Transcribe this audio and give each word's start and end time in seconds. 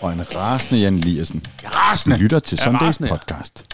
Og 0.00 0.12
en 0.12 0.36
rasende 0.36 0.80
Jan 0.80 0.98
Eliassen. 0.98 1.46
Er 1.64 1.68
rasende. 1.68 2.16
Lytter 2.16 2.38
til 2.38 2.58
Sundays 2.58 3.00
ja. 3.00 3.06
podcast. 3.06 3.64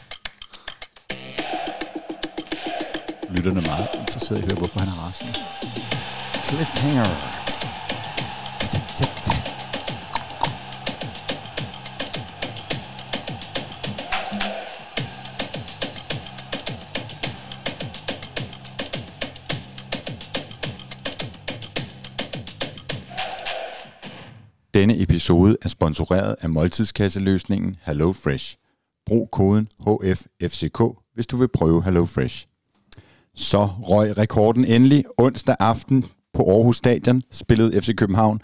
Lytterne 3.31 3.61
er 3.61 3.67
meget 3.67 3.89
interesseret 4.01 4.39
i 4.39 4.43
at 4.43 4.49
høre, 4.51 4.59
hvorfor 4.59 4.79
han 4.79 4.89
er 4.89 5.07
rasende. 5.07 5.33
Cliffhanger. 6.49 7.42
Denne 24.83 25.03
episode 25.03 25.57
er 25.63 25.69
sponsoreret 25.69 26.37
af 26.41 26.51
måltidskasseløsningen 26.51 27.77
HelloFresh. 27.87 28.57
Brug 29.07 29.29
koden 29.33 29.69
HFFCK, 29.81 30.83
hvis 31.15 31.27
du 31.27 31.37
vil 31.37 31.49
prøve 31.49 31.85
HelloFresh. 31.85 32.47
Så 33.35 33.69
røg 33.83 34.19
rekorden 34.19 34.65
endelig 34.65 35.05
onsdag 35.17 35.57
aften 35.61 36.05
på 36.35 36.43
Aarhus 36.43 36.77
Stadion, 36.77 37.23
spillede 37.31 37.83
FC 37.83 37.95
København 37.97 38.41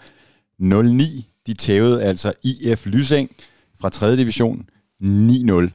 0-9. 0.61 1.43
De 1.47 1.53
tævede 1.53 2.03
altså 2.03 2.33
IF 2.43 2.85
Lyseng 2.85 3.31
fra 3.81 3.89
3. 3.89 4.17
division 4.17 4.69
9-0. 5.03 5.69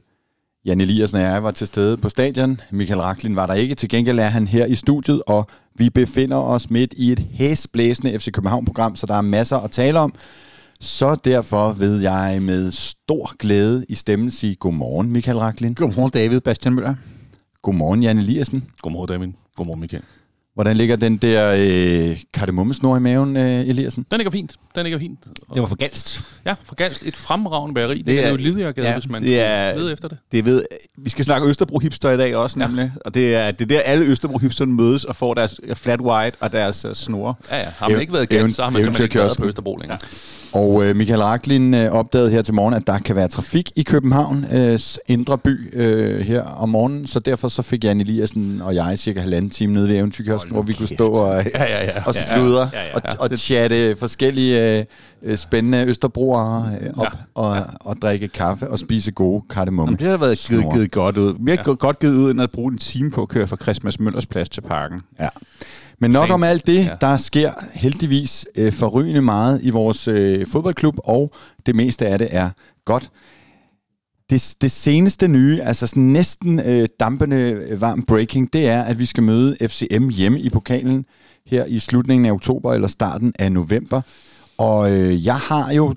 Jan 0.65 0.81
Eliassen 0.81 1.19
og 1.19 1.23
jeg 1.25 1.43
var 1.43 1.51
til 1.51 1.67
stede 1.67 1.97
på 1.97 2.09
stadion. 2.09 2.61
Michael 2.71 3.01
Raklin 3.01 3.35
var 3.35 3.47
der 3.47 3.53
ikke. 3.53 3.75
Til 3.75 3.89
gengæld 3.89 4.19
er 4.19 4.29
han 4.29 4.47
her 4.47 4.65
i 4.65 4.75
studiet, 4.75 5.21
og 5.27 5.47
vi 5.75 5.89
befinder 5.89 6.37
os 6.37 6.69
midt 6.69 6.93
i 6.97 7.11
et 7.11 7.25
hæsblæsende 7.31 8.19
FC 8.19 8.31
København-program, 8.31 8.95
så 8.95 9.05
der 9.05 9.15
er 9.15 9.21
masser 9.21 9.57
at 9.57 9.71
tale 9.71 9.99
om. 9.99 10.13
Så 10.79 11.15
derfor 11.15 11.71
ved 11.71 12.01
jeg 12.01 12.39
med 12.41 12.71
stor 12.71 13.35
glæde 13.37 13.85
i 13.89 13.95
stemmen 13.95 14.31
sige 14.31 14.55
godmorgen, 14.55 15.11
Michael 15.11 15.37
Raklin. 15.37 15.73
Godmorgen, 15.73 16.11
David 16.11 16.41
Bastian 16.41 16.73
Møller. 16.73 16.95
Godmorgen, 17.61 18.03
Jan 18.03 18.17
Eliassen. 18.17 18.63
Godmorgen, 18.81 19.07
David. 19.07 19.33
Godmorgen, 19.55 19.79
Michael. 19.79 20.03
Hvordan 20.55 20.77
ligger 20.77 20.95
den 20.95 21.17
der 21.17 21.55
øh, 22.11 22.17
kardemommesnor 22.33 22.97
i 22.97 22.99
maven, 22.99 23.37
øh, 23.37 23.67
Eliassen? 23.67 24.05
Den 24.11 24.17
ligger 24.19 24.31
fint. 24.31 24.53
Den 24.75 24.83
ligger 24.83 24.99
fint. 24.99 25.19
Det 25.53 25.61
var 25.61 25.67
for 25.67 25.75
galst. 25.75 26.23
Ja, 26.45 26.53
for 26.63 26.75
Galst. 26.75 27.03
Et 27.05 27.15
fremragende 27.15 27.73
bageri. 27.73 27.97
Det, 27.97 28.05
Det 28.05 28.19
er 28.19 28.23
er- 28.23 28.29
jo 28.29 28.35
Lidiagade, 28.35 28.87
ja, 28.87 28.93
ja, 28.93 28.99
hvis 28.99 29.09
man 29.09 29.23
det 29.23 29.39
er- 29.39 29.75
leder 29.77 29.93
efter 29.93 30.07
det. 30.07 30.17
Det 30.31 30.45
ved, 30.45 30.63
vi 30.97 31.09
skal 31.09 31.25
snakke 31.25 31.47
Østerbro 31.47 31.79
hipster 31.79 32.11
i 32.11 32.17
dag 32.17 32.35
også, 32.35 32.59
nemlig. 32.59 32.91
Og 33.05 33.13
det 33.13 33.35
er, 33.35 33.51
det 33.51 33.61
er 33.61 33.65
der, 33.65 33.79
alle 33.79 34.05
Østerbro 34.05 34.37
hipsterne 34.37 34.71
mødes 34.73 35.03
og 35.03 35.15
får 35.15 35.33
deres 35.33 35.59
flat 35.73 36.01
white 36.01 36.37
og 36.39 36.51
deres 36.51 36.85
uh, 36.85 36.93
snore. 36.93 37.33
Ja, 37.51 37.57
ja. 37.57 37.65
Har 37.77 37.89
man 37.89 38.01
ikke 38.01 38.13
været 38.13 38.29
Galst, 38.29 38.55
så 38.55 38.63
har 38.63 38.69
man 38.69 38.83
simpelthen 38.83 39.03
ikke 39.03 39.15
været 39.19 39.37
på 39.37 39.45
Østerbro 39.45 39.75
længere. 39.77 39.97
Og 40.53 40.85
øh, 40.85 40.95
Michael 40.95 41.21
Raklin 41.21 41.73
øh, 41.73 41.91
opdagede 41.91 42.31
her 42.31 42.41
til 42.41 42.53
morgen, 42.53 42.73
at 42.73 42.87
der 42.87 42.99
kan 42.99 43.15
være 43.15 43.27
trafik 43.27 43.71
i 43.75 43.83
København, 43.83 44.45
øh, 44.51 44.79
indre 45.07 45.37
by, 45.37 45.73
øh, 45.75 46.19
her 46.21 46.41
om 46.41 46.69
morgenen. 46.69 47.07
Så 47.07 47.19
derfor 47.19 47.47
så 47.47 47.61
fik 47.61 47.83
Jan 47.83 48.01
Eliassen 48.01 48.61
og 48.61 48.75
jeg 48.75 48.99
cirka 48.99 49.19
halvanden 49.19 49.49
time 49.51 49.73
nede 49.73 49.87
ved 49.87 49.95
eventyrkiosken, 50.51 50.53
hvor 50.53 50.61
vi 50.61 50.73
kunne 50.73 50.87
stå 50.87 51.07
og, 51.07 51.45
Ja, 51.55 51.63
ja, 51.63 51.83
ja. 51.85 52.03
og 52.05 52.15
sludre 52.15 52.69
ja, 52.73 52.83
ja. 52.87 52.95
og, 52.95 53.01
og 53.31 53.37
chatte 53.37 53.95
forskellige 53.95 54.79
øh, 54.79 54.85
øh, 55.23 55.37
spændende 55.37 55.85
østerbroere 55.85 56.71
øh, 56.81 56.89
op 56.97 57.03
Ja. 57.03 57.09
og, 57.35 57.63
og 57.79 57.95
drikke 58.01 58.27
kaffe 58.27 58.69
og 58.69 58.79
spise 58.79 59.11
gode 59.11 59.43
kardemomme. 59.49 59.87
Jamen, 59.89 59.99
det 59.99 60.07
har 60.07 60.17
været 60.17 60.37
givet, 60.49 60.65
givet 60.73 60.91
godt 60.91 61.17
ud. 61.17 61.33
Mere 61.39 61.57
ja. 61.67 61.71
godt 61.73 61.99
givet 61.99 62.15
ud, 62.15 62.31
end 62.31 62.41
at 62.41 62.51
bruge 62.51 62.71
en 62.71 62.77
time 62.77 63.11
på 63.11 63.21
at 63.21 63.27
køre 63.29 63.47
fra 63.47 63.57
Christmas 63.61 63.99
Møllers 63.99 64.25
plads 64.25 64.49
til 64.49 64.61
parken. 64.61 65.01
Ja. 65.19 65.29
Men 65.99 66.11
nok 66.11 66.23
Same. 66.23 66.33
om 66.33 66.43
alt 66.43 66.67
det, 66.67 66.85
Ja. 66.85 66.89
der 67.01 67.17
sker 67.17 67.51
heldigvis 67.73 68.47
øh, 68.55 68.73
forrygende 68.73 69.21
meget 69.21 69.59
i 69.63 69.69
vores 69.69 70.07
øh, 70.07 70.47
fodboldklub, 70.47 70.95
og 71.03 71.33
det 71.65 71.75
meste 71.75 72.07
af 72.07 72.17
det 72.19 72.27
er 72.31 72.49
godt. 72.85 73.09
Det, 74.29 74.55
det 74.61 74.71
seneste 74.71 75.27
nye, 75.27 75.61
altså 75.61 75.87
sådan 75.87 76.03
næsten 76.03 76.59
øh, 76.59 76.87
dampende 76.99 77.35
øh, 77.35 77.81
varm 77.81 78.03
breaking, 78.03 78.53
det 78.53 78.69
er, 78.69 78.83
at 78.83 78.99
vi 78.99 79.05
skal 79.05 79.23
møde 79.23 79.57
FCM 79.61 80.09
hjemme 80.09 80.39
i 80.39 80.49
pokalen 80.49 81.05
her 81.45 81.65
i 81.65 81.79
slutningen 81.79 82.25
af 82.25 82.31
oktober 82.31 82.73
eller 82.73 82.87
starten 82.87 83.33
af 83.39 83.51
november. 83.51 84.01
Og 84.57 84.91
øh, 84.91 85.25
jeg 85.25 85.37
har 85.37 85.71
jo 85.71 85.95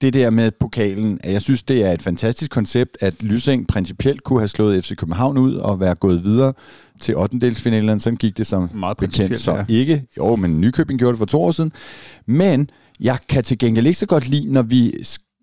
det 0.00 0.14
der 0.14 0.30
med 0.30 0.50
pokalen, 0.60 1.20
at 1.24 1.32
jeg 1.32 1.42
synes, 1.42 1.62
det 1.62 1.84
er 1.84 1.92
et 1.92 2.02
fantastisk 2.02 2.50
koncept, 2.50 2.96
at 3.00 3.22
Lysing 3.22 3.68
principielt 3.68 4.24
kunne 4.24 4.40
have 4.40 4.48
slået 4.48 4.84
FC 4.84 4.96
København 4.96 5.38
ud 5.38 5.54
og 5.54 5.80
være 5.80 5.94
gået 5.94 6.24
videre 6.24 6.52
til 7.00 7.16
8. 7.16 7.54
Sådan 7.54 8.16
gik 8.16 8.36
det 8.36 8.46
som 8.46 8.70
Meget 8.74 8.96
bekendt 8.96 9.40
så 9.40 9.54
ja. 9.56 9.64
ikke. 9.68 10.06
Jo, 10.16 10.36
men 10.36 10.60
Nykøbing 10.60 10.98
gjorde 10.98 11.12
det 11.12 11.18
for 11.18 11.26
to 11.26 11.42
år 11.42 11.50
siden. 11.50 11.72
Men 12.26 12.70
jeg 13.00 13.18
kan 13.28 13.44
til 13.44 13.58
gengæld 13.58 13.86
ikke 13.86 13.98
så 13.98 14.06
godt 14.06 14.28
lide, 14.28 14.52
når 14.52 14.62
vi 14.62 14.92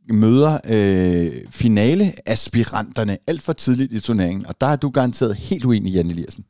møder 0.09 0.59
øh, 0.66 1.41
finaleaspiranterne 1.50 3.18
alt 3.28 3.41
for 3.41 3.53
tidligt 3.53 3.94
i 3.94 4.00
turneringen. 4.00 4.46
Og 4.46 4.62
der 4.62 4.68
er 4.68 4.75
du 4.75 4.90
garanteret 4.90 5.36
helt 5.36 5.66
uenig, 5.66 5.94
Jan 5.94 6.09
Eliassen. 6.09 6.46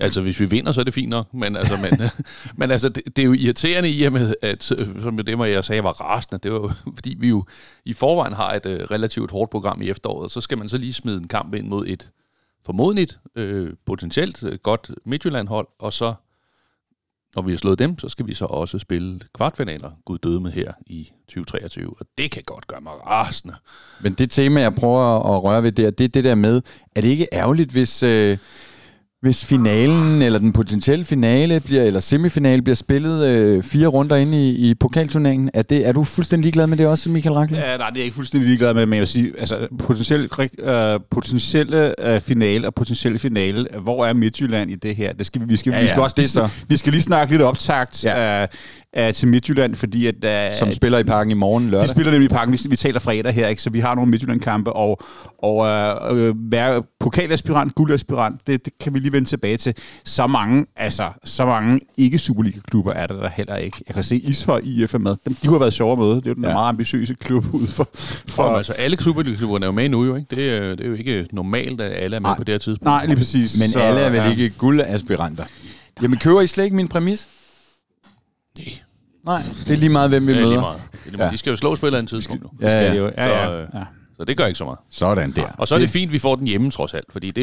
Altså, 0.00 0.22
hvis 0.22 0.40
vi 0.40 0.50
vinder, 0.50 0.72
så 0.72 0.80
er 0.80 0.84
det 0.84 0.94
fint 0.94 1.08
nok. 1.08 1.34
Men 1.34 1.56
altså, 1.56 1.76
men, 1.76 2.10
men 2.58 2.70
altså 2.70 2.88
det, 2.88 3.02
det, 3.16 3.22
er 3.22 3.26
jo 3.26 3.32
irriterende 3.32 3.90
i 3.90 4.02
og 4.02 4.12
med, 4.12 4.34
at 4.42 4.72
øh, 4.72 5.02
som 5.02 5.16
jo 5.16 5.22
det, 5.22 5.36
hvor 5.36 5.44
jeg 5.44 5.64
sagde, 5.64 5.84
var 5.84 5.90
rasende. 5.90 6.38
Det 6.42 6.52
var 6.52 6.58
jo, 6.58 6.70
fordi 6.96 7.16
vi 7.18 7.28
jo 7.28 7.44
i 7.84 7.92
forvejen 7.92 8.32
har 8.32 8.52
et 8.52 8.66
øh, 8.66 8.80
relativt 8.80 9.30
hårdt 9.30 9.50
program 9.50 9.82
i 9.82 9.90
efteråret. 9.90 10.30
Så 10.30 10.40
skal 10.40 10.58
man 10.58 10.68
så 10.68 10.78
lige 10.78 10.92
smide 10.92 11.16
en 11.16 11.28
kamp 11.28 11.54
ind 11.54 11.68
mod 11.68 11.86
et 11.86 12.10
formodentligt, 12.64 13.18
øh, 13.36 13.72
potentielt 13.86 14.44
øh, 14.44 14.58
godt 14.62 14.90
Midtjylland-hold. 15.04 15.68
Og 15.78 15.92
så, 15.92 16.14
når 17.36 17.42
vi 17.42 17.52
har 17.52 17.58
slået 17.58 17.78
dem, 17.78 17.98
så 17.98 18.08
skal 18.08 18.26
vi 18.26 18.34
så 18.34 18.44
også 18.44 18.78
spille 18.78 19.20
kvartfinaler, 19.34 19.90
Gud 20.04 20.18
døde 20.18 20.40
med 20.40 20.52
her 20.52 20.72
i 20.86 21.10
2023. 21.28 21.94
Og 22.00 22.06
det 22.18 22.30
kan 22.30 22.42
godt 22.46 22.66
gøre 22.66 22.80
mig 22.80 22.92
rasende. 23.06 23.54
Men 24.00 24.12
det 24.12 24.30
tema, 24.30 24.60
jeg 24.60 24.74
prøver 24.74 25.36
at 25.36 25.42
røre 25.44 25.62
ved 25.62 25.72
der, 25.72 25.90
det 25.90 26.04
er 26.04 26.08
det 26.08 26.24
der 26.24 26.34
med, 26.34 26.62
er 26.96 27.00
det 27.00 27.08
ikke 27.08 27.26
ærgerligt, 27.32 27.70
hvis, 27.70 28.02
øh, 28.02 28.38
hvis 29.22 29.44
finalen, 29.44 30.22
eller 30.22 30.38
den 30.38 30.52
potentielle 30.52 31.04
finale, 31.04 31.60
bliver, 31.60 31.82
eller 31.82 32.00
semifinale, 32.00 32.62
bliver 32.62 32.74
spillet 32.76 33.26
øh, 33.26 33.62
fire 33.62 33.86
runder 33.86 34.16
inde 34.16 34.48
i, 34.50 34.70
i 34.70 34.74
pokalturneringen? 34.74 35.50
Er, 35.54 35.62
det, 35.62 35.86
er 35.88 35.92
du 35.92 36.04
fuldstændig 36.04 36.42
ligeglad 36.44 36.66
med 36.66 36.76
det 36.76 36.86
også, 36.86 37.10
Michael 37.10 37.34
Rackling? 37.34 37.62
Ja, 37.62 37.76
nej, 37.76 37.88
det 37.90 37.96
er 37.96 38.00
jeg 38.00 38.04
ikke 38.04 38.14
fuldstændig 38.14 38.46
ligeglad 38.48 38.74
med, 38.74 38.86
men 38.86 38.92
jeg 38.94 39.00
vil 39.00 39.06
sige, 39.08 39.32
altså, 39.38 39.68
potentielle, 39.78 40.28
øh, 40.62 41.00
potentielle 41.10 42.06
øh, 42.14 42.20
finale 42.20 42.66
og 42.66 42.74
potentielle 42.74 43.18
finale, 43.18 43.66
hvor 43.82 44.06
er 44.06 44.12
Midtjylland 44.12 44.70
i 44.70 44.74
det 44.74 44.96
her? 44.96 45.12
Det 45.12 45.26
skal 45.26 45.40
vi, 45.40 45.46
vi 45.46 45.56
skal, 45.56 45.72
Ja, 45.72 45.80
vi 45.82 45.86
skal 45.88 46.02
også 46.02 46.16
det 46.18 46.30
så. 46.30 46.48
vi 46.68 46.76
skal 46.76 46.92
lige 46.92 47.02
snakke 47.02 47.32
lidt 47.32 47.42
optagt 47.42 48.04
Ja. 48.04 48.40
ja. 48.40 48.46
Uh, 48.98 49.06
uh, 49.06 49.12
til 49.12 49.28
Midtjylland, 49.28 49.74
fordi 49.74 50.06
at, 50.06 50.14
uh, 50.50 50.58
Som 50.58 50.72
spiller 50.72 50.98
i 50.98 51.04
parken 51.04 51.30
i 51.30 51.34
morgen 51.34 51.70
lørdag. 51.70 51.88
de 51.88 51.90
spiller 51.90 52.12
nemlig 52.12 52.30
i 52.30 52.34
parken. 52.34 52.52
Vi, 52.52 52.58
vi 52.70 52.76
taler 52.76 53.00
fredag 53.00 53.32
her, 53.34 53.48
ikke? 53.48 53.62
så 53.62 53.70
vi 53.70 53.78
har 53.80 53.94
nogle 53.94 54.10
Midtjylland-kampe, 54.10 54.72
og, 54.72 55.00
og 55.42 55.66
øh, 55.66 56.28
øh, 56.28 56.34
være 56.52 56.82
pokalaspirant, 57.00 57.74
guldaspirant, 57.74 58.46
det, 58.46 58.64
det 58.64 58.72
kan 58.80 58.94
vi 58.94 58.98
lige 58.98 59.12
vende 59.12 59.28
tilbage 59.28 59.56
til. 59.56 59.74
Så 60.04 60.26
mange, 60.26 60.66
altså, 60.76 61.08
så 61.24 61.46
mange 61.46 61.80
ikke-Superliga-klubber 61.96 62.92
er 62.92 63.06
der, 63.06 63.20
der 63.20 63.28
heller 63.28 63.56
ikke. 63.56 63.76
Jeg 63.88 63.94
kan 63.94 64.04
se 64.04 64.16
Ishøj 64.16 64.60
IF 64.64 64.94
er 64.94 64.98
med. 64.98 65.16
Dem, 65.24 65.34
de 65.34 65.46
kunne 65.46 65.52
have 65.54 65.60
været 65.60 65.72
sjovere 65.72 65.96
med. 65.96 66.08
Det 66.16 66.26
er 66.26 66.30
jo 66.30 66.34
den 66.34 66.44
Ja. 66.44 66.52
meget 66.52 66.68
ambitiøse 66.68 67.14
klub 67.14 67.44
ud 67.54 67.66
for... 67.66 67.88
For, 67.94 68.18
for 68.28 68.56
altså, 68.56 68.72
alle 68.72 69.00
Superliga-klubberne 69.00 69.64
er 69.64 69.68
jo 69.68 69.72
med 69.72 69.88
nu, 69.88 70.04
jo, 70.04 70.16
ikke? 70.16 70.36
Det, 70.36 70.56
er, 70.56 70.60
det 70.74 70.84
er 70.84 70.88
jo 70.88 70.94
ikke 70.94 71.26
normalt, 71.32 71.80
at 71.80 71.92
alle 72.02 72.16
er 72.16 72.20
med 72.20 72.28
Nej. 72.30 72.36
på 72.36 72.44
det 72.44 72.52
her 72.54 72.58
tidspunkt. 72.58 72.84
Nej, 72.84 73.06
lige 73.06 73.16
præcis. 73.16 73.58
Men 73.60 73.68
så, 73.68 73.78
alle 73.80 74.00
er 74.00 74.10
vel 74.10 74.16
ja. 74.18 74.30
ikke 74.30 74.50
guldaspiranter. 74.58 75.44
Jamen, 76.02 76.18
køber 76.18 76.40
I 76.40 76.46
slet 76.46 76.64
ikke 76.64 76.76
min 76.76 76.88
præmis? 76.88 77.28
Nej. 78.64 78.74
Nej, 79.24 79.42
det 79.66 79.72
er 79.72 79.76
lige 79.76 79.88
meget, 79.90 80.10
hvem 80.10 80.26
vi 80.26 80.32
Det 80.32 80.36
er 80.38 80.40
møder. 80.40 80.50
lige 80.52 80.60
meget. 80.60 80.80
Det 80.92 80.98
er 80.98 81.04
lige 81.10 81.16
meget. 81.16 81.26
Ja. 81.28 81.32
De 81.32 81.38
skal 81.38 81.50
jo 81.50 81.56
slås 81.56 81.80
på 81.80 81.86
et 81.86 81.88
eller 81.88 81.98
andet 81.98 82.10
tidspunkt. 82.10 82.42
nu. 82.42 82.48
Ja, 82.60 82.68
Skal 82.68 82.84
ja. 82.84 82.92
de 82.92 82.96
jo. 82.96 83.06
Ja, 83.18 83.26
Så, 83.28 83.34
ja, 83.34 83.60
øh, 83.62 83.68
ja. 83.74 83.80
Så 84.16 84.24
det 84.24 84.36
gør 84.36 84.46
ikke 84.46 84.58
så 84.58 84.64
meget. 84.64 84.78
Sådan 84.90 85.32
der. 85.36 85.42
Og 85.58 85.68
så 85.68 85.74
er 85.74 85.78
det 85.78 85.90
fint, 85.90 86.08
at 86.08 86.12
vi 86.12 86.18
får 86.18 86.36
den 86.36 86.46
hjemme 86.46 86.70
trods 86.70 86.94
alt, 86.94 87.04
fordi 87.12 87.26
det, 87.26 87.36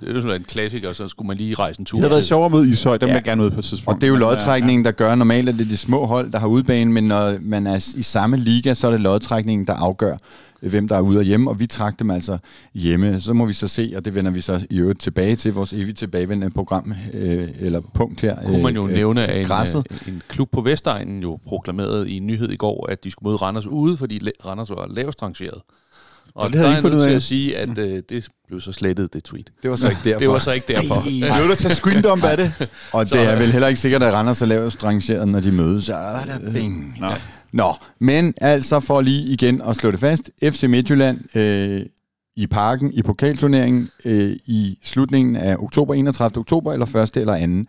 det 0.00 0.08
er 0.08 0.14
jo 0.14 0.20
sådan 0.22 0.40
en 0.40 0.44
klassiker, 0.44 0.92
så 0.92 1.08
skulle 1.08 1.28
man 1.28 1.36
lige 1.36 1.54
rejse 1.54 1.80
en 1.80 1.84
tur. 1.86 1.96
Det 1.96 2.02
havde 2.02 2.10
været 2.10 2.24
sjovere 2.24 2.50
med 2.50 2.66
Ishøj, 2.66 2.96
dem 2.96 3.06
Ja. 3.06 3.12
ja. 3.12 3.16
vil 3.16 3.18
jeg 3.18 3.24
gerne 3.24 3.42
ud 3.44 3.50
på 3.50 3.58
et 3.58 3.64
tidspunkt. 3.64 3.96
Og 3.96 4.00
det 4.00 4.06
er 4.06 4.08
jo 4.08 4.14
øh, 4.14 4.20
lodtrækningen, 4.20 4.84
der 4.84 4.90
gør 4.90 5.14
normalt, 5.14 5.48
at 5.48 5.54
det 5.54 5.60
er 5.60 5.68
de 5.68 5.76
små 5.76 6.06
hold, 6.06 6.32
der 6.32 6.38
har 6.38 6.46
udbane, 6.46 6.92
men 6.92 7.04
når 7.04 7.36
man 7.40 7.66
er 7.66 7.92
i 7.96 8.02
samme 8.02 8.36
liga, 8.36 8.74
så 8.74 8.86
er 8.86 8.90
det 8.90 9.00
lodtrækningen, 9.00 9.66
der 9.66 9.74
afgør, 9.74 10.16
hvem 10.60 10.88
der 10.88 10.96
er 10.96 11.00
ude 11.00 11.18
og 11.18 11.24
hjemme, 11.24 11.50
og 11.50 11.60
vi 11.60 11.66
trak 11.66 11.98
dem 11.98 12.10
altså 12.10 12.38
hjemme. 12.74 13.20
Så 13.20 13.32
må 13.32 13.46
vi 13.46 13.52
så 13.52 13.68
se, 13.68 13.92
og 13.96 14.04
det 14.04 14.14
vender 14.14 14.30
vi 14.30 14.40
så 14.40 14.66
i 14.70 14.78
øvrigt 14.78 15.00
tilbage 15.00 15.36
til, 15.36 15.52
vores 15.54 15.72
evigt 15.72 15.98
tilbagevendende 15.98 16.54
program, 16.54 16.94
øh, 17.14 17.48
eller 17.60 17.80
punkt 17.94 18.20
her. 18.20 18.36
kunne 18.46 18.62
man 18.62 18.74
jo 18.74 18.86
øh, 18.88 18.94
nævne, 18.94 19.26
at 19.26 19.40
en, 19.40 19.46
græsset. 19.46 19.86
øh, 19.90 20.08
en 20.08 20.22
klub 20.28 20.48
på 20.52 20.60
Vestegnen 20.60 21.22
jo 21.22 21.38
proklamerede 21.46 22.10
i 22.10 22.16
en 22.16 22.26
nyhed 22.26 22.50
i 22.50 22.56
går, 22.56 22.86
at 22.90 23.04
de 23.04 23.10
skulle 23.10 23.28
møde 23.28 23.36
Randers 23.36 23.66
ude, 23.66 23.96
fordi 23.96 24.20
Randers 24.46 24.70
var 24.70 24.86
lavest 24.90 25.22
rangeret. 25.22 25.62
Og 26.34 26.46
det 26.48 26.52
der 26.54 26.58
havde 26.58 26.68
er 26.68 26.72
I 26.72 26.74
jeg 26.74 26.82
fundet 26.82 26.96
nødt 26.98 27.06
ud 27.06 27.10
til 27.10 27.16
at 27.16 27.22
sige, 27.22 27.56
at 27.56 27.78
øh, 27.78 28.02
det 28.08 28.28
blev 28.46 28.60
så 28.60 28.72
slettet, 28.72 29.12
det 29.12 29.24
tweet. 29.24 29.52
Det 29.62 29.70
var 29.70 29.76
så 29.76 29.88
ikke 29.88 30.00
derfor. 30.04 30.18
Det 30.18 30.28
var 30.28 30.38
så 30.38 30.52
ikke 30.52 30.66
derfor. 30.68 31.26
Jeg 31.26 31.42
vil 31.42 31.50
da 31.50 31.54
tage 31.54 31.74
screendump 31.74 32.24
af 32.24 32.36
det. 32.36 32.52
Og 32.92 33.04
det 33.04 33.08
Så, 33.08 33.18
er 33.18 33.34
øh, 33.34 33.40
vel 33.40 33.52
heller 33.52 33.68
ikke 33.68 33.80
sikkert, 33.80 34.02
at 34.02 34.12
Randers 34.12 34.42
er 34.42 34.46
lavest 34.46 34.84
rangeret, 34.84 35.28
når 35.28 35.40
de 35.40 35.52
mødes. 35.52 35.84
Så 35.84 35.94
er 35.94 36.24
der 36.24 36.52
bing. 36.52 36.96
Nå. 37.00 37.10
Nå, 37.52 37.74
men 37.98 38.34
altså 38.40 38.80
for 38.80 39.00
lige 39.00 39.32
igen 39.32 39.60
at 39.60 39.76
slå 39.76 39.90
det 39.90 40.00
fast. 40.00 40.30
FC 40.42 40.62
Midtjylland 40.62 41.36
øh, 41.36 41.86
i 42.36 42.46
parken 42.46 42.92
i 42.92 43.02
pokalturneringen 43.02 43.90
øh, 44.04 44.36
i 44.46 44.78
slutningen 44.82 45.36
af 45.36 45.56
oktober, 45.58 45.94
31. 45.94 46.38
oktober, 46.38 46.72
eller 46.72 46.96
1. 46.96 47.16
eller 47.16 47.64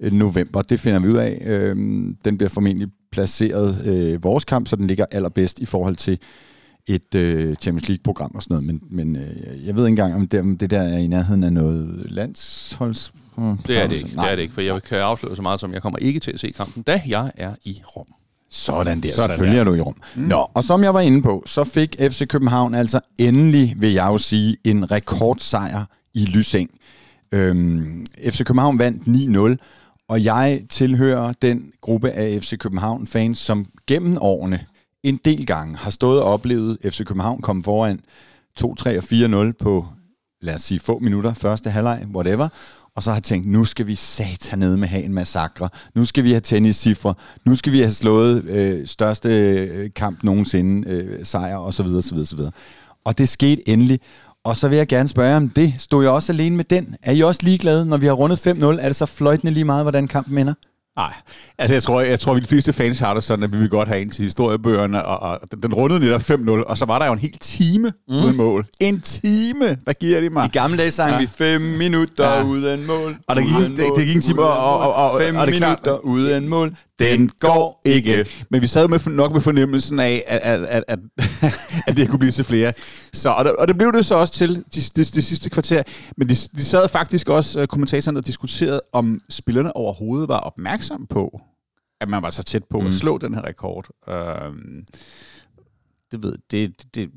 2. 0.00 0.16
november. 0.16 0.62
Det 0.62 0.80
finder 0.80 1.00
vi 1.00 1.08
ud 1.08 1.16
af. 1.16 1.42
Øh, 1.44 1.76
den 2.24 2.38
bliver 2.38 2.48
formentlig 2.48 2.88
placeret 3.12 3.86
øh, 3.86 4.24
vores 4.24 4.44
kamp, 4.44 4.68
så 4.68 4.76
den 4.76 4.86
ligger 4.86 5.04
allerbedst 5.10 5.58
i 5.58 5.66
forhold 5.66 5.96
til 5.96 6.18
et 6.86 7.14
øh, 7.14 7.54
Champions 7.54 7.88
League-program 7.88 8.30
og 8.34 8.42
sådan 8.42 8.54
noget. 8.54 8.66
Men, 8.66 8.82
men 8.90 9.16
øh, 9.16 9.66
jeg 9.66 9.76
ved 9.76 9.86
ikke 9.86 9.88
engang, 9.88 10.14
om 10.14 10.28
det, 10.28 10.40
om 10.40 10.58
det 10.58 10.70
der 10.70 10.82
er 10.82 10.98
i 10.98 11.06
nærheden 11.06 11.44
af 11.44 11.52
noget 11.52 12.06
landsholds... 12.10 13.12
Det 13.66 13.78
er 13.78 13.86
det 13.86 13.96
ikke, 13.96 14.10
det 14.10 14.30
er 14.30 14.36
det 14.36 14.42
ikke, 14.42 14.54
for 14.54 14.60
jeg 14.60 14.82
kan 14.82 14.98
afsløre 14.98 15.36
så 15.36 15.42
meget 15.42 15.60
som, 15.60 15.72
jeg 15.72 15.82
kommer 15.82 15.98
ikke 15.98 16.20
til 16.20 16.32
at 16.32 16.40
se 16.40 16.50
kampen, 16.50 16.82
da 16.82 17.02
jeg 17.06 17.32
er 17.36 17.54
i 17.64 17.82
Rom. 17.96 18.06
Sådan 18.50 19.00
der, 19.00 19.12
Sådan 19.12 19.30
selvfølgelig 19.30 19.54
der. 19.56 19.60
er 19.60 19.64
du 19.64 19.74
i 19.74 19.80
Rom. 19.80 19.94
Mm. 20.16 20.22
Nå, 20.22 20.46
og 20.54 20.64
som 20.64 20.82
jeg 20.82 20.94
var 20.94 21.00
inde 21.00 21.22
på, 21.22 21.42
så 21.46 21.64
fik 21.64 21.96
FC 22.00 22.26
København 22.28 22.74
altså 22.74 23.00
endelig, 23.18 23.74
vil 23.78 23.92
jeg 23.92 24.06
jo 24.06 24.18
sige, 24.18 24.56
en 24.64 24.90
rekordsejr 24.90 25.84
i 26.14 26.24
Lysing. 26.24 26.70
Øhm, 27.32 28.06
FC 28.30 28.44
København 28.44 28.78
vandt 28.78 29.02
9-0, 29.58 30.04
og 30.08 30.24
jeg 30.24 30.62
tilhører 30.70 31.32
den 31.42 31.62
gruppe 31.80 32.10
af 32.10 32.42
FC 32.42 32.58
København-fans, 32.58 33.38
som 33.38 33.66
gennem 33.86 34.18
årene 34.20 34.60
en 35.02 35.16
del 35.24 35.46
gange 35.46 35.76
har 35.76 35.90
stået 35.90 36.22
og 36.22 36.32
oplevet 36.32 36.78
FC 36.84 37.04
København 37.04 37.40
komme 37.42 37.62
foran 37.62 38.00
2-3 38.60 38.64
og 38.96 39.48
4-0 39.48 39.52
på, 39.62 39.86
lad 40.42 40.54
os 40.54 40.62
sige, 40.62 40.80
få 40.80 40.98
minutter, 40.98 41.34
første 41.34 41.70
halvleg, 41.70 42.02
whatever, 42.14 42.48
og 42.96 43.02
så 43.02 43.12
har 43.12 43.20
tænkt, 43.20 43.48
nu 43.48 43.64
skal 43.64 43.86
vi 43.86 43.94
sat 43.94 44.54
ned 44.56 44.76
med 44.76 44.88
have 44.88 45.02
en 45.02 45.14
massakre, 45.14 45.68
nu 45.94 46.04
skal 46.04 46.24
vi 46.24 46.30
have 46.30 46.40
tenniscifre, 46.40 47.14
nu 47.44 47.54
skal 47.54 47.72
vi 47.72 47.80
have 47.80 47.90
slået 47.90 48.44
øh, 48.44 48.86
største 48.86 49.28
øh, 49.28 49.90
kamp 49.96 50.22
nogensinde, 50.22 50.88
øh, 50.90 51.24
sejr 51.24 51.56
osv. 51.56 51.86
osv., 51.86 52.18
osv. 52.18 52.40
Og 53.04 53.18
det 53.18 53.28
skete 53.28 53.68
endelig, 53.68 54.00
og 54.44 54.56
så 54.56 54.68
vil 54.68 54.78
jeg 54.78 54.86
gerne 54.86 55.08
spørge 55.08 55.36
om 55.36 55.48
det. 55.48 55.74
Stod 55.78 56.04
jeg 56.04 56.12
også 56.12 56.32
alene 56.32 56.56
med 56.56 56.64
den? 56.64 56.94
Er 57.02 57.12
I 57.12 57.20
også 57.20 57.40
ligeglade, 57.44 57.86
når 57.86 57.96
vi 57.96 58.06
har 58.06 58.12
rundet 58.12 58.46
5-0? 58.46 58.64
Er 58.64 58.86
det 58.86 58.96
så 58.96 59.06
fløjtende 59.06 59.52
lige 59.52 59.64
meget, 59.64 59.84
hvordan 59.84 60.08
kampen 60.08 60.38
ender? 60.38 60.54
Nej, 61.00 61.12
altså 61.58 61.74
jeg 61.74 61.82
tror, 61.82 62.00
jeg 62.00 62.20
tror, 62.20 62.34
vi 62.34 62.40
de 62.40 62.46
fleste 62.46 62.72
fans 62.72 63.00
har 63.00 63.14
det 63.14 63.24
sådan, 63.24 63.42
at 63.42 63.52
vi 63.52 63.58
vil 63.58 63.68
godt 63.68 63.88
have 63.88 64.02
en 64.02 64.10
til 64.10 64.24
historiebøgerne, 64.24 65.04
og, 65.04 65.18
og 65.20 65.62
den 65.62 65.74
rundede 65.74 66.00
netop 66.00 66.20
5-0, 66.20 66.50
og 66.50 66.78
så 66.78 66.84
var 66.84 66.98
der 66.98 67.06
jo 67.06 67.12
en 67.12 67.18
hel 67.18 67.38
time 67.40 67.92
mm. 68.08 68.14
uden 68.14 68.36
mål. 68.36 68.66
En 68.80 69.00
time! 69.00 69.78
Hvad 69.84 69.94
giver 69.94 70.20
de 70.20 70.30
mig? 70.30 70.46
I 70.46 70.48
gamle 70.48 70.78
dage 70.78 70.90
sang 70.90 71.12
ja. 71.12 71.18
vi 71.18 71.26
5 71.26 71.60
minutter 71.60 72.30
ja. 72.30 72.42
uden 72.44 72.86
mål. 72.86 73.16
Og 73.28 73.36
der 73.36 73.42
gik, 73.42 73.76
det, 73.76 73.86
det 73.96 74.06
gik 74.06 74.16
en 74.16 74.22
time, 74.22 74.42
og, 74.42 74.78
og, 74.78 75.12
og, 75.12 75.20
5 75.20 75.34
minutter 75.34 75.98
uden 76.04 76.48
mål. 76.48 76.76
Den 77.00 77.28
går 77.40 77.82
ikke. 77.84 78.26
Men 78.50 78.60
vi 78.60 78.66
sad 78.66 78.88
med, 78.88 79.10
nok 79.10 79.32
med 79.32 79.40
fornemmelsen 79.40 80.00
af, 80.00 80.24
at, 80.26 80.40
at, 80.40 80.64
at, 80.64 80.84
at, 80.88 80.98
at 81.86 81.96
det 81.96 82.08
kunne 82.08 82.18
blive 82.18 82.32
til 82.32 82.44
flere. 82.44 82.72
Så, 83.12 83.30
og, 83.30 83.44
det, 83.44 83.56
og 83.56 83.68
det 83.68 83.78
blev 83.78 83.92
det 83.92 84.06
så 84.06 84.14
også 84.14 84.34
til 84.34 84.54
det 84.54 84.96
de, 84.96 85.04
de 85.04 85.22
sidste 85.22 85.50
kvarter. 85.50 85.82
Men 86.16 86.28
de, 86.28 86.34
de 86.34 86.64
sad 86.64 86.88
faktisk 86.88 87.28
også, 87.28 87.60
uh, 87.60 87.66
kommentatorerne, 87.66 88.18
og 88.18 88.26
diskuterede, 88.26 88.80
om 88.92 89.20
spillerne 89.28 89.76
overhovedet 89.76 90.28
var 90.28 90.38
opmærksomme 90.38 91.06
på, 91.06 91.40
at 92.00 92.08
man 92.08 92.22
var 92.22 92.30
så 92.30 92.42
tæt 92.42 92.64
på 92.64 92.80
mm. 92.80 92.86
at 92.86 92.94
slå 92.94 93.18
den 93.18 93.34
her 93.34 93.44
rekord. 93.44 93.88
Uh, 94.06 94.14
det 96.12 96.22
ved 96.22 96.34
det, 96.50 96.94
det, 96.94 97.10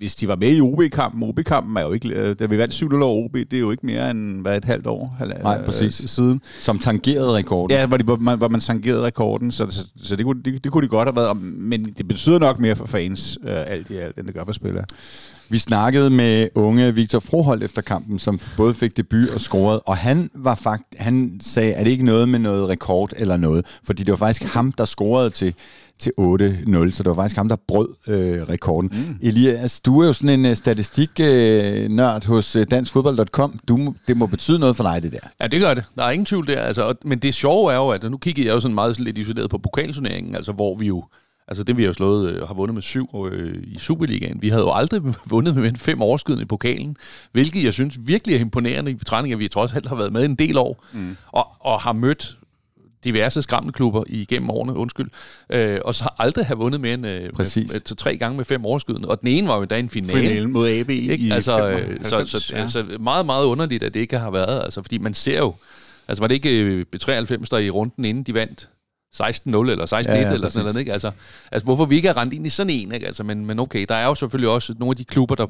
hvis 0.00 0.14
de 0.14 0.28
var 0.28 0.36
med 0.36 0.56
i 0.56 0.60
OB-kampen, 0.60 1.22
OB-kampen 1.22 1.76
er 1.76 1.82
jo 1.82 1.92
ikke, 1.92 2.08
øh, 2.08 2.36
da 2.38 2.46
vi 2.46 2.58
vandt 2.58 2.74
7 2.74 3.02
over 3.02 3.24
OB, 3.24 3.34
det 3.34 3.52
er 3.52 3.58
jo 3.58 3.70
ikke 3.70 3.86
mere 3.86 4.10
end 4.10 4.40
hvad, 4.40 4.56
et 4.56 4.64
halvt 4.64 4.86
år 4.86 5.16
Nej, 5.42 5.58
øh, 5.58 5.64
præcis. 5.64 5.94
siden. 5.94 6.40
Som 6.58 6.78
tangerede 6.78 7.32
rekorden. 7.32 7.76
Ja, 7.76 7.86
hvor, 7.86 7.96
de, 7.96 8.04
hvor, 8.04 8.16
man, 8.16 8.38
hvor 8.38 8.48
man 8.48 8.60
tangerede 8.60 9.02
rekorden, 9.02 9.52
så, 9.52 9.66
så, 9.70 9.86
så 10.02 10.16
det, 10.16 10.24
kunne, 10.24 10.42
det, 10.42 10.64
det 10.64 10.72
kunne 10.72 10.84
de 10.84 10.88
godt 10.88 11.08
have 11.08 11.16
været, 11.16 11.42
men 11.42 11.84
det 11.98 12.08
betyder 12.08 12.38
nok 12.38 12.58
mere 12.58 12.76
for 12.76 12.86
fans, 12.86 13.38
øh, 13.44 13.64
alt 13.66 13.90
i 13.90 13.96
alt, 13.96 14.18
end 14.18 14.26
det 14.26 14.34
gør 14.34 14.44
for 14.44 14.52
spillere. 14.52 14.84
Vi 15.48 15.58
snakkede 15.58 16.10
med 16.10 16.48
unge 16.54 16.94
Victor 16.94 17.20
Froholt 17.20 17.62
efter 17.62 17.82
kampen, 17.82 18.18
som 18.18 18.40
både 18.56 18.74
fik 18.74 18.96
debut 18.96 19.28
og 19.34 19.40
scorede, 19.40 19.80
og 19.80 19.96
han 19.96 20.30
var 20.34 20.54
fakt, 20.54 20.84
han 20.96 21.40
sagde, 21.42 21.74
at 21.74 21.84
det 21.84 21.92
ikke 21.92 22.04
noget 22.04 22.28
med 22.28 22.38
noget 22.38 22.68
rekord 22.68 23.12
eller 23.16 23.36
noget, 23.36 23.66
fordi 23.84 24.02
det 24.02 24.10
var 24.10 24.16
faktisk 24.16 24.42
ham, 24.42 24.72
der 24.72 24.84
scorede 24.84 25.30
til 25.30 25.54
til 26.00 26.12
8-0, 26.18 26.90
så 26.90 27.02
det 27.02 27.06
var 27.06 27.14
faktisk 27.14 27.36
ham, 27.36 27.48
der 27.48 27.56
brød 27.68 27.88
øh, 28.06 28.42
rekorden. 28.48 28.90
Mm. 28.92 29.18
Elias, 29.22 29.80
du 29.80 30.00
er 30.00 30.06
jo 30.06 30.12
sådan 30.12 30.40
en 30.40 30.50
uh, 30.50 30.56
statistiknørd 30.56 32.24
øh, 32.24 32.28
hos 32.28 32.56
uh, 32.56 32.62
danskfodbold.com. 32.70 33.60
Du, 33.68 33.94
det 34.08 34.16
må 34.16 34.26
betyde 34.26 34.58
noget 34.58 34.76
for 34.76 34.84
dig, 34.84 35.02
det 35.02 35.12
der. 35.12 35.28
Ja, 35.40 35.46
det 35.46 35.60
gør 35.60 35.74
det. 35.74 35.84
Der 35.96 36.04
er 36.04 36.10
ingen 36.10 36.26
tvivl 36.26 36.46
der. 36.46 36.60
Altså, 36.60 36.94
men 37.04 37.18
det 37.18 37.34
sjove 37.34 37.72
er 37.72 37.76
jo, 37.76 37.88
at 37.88 38.10
nu 38.10 38.16
kiggede 38.16 38.46
jeg 38.46 38.54
jo 38.54 38.60
sådan 38.60 38.74
meget 38.74 39.00
lidt 39.00 39.18
isoleret 39.18 39.50
på 39.50 39.58
pokalturneringen, 39.58 40.34
altså 40.34 40.52
hvor 40.52 40.74
vi 40.74 40.86
jo 40.86 41.04
Altså 41.50 41.62
det, 41.64 41.78
vi 41.78 41.84
har 41.84 41.92
slået, 41.92 42.32
øh, 42.32 42.46
har 42.46 42.54
vundet 42.54 42.74
med 42.74 42.82
syv 42.82 43.26
øh, 43.32 43.62
i 43.62 43.78
Superligaen. 43.78 44.42
Vi 44.42 44.48
havde 44.48 44.62
jo 44.62 44.72
aldrig 44.72 45.02
vundet 45.30 45.56
med 45.56 45.72
fem 45.76 46.02
overskydende 46.02 46.42
i 46.42 46.46
pokalen, 46.46 46.96
hvilket 47.32 47.64
jeg 47.64 47.72
synes 47.72 47.98
virkelig 48.06 48.36
er 48.36 48.40
imponerende 48.40 48.90
i 48.90 48.94
betragtning, 48.94 49.32
at 49.32 49.38
vi 49.38 49.48
trods 49.48 49.72
alt 49.72 49.86
har 49.86 49.96
været 49.96 50.12
med 50.12 50.24
en 50.24 50.34
del 50.34 50.58
år, 50.58 50.84
mm. 50.92 51.16
og, 51.26 51.46
og 51.60 51.80
har 51.80 51.92
mødt 51.92 52.38
diverse 53.04 53.42
skræmmeklubber 53.42 54.04
igennem 54.06 54.50
årene, 54.50 54.76
undskyld, 54.76 55.10
øh, 55.50 55.78
og 55.84 55.94
så 55.94 56.08
aldrig 56.18 56.46
have 56.46 56.58
vundet 56.58 56.80
mere 56.80 56.94
end 56.94 57.06
øh, 57.06 57.30
Præcis. 57.32 57.72
med, 57.72 57.74
med, 57.74 57.96
tre 57.96 58.16
gange 58.16 58.36
med 58.36 58.44
fem 58.44 58.64
overskydende. 58.64 59.08
Og 59.08 59.20
den 59.20 59.28
ene 59.28 59.48
var 59.48 59.58
jo 59.58 59.64
da 59.64 59.78
en 59.78 59.90
finale. 59.90 60.20
Finale 60.20 60.48
mod 60.48 60.68
AB 60.68 60.90
ikke? 60.90 61.16
i 61.16 61.30
altså, 61.30 61.56
95, 61.58 62.30
så, 62.30 62.40
så, 62.40 62.52
ja. 62.54 62.60
altså, 62.60 62.84
meget, 63.00 63.26
meget 63.26 63.44
underligt, 63.44 63.82
at 63.82 63.94
det 63.94 64.00
ikke 64.00 64.18
har 64.18 64.30
været, 64.30 64.64
altså, 64.64 64.82
fordi 64.82 64.98
man 64.98 65.14
ser 65.14 65.38
jo, 65.38 65.54
altså 66.08 66.22
var 66.22 66.26
det 66.26 66.34
ikke 66.34 66.60
øh, 66.60 66.86
B93, 66.96 67.46
der 67.50 67.58
i 67.58 67.70
runden 67.70 68.04
inden 68.04 68.24
de 68.24 68.34
vandt 68.34 68.68
16-0 69.16 69.20
eller 69.46 69.86
16-1 69.86 70.10
ja, 70.10 70.20
ja, 70.20 70.32
eller 70.32 70.48
sådan 70.48 70.64
noget, 70.64 70.80
ikke? 70.80 70.92
Altså, 70.92 71.10
altså, 71.52 71.64
hvorfor 71.64 71.84
vi 71.84 71.96
ikke 71.96 72.08
er 72.08 72.16
rendt 72.16 72.34
ind 72.34 72.46
i 72.46 72.48
sådan 72.48 72.70
en, 72.70 72.92
ikke? 72.92 73.06
Altså, 73.06 73.24
men, 73.24 73.46
men 73.46 73.58
okay, 73.58 73.86
der 73.88 73.94
er 73.94 74.06
jo 74.06 74.14
selvfølgelig 74.14 74.50
også 74.50 74.74
nogle 74.78 74.92
af 74.92 74.96
de 74.96 75.04
klubber, 75.04 75.34
der 75.34 75.46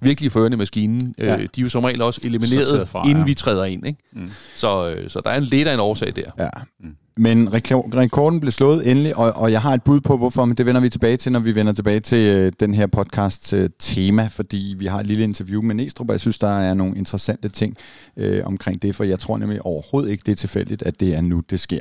virkelig 0.00 0.32
fører 0.32 0.52
i 0.52 0.56
maskinen. 0.56 1.14
Ja. 1.18 1.36
Øh, 1.36 1.40
de 1.40 1.60
er 1.60 1.62
jo 1.62 1.68
som 1.68 1.84
regel 1.84 2.02
også 2.02 2.20
elimineret, 2.24 2.88
fra, 2.88 3.04
inden 3.04 3.18
ja. 3.18 3.24
vi 3.24 3.34
træder 3.34 3.64
ind, 3.64 3.86
ikke? 3.86 3.98
Mm. 4.12 4.30
Så, 4.56 4.90
øh, 4.90 5.10
så 5.10 5.20
der 5.24 5.30
er 5.30 5.38
en 5.38 5.44
lidt 5.44 5.68
af 5.68 5.74
en 5.74 5.80
årsag 5.80 6.16
der. 6.16 6.30
Ja. 6.38 6.48
Mm. 6.80 6.96
Men 7.16 7.52
rekorden 7.52 8.40
blev 8.40 8.52
slået 8.52 8.90
endelig, 8.90 9.16
og, 9.16 9.32
og 9.32 9.52
jeg 9.52 9.62
har 9.62 9.74
et 9.74 9.82
bud 9.82 10.00
på, 10.00 10.16
hvorfor, 10.16 10.44
men 10.44 10.56
det 10.56 10.66
vender 10.66 10.80
vi 10.80 10.88
tilbage 10.88 11.16
til, 11.16 11.32
når 11.32 11.40
vi 11.40 11.54
vender 11.54 11.72
tilbage 11.72 12.00
til 12.00 12.18
øh, 12.18 12.52
den 12.60 12.74
her 12.74 12.86
podcast 12.86 13.52
øh, 13.52 13.70
tema, 13.78 14.26
fordi 14.26 14.74
vi 14.78 14.86
har 14.86 15.00
et 15.00 15.06
lille 15.06 15.24
interview 15.24 15.62
med 15.62 15.74
Næstrup, 15.74 16.08
og 16.08 16.12
jeg 16.12 16.20
synes, 16.20 16.38
der 16.38 16.58
er 16.58 16.74
nogle 16.74 16.96
interessante 16.96 17.48
ting 17.48 17.76
øh, 18.16 18.40
omkring 18.44 18.82
det, 18.82 18.96
for 18.96 19.04
jeg 19.04 19.18
tror 19.20 19.38
nemlig 19.38 19.62
overhovedet 19.62 20.10
ikke, 20.10 20.22
det 20.26 20.32
er 20.32 20.36
tilfældigt, 20.36 20.82
at 20.82 21.00
det 21.00 21.14
er 21.14 21.20
nu, 21.20 21.40
det 21.50 21.60
sker. 21.60 21.80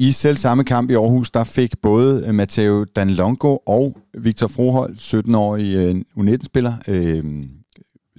I 0.00 0.12
selv 0.12 0.36
samme 0.36 0.64
kamp 0.64 0.90
i 0.90 0.94
Aarhus, 0.94 1.30
der 1.30 1.44
fik 1.44 1.78
både 1.82 2.24
øh, 2.26 2.34
Matteo 2.34 2.84
Danlongo 2.84 3.56
og 3.66 3.96
Victor 4.18 4.46
Froholt, 4.46 4.98
17-årig 5.00 5.76
øh, 5.76 5.96
U19-spiller, 6.18 6.74
øh, 6.88 7.24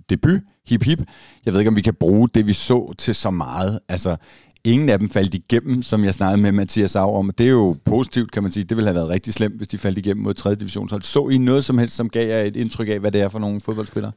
debut, 0.10 0.42
hip 0.68 0.84
hip. 0.84 1.00
Jeg 1.46 1.54
ved 1.54 1.60
ikke, 1.60 1.70
om 1.70 1.76
vi 1.76 1.82
kan 1.82 1.94
bruge 1.94 2.30
det, 2.34 2.48
vi 2.48 2.54
så 2.54 2.94
til 2.98 3.16
så 3.16 3.32
meget. 3.32 3.80
Altså, 3.90 4.16
ingen 4.64 4.90
af 4.90 5.00
dem 5.00 5.10
faldt 5.10 5.34
igennem, 5.34 5.84
som 5.84 6.04
jeg 6.04 6.14
snakkede 6.14 6.42
med 6.42 6.52
Mathias 6.52 6.96
Au 6.96 7.16
om. 7.16 7.32
Det 7.38 7.46
er 7.46 7.50
jo 7.50 7.76
positivt, 7.86 8.32
kan 8.32 8.44
man 8.44 8.52
sige. 8.52 8.64
Det 8.64 8.78
ville 8.78 8.88
have 8.88 8.96
været 8.96 9.10
rigtig 9.10 9.34
slemt, 9.34 9.56
hvis 9.56 9.68
de 9.68 9.78
faldt 9.78 9.98
igennem 9.98 10.24
mod 10.24 10.34
3. 10.34 10.56
divisionshold. 10.56 11.02
Så 11.02 11.30
I 11.30 11.38
noget 11.38 11.66
som 11.66 11.78
helst, 11.78 11.96
som 11.96 12.10
gav 12.10 12.28
jer 12.28 12.42
et 12.42 12.56
indtryk 12.56 12.90
af, 12.90 13.00
hvad 13.00 13.12
det 13.12 13.22
er 13.22 13.30
for 13.30 13.40
nogle 13.40 13.62
fodboldspillere? 13.62 14.12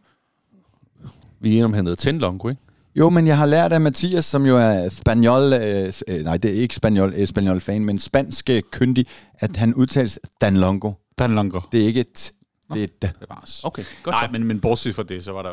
Vi 1.41 1.49
er 1.49 1.53
enige 1.53 1.65
om, 1.65 1.73
han 1.73 1.87
hedder 1.87 1.97
Tenlongo, 1.97 2.49
ikke? 2.49 2.63
Jo, 2.95 3.11
men 3.11 3.27
jeg 3.27 3.39
har 3.39 3.47
lært 3.47 3.73
af 3.73 3.81
Mathias, 3.81 4.25
som 4.25 4.47
jo 4.47 4.57
er 4.57 4.89
spanjol, 4.89 5.53
øh, 5.53 5.93
øh 6.09 6.25
nej, 6.25 6.37
det 6.37 6.51
er 6.51 6.55
ikke 6.55 6.75
spanjol, 6.75 7.27
spanjol 7.27 7.61
fan, 7.61 7.85
men 7.85 7.99
spansk 7.99 8.51
kyndig, 8.71 9.07
at 9.35 9.57
han 9.57 9.75
udtales 9.75 10.19
Danlongo. 10.41 10.93
Danlongo. 11.19 11.61
Det 11.73 11.83
er 11.83 11.87
ikke 11.87 12.01
et 12.01 12.33
det 12.75 12.83
er 12.83 12.87
det. 13.03 13.13
Okay, 13.65 13.85
godt 14.03 14.15
Nej, 14.15 14.29
men, 14.31 14.45
men 14.45 14.61
bortset 14.61 14.95
fra 14.95 15.03
det, 15.03 15.25
så 15.25 15.33
var 15.33 15.43
der... 15.43 15.51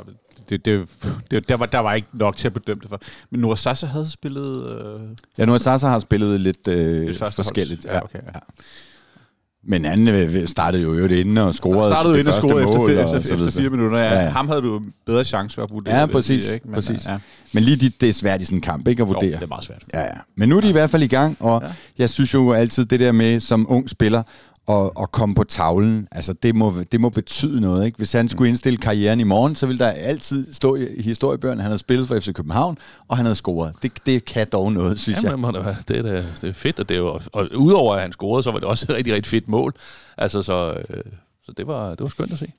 Det, 0.50 0.66
det, 0.66 0.90
det, 1.32 1.48
der, 1.48 1.56
var, 1.56 1.66
der 1.66 1.80
var 1.80 1.94
ikke 1.94 2.08
nok 2.14 2.38
til 2.38 2.48
at 2.48 2.54
bedømme 2.54 2.82
det 2.82 2.90
for. 2.90 3.02
Men 3.30 3.42
Noah 3.42 3.58
Sasa 3.58 3.86
havde 3.86 4.12
spillet... 4.12 4.74
Øh... 4.74 5.02
Ja, 5.38 5.46
Noah 5.46 5.60
Sasa 5.60 5.88
har 5.88 6.00
spillet 6.00 6.42
lidt 6.42 6.68
øh, 6.68 7.16
forskelligt. 7.16 7.86
Ja, 7.86 8.04
okay, 8.04 8.20
ja. 8.26 8.40
Men 9.68 9.86
han 9.86 10.08
øh, 10.08 10.48
startede 10.48 10.84
jo 10.84 10.94
øvrigt 10.94 11.14
inden 11.14 11.38
og 11.38 11.54
scorede 11.54 11.90
startede 11.90 12.14
det 12.14 12.20
inden 12.20 12.34
og 12.34 12.42
scorede 12.42 12.64
efter, 12.64 12.88
efter, 12.88 13.18
efter, 13.18 13.34
efter 13.46 13.62
fire 13.62 13.70
minutter. 13.70 13.98
Ja. 13.98 14.20
Ja. 14.20 14.30
Ham 14.30 14.48
havde 14.48 14.62
du 14.62 14.82
bedre 15.06 15.24
chance 15.24 15.56
for 15.56 15.64
at 15.64 15.70
vurdere. 15.72 16.00
Ja, 16.00 16.06
præcis. 16.06 16.44
Sige, 16.44 16.54
ikke? 16.54 16.68
Men, 16.68 16.74
præcis. 16.74 17.08
Ja. 17.08 17.18
Men 17.54 17.64
lige 17.64 17.76
det, 17.76 18.02
det 18.02 18.10
er 18.10 18.14
svært 18.14 18.42
i 18.42 18.46
sådan 18.46 18.58
en 18.58 18.62
kamp, 18.62 18.88
ikke 18.88 19.02
at 19.02 19.08
vurdere. 19.08 19.30
Jo, 19.30 19.36
det 19.36 19.44
er 19.44 19.48
meget 19.48 19.64
svært. 19.64 19.84
Ja, 19.94 20.02
ja. 20.02 20.08
Men 20.38 20.50
nu 20.50 20.58
er 20.58 20.62
de 20.62 20.68
ja. 20.68 20.70
i 20.70 20.72
hvert 20.72 20.90
fald 20.90 21.04
i 21.04 21.08
gang, 21.08 21.38
og 21.40 21.62
ja. 21.64 21.70
jeg 21.98 22.10
synes 22.10 22.34
jo 22.34 22.54
altid 22.54 22.86
det 22.86 23.00
der 23.00 23.12
med 23.12 23.40
som 23.40 23.66
ung 23.70 23.90
spiller, 23.90 24.24
at, 24.70 24.92
at 25.02 25.12
komme 25.12 25.36
på 25.36 25.44
tavlen, 25.44 26.08
altså 26.12 26.34
det 26.34 26.56
må, 26.56 26.74
det 26.92 27.02
må 27.02 27.10
betyde 27.10 27.62
noget. 27.62 27.86
Ikke? 27.86 27.98
Hvis 27.98 28.14
han 28.14 28.30
skulle 28.30 28.48
mm. 28.48 28.50
indstille 28.50 28.78
karrieren 28.78 29.20
i 29.20 29.24
morgen, 29.24 29.56
så 29.56 29.66
ville 29.66 29.80
der 29.80 29.92
altid 29.92 30.54
stå 30.54 30.76
i 30.76 31.02
historiebøgerne, 31.02 31.62
han 31.62 31.70
havde 31.70 31.80
spillet 31.80 32.08
for 32.08 32.20
FC 32.20 32.34
København, 32.34 32.78
og 33.08 33.18
han 33.18 33.26
havde 33.26 33.36
scoret. 33.36 33.74
Det, 33.84 33.92
det 34.06 34.26
kan 34.26 34.48
dog 34.52 34.74
noget, 34.74 35.00
synes 35.00 35.24
Jamen, 35.24 35.56
jeg. 35.56 35.76
Det, 35.88 35.88
det, 35.88 36.18
er, 36.18 36.24
det 36.42 36.50
er 36.50 36.54
fedt, 36.54 36.80
og, 36.80 36.90
det 36.90 36.96
er 36.96 37.00
jo, 37.00 37.20
og 37.34 37.48
udover 37.56 37.96
at 37.96 38.02
han 38.02 38.12
scorede, 38.12 38.44
så 38.44 38.52
var 38.52 38.60
det 38.60 38.68
også 38.68 38.86
et 38.90 38.96
rigtig, 38.96 39.14
rigtig 39.14 39.30
fedt 39.30 39.48
mål. 39.48 39.74
Altså, 40.18 40.42
så, 40.42 40.84
øh, 40.90 41.04
så 41.46 41.52
det, 41.58 41.68
var, 41.68 41.90
det 41.90 42.02
var 42.02 42.10
skønt 42.10 42.32
at 42.32 42.40
se. 42.40 42.52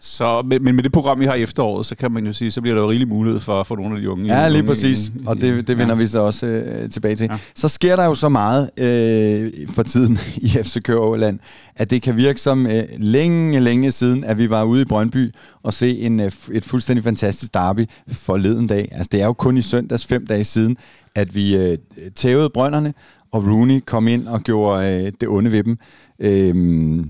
Så, 0.00 0.42
men, 0.42 0.64
men 0.64 0.74
med 0.74 0.82
det 0.82 0.92
program, 0.92 1.20
vi 1.20 1.26
har 1.26 1.34
i 1.34 1.42
efteråret, 1.42 1.86
så 1.86 1.96
kan 1.96 2.12
man 2.12 2.26
jo 2.26 2.32
sige, 2.32 2.50
så 2.50 2.60
bliver 2.60 2.74
der 2.74 2.82
jo 2.82 2.90
rigelig 2.90 3.08
mulighed 3.08 3.40
for, 3.40 3.62
for 3.62 3.76
nogle 3.76 3.94
af 3.94 4.00
de 4.00 4.10
unge. 4.10 4.26
Ja, 4.26 4.48
lige 4.48 4.58
unge, 4.58 4.68
præcis. 4.68 5.08
I, 5.08 5.12
og 5.26 5.40
det, 5.40 5.68
det 5.68 5.78
vender 5.78 5.94
ja. 5.94 6.00
vi 6.00 6.06
så 6.06 6.18
også 6.18 6.46
øh, 6.46 6.90
tilbage 6.90 7.16
til. 7.16 7.28
Ja. 7.30 7.38
Så 7.54 7.68
sker 7.68 7.96
der 7.96 8.04
jo 8.04 8.14
så 8.14 8.28
meget 8.28 8.70
øh, 8.78 9.68
for 9.68 9.82
tiden 9.82 10.18
i 10.36 10.48
FC 10.48 10.82
København, 10.82 11.40
at 11.76 11.90
det 11.90 12.02
kan 12.02 12.16
virke 12.16 12.40
som 12.40 12.66
øh, 12.66 12.84
længe, 12.98 13.60
længe 13.60 13.90
siden, 13.90 14.24
at 14.24 14.38
vi 14.38 14.50
var 14.50 14.64
ude 14.64 14.82
i 14.82 14.84
Brøndby 14.84 15.32
og 15.62 15.72
se 15.72 15.98
en, 15.98 16.20
øh, 16.20 16.32
et 16.52 16.64
fuldstændig 16.64 17.04
fantastisk 17.04 17.54
derby 17.54 17.86
forleden 18.08 18.66
dag. 18.66 18.88
Altså 18.92 19.08
det 19.12 19.20
er 19.20 19.26
jo 19.26 19.32
kun 19.32 19.56
i 19.56 19.62
søndags 19.62 20.06
fem 20.06 20.26
dage 20.26 20.44
siden, 20.44 20.76
at 21.14 21.34
vi 21.34 21.56
øh, 21.56 21.78
tævede 22.14 22.50
brønderne, 22.50 22.94
og 23.32 23.44
Rooney 23.44 23.80
kom 23.86 24.08
ind 24.08 24.26
og 24.26 24.40
gjorde 24.40 24.92
øh, 24.92 25.12
det 25.20 25.28
onde 25.28 25.52
ved 25.52 25.64
dem. 25.64 25.78
Øh, 26.20 27.06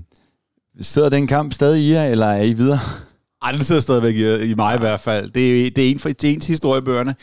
sidder 0.81 1.09
den 1.09 1.27
kamp 1.27 1.53
stadig 1.53 1.83
i 1.83 1.91
jer, 1.91 2.05
eller 2.05 2.27
er 2.27 2.43
I 2.43 2.53
videre? 2.53 2.79
Ej, 3.41 3.51
den 3.51 3.63
sidder 3.63 3.81
stadigvæk 3.81 4.15
i, 4.15 4.51
i 4.51 4.53
mig 4.53 4.75
i 4.75 4.79
hvert 4.79 4.99
fald. 4.99 5.29
Det, 5.29 5.67
er, 5.67 5.71
det 5.71 5.87
er 5.87 5.91
en, 5.91 5.99
for, 5.99 6.09
det 6.09 6.23
er 6.23 6.33
en 6.33 6.39
til 6.39 6.51
historiebøgerne. 6.51 7.15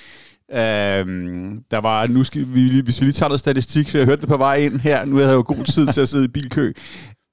Øhm, 0.53 1.65
der 1.71 1.79
var, 1.79 2.07
nu 2.07 2.25
skal 2.25 2.47
vi, 2.49 2.81
hvis 2.81 3.01
vi 3.01 3.07
lige 3.07 3.13
tager 3.13 3.29
noget 3.29 3.41
statistik, 3.41 3.89
så 3.89 3.99
jeg 3.99 4.07
hørte 4.07 4.21
det 4.21 4.29
på 4.29 4.37
vej 4.37 4.57
ind 4.57 4.81
her, 4.81 5.05
nu 5.05 5.17
havde 5.17 5.29
jeg 5.29 5.35
jo 5.35 5.45
god 5.47 5.65
tid 5.65 5.87
til 5.87 6.01
at 6.01 6.09
sidde 6.09 6.25
i 6.25 6.29
bilkø. 6.29 6.73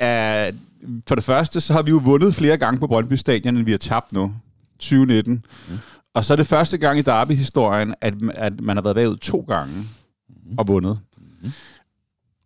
Uh, 0.03 0.07
for 1.07 1.15
det 1.15 1.23
første, 1.23 1.61
så 1.61 1.73
har 1.73 1.81
vi 1.81 1.89
jo 1.89 2.01
vundet 2.03 2.35
flere 2.35 2.57
gange 2.57 2.79
på 2.79 2.87
Brøndby 2.87 3.13
Stadion, 3.13 3.57
end 3.57 3.65
vi 3.65 3.71
har 3.71 3.77
tabt 3.77 4.13
nu. 4.13 4.33
2019. 4.79 5.45
Mm. 5.69 5.77
Og 6.13 6.25
så 6.25 6.33
er 6.33 6.35
det 6.35 6.47
første 6.47 6.77
gang 6.77 6.99
i 6.99 7.01
Derby-historien, 7.01 7.95
at, 8.01 8.13
at 8.33 8.61
man 8.61 8.77
har 8.77 8.83
været 8.83 8.95
bagud 8.95 9.17
to 9.17 9.45
gange 9.47 9.73
mm. 10.29 10.57
og 10.57 10.67
vundet. 10.67 10.99
Mm. 11.43 11.51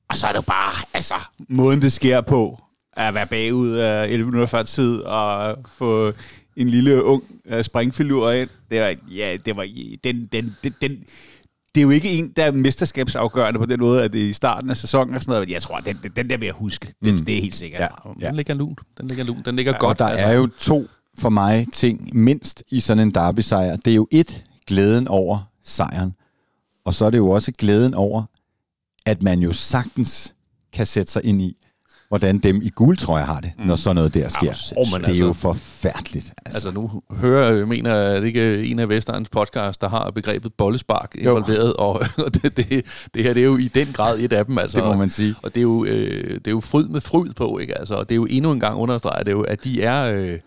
Og 0.10 0.17
så 0.17 0.27
er 0.27 0.32
det 0.32 0.38
jo 0.38 0.41
bare, 0.41 0.74
altså, 0.94 1.13
måden 1.50 1.82
det 1.82 1.91
sker 1.91 2.22
på, 2.22 2.60
at 2.96 3.14
være 3.14 3.28
bagud 3.28 3.72
af 3.72 4.08
11 4.08 4.25
minutter 4.25 4.48
før 4.48 4.64
tid 4.64 5.00
og 5.00 5.58
få 5.78 6.12
en 6.56 6.70
lille 6.70 7.04
ung 7.04 7.24
uh, 7.54 7.62
springfilur 7.62 8.32
ind. 8.32 8.50
Det 8.72 8.82
var, 8.82 8.96
ja, 9.12 9.38
det 9.46 9.56
var, 9.56 9.68
den, 10.04 10.25
den, 10.25 10.56
den, 10.64 10.74
den, 10.82 10.92
det 11.75 11.82
er 11.82 11.84
jo 11.84 11.90
ikke 11.90 12.10
en, 12.10 12.30
der 12.36 12.44
er 12.44 12.52
mesterskabsafgørende 12.52 13.60
på 13.60 13.66
den 13.66 13.80
måde, 13.80 14.04
at 14.04 14.14
det 14.14 14.24
er 14.24 14.30
i 14.30 14.34
starten 14.34 14.70
af 14.70 14.78
sæsonen 14.78 15.16
og 15.16 15.22
sådan 15.22 15.34
noget. 15.34 15.50
Jeg 15.50 15.62
tror, 15.62 15.80
den, 15.80 15.98
den 16.16 16.30
der 16.30 16.38
vil 16.38 16.46
jeg 16.46 16.54
huske. 16.54 16.94
Det, 17.04 17.14
mm. 17.14 17.25
det 17.25 17.38
er 17.38 17.42
helt 17.42 17.56
sikkert. 17.56 17.82
Ja, 17.82 17.88
ja. 18.22 18.28
Den 18.28 18.36
ligger 18.36 18.54
lun. 18.54 18.75
Den 18.98 19.08
ligger 19.08 19.24
lun. 19.24 19.42
Den 19.46 19.56
ligger 19.56 19.72
ja, 19.72 19.78
godt. 19.78 19.90
Og 19.90 20.00
der 20.00 20.06
altså. 20.06 20.25
er 20.25 20.34
jo 20.34 20.48
to 20.60 20.88
for 21.18 21.30
mig 21.30 21.66
ting 21.74 22.18
mindst 22.18 22.64
i 22.70 22.80
sådan 22.80 23.08
en 23.08 23.12
derby-sejr. 23.12 23.75
Det 23.75 23.92
er 23.92 23.96
jo 23.96 24.08
et, 24.12 24.44
glæden 24.68 25.08
over 25.08 25.52
sejren. 25.64 26.14
Og 26.86 26.94
så 26.94 27.06
er 27.06 27.10
det 27.10 27.18
jo 27.18 27.30
også 27.30 27.52
glæden 27.52 27.94
over, 27.94 28.24
at 29.06 29.24
man 29.24 29.40
jo 29.40 29.54
sagtens 29.54 30.34
kan 30.74 30.86
sætte 30.86 31.12
sig 31.12 31.25
ind 31.25 31.42
i, 31.42 31.64
hvordan 32.07 32.38
dem 32.38 32.62
i 32.63 32.69
guldtrøje 32.69 33.24
har 33.24 33.39
det, 33.39 33.51
mm. 33.57 33.65
når 33.65 33.75
sådan 33.75 33.95
noget 33.95 34.13
der 34.13 34.27
sker. 34.27 34.74
Oh, 34.77 34.85
det 34.85 34.93
er 34.93 34.97
altså, 34.97 35.24
jo 35.24 35.33
forfærdeligt. 35.33 36.33
Altså. 36.45 36.67
altså 36.67 36.71
nu 36.71 37.01
hører 37.12 37.51
jeg, 37.51 37.67
mener 37.67 37.93
at 37.93 38.21
det 38.21 38.27
ikke 38.27 38.65
en 38.65 38.79
af 38.79 38.89
Vesterens 38.89 39.29
podcast, 39.29 39.81
der 39.81 39.89
har 39.89 40.12
begrebet 40.12 40.53
bollespark 40.53 41.15
involveret, 41.15 41.74
og, 41.74 41.93
og 42.25 42.33
det, 42.33 42.57
det, 42.57 42.85
det 43.13 43.24
her 43.24 43.33
det 43.33 43.41
er 43.41 43.45
jo 43.45 43.57
i 43.57 43.67
den 43.67 43.88
grad 43.93 44.19
et 44.19 44.33
af 44.33 44.45
dem. 44.45 44.57
Altså, 44.57 44.77
det 44.77 44.85
må 44.85 44.93
man 44.93 45.09
sige. 45.09 45.35
Og 45.43 45.55
det 45.55 45.59
er 45.59 45.63
jo, 45.63 45.85
øh, 45.85 46.33
det 46.33 46.47
er 46.47 46.51
jo 46.51 46.59
fryd 46.59 46.88
med 46.88 47.01
fryd 47.01 47.33
på, 47.33 47.57
ikke? 47.57 47.77
Altså, 47.77 47.95
og 47.95 48.09
det 48.09 48.15
er 48.15 48.17
jo 48.17 48.25
endnu 48.25 48.51
en 48.51 48.59
gang 48.59 48.77
understreget, 48.77 49.25
det 49.25 49.31
er 49.31 49.35
jo, 49.35 49.41
at 49.41 49.63
de 49.63 49.81
er... 49.81 50.12
Øh, 50.12 50.39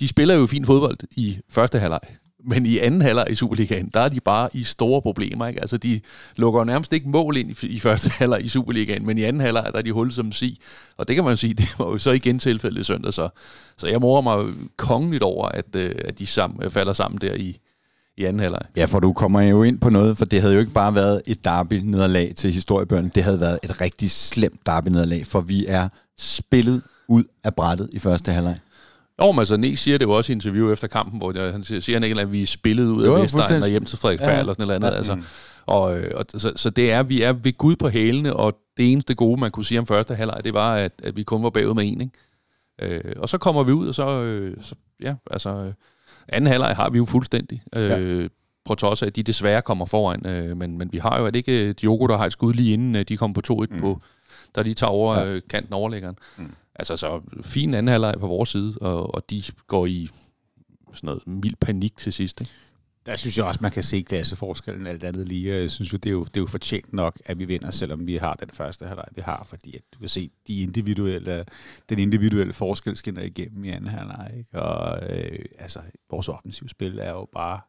de 0.00 0.08
spiller 0.08 0.34
jo 0.34 0.46
fin 0.46 0.64
fodbold 0.64 0.98
i 1.10 1.38
første 1.50 1.78
halvleg. 1.78 2.00
Men 2.46 2.66
i 2.66 2.78
anden 2.78 3.00
halvleg 3.02 3.26
i 3.30 3.34
Superligaen, 3.34 3.90
der 3.94 4.00
er 4.00 4.08
de 4.08 4.20
bare 4.20 4.48
i 4.52 4.64
store 4.64 5.02
problemer. 5.02 5.46
Ikke? 5.46 5.60
Altså, 5.60 5.76
de 5.76 6.00
lukker 6.36 6.60
jo 6.60 6.64
nærmest 6.64 6.92
ikke 6.92 7.08
mål 7.08 7.36
ind 7.36 7.50
i, 7.50 7.66
i 7.66 7.78
første 7.78 8.10
halvleg 8.18 8.44
i 8.44 8.48
Superligaen, 8.48 9.06
men 9.06 9.18
i 9.18 9.22
anden 9.22 9.40
halvleg 9.40 9.68
der 9.72 9.78
er 9.78 9.82
de 9.82 9.92
hul 9.92 10.12
som 10.12 10.32
sig. 10.32 10.56
Og 10.96 11.08
det 11.08 11.16
kan 11.16 11.24
man 11.24 11.32
jo 11.32 11.36
sige, 11.36 11.54
det 11.62 11.68
var 11.78 11.86
jo 11.86 11.98
så 11.98 12.10
igen 12.10 12.38
tilfældet 12.38 12.80
i 12.80 12.84
søndag. 12.84 13.14
Så, 13.14 13.28
så 13.78 13.86
jeg 13.86 14.00
morer 14.00 14.20
mig 14.20 14.54
kongeligt 14.76 15.22
over, 15.22 15.48
at, 15.48 15.76
øh, 15.76 15.94
at 16.04 16.18
de 16.18 16.26
sammen, 16.26 16.70
falder 16.70 16.92
sammen 16.92 17.20
der 17.20 17.34
i, 17.34 17.58
i 18.16 18.24
anden 18.24 18.40
halvleg. 18.40 18.62
Ja, 18.76 18.84
for 18.84 19.00
du 19.00 19.12
kommer 19.12 19.40
jo 19.40 19.62
ind 19.62 19.78
på 19.78 19.90
noget, 19.90 20.18
for 20.18 20.24
det 20.24 20.40
havde 20.40 20.54
jo 20.54 20.60
ikke 20.60 20.72
bare 20.72 20.94
været 20.94 21.22
et 21.26 21.44
derby-nederlag 21.44 22.32
til 22.36 22.52
historiebøgerne. 22.52 23.10
Det 23.14 23.22
havde 23.22 23.40
været 23.40 23.58
et 23.62 23.80
rigtig 23.80 24.10
slemt 24.10 24.66
derby-nederlag, 24.66 25.26
for 25.26 25.40
vi 25.40 25.66
er 25.68 25.88
spillet 26.18 26.82
ud 27.08 27.24
af 27.44 27.54
brættet 27.54 27.90
i 27.92 27.98
første 27.98 28.32
halvleg. 28.32 28.58
Jo, 29.22 29.32
men 29.32 29.38
altså, 29.38 29.56
Næs 29.56 29.78
siger 29.78 29.98
det 29.98 30.04
jo 30.04 30.10
også 30.10 30.32
i 30.32 30.34
interview 30.34 30.72
efter 30.72 30.86
kampen, 30.86 31.18
hvor 31.18 31.42
jeg, 31.42 31.52
han 31.52 31.64
siger, 31.64 31.96
han 31.96 32.04
ikke, 32.04 32.20
at 32.20 32.32
vi 32.32 32.42
er 32.42 32.46
spillet 32.46 32.86
ud 32.86 33.04
af 33.04 33.22
Vestegn 33.22 33.62
og 33.62 33.68
hjem 33.68 33.84
til 33.84 33.98
Frederiksberg 33.98 34.32
ja. 34.32 34.40
eller 34.40 34.52
sådan 34.52 34.66
noget 34.66 34.76
andet. 34.76 34.90
Ja. 34.90 34.96
Altså, 34.96 35.18
og, 35.66 35.98
øh, 35.98 36.10
og, 36.14 36.24
så, 36.36 36.52
så 36.56 36.70
det 36.70 36.92
er, 36.92 37.02
vi 37.02 37.22
er 37.22 37.32
ved 37.32 37.58
Gud 37.58 37.76
på 37.76 37.88
hælene, 37.88 38.36
og 38.36 38.58
det 38.76 38.92
eneste 38.92 39.14
gode, 39.14 39.40
man 39.40 39.50
kunne 39.50 39.64
sige 39.64 39.78
om 39.78 39.86
første 39.86 40.14
halvleg, 40.14 40.40
det 40.44 40.54
var, 40.54 40.74
at, 40.74 40.92
at 41.02 41.16
vi 41.16 41.22
kun 41.22 41.42
var 41.42 41.50
bagud 41.50 41.74
med 41.74 41.84
en. 41.86 42.00
Ikke? 42.00 42.96
Øh, 43.04 43.12
og 43.16 43.28
så 43.28 43.38
kommer 43.38 43.62
vi 43.62 43.72
ud, 43.72 43.88
og 43.88 43.94
så, 43.94 44.22
øh, 44.22 44.56
så 44.60 44.74
ja, 45.00 45.14
altså, 45.30 45.72
anden 46.28 46.50
halvleg 46.50 46.76
har 46.76 46.90
vi 46.90 46.98
jo 46.98 47.04
fuldstændig. 47.04 47.62
Øh, 47.76 48.22
ja. 48.22 48.28
På 48.64 48.74
trods 48.74 49.02
af, 49.02 49.06
at 49.06 49.16
de 49.16 49.22
desværre 49.22 49.62
kommer 49.62 49.86
foran. 49.86 50.26
Øh, 50.26 50.56
men, 50.56 50.78
men 50.78 50.92
vi 50.92 50.98
har 50.98 51.18
jo, 51.20 51.26
at 51.26 51.36
ikke 51.36 51.72
Diogo, 51.72 52.06
der 52.06 52.16
har 52.16 52.26
et 52.26 52.32
skud 52.32 52.52
lige 52.52 52.72
inden 52.72 53.04
de 53.04 53.16
kommer 53.16 53.34
på 53.34 53.64
2-1 53.64 53.74
mm. 53.74 53.80
på, 53.80 54.00
der 54.54 54.62
de 54.62 54.74
tager 54.74 54.90
over 54.90 55.20
ja. 55.20 55.40
kanten 55.40 55.74
overlæggeren. 55.74 56.16
Mm. 56.36 56.50
Altså 56.74 56.96
så 56.96 57.20
fin 57.42 57.74
anden 57.74 57.92
halvleg 57.92 58.14
på 58.20 58.26
vores 58.26 58.48
side, 58.48 58.78
og, 58.80 59.14
og 59.14 59.30
de 59.30 59.42
går 59.66 59.86
i 59.86 60.08
sådan 60.94 61.06
noget 61.06 61.26
mild 61.26 61.56
panik 61.60 61.96
til 61.96 62.12
sidst. 62.12 62.40
Ikke? 62.40 62.52
Der 63.06 63.16
synes 63.16 63.38
jeg 63.38 63.46
også, 63.46 63.58
man 63.62 63.70
kan 63.70 63.82
se 63.82 64.02
klasseforskellen 64.02 64.86
alt 64.86 65.04
andet 65.04 65.28
lige. 65.28 65.54
Jeg 65.54 65.70
synes 65.70 65.92
jo, 65.92 65.98
det 65.98 66.10
er 66.10 66.12
jo, 66.12 66.24
det 66.24 66.36
er 66.36 66.40
jo 66.40 66.46
fortjent 66.46 66.92
nok, 66.92 67.20
at 67.24 67.38
vi 67.38 67.44
vinder, 67.44 67.70
selvom 67.70 68.06
vi 68.06 68.16
har 68.16 68.32
den 68.32 68.50
første 68.52 68.86
halvleg, 68.86 69.06
vi 69.14 69.20
har. 69.20 69.44
Fordi 69.48 69.76
at 69.76 69.82
du 69.94 69.98
kan 69.98 70.08
se, 70.08 70.30
de 70.48 70.62
individuelle, 70.62 71.44
den 71.88 71.98
individuelle 71.98 72.52
forskel 72.52 72.96
skinner 72.96 73.22
igennem 73.22 73.64
i 73.64 73.68
anden 73.68 73.90
halvleg. 73.90 74.32
Ikke? 74.38 74.62
Og 74.62 75.10
øh, 75.10 75.44
altså, 75.58 75.80
vores 76.10 76.28
offensivspil 76.28 76.98
er 76.98 77.10
jo 77.10 77.28
bare 77.32 77.60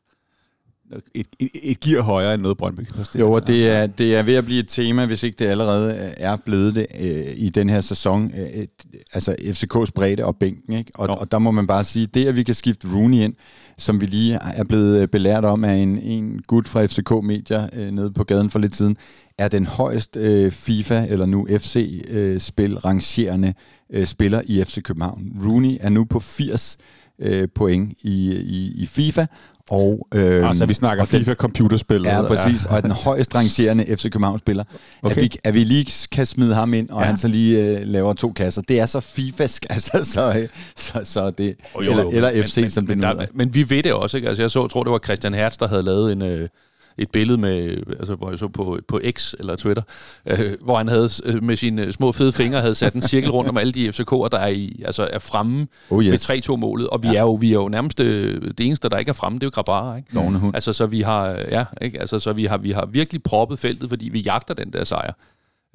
et, 1.16 1.28
et, 1.40 1.50
et 1.54 1.80
gear 1.80 2.02
højere 2.02 2.34
end 2.34 2.42
noget 2.42 2.58
Brøndby 2.58 2.82
kan 2.82 3.06
Jo, 3.20 3.32
og 3.32 3.48
det 3.48 3.70
er, 3.70 3.88
det 3.88 4.16
er 4.16 4.24
ved 4.24 4.36
at 4.36 4.46
blive 4.46 4.60
et 4.60 4.70
tema, 4.70 5.06
hvis 5.06 5.24
ikke 5.24 5.36
det 5.40 5.46
allerede 5.46 5.94
er 6.18 6.36
blevet 6.36 6.76
det 6.76 6.88
øh, 7.00 7.34
i 7.36 7.50
den 7.50 7.70
her 7.70 7.82
sæson. 7.82 8.32
Øh, 8.38 8.50
et, 8.50 8.70
altså 9.14 9.36
FCK's 9.40 9.92
bredde 9.96 10.26
og 10.26 10.38
bænken. 10.38 10.74
Ikke? 10.74 10.92
Og, 10.96 11.20
og 11.20 11.32
der 11.32 11.40
må 11.40 11.52
man 11.52 11.68
bare 11.68 11.84
sige, 11.84 12.08
det 12.08 12.28
at 12.28 12.36
vi 12.36 12.44
kan 12.44 12.56
skifte 12.56 12.88
Rooney 12.94 13.18
ind, 13.18 13.34
som 13.78 14.02
vi 14.02 14.06
lige 14.06 14.40
er 14.56 14.64
blevet 14.64 15.02
øh, 15.02 15.08
belært 15.08 15.46
om 15.46 15.64
af 15.64 15.74
en, 15.74 16.00
en 16.00 16.42
gut 16.48 16.68
fra 16.68 16.86
FCK 16.86 17.12
Media 17.24 17.70
øh, 17.74 17.92
nede 17.92 18.12
på 18.12 18.24
gaden 18.24 18.50
for 18.50 18.60
lidt 18.60 18.76
siden, 18.76 18.98
er 19.38 19.48
den 19.48 19.66
højst 19.66 20.18
øh, 20.18 20.52
FIFA, 20.52 21.06
eller 21.10 21.26
nu 21.26 21.48
FC-spil, 21.52 22.72
øh, 22.72 22.86
rangerende 22.86 23.54
øh, 23.94 24.06
spiller 24.06 24.42
i 24.46 24.64
FC 24.64 24.82
København. 24.82 25.32
Rooney 25.46 25.78
er 25.80 25.90
nu 25.90 26.06
på 26.06 26.20
80 26.20 26.78
øh, 27.20 27.48
point 27.56 27.94
i, 28.02 28.36
i, 28.36 28.74
i 28.76 28.86
FIFA, 28.86 29.26
og, 29.70 30.08
øh, 30.14 30.48
altså, 30.48 30.66
vi 30.66 30.74
snakker 30.74 31.06
FIFA-computerspillet. 31.06 32.10
Ja, 32.10 32.22
præcis. 32.22 32.66
Ja. 32.66 32.76
Og 32.76 32.84
den 32.84 32.92
højst 32.92 33.36
rangerende 33.36 33.86
FC 33.98 34.04
København-spiller. 34.04 34.64
Okay. 35.02 35.16
At, 35.16 35.22
vi, 35.22 35.32
at 35.44 35.54
vi 35.54 35.64
lige 35.64 36.08
kan 36.12 36.26
smide 36.26 36.56
ham 36.56 36.74
ind, 36.74 36.90
og 36.90 37.02
ja. 37.02 37.08
han 37.08 37.18
så 37.18 37.28
lige 37.28 37.64
øh, 37.64 37.88
laver 37.88 38.14
to 38.14 38.32
kasser. 38.32 38.62
Det 38.62 38.80
er 38.80 38.86
så 38.86 39.00
FIFA-sk, 39.00 39.66
altså, 39.70 40.04
så, 40.04 40.38
øh, 40.38 40.48
så, 40.76 41.02
så 41.04 41.30
det, 41.30 41.56
oh, 41.74 41.86
jo, 41.86 41.92
jo, 41.92 42.10
eller, 42.10 42.30
eller 42.30 42.44
FC, 42.44 42.58
men, 42.58 42.70
som 42.70 42.84
men, 42.84 43.02
det 43.02 43.18
nu 43.18 43.26
Men 43.34 43.54
vi 43.54 43.70
ved 43.70 43.84
det 43.84 43.94
også, 43.94 44.18
ikke? 44.18 44.30
Altså, 44.30 44.44
jeg 44.44 44.52
så, 44.52 44.68
tror, 44.68 44.84
det 44.84 44.92
var 44.92 45.00
Christian 45.00 45.34
Hertz, 45.34 45.58
der 45.58 45.68
havde 45.68 45.84
lavet 45.84 46.12
en... 46.12 46.22
Øh, 46.22 46.50
et 46.98 47.12
billede 47.12 47.38
med, 47.38 47.84
altså, 48.00 48.16
hvor 48.16 48.30
jeg 48.30 48.40
så 48.40 48.48
på, 48.48 48.80
på 48.88 49.00
X 49.12 49.34
eller 49.40 49.56
Twitter, 49.56 49.84
øh, 50.26 50.38
hvor 50.62 50.78
han 50.78 50.88
havde 50.88 51.10
øh, 51.26 51.44
med 51.44 51.58
sine 51.58 51.92
små 51.92 52.12
fede 52.12 52.32
fingre 52.32 52.62
havde 52.62 52.76
sat 52.76 52.94
en 52.94 53.02
cirkel 53.02 53.32
rundt 53.32 53.50
om 53.50 53.58
alle 53.58 53.72
de 53.72 53.90
FCK'er, 53.90 54.28
der 54.28 54.38
er, 54.38 54.48
i, 54.48 54.82
altså, 54.86 55.10
er 55.14 55.20
fremme 55.20 55.68
oh 55.90 56.04
yes. 56.04 56.30
med 56.30 56.38
3-2-målet. 56.38 56.88
Og 56.88 57.04
vi, 57.04 57.08
ja. 57.08 57.14
er 57.14 57.22
jo, 57.22 57.34
vi 57.34 57.50
er 57.50 57.56
jo 57.56 57.68
nærmest 57.68 58.00
øh, 58.00 58.42
det 58.42 58.66
eneste, 58.66 58.90
der 58.90 58.98
ikke 58.98 59.10
er 59.10 59.14
fremme, 59.14 59.40
det 59.40 59.44
er 59.44 59.48
jo 59.48 59.52
Grabara. 59.54 59.96
Ikke? 59.96 60.20
Mm. 60.20 60.52
Altså, 60.54 60.74
så 60.74 60.86
vi 60.86 61.02
har, 61.02 61.28
ja, 61.52 61.66
ikke? 61.82 62.00
Altså, 62.00 62.20
så 62.20 62.34
vi 62.34 62.46
har, 62.46 62.58
vi 62.58 62.72
har 62.72 62.86
virkelig 62.86 63.24
proppet 63.24 63.60
feltet, 63.60 63.90
fordi 63.90 64.10
vi 64.10 64.20
jagter 64.20 64.54
den 64.54 64.74
der 64.74 64.84
sejr. 64.84 65.14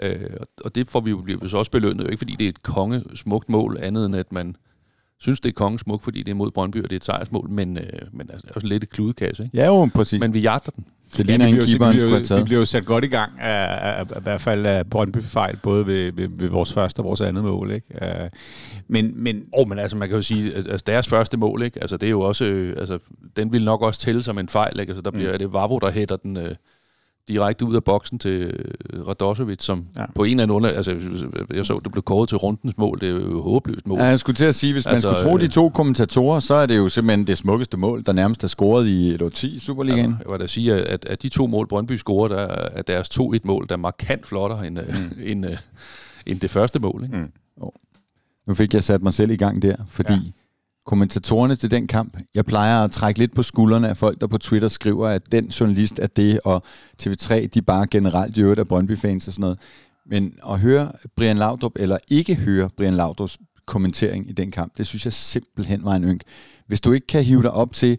Øh, 0.03 0.21
og 0.65 0.75
det 0.75 0.89
får 0.89 1.01
vi 1.01 1.11
jo 1.11 1.49
så 1.49 1.57
også 1.57 1.71
belønnet, 1.71 2.05
ikke 2.05 2.19
fordi 2.19 2.37
det 2.39 2.45
er 2.45 2.49
et 2.49 2.63
konge 2.63 3.03
smukt 3.15 3.49
mål, 3.49 3.79
andet 3.83 4.07
end 4.07 4.17
at 4.17 4.33
man 4.33 4.57
synes, 5.21 5.41
det 5.41 5.49
er 5.49 5.53
kongens 5.53 5.81
smuk, 5.81 6.03
fordi 6.03 6.23
det 6.23 6.31
er 6.31 6.35
mod 6.35 6.51
Brøndby, 6.51 6.77
og 6.77 6.91
det 6.91 6.93
er 6.93 6.97
et 6.97 7.05
sejrsmål, 7.05 7.51
men, 7.51 7.79
øh, 7.79 8.03
men 8.13 8.31
altså, 8.33 8.47
også 8.55 8.67
lidt 8.67 8.83
et 8.83 8.91
kludekasse. 8.91 9.43
Ikke? 9.43 9.57
Ja, 9.57 9.67
jo, 9.67 9.91
præcis. 9.95 10.21
Men 10.21 10.35
vi 10.35 10.41
jagter 10.41 10.73
den. 10.73 10.87
Det 11.17 11.27
ligner 11.27 11.47
ja, 11.47 11.51
en 11.51 11.67
keeper, 11.67 11.93
skulle 11.93 12.15
have 12.15 12.25
taget. 12.25 12.39
Det 12.39 12.45
bliver 12.45 12.59
jo 12.59 12.65
sat 12.65 12.85
godt 12.85 13.05
i 13.05 13.07
gang, 13.07 13.33
af, 13.41 13.91
af, 13.91 14.01
af, 14.01 14.05
i 14.05 14.23
hvert 14.23 14.41
fald 14.41 14.67
af 14.67 14.87
Brøndby-fejl, 14.87 15.57
både 15.57 15.87
ved, 15.87 16.13
ved, 16.13 16.29
ved, 16.37 16.49
vores 16.49 16.73
første 16.73 17.01
og 17.01 17.05
vores 17.05 17.21
andet 17.21 17.45
mål. 17.45 17.73
Ikke? 17.73 17.87
Uh, 18.03 18.29
men, 18.89 19.13
men, 19.23 19.45
oh, 19.53 19.69
men 19.69 19.79
altså, 19.79 19.97
man 19.97 20.09
kan 20.09 20.17
jo 20.17 20.23
sige, 20.23 20.55
altså 20.55 20.85
deres 20.87 21.09
første 21.09 21.37
mål, 21.37 21.63
ikke? 21.63 21.81
Altså, 21.81 21.97
det 21.97 22.07
er 22.07 22.11
jo 22.11 22.21
også, 22.21 22.45
øh, 22.45 22.75
altså, 22.79 22.99
den 23.37 23.53
vil 23.53 23.65
nok 23.65 23.83
også 23.83 24.01
tælle 24.01 24.23
som 24.23 24.39
en 24.39 24.49
fejl. 24.49 24.81
Ikke? 24.81 24.91
Altså, 24.91 25.03
der 25.03 25.11
bliver, 25.11 25.33
mm. 25.33 25.39
det 25.39 25.53
Vavro, 25.53 25.79
der 25.79 25.91
hætter 25.91 26.17
den, 26.17 26.37
øh, 26.37 26.55
direkte 27.31 27.65
ud 27.65 27.77
af 27.77 27.85
boksen 27.85 28.19
til 28.19 28.65
øh, 28.93 29.07
Radosevic, 29.09 29.63
som 29.63 29.87
ja. 29.97 30.05
på 30.15 30.25
en 30.25 30.31
eller 30.31 30.43
anden 30.43 30.55
under, 30.55 30.71
altså 30.71 30.97
jeg 31.55 31.67
så, 31.67 31.81
det 31.85 31.93
blev 31.93 32.03
kåret 32.03 32.29
til 32.29 32.39
rundens 32.39 32.79
mål, 32.79 33.01
det 33.01 33.09
er 33.09 33.13
jo 33.13 33.43
håbløst 33.43 33.87
mål. 33.87 33.99
Ja, 33.99 34.05
jeg 34.05 34.19
skulle 34.19 34.37
til 34.37 34.45
at 34.45 34.55
sige, 34.55 34.73
hvis 34.73 34.87
altså, 34.87 35.09
man 35.09 35.19
skulle 35.19 35.31
tro 35.31 35.39
de 35.39 35.49
to 35.49 35.69
kommentatorer, 35.69 36.41
så 36.41 36.55
er 36.55 36.67
det 36.67 36.77
jo 36.77 36.89
simpelthen 36.89 37.27
det 37.27 37.39
smukkeste 37.39 37.77
mål, 37.77 38.03
der 38.07 38.13
nærmest 38.13 38.45
er 38.45 38.49
scoret 38.49 38.87
i 38.87 39.09
et 39.09 39.33
10 39.33 39.59
Superligaen. 39.59 40.11
Ja, 40.11 40.17
jeg 40.25 40.33
vil 40.33 40.41
da 40.41 40.47
sige, 40.47 40.75
at, 40.75 41.05
at 41.05 41.23
de 41.23 41.29
to 41.29 41.47
mål, 41.47 41.69
Brøndby 41.69 41.93
scorer, 41.93 42.29
der 42.29 42.47
er 42.47 42.83
deres 42.83 43.09
2-1 43.21 43.39
mål, 43.45 43.67
der 43.69 43.75
er 43.75 43.77
markant 43.77 44.27
flottere 44.27 44.67
end, 44.67 44.79
øh, 44.79 44.87
mm. 44.89 45.23
end, 45.27 45.45
end, 45.45 45.57
end 46.27 46.41
det 46.41 46.51
første 46.51 46.79
mål. 46.79 47.03
Ikke? 47.05 47.17
Mm. 47.17 47.33
Oh. 47.61 47.71
Nu 48.47 48.55
fik 48.55 48.75
jeg 48.75 48.83
sat 48.83 49.03
mig 49.03 49.13
selv 49.13 49.31
i 49.31 49.37
gang 49.37 49.63
der, 49.63 49.77
fordi 49.89 50.13
ja 50.13 50.40
kommentatorerne 50.91 51.57
til 51.57 51.71
den 51.71 51.87
kamp. 51.87 52.17
Jeg 52.35 52.45
plejer 52.45 52.85
at 52.85 52.91
trække 52.91 53.19
lidt 53.21 53.35
på 53.35 53.43
skuldrene 53.43 53.89
af 53.89 53.97
folk, 53.97 54.21
der 54.21 54.27
på 54.27 54.39
Twitter 54.39 54.69
skriver, 54.69 55.09
at 55.09 55.33
den 55.33 55.49
journalist 55.49 55.99
er 55.99 56.07
det, 56.07 56.41
og 56.45 56.63
TV3, 57.03 57.47
de 57.47 57.63
bare 57.63 57.87
generelt 57.87 58.37
i 58.37 58.41
øvrigt 58.41 58.61
er 58.61 58.65
Brøndby-fans 58.65 59.27
og 59.27 59.33
sådan 59.33 59.41
noget. 59.41 59.59
Men 60.07 60.33
at 60.51 60.61
høre 60.61 60.93
Brian 61.17 61.37
Laudrup, 61.37 61.73
eller 61.77 61.99
ikke 62.11 62.35
høre 62.35 62.71
Brian 62.77 62.95
Laudrups 62.95 63.39
kommentering 63.67 64.31
i 64.31 64.33
den 64.33 64.51
kamp, 64.51 64.79
det 64.79 64.87
synes 64.87 65.05
jeg 65.05 65.13
simpelthen 65.13 65.85
var 65.85 65.95
en 65.95 66.05
ynk. 66.05 66.21
Hvis 66.67 66.81
du 66.81 66.93
ikke 66.93 67.07
kan 67.07 67.25
hive 67.25 67.43
dig 67.43 67.51
op 67.51 67.73
til 67.73 67.99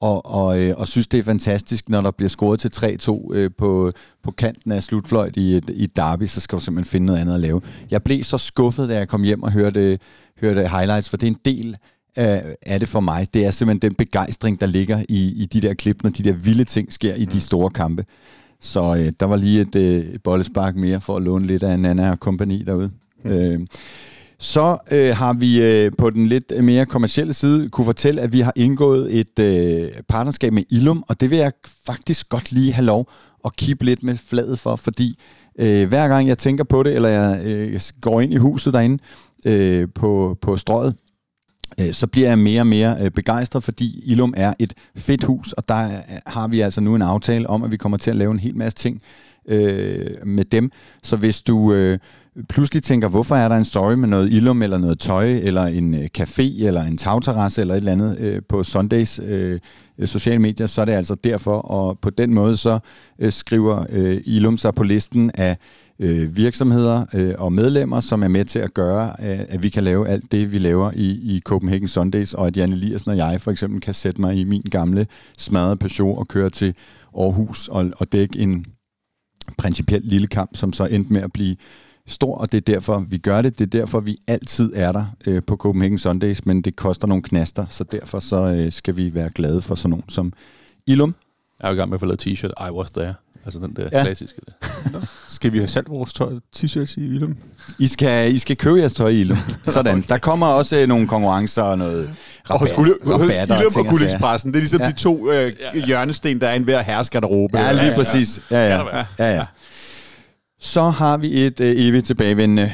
og, 0.00 0.26
og, 0.26 0.62
øh, 0.62 0.74
og 0.76 0.88
synes, 0.88 1.06
det 1.08 1.20
er 1.20 1.24
fantastisk, 1.24 1.88
når 1.88 2.00
der 2.00 2.10
bliver 2.10 2.28
scoret 2.28 2.60
til 2.60 2.70
3-2 2.76 3.34
øh, 3.34 3.50
på, 3.58 3.92
på 4.22 4.30
kanten 4.30 4.72
af 4.72 4.82
slutfløjt 4.82 5.36
i, 5.36 5.60
i 5.68 5.86
derby, 5.86 6.26
så 6.26 6.40
skal 6.40 6.58
du 6.58 6.64
simpelthen 6.64 6.90
finde 6.90 7.06
noget 7.06 7.20
andet 7.20 7.34
at 7.34 7.40
lave. 7.40 7.60
Jeg 7.90 8.02
blev 8.02 8.24
så 8.24 8.38
skuffet, 8.38 8.88
da 8.88 8.94
jeg 8.94 9.08
kom 9.08 9.22
hjem 9.22 9.42
og 9.42 9.52
hørte, 9.52 9.98
hørte 10.40 10.68
highlights, 10.68 11.10
for 11.10 11.16
det 11.16 11.26
er 11.26 11.30
en 11.30 11.40
del 11.44 11.76
af, 12.16 12.56
af 12.66 12.80
det 12.80 12.88
for 12.88 13.00
mig. 13.00 13.26
Det 13.34 13.46
er 13.46 13.50
simpelthen 13.50 13.90
den 13.90 13.96
begejstring, 13.96 14.60
der 14.60 14.66
ligger 14.66 15.02
i, 15.08 15.42
i 15.42 15.46
de 15.46 15.60
der 15.60 15.74
klip, 15.74 16.02
når 16.02 16.10
de 16.10 16.22
der 16.22 16.32
vilde 16.32 16.64
ting 16.64 16.92
sker 16.92 17.14
i 17.14 17.24
de 17.24 17.40
store 17.40 17.70
kampe. 17.70 18.04
Så 18.60 18.96
øh, 18.96 19.12
der 19.20 19.26
var 19.26 19.36
lige 19.36 19.60
et, 19.60 19.76
øh, 19.76 20.04
bollespark 20.24 20.76
mere 20.76 21.00
for 21.00 21.16
at 21.16 21.22
låne 21.22 21.46
lidt 21.46 21.62
af 21.62 21.80
Nana 21.80 22.10
og 22.10 22.20
kompagni 22.20 22.62
derude. 22.62 22.90
Mm. 23.24 23.30
Øh, 23.30 23.60
så 24.38 24.78
øh, 24.90 25.16
har 25.16 25.32
vi 25.32 25.62
øh, 25.62 25.92
på 25.98 26.10
den 26.10 26.26
lidt 26.26 26.64
mere 26.64 26.86
kommercielle 26.86 27.32
side 27.32 27.68
kunne 27.68 27.84
fortælle, 27.84 28.20
at 28.20 28.32
vi 28.32 28.40
har 28.40 28.52
indgået 28.56 29.20
et 29.20 29.38
øh, 29.38 29.88
partnerskab 30.08 30.52
med 30.52 30.62
Ilum, 30.70 31.04
og 31.08 31.20
det 31.20 31.30
vil 31.30 31.38
jeg 31.38 31.52
faktisk 31.86 32.28
godt 32.28 32.52
lige 32.52 32.72
have 32.72 32.84
lov 32.84 33.08
at 33.44 33.56
kippe 33.56 33.84
lidt 33.84 34.02
med 34.02 34.16
fladet 34.16 34.58
for, 34.58 34.76
fordi 34.76 35.18
øh, 35.58 35.88
hver 35.88 36.08
gang 36.08 36.28
jeg 36.28 36.38
tænker 36.38 36.64
på 36.64 36.82
det, 36.82 36.94
eller 36.94 37.08
jeg 37.08 37.40
øh, 37.44 37.80
går 38.00 38.20
ind 38.20 38.32
i 38.32 38.36
huset 38.36 38.74
derinde 38.74 39.02
øh, 39.46 39.88
på, 39.94 40.38
på 40.40 40.56
strøget, 40.56 40.94
øh, 40.94 41.09
Øh, 41.80 41.92
så 41.92 42.06
bliver 42.06 42.28
jeg 42.28 42.38
mere 42.38 42.60
og 42.60 42.66
mere 42.66 42.96
øh, 43.00 43.10
begejstret, 43.10 43.64
fordi 43.64 44.02
Ilum 44.06 44.34
er 44.36 44.54
et 44.58 44.74
fedt 44.96 45.24
hus, 45.24 45.52
og 45.52 45.68
der 45.68 45.84
øh, 45.84 46.00
har 46.26 46.48
vi 46.48 46.60
altså 46.60 46.80
nu 46.80 46.94
en 46.94 47.02
aftale 47.02 47.50
om, 47.50 47.62
at 47.62 47.70
vi 47.70 47.76
kommer 47.76 47.98
til 47.98 48.10
at 48.10 48.16
lave 48.16 48.30
en 48.30 48.38
hel 48.38 48.56
masse 48.56 48.76
ting 48.76 49.00
øh, 49.48 50.26
med 50.26 50.44
dem. 50.44 50.70
Så 51.02 51.16
hvis 51.16 51.42
du 51.42 51.72
øh, 51.72 51.98
pludselig 52.48 52.82
tænker, 52.82 53.08
hvorfor 53.08 53.36
er 53.36 53.48
der 53.48 53.56
en 53.56 53.64
story 53.64 53.94
med 53.94 54.08
noget 54.08 54.32
Ilum, 54.32 54.62
eller 54.62 54.78
noget 54.78 54.98
tøj, 54.98 55.30
eller 55.30 55.64
en 55.64 55.94
øh, 55.94 56.08
café, 56.18 56.64
eller 56.64 56.82
en 56.82 56.96
tagterrasse, 56.96 57.60
eller 57.60 57.74
et 57.74 57.78
eller 57.78 57.92
andet 57.92 58.18
øh, 58.18 58.42
på 58.48 58.64
Sundays 58.64 59.20
øh, 59.24 59.60
sociale 60.04 60.38
medier, 60.38 60.66
så 60.66 60.80
er 60.80 60.84
det 60.84 60.92
altså 60.92 61.14
derfor, 61.14 61.56
og 61.56 61.98
på 61.98 62.10
den 62.10 62.34
måde 62.34 62.56
så 62.56 62.78
øh, 63.18 63.32
skriver 63.32 63.84
øh, 63.90 64.20
Ilum 64.24 64.56
sig 64.56 64.74
på 64.74 64.82
listen 64.82 65.30
af 65.34 65.56
øh, 66.00 66.36
virksomheder 66.36 67.04
øh, 67.14 67.34
og 67.38 67.52
medlemmer, 67.52 68.00
som 68.00 68.22
er 68.22 68.28
med 68.28 68.44
til 68.44 68.58
at 68.58 68.74
gøre, 68.74 69.08
øh, 69.22 69.40
at 69.48 69.62
vi 69.62 69.68
kan 69.68 69.84
lave 69.84 70.08
alt 70.08 70.32
det, 70.32 70.52
vi 70.52 70.58
laver 70.58 70.90
i, 70.94 71.36
i 71.36 71.40
Copenhagen 71.44 71.88
Sundays, 71.88 72.34
og 72.34 72.46
at 72.46 72.56
Janne 72.56 72.76
Liersen 72.76 73.10
og 73.10 73.16
jeg 73.16 73.40
for 73.40 73.50
eksempel 73.50 73.80
kan 73.80 73.94
sætte 73.94 74.20
mig 74.20 74.36
i 74.36 74.44
min 74.44 74.62
gamle 74.62 75.06
smadrede 75.38 75.76
Peugeot 75.76 76.18
og 76.18 76.28
køre 76.28 76.50
til 76.50 76.74
Aarhus 77.18 77.68
og, 77.68 77.90
og 77.96 78.12
dække 78.12 78.38
en 78.38 78.64
principielt 79.58 80.06
lille 80.06 80.26
kamp, 80.26 80.56
som 80.56 80.72
så 80.72 80.84
endte 80.86 81.12
med 81.12 81.22
at 81.22 81.32
blive 81.32 81.56
stor, 82.06 82.34
og 82.38 82.52
det 82.52 82.58
er 82.58 82.72
derfor, 82.74 82.98
vi 82.98 83.18
gør 83.18 83.42
det. 83.42 83.58
Det 83.58 83.64
er 83.66 83.78
derfor, 83.78 84.00
vi 84.00 84.18
altid 84.28 84.72
er 84.74 84.92
der 84.92 85.04
øh, 85.26 85.42
på 85.46 85.56
Copenhagen 85.56 85.98
Sundays, 85.98 86.46
men 86.46 86.62
det 86.62 86.76
koster 86.76 87.06
nogle 87.06 87.22
knaster, 87.22 87.66
så 87.68 87.84
derfor 87.84 88.20
så 88.20 88.36
øh, 88.36 88.72
skal 88.72 88.96
vi 88.96 89.14
være 89.14 89.30
glade 89.34 89.62
for 89.62 89.74
sådan 89.74 89.90
nogen 89.90 90.08
som 90.08 90.32
Ilum. 90.86 91.14
Jeg 91.62 91.68
er 91.68 91.72
i 91.72 91.76
gang 91.76 91.88
med 91.88 91.96
at 91.96 92.00
få 92.00 92.06
lavet 92.06 92.26
t-shirt, 92.26 92.68
I 92.68 92.70
was 92.70 92.90
there. 92.90 93.14
Altså 93.44 93.60
den 93.60 93.76
der 93.76 93.88
ja. 93.92 94.02
klassiske. 94.04 94.40
Der. 94.46 95.00
skal 95.28 95.52
vi 95.52 95.58
have 95.58 95.68
sat 95.68 95.90
vores 95.90 96.12
tøj, 96.12 96.32
t-shirts 96.56 96.94
i 97.00 97.04
Ilum? 97.14 97.36
I 97.78 97.86
skal, 97.86 98.34
I 98.34 98.38
skal 98.38 98.56
købe 98.56 98.78
jeres 98.78 98.92
tøj 98.92 99.08
i 99.08 99.20
Ilum. 99.20 99.36
Sådan. 99.64 99.94
okay. 99.98 100.08
Der 100.08 100.18
kommer 100.18 100.46
også 100.46 100.76
øh, 100.76 100.88
nogle 100.88 101.08
konkurrencer 101.08 101.62
og 101.62 101.78
noget 101.78 102.10
rabat, 102.50 102.70
og 102.70 102.76
guld, 102.76 102.90
rabatter. 103.06 103.60
Ilum 103.60 103.72
og, 103.76 103.80
og 103.80 103.86
Guldekspressen, 103.86 104.50
det 104.52 104.56
er 104.56 104.60
ligesom 104.60 104.80
ja. 104.80 104.88
de 104.88 104.92
to 104.92 105.30
øh, 105.32 105.52
hjørnesten, 105.86 106.40
der 106.40 106.48
er 106.48 106.54
en 106.54 106.62
hver 106.62 106.82
herresgarderobe. 106.82 107.58
Ja, 107.58 107.72
lige 107.72 107.94
præcis. 107.94 108.42
Ja, 108.50 108.68
ja. 108.68 108.96
ja, 108.96 109.04
ja. 109.18 109.34
ja. 109.34 109.46
Så 110.60 110.90
har 110.90 111.16
vi 111.16 111.46
et 111.46 111.60
øh, 111.60 111.74
evigt 111.76 112.06
tilbagevendende 112.06 112.72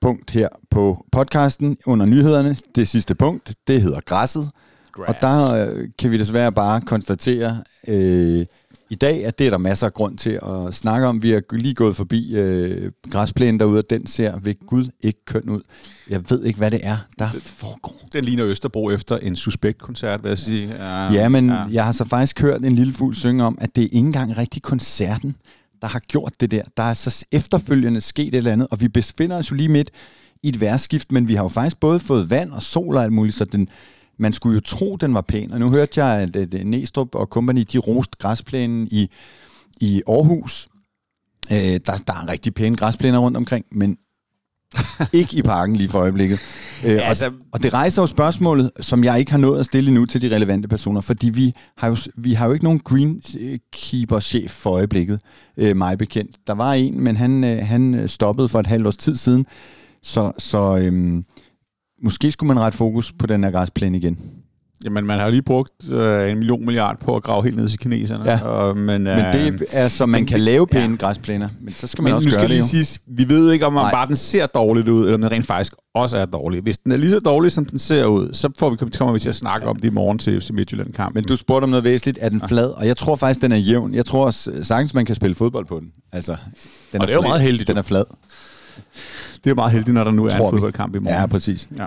punkt 0.00 0.30
her 0.30 0.48
på 0.70 1.04
podcasten 1.12 1.76
under 1.86 2.06
nyhederne. 2.06 2.56
Det 2.74 2.88
sidste 2.88 3.14
punkt, 3.14 3.52
det 3.66 3.82
hedder 3.82 4.00
græsset. 4.00 4.50
Grass. 4.98 5.16
Og 5.16 5.22
der 5.22 5.70
øh, 5.70 5.88
kan 5.98 6.10
vi 6.10 6.18
desværre 6.18 6.52
bare 6.52 6.80
konstatere 6.80 7.62
øh, 7.88 8.46
i 8.90 8.94
dag, 8.94 9.24
at 9.24 9.38
det 9.38 9.46
er 9.46 9.50
der 9.50 9.58
masser 9.58 9.86
af 9.86 9.94
grund 9.94 10.18
til 10.18 10.40
at 10.46 10.74
snakke 10.74 11.06
om. 11.06 11.22
Vi 11.22 11.30
har 11.30 11.42
lige 11.52 11.74
gået 11.74 11.96
forbi 11.96 12.36
øh, 12.36 12.92
græsplænen 13.10 13.60
derude, 13.60 13.78
og 13.78 13.90
den 13.90 14.06
ser 14.06 14.38
ved 14.42 14.66
Gud 14.66 14.86
ikke 15.02 15.24
køn 15.24 15.48
ud. 15.48 15.60
Jeg 16.10 16.20
ved 16.30 16.44
ikke, 16.44 16.58
hvad 16.58 16.70
det 16.70 16.80
er, 16.82 16.96
der 17.18 17.28
foregår. 17.40 18.00
Den 18.12 18.24
ligner 18.24 18.46
Østerbro 18.46 18.90
efter 18.90 19.16
en 19.16 19.36
suspekt-koncert, 19.36 20.22
vil 20.22 20.28
jeg 20.28 20.38
sige. 20.38 20.74
Ja, 20.78 21.12
ja 21.12 21.28
men 21.28 21.48
ja. 21.48 21.64
jeg 21.72 21.84
har 21.84 21.92
så 21.92 22.04
faktisk 22.04 22.40
hørt 22.40 22.64
en 22.64 22.72
lille 22.72 22.92
fugl 22.92 23.14
synge 23.14 23.44
om, 23.44 23.58
at 23.60 23.76
det 23.76 23.82
er 23.82 23.84
ikke 23.84 23.98
engang 23.98 24.38
rigtig 24.38 24.62
koncerten 24.62 25.36
der 25.82 25.88
har 25.88 25.98
gjort 25.98 26.32
det 26.40 26.50
der. 26.50 26.62
Der 26.76 26.82
er 26.82 26.94
så 26.94 27.26
efterfølgende 27.32 28.00
sket 28.00 28.28
et 28.28 28.34
eller 28.34 28.52
andet, 28.52 28.68
og 28.70 28.80
vi 28.80 28.88
befinder 28.88 29.36
os 29.36 29.50
jo 29.50 29.56
lige 29.56 29.68
midt 29.68 29.90
i 30.42 30.48
et 30.48 30.60
værskift, 30.60 31.12
men 31.12 31.28
vi 31.28 31.34
har 31.34 31.42
jo 31.42 31.48
faktisk 31.48 31.80
både 31.80 32.00
fået 32.00 32.30
vand 32.30 32.52
og 32.52 32.62
sol 32.62 32.96
og 32.96 33.02
alt 33.02 33.12
muligt, 33.12 33.36
så 33.36 33.44
den, 33.44 33.68
man 34.18 34.32
skulle 34.32 34.54
jo 34.54 34.60
tro, 34.60 34.96
den 34.96 35.14
var 35.14 35.20
pæn. 35.20 35.52
Og 35.52 35.60
nu 35.60 35.70
hørte 35.70 36.04
jeg, 36.04 36.20
at, 36.20 36.36
at 36.36 36.66
Næstrup 36.66 37.14
og 37.14 37.26
company, 37.26 37.64
de 37.72 37.78
rost 37.78 38.18
græsplænen 38.18 38.88
i, 38.90 39.10
i 39.80 40.02
Aarhus. 40.08 40.68
Øh, 41.52 41.58
der, 41.58 41.96
der 42.06 42.12
er 42.12 42.28
rigtig 42.28 42.54
pæne 42.54 42.76
græsplæner 42.76 43.18
rundt 43.18 43.36
omkring, 43.36 43.66
men 43.72 43.98
ikke 45.12 45.36
i 45.36 45.42
parken 45.42 45.76
lige 45.76 45.88
for 45.88 45.98
øjeblikket. 45.98 46.40
Øh, 46.84 46.92
ja, 46.92 47.00
altså, 47.00 47.26
og, 47.26 47.32
og 47.52 47.62
det 47.62 47.74
rejser 47.74 48.02
jo 48.02 48.06
spørgsmålet, 48.06 48.70
som 48.80 49.04
jeg 49.04 49.18
ikke 49.18 49.30
har 49.30 49.38
nået 49.38 49.60
at 49.60 49.66
stille 49.66 49.90
nu 49.90 50.06
til 50.06 50.20
de 50.20 50.34
relevante 50.34 50.68
personer, 50.68 51.00
fordi 51.00 51.30
vi 51.30 51.54
har 51.76 51.88
jo, 51.88 51.96
vi 52.16 52.32
har 52.32 52.46
jo 52.46 52.52
ikke 52.52 52.64
nogen 52.64 52.80
greenkeeper-chef 52.80 54.50
for 54.50 54.70
øjeblikket, 54.70 55.20
øh, 55.56 55.76
mig 55.76 55.98
bekendt. 55.98 56.36
Der 56.46 56.52
var 56.52 56.72
en, 56.72 57.00
men 57.00 57.16
han, 57.16 57.44
øh, 57.44 57.66
han 57.66 58.08
stoppede 58.08 58.48
for 58.48 58.60
et 58.60 58.66
halvt 58.66 58.86
års 58.86 58.96
tid 58.96 59.16
siden, 59.16 59.46
så, 60.02 60.32
så 60.38 60.78
øh, 60.78 61.22
måske 62.02 62.32
skulle 62.32 62.48
man 62.48 62.60
rette 62.62 62.78
fokus 62.78 63.12
på 63.12 63.26
den 63.26 63.44
her 63.44 63.50
græsplæne 63.50 63.96
igen. 63.96 64.18
Jamen, 64.84 65.06
man 65.06 65.18
har 65.18 65.26
jo 65.26 65.30
lige 65.30 65.42
brugt 65.42 65.90
øh, 65.90 66.30
en 66.30 66.38
million 66.38 66.66
milliard 66.66 66.98
på 67.00 67.16
at 67.16 67.22
grave 67.22 67.44
helt 67.44 67.56
ned 67.56 67.68
til 67.68 67.78
kineserne. 67.78 68.30
Ja. 68.30 68.42
Og, 68.42 68.76
men, 68.76 69.06
øh, 69.06 69.16
men 69.16 69.32
det 69.32 69.64
er 69.72 69.88
så, 69.88 70.06
man 70.06 70.26
kan 70.26 70.40
lave 70.40 70.66
pæne 70.66 70.92
ja. 71.00 71.06
græsplæner, 71.06 71.48
men 71.60 71.72
så 71.72 71.86
skal 71.86 72.02
man 72.02 72.10
men 72.10 72.16
også 72.16 72.28
gøre 72.28 72.38
skal 72.38 72.48
det 72.48 72.56
lige 72.70 72.84
sige, 72.84 73.00
vi 73.06 73.28
ved 73.28 73.52
ikke, 73.52 73.66
om 73.66 73.72
man 73.72 73.84
bare 73.92 74.06
den 74.06 74.16
ser 74.16 74.46
dårligt 74.46 74.88
ud, 74.88 75.00
eller 75.00 75.14
om 75.14 75.20
den 75.20 75.30
rent 75.30 75.46
faktisk 75.46 75.72
også 75.94 76.18
er 76.18 76.24
dårlig. 76.24 76.60
Hvis 76.60 76.78
den 76.78 76.92
er 76.92 76.96
lige 76.96 77.10
så 77.10 77.18
dårlig, 77.18 77.52
som 77.52 77.64
den 77.64 77.78
ser 77.78 78.04
ud, 78.04 78.32
så 78.32 78.50
får 78.58 78.70
vi, 78.70 78.76
kommer 78.76 79.12
vi 79.12 79.20
til 79.20 79.28
at 79.28 79.34
snakke 79.34 79.64
ja. 79.64 79.70
om 79.70 79.76
det 79.76 79.84
i 79.84 79.90
morgen 79.90 80.18
til 80.18 80.40
FC 80.40 80.50
Midtjylland-kamp. 80.50 81.14
Men 81.14 81.24
du 81.24 81.36
spurgte 81.36 81.64
om 81.64 81.70
noget 81.70 81.84
væsentligt. 81.84 82.18
Er 82.20 82.28
den 82.28 82.42
flad? 82.48 82.66
Og 82.66 82.86
jeg 82.86 82.96
tror 82.96 83.16
faktisk, 83.16 83.42
den 83.42 83.52
er 83.52 83.56
jævn. 83.56 83.94
Jeg 83.94 84.06
tror 84.06 84.30
sagtens, 84.62 84.94
man 84.94 85.06
kan 85.06 85.14
spille 85.14 85.34
fodbold 85.34 85.66
på 85.66 85.80
den. 85.80 85.92
Altså, 86.12 86.36
den 86.92 87.00
og 87.00 87.02
er 87.02 87.06
det 87.06 87.12
er 87.12 87.16
jo 87.16 87.22
meget 87.22 87.40
heldigt. 87.40 87.68
Den 87.68 87.76
er 87.76 87.82
flad. 87.82 88.04
Det 89.44 89.50
er 89.50 89.54
meget 89.54 89.72
heldigt, 89.72 89.94
når 89.94 90.04
der 90.04 90.10
nu 90.10 90.24
er 90.24 90.30
en 90.30 90.50
fodboldkamp 90.50 90.96
i 90.96 90.98
morgen. 90.98 91.20
Ja, 91.20 91.26
præcis. 91.26 91.68
Ja. 91.78 91.86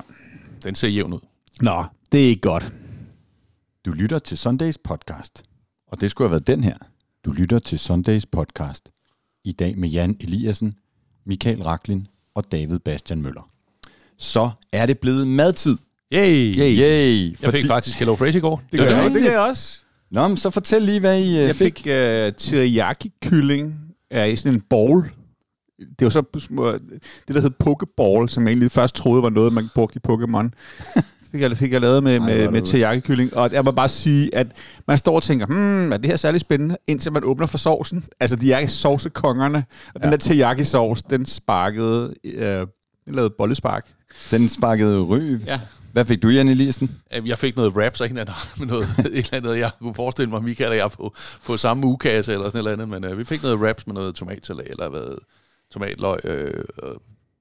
Den 0.63 0.75
ser 0.75 0.87
jævn 0.87 1.13
ud. 1.13 1.19
Nå, 1.61 1.83
det 2.11 2.23
er 2.23 2.27
ikke 2.27 2.41
godt. 2.41 2.73
Du 3.85 3.91
lytter 3.91 4.19
til 4.19 4.37
Sundays 4.37 4.77
podcast, 4.77 5.43
og 5.87 6.01
det 6.01 6.11
skulle 6.11 6.27
have 6.27 6.31
været 6.31 6.47
den 6.47 6.63
her. 6.63 6.75
Du 7.25 7.31
lytter 7.31 7.59
til 7.59 7.79
Sundays 7.79 8.25
podcast. 8.25 8.89
I 9.45 9.51
dag 9.51 9.77
med 9.77 9.89
Jan 9.89 10.17
Eliassen, 10.19 10.73
Michael 11.25 11.63
Raklin 11.63 12.07
og 12.35 12.51
David 12.51 12.79
Bastian 12.79 13.21
Møller. 13.21 13.47
Så 14.17 14.49
er 14.73 14.85
det 14.85 14.99
blevet 14.99 15.27
madtid. 15.27 15.77
Yay! 16.13 16.55
Yay! 16.57 16.77
Yay. 16.77 17.37
Jeg 17.41 17.51
fik 17.51 17.65
faktisk 17.65 17.99
Hello 17.99 18.15
Fresh 18.15 18.37
i 18.37 18.39
går. 18.39 18.61
Det, 18.71 18.79
det, 18.79 18.89
det, 18.89 18.97
det, 18.97 19.13
det 19.13 19.23
gør 19.23 19.31
jeg 19.31 19.39
også. 19.39 19.81
Nå, 20.11 20.27
men 20.27 20.37
så 20.37 20.49
fortæl 20.49 20.81
lige, 20.81 20.99
hvad 20.99 21.19
I 21.19 21.27
uh, 21.27 21.33
jeg 21.33 21.55
fik. 21.55 21.85
Jeg 21.85 22.33
fik 22.33 22.43
uh, 22.43 22.57
teriyaki-kylling 22.57 23.73
uh, 24.15 24.29
i 24.29 24.35
sådan 24.35 24.53
en 24.53 24.61
bowl. 24.61 25.11
Det 25.99 26.05
var 26.05 26.09
så 26.09 26.23
det, 27.27 27.35
der 27.35 27.41
hed 27.41 27.49
Pokeball, 27.49 28.29
som 28.29 28.43
jeg 28.43 28.49
egentlig 28.49 28.71
først 28.71 28.95
troede 28.95 29.23
var 29.23 29.29
noget, 29.29 29.53
man 29.53 29.69
brugte 29.75 29.99
i 30.03 30.07
Pokémon 30.11 30.49
fik 31.31 31.41
jeg, 31.41 31.57
fik 31.57 31.73
jeg 31.73 31.81
lavet 31.81 32.03
med, 32.03 32.19
Ej, 32.19 32.25
med, 32.25 32.51
med 32.51 32.61
teriyaki-kylling. 32.61 33.37
Og 33.37 33.51
jeg 33.51 33.63
må 33.63 33.71
bare 33.71 33.89
sige, 33.89 34.35
at 34.35 34.47
man 34.87 34.97
står 34.97 35.15
og 35.15 35.23
tænker, 35.23 35.45
hmm, 35.45 35.91
er 35.91 35.97
det 35.97 36.05
her 36.05 36.15
særlig 36.15 36.41
spændende, 36.41 36.77
indtil 36.87 37.11
man 37.11 37.23
åbner 37.23 37.45
for 37.45 37.57
sovsen. 37.57 38.03
Altså, 38.19 38.35
de 38.35 38.53
er 38.53 38.67
sovsekongerne. 38.67 39.63
Og 39.93 40.01
ja. 40.03 40.03
den 40.03 40.11
der 40.11 40.17
teriyaki-sovs, 40.17 41.01
den 41.01 41.25
sparkede, 41.25 42.13
øh, 42.23 42.67
den 43.05 43.15
lavede 43.15 43.33
bollespark. 43.37 43.87
Den 44.31 44.49
sparkede 44.49 45.01
ryg. 45.01 45.41
Ja. 45.45 45.59
Hvad 45.93 46.05
fik 46.05 46.23
du, 46.23 46.29
Jan 46.29 46.47
Eliassen? 46.47 46.91
Jeg 47.25 47.39
fik 47.39 47.55
noget 47.55 47.73
wraps, 47.73 48.01
ikke 48.01 48.15
med 48.59 48.67
noget, 48.67 48.87
et 48.99 49.05
eller 49.05 49.33
andet, 49.33 49.57
jeg 49.57 49.71
kunne 49.79 49.95
forestille 49.95 50.29
mig, 50.29 50.43
Michael 50.43 50.69
og 50.69 50.77
jeg 50.77 50.91
på, 50.91 51.13
på 51.45 51.57
samme 51.57 51.87
ugekasse 51.87 52.33
eller 52.33 52.49
sådan 52.49 52.57
et 52.57 52.71
eller 52.71 52.83
andet, 52.83 53.01
men 53.01 53.11
uh, 53.11 53.17
vi 53.17 53.25
fik 53.25 53.43
noget 53.43 53.59
wraps 53.59 53.87
med 53.87 53.95
noget 53.95 54.15
tomatsalat, 54.15 54.67
eller 54.69 54.89
hvad, 54.89 55.17
tomatløg, 55.71 56.19
øh, 56.23 56.63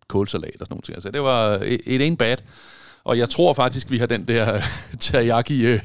kålsalat 0.08 0.56
og 0.60 0.66
sådan 0.66 0.74
noget. 0.74 0.94
Altså, 0.94 1.10
det 1.10 1.22
var 1.22 1.48
et, 1.62 1.80
et 1.86 2.06
en 2.06 2.16
bad. 2.16 2.36
Og 3.04 3.18
jeg 3.18 3.30
tror 3.30 3.52
faktisk, 3.52 3.90
vi 3.90 3.98
har 3.98 4.06
den 4.06 4.24
der 4.24 4.60
teriyaki 5.00 5.66
øh, 5.66 5.80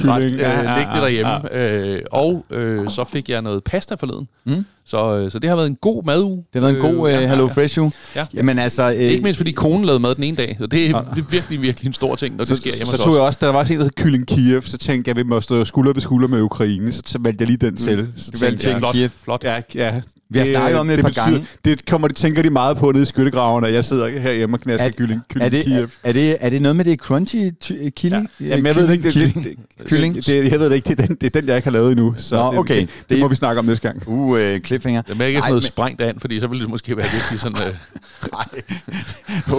ret, 0.00 0.22
øh, 0.22 0.38
ja, 0.38 0.60
ja, 0.60 0.78
liggende 0.78 1.00
derhjemme. 1.00 1.32
Ja, 1.32 1.40
ja. 1.52 1.86
Øh, 1.86 2.02
og 2.10 2.46
øh, 2.50 2.90
så 2.90 3.04
fik 3.04 3.28
jeg 3.28 3.42
noget 3.42 3.64
pasta 3.64 3.94
forleden, 3.94 4.28
mm. 4.44 4.64
Så, 4.88 5.18
øh, 5.18 5.30
så 5.30 5.38
det 5.38 5.48
har 5.50 5.56
været 5.56 5.66
en 5.66 5.76
god 5.80 6.04
maduge. 6.04 6.36
Det 6.36 6.44
har 6.54 6.60
været 6.60 6.84
en 6.84 6.96
god 6.96 7.08
Øh, 7.08 7.14
ja, 7.14 7.28
Hello 7.28 7.46
ja. 7.46 7.52
Fresh 7.52 7.80
uge. 7.80 7.92
Ja. 8.16 8.24
Jamen 8.34 8.58
altså... 8.58 8.88
Uh, 8.88 8.94
Ikke 9.00 9.22
mindst 9.22 9.36
fordi 9.38 9.52
konen 9.52 9.84
lavede 9.84 10.00
mad 10.00 10.14
den 10.14 10.24
ene 10.24 10.36
dag, 10.36 10.56
så 10.60 10.66
det 10.66 10.86
er, 10.90 11.00
det 11.14 11.18
er 11.24 11.30
virkelig, 11.30 11.62
virkelig 11.62 11.86
en 11.86 11.92
stor 11.92 12.16
ting, 12.16 12.36
når 12.36 12.44
det 12.44 12.56
sker 12.58 12.70
så, 12.72 12.76
hjemme 12.78 12.86
så 12.90 12.96
hos 12.96 13.04
tog 13.04 13.14
jeg 13.14 13.22
også, 13.22 13.38
da 13.40 13.46
der 13.46 13.52
var 13.52 13.64
sådan 13.64 13.76
en, 13.76 13.78
der 13.80 13.84
hed 13.84 13.90
Kylling 14.04 14.26
Kiev, 14.26 14.62
så 14.62 14.78
tænkte 14.78 15.08
jeg, 15.08 15.12
at 15.18 15.24
vi 15.24 15.28
må 15.28 15.40
stå 15.40 15.64
skulder 15.64 15.92
ved 15.92 16.00
skulder 16.02 16.28
med 16.28 16.40
Ukraine, 16.42 16.92
så, 16.92 17.02
så 17.06 17.18
valgte 17.20 17.42
jeg 17.42 17.46
lige 17.48 17.66
den 17.70 17.76
selv. 17.78 18.06
Så 18.16 18.30
Du 18.30 18.38
valgte 18.38 18.46
jeg, 18.70 18.74
Kylling 18.74 18.78
flot, 18.78 18.92
Kiev. 18.94 19.08
flot. 19.24 19.44
Ja, 19.44 19.60
ja. 19.74 20.00
Vi 20.30 20.38
har 20.38 20.46
snakket 20.46 20.78
om 20.80 20.88
det 20.88 20.98
et 20.98 21.04
par 21.04 21.10
gange. 21.30 21.46
Det 21.64 21.86
kommer 21.86 22.08
de, 22.08 22.14
tænker 22.14 22.42
de 22.42 22.50
meget 22.50 22.76
på 22.76 22.92
nede 22.92 23.02
i 23.02 23.06
skyttegravene, 23.06 23.66
og 23.66 23.72
jeg 23.72 23.84
sidder 23.84 24.08
herhjemme 24.08 24.56
og 24.56 24.60
knasker 24.60 24.86
Er- 24.86 24.90
kylling, 24.90 25.20
er, 25.20 25.24
kylling 25.34 25.52
det, 25.52 25.64
Kiev. 25.64 25.82
er, 25.82 26.08
er, 26.08 26.12
det, 26.12 26.36
er 26.40 26.50
det 26.50 26.62
noget 26.62 26.76
med 26.76 26.84
det 26.84 26.98
crunchy 27.00 27.50
ty- 27.60 27.72
øh, 27.80 27.90
killing? 27.90 28.28
Ja, 28.40 28.56
men 28.56 28.66
jeg 28.66 28.76
ved 28.76 28.86
det 28.88 28.92
ikke. 28.92 29.04
Det, 29.04 29.12
Kylling? 29.14 29.34
det, 29.44 29.54
det, 29.78 29.86
Kylling? 29.86 30.14
det, 30.14 30.26
det, 30.26 30.50
jeg 30.52 30.60
ved 30.60 30.70
det 30.70 30.74
ikke. 30.76 30.88
Det 30.88 31.00
er, 31.00 31.06
den, 31.06 31.16
det 31.20 31.26
er 31.36 31.40
den, 31.40 31.48
jeg 31.48 31.56
ikke 31.56 31.66
har 31.66 31.72
lavet 31.72 31.90
endnu. 31.92 32.14
Så 32.18 32.36
Nå, 32.36 32.50
det- 32.50 32.58
okay. 32.58 32.80
Det, 32.80 32.88
det, 32.88 33.08
Det- 33.10 33.18
må 33.20 33.28
vi 33.28 33.34
snakke 33.34 33.58
om 33.58 33.64
næste 33.64 33.88
gang. 33.88 34.02
Uh, 34.08 34.30
uh 34.30 34.38
cliffhanger. 34.78 35.02
Det 35.02 35.20
er 35.20 35.26
ikke 35.26 35.38
sådan 35.38 35.50
noget 35.50 35.62
men- 35.62 35.66
sprængt 35.68 36.00
an, 36.00 36.20
fordi 36.20 36.40
så 36.40 36.46
ville 36.46 36.62
det 36.62 36.70
måske 36.70 36.96
være 36.96 37.06
virkelig 37.12 37.40
sådan... 37.40 37.62
Øh, 37.68 37.74
Nej. 38.32 38.62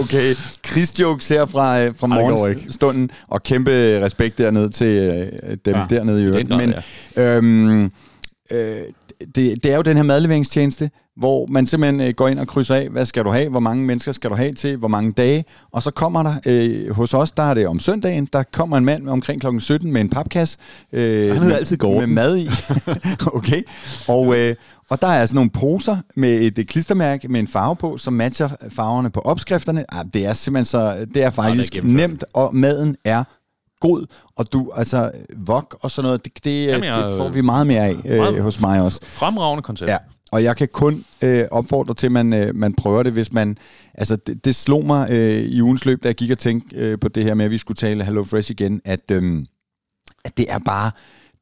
Okay, 0.00 0.34
krigsjokes 0.62 1.28
her 1.28 1.46
fra, 1.46 1.80
øh, 1.82 1.94
fra 1.96 2.06
morgenstunden, 2.06 3.10
og 3.28 3.42
kæmpe 3.42 4.04
respekt 4.04 4.38
dernede 4.38 4.68
til 4.68 4.86
øh, 4.86 5.56
dem 5.64 5.74
Ja, 5.74 5.80
ja, 5.80 5.86
dernede 5.90 6.22
i 6.22 6.24
øvrigt. 6.24 6.48
grad, 6.48 6.58
Men 6.58 6.74
øhm, 7.16 7.92
øh, 8.50 8.76
det, 9.34 9.64
det 9.64 9.66
er 9.72 9.76
jo 9.76 9.82
den 9.82 9.96
her 9.96 10.04
madleveringstjeneste, 10.04 10.90
hvor 11.16 11.46
man 11.46 11.66
simpelthen 11.66 12.00
øh, 12.00 12.14
går 12.14 12.28
ind 12.28 12.38
og 12.38 12.46
krydser 12.48 12.74
af, 12.74 12.88
hvad 12.88 13.04
skal 13.06 13.24
du 13.24 13.30
have, 13.30 13.48
hvor 13.48 13.60
mange 13.60 13.84
mennesker 13.84 14.12
skal 14.12 14.30
du 14.30 14.34
have 14.34 14.52
til, 14.52 14.76
hvor 14.76 14.88
mange 14.88 15.12
dage, 15.12 15.44
og 15.72 15.82
så 15.82 15.90
kommer 15.90 16.22
der, 16.22 16.34
øh, 16.46 16.94
hos 16.94 17.14
os, 17.14 17.32
der 17.32 17.42
er 17.42 17.54
det 17.54 17.66
om 17.66 17.78
søndagen, 17.78 18.28
der 18.32 18.42
kommer 18.52 18.76
en 18.76 18.84
mand 18.84 19.08
omkring 19.08 19.40
kl. 19.40 19.46
17 19.58 19.92
med 19.92 20.00
en 20.00 20.08
papkasse. 20.08 20.58
Øh, 20.92 21.02
Han 21.28 21.36
hedder 21.36 21.48
med- 21.48 21.56
altid 21.56 21.76
Gordon. 21.76 21.98
Med 22.00 22.06
mad 22.06 22.36
i. 22.38 22.48
okay. 23.38 23.62
Og, 24.08 24.38
øh, 24.38 24.54
og 24.90 25.00
der 25.02 25.06
er 25.08 25.26
sådan 25.26 25.34
nogle 25.34 25.50
poser 25.50 25.96
med 26.16 26.40
et 26.40 26.58
øh, 26.58 26.64
klistermærke 26.64 27.28
med 27.28 27.40
en 27.40 27.48
farve 27.48 27.76
på, 27.76 27.96
som 27.98 28.12
matcher 28.12 28.48
farverne 28.70 29.10
på 29.10 29.20
opskrifterne. 29.20 29.84
Ah, 29.94 30.04
det 30.14 30.26
er 30.26 30.32
simpelthen 30.32 30.64
så, 30.64 31.06
det 31.14 31.22
er 31.22 31.30
faktisk 31.30 31.72
gennemført. 31.72 32.10
nemt, 32.10 32.24
og 32.34 32.56
maden 32.56 32.96
er 33.04 33.24
god, 33.80 34.06
og 34.36 34.52
du, 34.52 34.70
altså, 34.76 35.10
vok 35.36 35.78
og 35.80 35.90
sådan 35.90 36.06
noget, 36.06 36.24
det, 36.24 36.44
det, 36.44 36.66
Jamen, 36.66 36.84
jeg- 36.84 37.06
det 37.08 37.16
får 37.16 37.28
vi 37.28 37.40
meget 37.40 37.66
mere 37.66 37.86
af 37.86 37.96
øh, 38.04 38.16
meget- 38.18 38.42
hos 38.42 38.60
mig 38.60 38.82
også. 38.82 39.00
fremragende 39.02 39.62
koncept. 39.62 39.90
Ja, 39.90 39.96
og 40.32 40.42
jeg 40.44 40.56
kan 40.56 40.68
kun 40.72 41.04
øh, 41.22 41.44
opfordre 41.50 41.94
til, 41.94 42.06
at 42.06 42.12
man, 42.12 42.32
øh, 42.32 42.54
man 42.54 42.74
prøver 42.74 43.02
det, 43.02 43.12
hvis 43.12 43.32
man... 43.32 43.58
Altså, 43.94 44.16
det, 44.16 44.44
det 44.44 44.54
slog 44.56 44.84
mig 44.84 45.10
øh, 45.10 45.38
i 45.42 45.62
ugens 45.62 45.84
løb, 45.84 46.02
da 46.02 46.08
jeg 46.08 46.14
gik 46.14 46.30
og 46.30 46.38
tænkte 46.38 46.76
øh, 46.76 46.98
på 47.00 47.08
det 47.08 47.24
her 47.24 47.34
med, 47.34 47.44
at 47.44 47.50
vi 47.50 47.58
skulle 47.58 47.76
tale 47.76 48.04
Hello 48.04 48.24
Fresh 48.24 48.50
igen, 48.50 48.80
at, 48.84 49.10
øh, 49.12 49.44
at 50.24 50.36
det 50.36 50.46
er 50.48 50.58
bare 50.58 50.90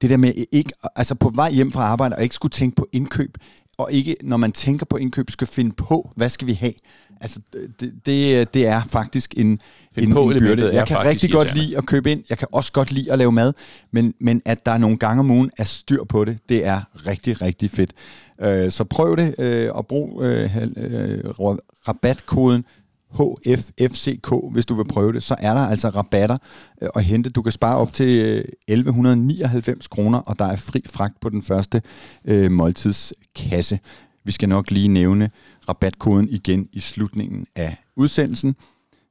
det 0.02 0.10
der 0.10 0.16
med 0.16 0.32
ikke, 0.52 0.70
altså 0.96 1.14
på 1.14 1.30
vej 1.34 1.50
hjem 1.50 1.72
fra 1.72 1.82
arbejde, 1.82 2.16
og 2.16 2.22
ikke 2.22 2.34
skulle 2.34 2.50
tænke 2.50 2.76
på 2.76 2.88
indkøb, 2.92 3.38
og 3.78 3.92
ikke, 3.92 4.16
når 4.22 4.36
man 4.36 4.52
tænker 4.52 4.86
på 4.86 4.96
indkøb, 4.96 5.30
skal 5.30 5.46
finde 5.46 5.72
på, 5.72 6.10
hvad 6.16 6.28
skal 6.28 6.46
vi 6.46 6.52
have? 6.52 6.72
Altså, 7.20 7.40
det, 7.80 7.92
det, 8.06 8.54
det 8.54 8.66
er 8.66 8.82
faktisk 8.86 9.34
en, 9.36 9.60
Find 9.94 10.06
en, 10.06 10.12
på 10.12 10.30
en 10.30 10.38
byrde. 10.38 10.74
Jeg 10.74 10.86
kan 10.86 11.04
rigtig 11.04 11.32
godt 11.32 11.54
lide 11.54 11.76
at 11.76 11.86
købe 11.86 12.12
ind. 12.12 12.24
Jeg 12.30 12.38
kan 12.38 12.48
også 12.52 12.72
godt 12.72 12.92
lide 12.92 13.12
at 13.12 13.18
lave 13.18 13.32
mad. 13.32 13.52
Men, 13.90 14.14
men 14.20 14.42
at 14.44 14.66
der 14.66 14.72
er 14.72 14.78
nogle 14.78 14.96
gange 14.96 15.20
om 15.20 15.30
ugen 15.30 15.50
er 15.58 15.64
styr 15.64 16.04
på 16.04 16.24
det, 16.24 16.38
det 16.48 16.66
er 16.66 16.80
rigtig, 17.06 17.42
rigtig 17.42 17.70
fedt. 17.70 17.92
Øh, 18.40 18.70
så 18.70 18.84
prøv 18.84 19.16
det 19.16 19.34
øh, 19.38 19.72
og 19.72 19.86
brug 19.86 20.22
øh, 20.22 20.56
øh, 20.76 21.18
ra- 21.18 21.82
rabatkoden 21.88 22.64
HFFCK, 23.10 24.32
hvis 24.52 24.66
du 24.66 24.74
vil 24.74 24.84
prøve 24.84 25.12
det. 25.12 25.22
Så 25.22 25.36
er 25.38 25.54
der 25.54 25.60
altså 25.60 25.88
rabatter 25.88 26.36
øh, 26.82 26.88
at 26.94 27.04
hente. 27.04 27.30
Du 27.30 27.42
kan 27.42 27.52
spare 27.52 27.76
op 27.76 27.92
til 27.92 28.22
øh, 28.22 28.44
1199 28.68 29.88
kroner, 29.88 30.18
og 30.18 30.38
der 30.38 30.44
er 30.44 30.56
fri 30.56 30.82
fragt 30.86 31.20
på 31.20 31.28
den 31.28 31.42
første 31.42 31.82
øh, 32.24 32.50
måltidskasse. 32.50 33.78
Vi 34.24 34.32
skal 34.32 34.48
nok 34.48 34.70
lige 34.70 34.88
nævne 34.88 35.30
rabatkoden 35.68 36.28
igen 36.28 36.68
i 36.72 36.80
slutningen 36.80 37.46
af 37.56 37.76
udsendelsen. 37.96 38.56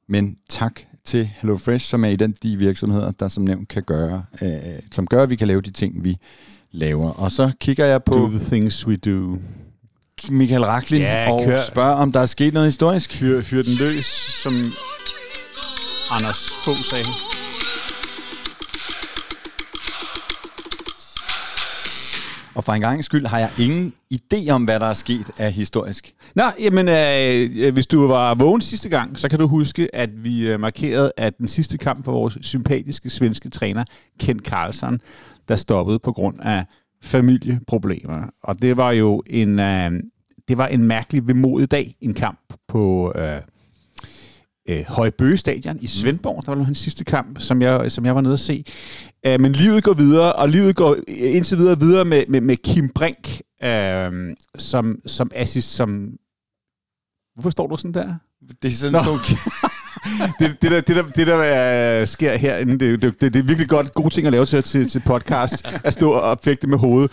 Men 0.10 0.38
tak 0.49 0.81
til 1.03 1.29
HelloFresh, 1.41 1.86
som 1.86 2.03
er 2.03 2.10
i 2.10 2.15
den 2.15 2.36
de 2.43 2.57
virksomheder, 2.57 3.12
der 3.12 3.27
som 3.27 3.43
nævnt 3.43 3.67
kan 3.67 3.83
gøre, 3.83 4.25
øh, 4.41 4.79
som 4.91 5.07
gør, 5.07 5.23
at 5.23 5.29
vi 5.29 5.36
kan 5.36 5.47
lave 5.47 5.62
de 5.62 5.71
ting, 5.71 6.03
vi 6.03 6.17
laver. 6.71 7.10
Og 7.10 7.31
så 7.31 7.51
kigger 7.60 7.86
jeg 7.86 8.03
på 8.03 8.13
Do 8.13 8.27
the 8.27 8.39
things 8.39 8.88
we 8.88 8.95
do. 8.95 9.38
Michael 10.30 10.63
Raklin 10.63 11.01
Ja, 11.01 11.32
og 11.32 11.45
kør. 11.45 11.60
spørger, 11.67 11.93
om 11.95 12.12
der 12.12 12.19
er 12.19 12.25
sket 12.25 12.53
noget 12.53 12.67
historisk. 12.67 13.13
Fyr, 13.13 13.41
fyr 13.41 13.62
den 13.63 13.73
løs, 13.80 14.06
som 14.43 14.53
Anders 16.12 16.49
Fogh 16.65 16.77
sagde. 16.77 17.06
Og 22.56 22.63
for 22.63 22.73
en 22.73 22.82
gang 22.82 23.03
skyld 23.03 23.25
har 23.25 23.39
jeg 23.39 23.51
ingen 23.60 23.93
idé 24.13 24.49
om, 24.49 24.63
hvad 24.63 24.80
der 24.80 24.86
er 24.86 24.93
sket 24.93 25.32
af 25.38 25.51
historisk. 25.53 26.13
Nå, 26.36 26.43
jamen, 26.60 26.88
øh, 26.89 27.73
hvis 27.73 27.88
du 27.88 28.08
var 28.08 28.36
vågen 28.36 28.62
sidste 28.62 28.89
gang, 28.89 29.19
så 29.19 29.30
kan 29.30 29.39
du 29.39 29.47
huske, 29.47 29.95
at 29.95 30.10
vi 30.23 30.47
øh, 30.47 30.60
markerede, 30.60 31.12
at 31.17 31.38
den 31.38 31.47
sidste 31.47 31.77
kamp 31.77 32.06
for 32.06 32.12
vores 32.12 32.38
sympatiske 32.41 33.10
svenske 33.10 33.49
træner, 33.49 33.84
Kent 34.19 34.41
Carlson, 34.47 34.99
der 35.47 35.56
stoppede 35.56 35.99
på 35.99 36.12
grund 36.12 36.36
af 36.41 36.65
familieproblemer. 37.08 38.30
Og 38.43 38.62
det 38.62 38.78
var 38.78 38.91
jo 38.91 39.24
en, 39.28 39.60
øh, 39.60 39.91
det 40.48 40.58
var 40.58 40.67
en 40.67 40.84
mærkelig 40.84 41.28
vemodig 41.28 41.72
dag, 41.72 41.96
en 42.02 42.13
kamp 42.13 42.54
på 42.67 43.13
øh, 43.15 43.41
øh, 44.70 44.84
Højbøge 44.88 45.38
Stadion 45.38 45.78
i 45.82 45.88
Svendborg. 45.88 46.46
Der 46.46 46.56
var 46.56 46.63
hans 46.63 46.78
sidste 46.78 47.04
kamp, 47.04 47.39
som 47.39 47.62
jeg, 47.62 47.91
som 47.91 48.06
jeg 48.06 48.15
var 48.15 48.22
nede 48.22 48.34
at 48.34 48.39
se. 48.39 48.65
Øh, 49.26 49.41
men 49.41 49.52
livet 49.52 49.84
går 49.84 49.93
videre, 49.93 50.34
og 50.34 50.50
livet 50.50 50.76
går 50.76 50.98
indtil 51.08 51.58
videre 51.58 51.80
videre 51.80 52.06
med, 52.06 52.24
med, 52.30 52.41
med 52.41 52.58
Kim 52.58 52.89
Brink, 52.89 53.41
øh, 53.63 54.36
som, 54.58 55.00
som 55.06 55.32
assist, 55.36 55.74
som... 55.74 56.12
Hvorfor 57.36 57.50
står 57.50 57.67
du 57.67 57.78
sådan 57.78 57.93
der? 57.93 58.15
Det 58.62 58.67
er 58.67 58.72
sådan 58.72 58.91
Nå. 58.93 59.00
nogle 59.06 59.20
det, 60.39 60.62
det, 60.62 60.71
der, 60.71 60.81
det, 60.81 60.95
der, 60.95 61.03
det 61.03 61.27
der 61.27 62.01
øh, 62.01 62.07
sker 62.07 62.36
herinde, 62.38 62.79
det, 62.79 63.01
det, 63.01 63.21
det, 63.21 63.33
det 63.33 63.39
er 63.39 63.43
virkelig 63.43 63.69
godt 63.69 63.93
gode 63.93 64.10
ting 64.10 64.27
at 64.27 64.33
lave 64.33 64.45
til, 64.45 64.63
til, 64.63 64.89
til 64.89 65.01
podcast, 65.05 65.79
at 65.83 65.93
stå 65.93 66.12
og 66.12 66.39
fægte 66.43 66.67
med 66.67 66.77
hovedet. 66.77 67.12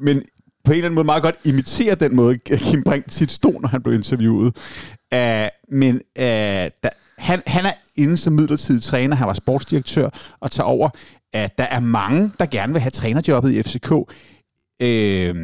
Men 0.00 0.22
på 0.64 0.72
en 0.72 0.76
eller 0.76 0.84
anden 0.88 0.94
måde 0.94 1.04
meget 1.04 1.22
godt 1.22 1.36
imitere 1.44 1.94
den 1.94 2.16
måde, 2.16 2.38
Kim 2.38 2.82
Brink 2.84 3.10
tit 3.10 3.30
stod, 3.30 3.60
når 3.60 3.68
han 3.68 3.82
blev 3.82 3.94
interviewet. 3.94 4.56
Uh, 5.14 5.20
men 5.78 5.94
øh, 5.94 6.24
uh, 6.24 6.24
der, 6.82 6.88
han, 7.18 7.42
han 7.46 7.66
er 7.66 7.72
inde 7.96 8.16
som 8.16 8.32
midlertidig 8.32 8.82
træner, 8.82 9.16
han 9.16 9.26
var 9.26 9.34
sportsdirektør 9.34 10.08
og 10.40 10.50
tager 10.50 10.66
over. 10.66 10.88
Uh, 11.36 11.40
der 11.58 11.64
er 11.70 11.80
mange, 11.80 12.30
der 12.40 12.46
gerne 12.46 12.72
vil 12.72 12.82
have 12.82 12.90
trænerjobbet 12.90 13.52
i 13.52 13.62
FCK. 13.62 13.92
Øh, 14.82 15.34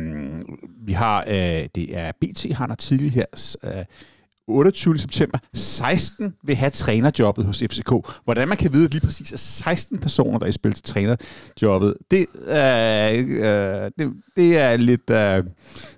vi 0.87 0.93
har, 0.93 1.25
øh, 1.29 1.35
det 1.75 1.97
er 1.99 2.13
BT 2.21 2.47
har 2.55 2.65
en 2.65 2.71
artikel 2.71 3.11
her, 3.11 3.25
s- 3.37 3.57
øh, 3.65 3.71
28. 4.49 4.99
september. 4.99 5.39
16 5.55 6.35
vil 6.45 6.57
have 6.57 6.71
trænerjobbet 6.71 7.45
hos 7.45 7.63
FCK. 7.71 7.91
Hvordan 8.25 8.49
man 8.49 8.57
kan 8.57 8.73
vide, 8.73 8.89
lige 8.89 9.01
præcis 9.01 9.33
er 9.33 9.37
16 9.37 9.99
personer, 9.99 10.39
der 10.39 10.47
er 10.47 10.49
i 10.49 10.53
spil 10.53 10.73
til 10.73 10.85
trænerjobbet, 10.85 11.95
det, 12.11 12.27
øh, 12.49 13.19
øh, 13.47 13.91
det, 13.99 14.13
det 14.37 14.59
er 14.59 14.77
lidt, 14.77 15.11
øh, 15.11 15.45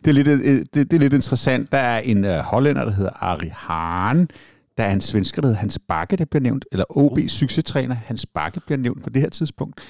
det, 0.04 0.08
er 0.08 0.12
lidt, 0.12 0.28
øh, 0.28 0.64
det, 0.74 0.90
det 0.90 0.92
er 0.92 0.98
lidt 0.98 1.12
interessant. 1.12 1.72
Der 1.72 1.78
er 1.78 1.98
en 1.98 2.24
øh, 2.24 2.38
hollænder, 2.38 2.84
der 2.84 2.92
hedder 2.92 3.22
Ari 3.22 3.50
Hahn. 3.52 4.28
Der 4.76 4.84
er 4.84 4.92
en 4.92 5.00
svensker, 5.00 5.42
der 5.42 5.48
hedder 5.48 5.60
Hans 5.60 5.78
Bakke, 5.88 6.16
der 6.16 6.24
bliver 6.24 6.42
nævnt. 6.42 6.64
Eller 6.72 6.84
OB 6.88 7.18
succestræner 7.28 7.94
Hans 7.94 8.26
Bakke 8.26 8.60
bliver 8.66 8.78
nævnt 8.78 9.04
på 9.04 9.10
det 9.10 9.22
her 9.22 9.28
tidspunkt. 9.28 9.80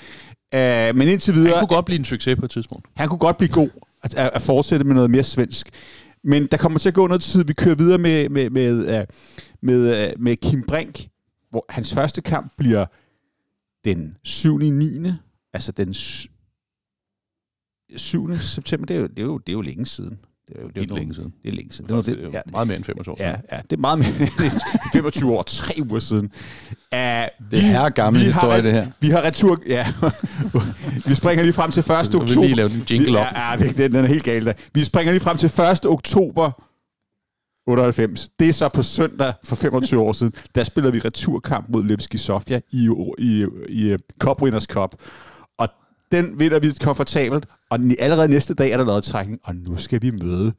Øh, 0.54 0.96
men 0.96 1.08
indtil 1.08 1.34
videre... 1.34 1.50
Han 1.50 1.58
kunne 1.58 1.76
godt 1.76 1.84
blive 1.84 1.98
en 1.98 2.04
succes 2.04 2.36
på 2.36 2.44
et 2.44 2.50
tidspunkt. 2.50 2.86
Han 2.96 3.08
kunne 3.08 3.18
godt 3.18 3.36
blive 3.36 3.52
god 3.52 3.68
at, 4.04 4.14
at 4.14 4.42
fortsætte 4.42 4.84
med 4.84 4.94
noget 4.94 5.10
mere 5.10 5.22
svensk. 5.22 5.68
Men 6.24 6.46
der 6.46 6.56
kommer 6.56 6.78
til 6.78 6.88
at 6.88 6.94
gå 6.94 7.06
noget 7.06 7.22
tid. 7.22 7.44
Vi 7.44 7.52
kører 7.52 7.74
videre 7.74 7.98
med, 7.98 8.28
med, 8.28 8.50
med, 8.50 9.06
med, 9.60 10.08
øh, 10.08 10.20
med 10.20 10.36
Kim 10.36 10.62
Brink, 10.66 11.08
hvor 11.50 11.64
hans 11.68 11.94
første 11.94 12.22
kamp 12.22 12.52
bliver 12.56 12.86
den 13.84 14.16
7. 14.22 14.58
9. 14.58 15.10
Altså 15.52 15.72
den 15.72 15.94
7. 17.96 18.36
september. 18.36 18.86
Det 18.86 18.96
er 18.96 19.00
jo, 19.00 19.06
det 19.06 19.18
er 19.18 19.22
jo, 19.22 19.38
det 19.38 19.48
er 19.48 19.52
jo 19.52 19.60
længe 19.60 19.86
siden. 19.86 20.18
Det 20.48 20.56
er 20.58 20.62
jo 20.62 20.68
det 20.68 20.90
er 20.90 20.94
længe 20.94 21.14
siden. 21.14 21.32
Det 21.42 21.50
er 21.50 21.54
længe 21.54 21.72
siden. 21.72 21.96
Det, 21.96 22.06
Det, 22.06 22.18
det, 22.18 22.32
ja, 22.32 22.40
meget 22.50 22.66
mere 22.68 22.76
end 22.76 22.84
25 22.84 23.12
år 23.12 23.16
Ja, 23.20 23.32
siden. 23.32 23.42
ja, 23.52 23.56
det 23.70 23.72
er 23.72 23.80
meget 23.80 23.98
mere. 23.98 24.08
er 24.08 24.88
25 24.92 25.32
år, 25.32 25.42
tre 25.42 25.74
uger 25.90 25.98
siden. 25.98 26.24
Uh, 26.92 26.98
Det 27.50 27.64
er 27.74 27.88
gammel 27.88 28.22
historie, 28.22 28.62
det 28.62 28.72
her. 28.72 28.86
Vi 29.00 29.10
har 29.10 29.22
retur... 29.22 29.58
Ja. 29.66 29.86
vi 31.08 31.14
springer 31.14 31.42
lige 31.44 31.52
frem 31.52 31.70
til 31.70 31.80
1. 31.80 31.88
Jeg 31.88 31.96
vil 32.12 32.16
oktober. 32.20 32.40
lige 32.42 32.54
lave 32.54 32.70
en 32.70 32.84
jingle 32.90 33.18
op. 33.18 33.26
Ja, 33.34 33.50
ja 33.50 33.56
det, 33.56 33.76
den, 33.92 33.94
er 34.04 34.06
helt 34.08 34.24
galt. 34.24 34.46
da. 34.46 34.54
Vi 34.74 34.84
springer 34.84 35.12
lige 35.12 35.20
frem 35.22 35.36
til 35.36 35.46
1. 35.46 35.86
oktober 35.86 36.50
98. 37.66 38.28
Det 38.38 38.48
er 38.48 38.52
så 38.52 38.68
på 38.68 38.82
søndag 38.82 39.32
for 39.44 39.56
25 39.56 40.00
år 40.00 40.12
siden. 40.12 40.32
Der 40.54 40.62
spiller 40.64 40.90
vi 40.90 40.98
returkamp 40.98 41.68
mod 41.68 41.84
Levski 41.84 42.18
Sofia 42.18 42.60
i, 42.72 42.88
i, 43.18 43.46
i, 43.68 43.92
i 43.92 43.96
Cup 44.18 44.42
Winners 44.42 44.64
Cup. 44.64 44.94
Den 46.16 46.40
vinder 46.40 46.58
vi 46.58 46.72
komfortabelt. 46.80 47.46
Og 47.70 47.78
den- 47.78 47.96
allerede 47.98 48.28
næste 48.28 48.54
dag 48.54 48.70
er 48.70 48.76
der 48.76 48.84
lavet 48.84 49.04
trækning. 49.04 49.38
Og 49.44 49.54
nu 49.56 49.76
skal 49.76 50.02
vi 50.02 50.10
møde 50.10 50.52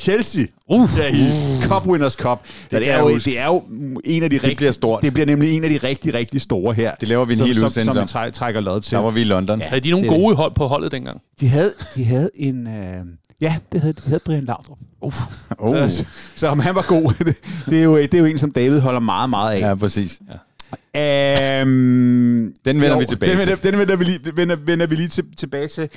Chelsea. 0.00 0.44
Uh, 0.68 0.88
Ja, 0.98 1.08
i 1.14 1.30
Cup 1.62 1.86
Winners 1.86 2.12
Cup. 2.12 2.38
Det, 2.70 2.80
det, 2.80 2.90
er 2.90 2.98
jo, 3.00 3.14
det 3.18 3.38
er 3.40 3.46
jo 3.46 3.62
en 4.04 4.22
af 4.22 4.30
de 4.30 4.36
rigtig, 4.36 4.56
bliver 4.56 4.72
stort. 4.72 5.02
Det 5.02 5.12
bliver 5.12 5.26
nemlig 5.26 5.50
en 5.56 5.64
af 5.64 5.70
de 5.70 5.76
rigtig, 5.76 6.14
rigtig 6.14 6.40
store 6.40 6.74
her. 6.74 6.94
Det 7.00 7.08
laver 7.08 7.24
vi 7.24 7.32
en 7.32 7.36
som, 7.38 7.46
hel 7.46 7.56
som, 7.56 7.66
udsendelse 7.66 7.92
som 7.92 7.98
om. 8.00 8.06
vi 8.06 8.08
træ, 8.08 8.30
trækker 8.30 8.60
lod 8.60 8.80
til. 8.80 8.92
Der 8.96 9.02
var 9.02 9.10
vi 9.10 9.20
i 9.20 9.24
London. 9.24 9.60
Ja. 9.60 9.66
havde 9.68 9.80
de 9.80 9.90
nogle 9.90 10.08
det 10.08 10.16
gode 10.20 10.34
hold 10.36 10.54
på 10.54 10.66
holdet 10.66 10.92
dengang? 10.92 11.20
De 11.40 11.48
havde, 11.48 11.72
de 11.94 12.04
havde 12.04 12.30
en... 12.34 12.66
Øh, 12.66 12.72
ja, 13.40 13.56
det 13.72 13.80
havde, 13.80 13.92
de 13.92 14.00
havde 14.06 14.20
Brian 14.24 14.44
Laudrup. 14.44 14.78
Uh, 15.00 15.12
Oh. 15.58 15.88
Så, 15.90 16.04
så 16.34 16.46
om 16.48 16.58
han 16.58 16.74
var 16.74 16.84
god, 16.88 17.12
det, 17.18 17.36
det, 17.70 17.78
er 17.78 17.82
jo, 17.82 17.96
det 17.96 18.14
er 18.14 18.18
jo 18.18 18.24
en, 18.24 18.38
som 18.38 18.50
David 18.52 18.78
holder 18.80 19.00
meget, 19.00 19.30
meget 19.30 19.54
af. 19.56 19.60
Ja, 19.68 19.74
præcis. 19.74 20.20
Øhm, 20.96 22.54
Den 22.64 22.80
vender 22.80 22.98
vi 22.98 23.04
tilbage 23.04 23.30
den 23.30 23.38
til. 23.38 23.48
vender, 23.48 23.70
Den 23.70 23.78
vender 23.78 23.96
vi 23.96 24.04
lige, 24.04 24.36
vender, 24.36 24.56
vender 24.56 24.86
vi 24.86 24.94
lige 24.94 25.08
til, 25.08 25.24
tilbage 25.36 25.68
til. 25.68 25.88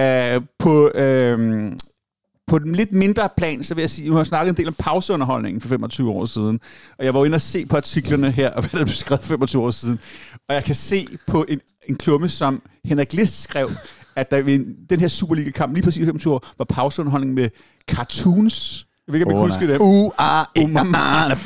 Uh, 0.00 0.44
på, 0.58 0.90
øhm, 0.94 1.78
på 2.46 2.58
den 2.58 2.74
lidt 2.74 2.94
mindre 2.94 3.28
plan, 3.36 3.62
så 3.62 3.74
vil 3.74 3.82
jeg 3.82 3.90
sige, 3.90 4.08
nu 4.08 4.16
har 4.16 4.24
snakket 4.24 4.50
en 4.50 4.56
del 4.56 4.68
om 4.68 4.74
pauseunderholdningen 4.78 5.60
for 5.60 5.68
25 5.68 6.10
år 6.10 6.24
siden, 6.24 6.60
og 6.98 7.04
jeg 7.04 7.14
var 7.14 7.20
jo 7.20 7.24
inde 7.24 7.34
og 7.34 7.40
se 7.40 7.66
på 7.66 7.76
artiklerne 7.76 8.30
her, 8.30 8.50
og 8.50 8.62
hvad 8.64 8.78
der 8.80 8.84
blev 8.84 8.96
skrevet 8.96 9.24
25 9.24 9.62
år 9.62 9.70
siden, 9.70 9.98
og 10.48 10.54
jeg 10.54 10.64
kan 10.64 10.74
se 10.74 11.06
på 11.26 11.44
en, 11.48 11.60
en 11.88 11.96
klumme, 11.96 12.28
som 12.28 12.62
Henrik 12.84 13.12
List 13.12 13.42
skrev, 13.42 13.70
at 14.16 14.30
der 14.30 14.42
ved 14.42 14.88
den 14.90 15.00
her 15.00 15.08
Superliga-kamp, 15.08 15.74
lige 15.74 15.84
præcis 15.84 16.04
25 16.04 16.34
år, 16.34 16.46
var 16.58 16.64
pauseunderholdning 16.64 17.34
med 17.34 17.48
cartoons. 17.90 18.86
Jeg 19.06 19.12
ved 19.12 19.20
ikke, 19.20 19.30
kan 19.30 19.40
huske. 19.40 19.80
Uh, 19.80 20.12
ah, 20.18 20.44
eh, 20.56 20.64
Um, 20.64 20.76
ah, 20.76 21.30
ah, 21.30 21.36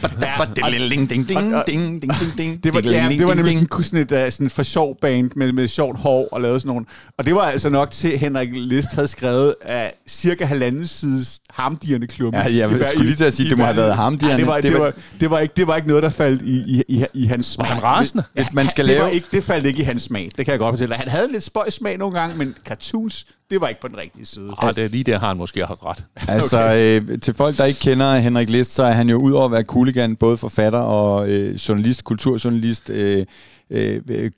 ding, 0.57 2.03
ding, 2.03 2.13
ding, 2.21 2.39
ding, 2.39 2.65
Det 2.65 2.75
var, 2.75 2.81
ja, 2.85 3.07
det 3.11 3.27
var 3.27 3.35
nemlig 3.35 3.53
sådan, 3.55 3.83
sådan 3.83 4.01
et 4.21 4.27
uh, 4.27 4.33
sådan 4.33 4.51
for 4.51 4.63
sjov 4.63 4.97
band 5.01 5.31
med, 5.37 5.53
med 5.53 5.69
sjovt 5.69 5.99
hår 6.01 6.29
og 6.33 6.41
lavet 6.41 6.63
sådan 6.63 6.69
nogle. 6.69 6.87
Og 7.19 7.27
det 7.27 7.35
var 7.35 7.41
altså 7.41 7.69
nok 7.69 7.91
til, 7.91 8.09
at 8.09 8.19
Henrik 8.19 8.49
List 8.53 8.95
havde 8.95 9.09
skrevet 9.09 9.55
af 9.63 9.93
cirka 10.09 10.45
halvanden 10.45 10.87
sides 10.87 11.41
harmdirrende 11.51 12.07
klumme. 12.07 12.39
Ja, 12.39 12.45
jeg 12.57 12.81
I 12.81 12.85
skulle 12.85 13.07
lige 13.07 13.17
til 13.17 13.25
at 13.25 13.35
sige, 13.35 13.47
i 13.47 13.51
det 13.51 13.59
må 13.59 13.65
have 13.65 13.77
været 13.77 13.95
harmdirrende. 13.95 14.35
Ja, 14.35 14.39
det, 14.41 14.47
var, 14.47 14.55
Det 14.55 14.65
det, 14.65 14.73
var- 14.73 14.79
var, 14.79 14.93
det, 15.21 15.31
var 15.31 15.39
ikke, 15.39 15.55
det 15.57 15.67
var 15.67 15.77
ikke 15.77 15.89
noget, 15.89 16.03
der 16.03 16.09
faldt 16.09 16.43
i, 16.43 16.57
i, 16.79 16.83
i, 16.89 17.05
i 17.15 17.27
hans 17.27 17.47
smag. 17.47 17.67
han 17.67 17.85
rasende? 17.85 18.23
Hvis 18.35 18.53
man 18.53 18.69
skal 18.69 18.85
det 18.85 18.93
lave- 18.93 19.03
Var 19.03 19.09
ikke, 19.09 19.27
det 19.33 19.45
faldt 19.45 19.67
ikke 19.67 19.81
i 19.81 19.85
hans 19.85 20.03
smag. 20.03 20.31
Det 20.39 20.45
kan 20.45 20.53
jeg 20.53 20.59
godt 20.59 20.73
fortælle. 20.73 20.93
dig. 20.95 20.99
Han 20.99 21.09
havde 21.09 21.33
lidt 21.33 21.43
spøjs 21.43 21.75
smag 21.75 21.99
nogle 21.99 22.21
gange, 22.21 22.37
men 22.37 22.55
cartoons, 22.67 23.27
det 23.51 23.61
var 23.61 23.69
ikke 23.69 23.81
på 23.81 23.89
den 23.89 23.97
rigtige 23.97 24.27
side. 24.27 24.47
ah, 24.63 24.75
det 24.75 24.85
er 24.85 24.89
lige 24.89 25.05
der 25.05 25.19
har 25.19 25.29
han 25.29 25.37
måske 25.37 25.67
haft 25.67 25.85
ret. 25.85 26.05
Altså, 26.29 26.75
øh, 26.75 27.21
til 27.21 27.35
folk, 27.35 27.57
der 27.57 27.65
ikke 27.65 27.81
kender 27.81 28.15
Henrik 28.17 28.51
List, 28.51 28.75
så 28.75 28.83
er 28.83 28.93
han 28.93 29.09
jo 29.09 29.17
udover 29.17 29.45
at 29.45 29.53
være 29.53 29.63
cooligan, 29.63 30.17
både 30.17 30.37
forfatter 30.37 30.79
og 30.79 31.29
øh, 31.29 31.55
journalist, 31.55 32.05
kulturjournalist. 32.05 32.91
Øh, 32.91 33.27
øh, 33.71 34.01
øh, 34.11 34.31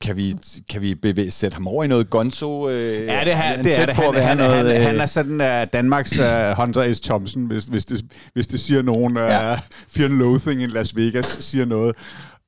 kan 0.00 0.16
vi, 0.16 0.34
kan 0.70 0.82
vi 0.82 0.94
bevæge, 0.94 1.30
sætte 1.30 1.54
ham 1.54 1.66
over 1.68 1.84
i 1.84 1.88
noget 1.88 2.10
gonzo? 2.10 2.68
Øh, 2.68 2.76
Ja, 3.06 3.20
det 3.24 3.32
er, 3.32 3.36
han 3.36 3.56
han, 3.56 3.64
det 3.64 3.78
er 3.80 3.86
det. 3.86 3.94
på 3.94 4.02
at 4.02 4.14
Han, 4.14 4.24
han, 4.24 4.36
noget, 4.36 4.56
han, 4.72 4.76
øh, 4.76 4.86
han 4.86 5.00
er 5.00 5.06
sådan 5.06 5.40
uh, 5.40 5.68
Danmarks 5.72 6.18
uh, 6.18 6.24
Hunter 6.56 6.92
S. 6.92 7.00
Thompson, 7.00 7.46
hvis, 7.46 7.64
hvis, 7.64 7.84
det, 7.84 8.04
hvis 8.34 8.46
det 8.46 8.60
siger 8.60 8.82
nogen. 8.82 9.16
Uh, 9.16 9.22
Ja. 9.22 9.54
Fear 9.88 10.08
and 10.08 10.14
Loathing 10.18 10.62
in 10.62 10.70
Las 10.70 10.96
Vegas 10.96 11.36
siger 11.40 11.64
noget. 11.64 11.94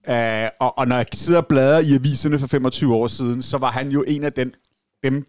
Uh, 0.09 0.67
og, 0.67 0.79
og 0.79 0.89
når 0.89 0.97
jeg 0.97 1.07
sidder 1.13 1.41
og 1.41 1.47
bladrer 1.47 1.79
i 1.79 1.95
aviserne 1.95 2.39
for 2.39 2.47
25 2.47 2.95
år 2.95 3.07
siden, 3.07 3.43
så 3.43 3.59
var 3.59 3.71
han 3.71 3.89
jo 3.89 4.05
en 4.09 4.25
af 4.25 4.33
den, 4.33 4.53
dem, 5.05 5.25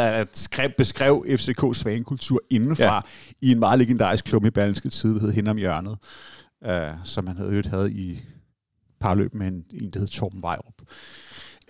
der 0.00 0.24
skrev, 0.32 0.70
beskrev 0.78 1.24
FCK's 1.28 1.74
svanekultur 1.74 2.40
indenfra 2.50 2.94
Ja. 2.94 3.00
i 3.40 3.50
en 3.52 3.58
meget 3.58 3.78
legendarisk 3.78 4.24
klub 4.24 4.44
i 4.44 4.50
Berlingske 4.50 4.88
Tid, 4.88 5.14
der 5.14 5.20
hed 5.20 5.32
Hen 5.32 5.46
om 5.46 5.56
Hjørnet, 5.56 5.96
uh, 6.66 6.72
som 7.04 7.26
han 7.26 7.36
havde, 7.36 7.50
øvrigt 7.50 7.66
havde 7.68 7.92
i 7.92 8.20
parløb 9.00 9.34
med 9.34 9.46
en, 9.46 9.64
en 9.80 9.90
der 9.90 9.98
hed 9.98 10.08
Torben 10.08 10.42
Vejrup. 10.42 10.74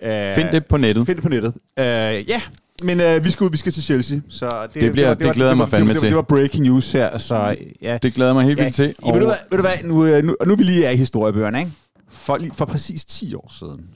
Uh, 0.03 0.35
Find 0.35 0.51
det 0.51 0.65
på 0.65 0.77
nettet. 0.77 1.05
Find 1.05 1.15
det 1.15 1.23
på 1.23 1.29
nettet. 1.29 1.53
Uh, 1.77 2.29
ja, 2.29 2.41
men 2.83 2.99
uh, 3.01 3.25
vi, 3.25 3.31
skal, 3.31 3.51
vi 3.51 3.57
skal 3.57 3.71
til 3.71 3.83
Chelsea. 3.83 4.19
Så 4.29 4.67
det, 4.73 4.81
Det 4.81 4.91
bliver- 4.91 5.13
det 5.13 5.33
glæder 5.33 5.49
jeg 5.49 5.57
mig 5.57 5.65
det, 5.65 5.71
var- 5.71 5.77
fandme 5.77 5.87
det, 5.89 5.95
var- 5.95 5.99
til. 5.99 6.09
Det 6.09 6.15
var 6.15 6.21
breaking 6.21 6.63
news 6.63 6.91
her, 6.91 7.17
så 7.17 7.55
ja. 7.81 7.97
Det 8.01 8.13
glæder 8.13 8.33
mig 8.33 8.43
helt 8.45 8.57
ja. 8.59 8.63
vildt 8.63 8.75
til. 8.75 8.95
Ja, 9.05 9.11
ved, 9.11 9.19
du 9.19 9.25
hvad, 9.25 9.35
ved 9.51 9.57
du 9.57 9.61
hvad, 9.61 9.83
nu, 9.83 10.05
øh, 10.05 10.23
nu, 10.23 10.35
nu 10.45 10.51
er 10.51 10.57
vi 10.57 10.63
lige 10.63 10.85
er 10.85 10.89
i 10.91 10.95
historiebøgerne, 10.97 11.59
ikke? 11.59 11.71
For, 12.09 12.39
for 12.53 12.65
præcis 12.65 13.05
10 13.05 13.33
år 13.35 13.53
siden, 13.59 13.89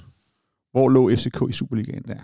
hvor 0.72 0.90
lå 0.90 1.10
FCK 1.16 1.42
i 1.50 1.52
Superligaen 1.52 2.04
der? 2.08 2.16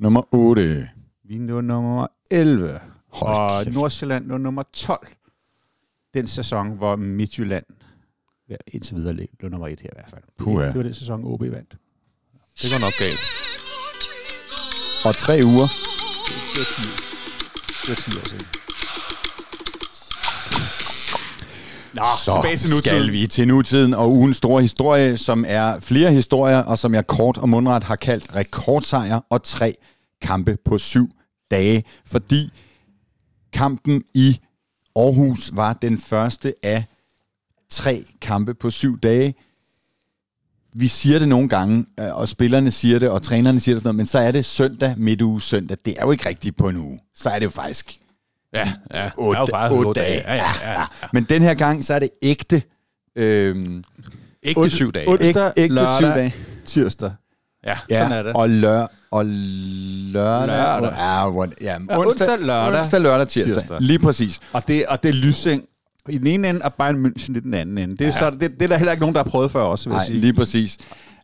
Nummer 0.00 0.34
8. 0.34 0.88
Vi 1.28 1.38
nummer 1.38 2.06
11, 2.30 2.80
Hold 3.12 3.36
og 3.36 3.64
kæft. 3.64 3.74
Nordsjælland 3.76 4.26
lå 4.26 4.36
nummer 4.36 4.62
12. 4.72 5.08
Den 6.14 6.26
sæson, 6.26 6.70
hvor 6.76 6.96
Midtjylland 6.96 7.64
ja, 8.48 8.56
indtil 8.66 8.96
videre 8.96 9.26
lå 9.40 9.48
nummer 9.48 9.68
1 9.68 9.80
her 9.80 9.88
i 9.88 9.92
hvert 9.94 10.10
fald. 10.10 10.22
Puha. 10.38 10.66
Det 10.66 10.74
var 10.74 10.82
den 10.82 10.94
sæson, 10.94 11.20
OB 11.24 11.40
vandt. 11.40 11.76
Det 12.62 12.70
går 12.72 12.80
nok 12.80 12.92
galt. 12.98 13.20
Og 15.04 15.16
tre 15.16 15.40
uger. 15.44 15.66
Det 16.54 16.58
var 16.58 16.68
10, 16.76 16.82
det 17.82 17.88
var 17.88 17.94
10 17.94 18.18
år 18.18 18.28
siden. 18.28 18.46
Nå, 21.94 22.02
Så 22.24 22.32
tilbage 22.42 22.56
til 22.56 22.70
nutiden. 22.70 23.02
skal 23.02 23.12
vi 23.12 23.26
til 23.26 23.48
nutiden 23.48 23.94
og 23.94 24.10
ugens 24.12 24.36
store 24.36 24.62
historie, 24.62 25.16
som 25.16 25.44
er 25.48 25.80
flere 25.80 26.12
historier, 26.12 26.58
og 26.58 26.78
som 26.78 26.94
jeg 26.94 27.06
kort 27.06 27.38
og 27.38 27.48
mundret 27.48 27.84
har 27.84 27.96
kaldt 27.96 28.36
rekordsejr 28.36 29.20
og 29.30 29.42
tre 29.42 29.76
kampe 30.22 30.56
på 30.64 30.78
syv 30.78 31.10
dage. 31.50 31.84
Fordi 32.06 32.50
kampen 33.52 34.02
i 34.14 34.40
Aarhus 34.96 35.50
var 35.54 35.72
den 35.72 35.98
første 35.98 36.54
af 36.62 36.84
tre 37.70 38.04
kampe 38.20 38.54
på 38.54 38.70
syv 38.70 38.98
dage. 39.00 39.34
Vi 40.74 40.88
siger 40.88 41.18
det 41.18 41.28
nogle 41.28 41.48
gange, 41.48 41.86
øh, 42.00 42.14
og 42.16 42.28
spillerne 42.28 42.70
siger 42.70 42.98
det, 42.98 43.08
og 43.10 43.22
trænerne 43.22 43.60
siger 43.60 43.74
det 43.74 43.80
sådan 43.80 43.86
noget, 43.88 43.96
men 43.96 44.06
så 44.06 44.18
er 44.18 44.30
det 44.30 44.44
søndag, 44.44 44.94
midtuge 44.98 45.40
søndag. 45.40 45.76
Det 45.84 45.94
er 45.98 46.02
jo 46.02 46.10
ikke 46.10 46.28
rigtigt 46.28 46.56
på 46.56 46.68
en 46.68 46.76
uge. 46.76 47.00
Så 47.14 47.28
er 47.30 47.38
det 47.38 47.44
jo 47.46 47.50
faktisk 47.50 47.98
Ja, 48.54 48.72
ja. 48.94 49.10
otte, 49.18 49.30
det 49.30 49.36
er 49.36 49.40
jo 49.40 49.46
faktisk 49.46 49.78
otte 49.78 49.88
otte 49.88 50.00
dage. 50.00 50.20
Ja, 50.20 50.34
ja, 50.34 50.42
ja. 50.62 50.80
ja. 50.80 50.84
Men 51.12 51.24
den 51.24 51.42
her 51.42 51.54
gang, 51.54 51.84
så 51.84 51.94
er 51.94 51.98
det 51.98 52.08
ægte, 52.22 52.62
øhm, 53.16 53.84
til 54.62 54.70
syv 54.70 54.92
dage. 54.92 55.08
otte- 55.08 55.24
ægte, 55.26 55.38
Onsdag, 55.46 55.52
ægte 55.56 55.74
lørdag. 55.74 55.96
syv 55.98 56.06
dage. 56.06 56.34
Tirsdag. 56.64 57.10
Ja. 57.66 57.74
Ja, 57.90 57.98
Sådan 57.98 58.12
er 58.18 58.22
det. 58.22 58.32
og 58.36 58.50
lør, 58.50 58.86
og 59.10 59.24
lørdag. 59.26 60.46
Lørdag. 60.46 60.92
Ja, 60.98 61.30
what, 61.30 61.50
ja, 61.60 61.76
Ja, 61.90 61.98
onsdag, 61.98 62.38
lørdag, 62.40 62.78
onsdag, 62.80 63.00
lørdag, 63.00 63.28
tirsdag. 63.28 63.56
tirsdag. 63.56 63.76
Lige 63.80 63.98
præcis. 63.98 64.40
Og 64.52 64.62
det, 64.68 64.86
og 64.86 65.02
det 65.02 65.08
er 65.08 65.12
Lysing 65.12 65.62
i 66.08 66.18
den 66.18 66.26
ene 66.26 66.48
ende, 66.48 66.60
og 66.64 66.74
Bayern 66.74 67.06
München 67.06 67.36
i 67.36 67.40
den 67.40 67.54
anden 67.54 67.78
ende. 67.78 67.92
Det 67.96 68.00
er, 68.00 68.06
ja. 68.06 68.12
så, 68.12 68.30
det, 68.30 68.40
det 68.40 68.62
er 68.62 68.66
der 68.66 68.76
heller 68.76 68.92
ikke 68.92 69.00
nogen, 69.02 69.14
der 69.14 69.22
har 69.22 69.30
prøvet 69.30 69.50
før 69.50 69.60
også, 69.60 69.88
vil 69.88 69.94
jeg 69.94 69.98
Nej, 69.98 70.06
sige. 70.06 70.20
lige 70.20 70.32
præcis. 70.32 70.78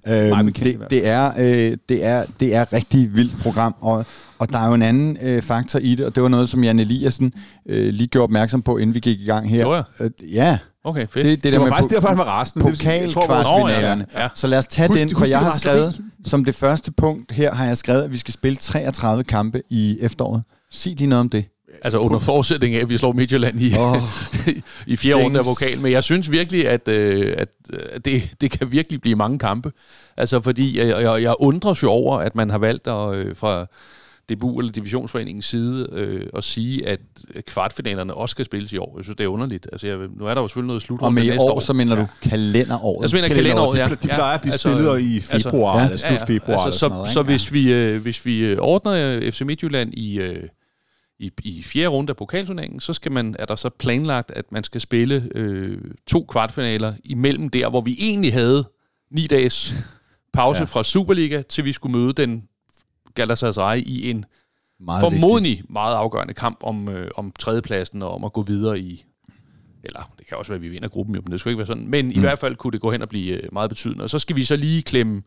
Øhm, 0.08 0.52
det, 0.52 0.78
det, 0.90 1.06
er, 1.06 1.32
øh, 1.38 1.76
det, 1.88 2.04
er, 2.04 2.24
det 2.40 2.54
er 2.54 2.62
et 2.62 2.72
rigtig 2.72 3.16
vildt 3.16 3.42
program, 3.42 3.74
og, 3.80 4.06
og 4.38 4.50
der 4.52 4.58
er 4.58 4.66
jo 4.68 4.74
en 4.74 4.82
anden 4.82 5.16
øh, 5.22 5.42
faktor 5.42 5.78
i 5.78 5.94
det, 5.94 6.06
og 6.06 6.14
det 6.14 6.22
var 6.22 6.28
noget, 6.28 6.48
som 6.48 6.64
Jan 6.64 6.78
Eliassen 6.78 7.30
øh, 7.68 7.88
lige 7.94 8.06
gjorde 8.06 8.22
opmærksom 8.24 8.62
på, 8.62 8.76
inden 8.78 8.94
vi 8.94 9.00
gik 9.00 9.20
i 9.20 9.24
gang 9.24 9.50
her. 9.50 9.64
Gjorde 9.64 9.84
Øh, 10.00 10.10
ja, 10.34 10.58
Okay, 10.88 11.06
fedt. 11.08 11.14
det, 11.14 11.24
det, 11.24 11.42
det 11.44 11.52
der 11.52 11.58
var 11.58 11.64
med 11.66 11.72
faktisk 11.72 11.94
derfor, 11.94 12.08
han 12.08 12.18
var 12.18 12.24
rasende. 12.24 12.64
Pokalkvartfinalerne. 12.64 14.06
Ja, 14.14 14.22
ja. 14.22 14.28
Så 14.34 14.46
lad 14.46 14.58
os 14.58 14.66
tage 14.66 14.88
Husk- 14.88 15.00
den, 15.00 15.08
husk 15.08 15.18
for 15.18 15.26
jeg 15.26 15.38
har 15.38 15.58
skrevet, 15.58 16.00
som 16.24 16.44
det 16.44 16.54
første 16.54 16.92
punkt 16.92 17.32
her, 17.32 17.54
har 17.54 17.66
jeg 17.66 17.78
skrevet, 17.78 18.02
at 18.02 18.12
vi 18.12 18.18
skal 18.18 18.34
spille 18.34 18.56
33 18.56 19.24
kampe 19.24 19.62
i 19.68 19.98
efteråret. 20.00 20.42
Sig 20.70 20.94
lige 20.98 21.06
noget 21.08 21.20
om 21.20 21.28
det. 21.28 21.44
Altså 21.82 21.98
under 21.98 22.18
forudsætning 22.18 22.74
af, 22.74 22.80
at 22.80 22.90
vi 22.90 22.98
slår 22.98 23.12
Midtjylland 23.12 23.60
i, 23.62 23.74
oh, 23.78 23.96
i 24.86 24.96
fjerde 24.96 25.24
runde 25.24 25.38
af 25.38 25.46
vokalen. 25.46 25.82
Men 25.82 25.92
jeg 25.92 26.04
synes 26.04 26.30
virkelig, 26.30 26.68
at, 26.68 26.88
øh, 26.88 27.34
at 27.38 27.48
øh, 27.72 27.78
det, 28.04 28.30
det 28.40 28.50
kan 28.50 28.72
virkelig 28.72 29.00
blive 29.00 29.16
mange 29.16 29.38
kampe. 29.38 29.72
Altså 30.16 30.40
fordi 30.40 30.78
jeg, 30.78 31.02
jeg, 31.02 31.22
jeg 31.22 31.34
undrer 31.38 31.80
jo 31.82 31.90
over, 31.90 32.18
at 32.18 32.34
man 32.34 32.50
har 32.50 32.58
valgt 32.58 32.86
at, 32.86 33.14
øh, 33.14 33.36
fra 33.36 33.66
DBU 34.32 34.58
eller 34.58 34.72
Divisionsforeningens 34.72 35.46
side 35.46 35.88
øh, 35.92 36.26
at 36.36 36.44
sige, 36.44 36.88
at 36.88 37.00
kvartfinalerne 37.46 38.14
også 38.14 38.30
skal 38.30 38.44
spilles 38.44 38.72
i 38.72 38.76
år. 38.76 38.94
Jeg 38.96 39.04
synes, 39.04 39.16
det 39.16 39.24
er 39.24 39.28
underligt. 39.28 39.68
Altså, 39.72 39.86
jeg, 39.86 39.98
nu 39.98 40.26
er 40.26 40.34
der 40.34 40.40
jo 40.40 40.48
selvfølgelig 40.48 40.66
noget 40.66 40.78
og 40.78 40.82
slutrunde 40.82 41.14
med 41.14 41.24
i 41.24 41.38
år, 41.38 41.50
år. 41.54 41.60
så 41.60 41.72
mener 41.72 41.96
du 41.96 42.06
kalenderåret. 42.22 43.12
Jeg 43.12 43.16
mener 43.16 43.28
Kalenderåret, 43.28 43.74
kalenderåret, 43.74 43.78
ja. 43.78 43.84
de, 43.84 44.08
de 44.08 44.14
plejer 44.14 44.34
at 44.34 44.40
blive 44.40 44.52
altså, 44.52 44.68
spillet 44.70 45.00
i 45.00 45.20
februar, 45.20 45.78
ja. 45.78 45.84
eller 45.84 45.96
slut 45.96 46.26
februar. 46.26 46.58
Altså, 46.58 46.66
eller 46.66 46.72
så, 46.72 46.78
sådan 46.78 46.94
noget, 46.96 47.10
så 47.10 47.20
ikke? 47.20 47.30
hvis 47.30 47.52
vi, 47.52 47.72
øh, 47.72 48.02
hvis 48.02 48.26
vi 48.26 48.44
øh, 48.44 48.58
ordner 48.60 48.92
øh, 48.92 49.32
FC 49.32 49.40
Midtjylland 49.40 49.94
i, 49.94 50.18
øh, 50.20 50.42
i, 51.18 51.30
i 51.44 51.62
fjerde 51.62 51.88
runde 51.88 52.10
af 52.10 52.16
pokalturneringen, 52.16 52.80
så 52.80 52.92
skal 52.92 53.12
man, 53.12 53.36
er 53.38 53.44
der 53.44 53.54
så 53.54 53.70
planlagt, 53.78 54.30
at 54.30 54.52
man 54.52 54.64
skal 54.64 54.80
spille 54.80 55.28
øh, 55.34 55.78
to 56.06 56.24
kvartfinaler 56.28 56.94
imellem 57.04 57.48
der, 57.48 57.70
hvor 57.70 57.80
vi 57.80 57.96
egentlig 58.00 58.32
havde 58.32 58.64
ni 59.10 59.26
dages 59.26 59.74
pause 60.32 60.58
Ja. 60.58 60.62
ja. 60.62 60.64
fra 60.64 60.84
Superliga, 60.84 61.42
til 61.42 61.64
vi 61.64 61.72
skulle 61.72 61.98
møde 61.98 62.12
den 62.12 62.48
Galatasaray 63.18 63.82
i 63.86 64.10
en 64.10 64.24
Meget 64.80 65.00
formodentlig 65.00 65.62
meget 65.68 65.94
afgørende 65.94 66.34
kamp 66.34 66.58
om, 66.62 66.88
øh, 66.88 67.10
om 67.16 67.32
tredjepladsen 67.38 68.02
og 68.02 68.10
om 68.10 68.24
at 68.24 68.32
gå 68.32 68.42
videre 68.42 68.80
i... 68.80 69.04
Eller 69.84 70.12
det 70.18 70.26
kan 70.26 70.36
også 70.36 70.50
være, 70.50 70.56
at 70.56 70.62
vi 70.62 70.68
vinder 70.68 70.88
gruppen, 70.88 71.14
jo, 71.14 71.20
men 71.24 71.32
det 71.32 71.40
skal 71.40 71.50
ikke 71.50 71.58
være 71.58 71.66
sådan. 71.66 71.86
Men 71.86 72.06
mm. 72.06 72.10
i 72.10 72.18
hvert 72.18 72.38
fald 72.38 72.56
kunne 72.56 72.72
det 72.72 72.80
gå 72.80 72.90
hen 72.90 73.02
og 73.02 73.08
blive 73.08 73.42
øh, 73.42 73.48
meget 73.52 73.70
betydende. 73.70 74.04
Og 74.04 74.10
så 74.10 74.18
skal 74.18 74.36
vi 74.36 74.44
så 74.44 74.56
lige 74.56 74.82
klemme 74.82 75.22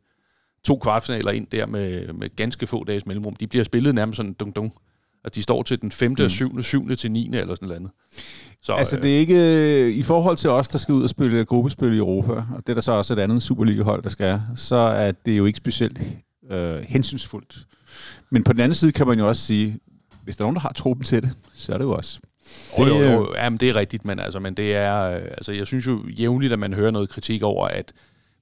to 0.63 0.77
kvartfinaler 0.77 1.31
ind 1.31 1.47
der 1.47 1.65
med, 1.65 2.13
med 2.13 2.35
ganske 2.35 2.67
få 2.67 2.83
dages 2.83 3.05
mellemrum. 3.05 3.35
De 3.35 3.47
bliver 3.47 3.63
spillet 3.63 3.95
nærmest 3.95 4.17
sådan 4.17 4.33
dung 4.33 4.55
dung. 4.55 4.73
Og 5.23 5.35
de 5.35 5.41
står 5.41 5.63
til 5.63 5.81
den 5.81 5.91
5. 5.91 6.11
Mm. 6.11 6.23
og 6.23 6.31
7. 6.31 6.61
7. 6.63 6.95
til 6.95 7.11
9. 7.11 7.29
eller 7.33 7.55
sådan 7.55 7.67
noget. 7.67 7.91
Så, 8.63 8.73
Altså, 8.73 8.95
det 8.95 9.15
er 9.15 9.19
ikke... 9.19 9.35
øh, 9.35 9.91
I 9.95 10.03
forhold 10.03 10.37
til 10.37 10.49
os, 10.49 10.69
der 10.69 10.77
skal 10.77 10.93
ud 10.93 11.03
og 11.03 11.09
spille 11.09 11.45
gruppespil 11.45 11.93
i 11.93 11.97
Europa, 11.97 12.33
og 12.33 12.57
det 12.57 12.69
er 12.69 12.73
der 12.73 12.81
så 12.81 12.91
også 12.91 13.13
et 13.13 13.19
andet 13.19 13.43
Superliga-hold, 13.43 14.03
der 14.03 14.09
skal, 14.09 14.41
så 14.55 14.75
er 14.75 15.11
det 15.11 15.37
jo 15.37 15.45
ikke 15.45 15.57
specielt 15.57 15.99
øh, 16.49 16.81
hensynsfuldt. 16.81 17.67
Men 18.29 18.43
på 18.43 18.53
den 18.53 18.61
anden 18.61 18.75
side 18.75 18.91
kan 18.91 19.07
man 19.07 19.19
jo 19.19 19.27
også 19.27 19.41
sige, 19.41 19.79
hvis 20.23 20.37
der 20.37 20.43
er 20.43 20.45
nogen, 20.45 20.55
der 20.55 20.61
har 20.61 20.73
truppen 20.73 21.05
til 21.05 21.21
det, 21.21 21.31
så 21.53 21.73
er 21.73 21.77
det 21.77 21.85
jo 21.85 21.91
også. 21.91 22.19
Det, 22.77 22.87
jo, 22.87 22.95
jo, 22.95 23.11
jo. 23.11 23.35
Jamen, 23.35 23.57
det 23.59 23.69
er 23.69 23.75
rigtigt, 23.75 24.05
men, 24.05 24.19
altså, 24.19 24.39
men 24.39 24.53
det 24.53 24.75
er, 24.75 25.01
øh, 25.01 25.23
altså, 25.23 25.51
jeg 25.51 25.67
synes 25.67 25.87
jo 25.87 26.07
jævnligt, 26.07 26.53
at 26.53 26.59
man 26.59 26.73
hører 26.73 26.91
noget 26.91 27.09
kritik 27.09 27.43
over, 27.43 27.67
at 27.67 27.93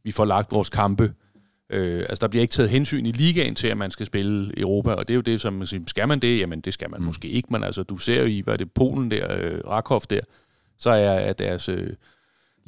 vi 0.03 0.12
får 0.12 0.25
lagt 0.25 0.51
vores 0.51 0.69
kampe. 0.69 1.13
Øh, 1.69 1.99
altså, 1.99 2.21
der 2.21 2.27
bliver 2.27 2.41
ikke 2.41 2.51
taget 2.51 2.69
hensyn 2.69 3.05
i 3.05 3.12
ligaen 3.12 3.55
til, 3.55 3.67
at 3.67 3.77
man 3.77 3.91
skal 3.91 4.05
spille 4.05 4.59
Europa, 4.59 4.91
og 4.91 5.07
det 5.07 5.13
er 5.13 5.15
jo 5.15 5.21
det, 5.21 5.41
som 5.41 5.53
man 5.53 5.67
siger, 5.67 5.83
skal 5.88 6.07
man 6.07 6.19
det? 6.19 6.39
Jamen, 6.39 6.62
det 6.62 6.73
skal 6.73 6.89
man 6.89 6.99
mm. 6.99 7.05
måske 7.05 7.27
ikke, 7.27 7.47
men 7.51 7.63
altså, 7.63 7.83
du 7.83 7.97
ser 7.97 8.19
jo 8.19 8.25
i, 8.25 8.41
hvad 8.41 8.53
er 8.53 8.57
det, 8.57 8.71
Polen 8.71 9.12
der, 9.12 9.38
øh, 9.39 9.59
Rakov 9.67 10.01
der, 10.09 10.21
så 10.77 10.89
er, 10.89 10.95
er 10.95 11.33
deres... 11.33 11.69
Øh, 11.69 11.93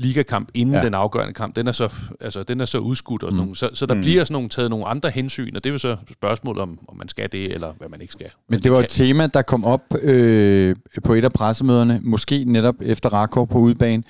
ligakamp 0.02 0.50
inden 0.54 0.76
ja. 0.76 0.82
den 0.82 0.94
afgørende 0.94 1.34
kamp, 1.34 1.56
den 1.56 1.68
er 1.68 1.72
så, 1.72 1.94
altså, 2.22 2.44
den 2.44 2.62
er 2.62 2.66
så 2.66 2.78
udskudt. 2.78 3.24
Og 3.24 3.32
mm. 3.32 3.38
nogle, 3.38 3.56
så, 3.56 3.70
så 3.74 3.86
der 3.86 3.94
mm. 3.94 4.02
bliver 4.02 4.24
sådan 4.24 4.34
nogle, 4.34 4.50
taget 4.50 4.70
nogle 4.70 4.86
andre 4.86 5.10
hensyn, 5.10 5.56
og 5.56 5.64
det 5.64 5.70
er 5.70 5.74
jo 5.74 5.78
så 5.78 5.98
spørgsmålet 6.12 6.62
om, 6.62 6.80
om 6.88 6.98
man 6.98 7.10
skal 7.10 7.32
det, 7.32 7.54
eller 7.54 7.74
hvad 7.78 7.90
man 7.90 8.02
ikke 8.02 8.14
skal. 8.14 8.30
Men, 8.50 8.58
det, 8.58 8.64
det 8.64 8.72
var 8.72 8.78
kan... 8.78 8.86
et 8.86 8.90
tema, 8.90 9.28
der 9.28 9.42
kom 9.42 9.64
op 9.66 9.82
øh, 10.02 10.76
på 11.04 11.14
et 11.14 11.24
af 11.24 11.34
pressemøderne, 11.34 12.00
måske 12.04 12.44
netop 12.48 12.76
efter 12.82 13.10
Rakov 13.10 13.48
på 13.48 13.58
udbanen, 13.58 14.04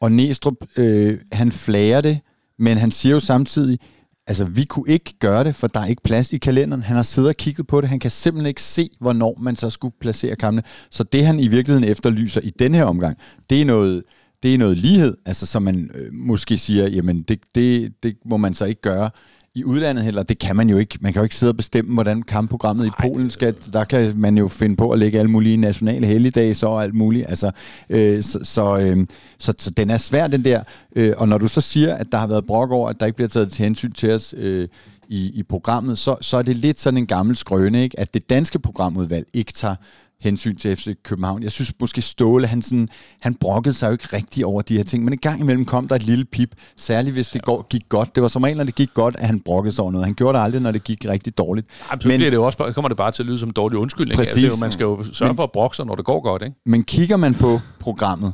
og 0.00 0.12
Næstrup, 0.12 0.54
øh, 0.76 1.18
han 1.32 1.52
flager 1.52 2.00
det, 2.00 2.20
men 2.58 2.78
han 2.78 2.90
siger 2.90 3.12
jo 3.12 3.20
samtidig, 3.20 3.78
altså 4.26 4.44
vi 4.44 4.64
kunne 4.64 4.88
ikke 4.88 5.14
gøre 5.18 5.44
det, 5.44 5.54
for 5.54 5.66
der 5.66 5.80
er 5.80 5.86
ikke 5.86 6.02
plads 6.02 6.32
i 6.32 6.38
kalenderen. 6.38 6.82
Han 6.82 6.96
har 6.96 7.02
siddet 7.02 7.28
og 7.28 7.36
kigget 7.36 7.66
på 7.66 7.80
det. 7.80 7.88
Han 7.88 7.98
kan 7.98 8.10
simpelthen 8.10 8.46
ikke 8.46 8.62
se, 8.62 8.90
hvornår 9.00 9.38
man 9.40 9.56
så 9.56 9.70
skulle 9.70 9.94
placere 10.00 10.36
kampene. 10.36 10.62
Så 10.90 11.04
det 11.04 11.26
han 11.26 11.40
i 11.40 11.48
virkeligheden 11.48 11.88
efterlyser 11.88 12.40
i 12.40 12.50
den 12.50 12.74
her 12.74 12.84
omgang, 12.84 13.16
det 13.50 13.60
er 13.60 13.64
noget 13.64 14.02
det 14.42 14.54
er 14.54 14.58
noget 14.58 14.76
lighed, 14.76 15.16
altså 15.26 15.46
som 15.46 15.62
man 15.62 15.90
øh, 15.94 16.12
måske 16.12 16.56
siger, 16.56 16.88
jamen 16.88 17.22
det, 17.22 17.40
det, 17.54 17.92
det 18.02 18.16
må 18.24 18.36
man 18.36 18.54
så 18.54 18.64
ikke 18.64 18.80
gøre 18.80 19.10
i 19.54 19.64
udlandet 19.64 20.04
heller. 20.04 20.22
Det 20.22 20.38
kan 20.38 20.56
man 20.56 20.68
jo 20.68 20.78
ikke. 20.78 20.98
Man 21.00 21.12
kan 21.12 21.20
jo 21.20 21.24
ikke 21.24 21.34
sidde 21.34 21.50
og 21.50 21.56
bestemme, 21.56 21.94
hvordan 21.94 22.22
kampprogrammet 22.22 22.86
Ej, 22.86 23.06
i 23.06 23.08
Polen 23.08 23.30
skal. 23.30 23.54
Der 23.72 23.84
kan 23.84 24.12
man 24.16 24.38
jo 24.38 24.48
finde 24.48 24.76
på 24.76 24.90
at 24.90 24.98
lægge 24.98 25.18
alle 25.18 25.30
mulige 25.30 25.56
nationale 25.56 26.06
helligdage 26.06 26.54
så 26.54 26.66
og 26.66 26.82
alt 26.82 26.94
muligt. 26.94 27.26
Altså, 27.28 27.50
øh, 27.90 28.22
så, 28.22 28.38
så, 28.42 28.78
øh, 28.78 29.06
så, 29.38 29.54
så 29.58 29.70
den 29.70 29.90
er 29.90 29.98
svær, 29.98 30.26
den 30.26 30.44
der. 30.44 30.62
Øh, 30.96 31.12
og 31.16 31.28
når 31.28 31.38
du 31.38 31.48
så 31.48 31.60
siger, 31.60 31.94
at 31.94 32.06
der 32.12 32.18
har 32.18 32.26
været 32.26 32.46
brok 32.46 32.70
over, 32.70 32.88
at 32.88 33.00
der 33.00 33.06
ikke 33.06 33.16
bliver 33.16 33.28
taget 33.28 33.52
til 33.52 33.62
hensyn 33.64 33.92
til 33.92 34.10
os 34.10 34.34
øh, 34.38 34.68
i, 35.08 35.30
i 35.34 35.42
programmet, 35.42 35.98
så, 35.98 36.16
så 36.20 36.36
er 36.36 36.42
det 36.42 36.56
lidt 36.56 36.80
sådan 36.80 36.98
en 36.98 37.06
gammel 37.06 37.36
skrøne, 37.36 37.82
ikke? 37.82 38.00
at 38.00 38.14
det 38.14 38.30
danske 38.30 38.58
programudvalg 38.58 39.26
ikke 39.32 39.52
tager 39.52 39.74
hensyn 40.22 40.56
til 40.56 40.76
FC 40.76 40.96
København. 41.02 41.42
Jeg 41.42 41.52
synes 41.52 41.72
måske 41.80 42.02
Ståle, 42.02 42.46
han, 42.46 42.62
sådan, 42.62 42.88
han 43.20 43.34
brokkede 43.34 43.74
sig 43.74 43.86
jo 43.86 43.92
ikke 43.92 44.08
rigtig 44.12 44.46
over 44.46 44.62
de 44.62 44.76
her 44.76 44.84
ting, 44.84 45.04
men 45.04 45.12
en 45.12 45.18
gang 45.18 45.40
imellem 45.40 45.64
kom 45.64 45.88
der 45.88 45.94
et 45.94 46.02
lille 46.02 46.24
pip, 46.24 46.54
særligt 46.76 47.14
hvis 47.14 47.28
det 47.28 47.42
går, 47.42 47.66
gik 47.70 47.88
godt. 47.88 48.14
Det 48.14 48.22
var 48.22 48.28
som 48.28 48.42
regel, 48.42 48.56
når 48.56 48.64
det 48.64 48.74
gik 48.74 48.94
godt, 48.94 49.16
at 49.18 49.26
han 49.26 49.40
brokkede 49.40 49.74
sig 49.74 49.82
over 49.82 49.92
noget. 49.92 50.06
Han 50.06 50.14
gjorde 50.14 50.38
det 50.38 50.44
aldrig, 50.44 50.62
når 50.62 50.70
det 50.70 50.84
gik 50.84 51.04
rigtig 51.08 51.38
dårligt. 51.38 51.66
Ej, 51.90 51.98
men, 52.04 52.18
bliver 52.18 52.30
det 52.30 52.34
jo 52.36 52.44
også, 52.44 52.72
kommer 52.74 52.88
det 52.88 52.96
bare 52.96 53.12
til 53.12 53.22
at 53.22 53.26
lyde 53.26 53.38
som 53.38 53.50
dårlig 53.50 53.78
undskyldning. 53.78 54.18
Præcis. 54.18 54.28
Altså, 54.28 54.40
det 54.40 54.52
er 54.52 54.56
jo, 54.56 54.64
man 54.64 54.72
skal 54.72 54.84
jo 54.84 55.04
sørge 55.12 55.28
men, 55.28 55.36
for 55.36 55.42
at 55.42 55.52
brokke 55.52 55.76
sig, 55.76 55.86
når 55.86 55.94
det 55.94 56.04
går 56.04 56.20
godt. 56.20 56.42
Ikke? 56.42 56.56
Men 56.66 56.84
kigger 56.84 57.16
man 57.16 57.34
på 57.34 57.60
programmet, 57.80 58.32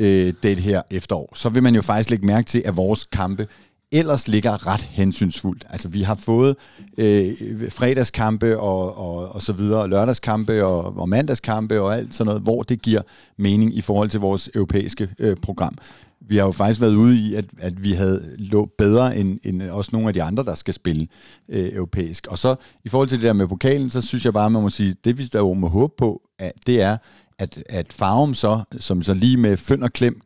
øh, 0.00 0.32
det 0.42 0.56
her 0.56 0.82
efterår, 0.90 1.32
så 1.34 1.48
vil 1.48 1.62
man 1.62 1.74
jo 1.74 1.82
faktisk 1.82 2.10
lægge 2.10 2.26
mærke 2.26 2.46
til, 2.46 2.62
at 2.64 2.76
vores 2.76 3.04
kampe 3.12 3.46
ellers 3.92 4.28
ligger 4.28 4.66
ret 4.66 4.82
hensynsfuldt. 4.82 5.66
Altså 5.70 5.88
vi 5.88 6.02
har 6.02 6.14
fået 6.14 6.56
øh, 6.98 7.70
fredagskampe 7.70 8.58
og, 8.58 8.98
og, 8.98 9.34
og 9.34 9.42
så 9.42 9.52
videre, 9.52 9.80
og 9.80 9.88
lørdagskampe 9.88 10.64
og, 10.64 10.96
og 10.96 11.08
mandagskampe 11.08 11.80
og 11.80 11.96
alt 11.96 12.14
sådan 12.14 12.26
noget, 12.26 12.42
hvor 12.42 12.62
det 12.62 12.82
giver 12.82 13.02
mening 13.36 13.76
i 13.76 13.80
forhold 13.80 14.08
til 14.08 14.20
vores 14.20 14.50
europæiske 14.54 15.08
øh, 15.18 15.36
program. 15.36 15.78
Vi 16.20 16.36
har 16.36 16.44
jo 16.44 16.52
faktisk 16.52 16.80
været 16.80 16.94
ude 16.94 17.16
i, 17.16 17.34
at, 17.34 17.44
at 17.58 17.84
vi 17.84 17.92
havde 17.92 18.34
lå 18.38 18.68
bedre 18.78 19.16
end, 19.16 19.38
end 19.44 19.62
også 19.62 19.90
nogle 19.92 20.08
af 20.08 20.14
de 20.14 20.22
andre, 20.22 20.44
der 20.44 20.54
skal 20.54 20.74
spille 20.74 21.06
øh, 21.48 21.72
europæisk. 21.72 22.26
Og 22.26 22.38
så 22.38 22.54
i 22.84 22.88
forhold 22.88 23.08
til 23.08 23.18
det 23.18 23.26
der 23.26 23.32
med 23.32 23.48
pokalen, 23.48 23.90
så 23.90 24.00
synes 24.00 24.24
jeg 24.24 24.32
bare, 24.32 24.50
man 24.50 24.62
må 24.62 24.68
sige, 24.68 24.96
det 25.04 25.18
vi 25.18 25.24
der 25.24 25.54
må 25.54 25.68
håbe 25.68 25.92
på, 25.98 26.22
at 26.38 26.52
det 26.66 26.82
er, 26.82 26.96
at, 27.38 27.58
at 27.68 27.92
Farum 27.92 28.34
så, 28.34 28.60
som 28.78 29.02
så 29.02 29.14
lige 29.14 29.36
med 29.36 29.56
Føn 29.56 29.82
og 29.82 29.92
Klem 29.92 30.20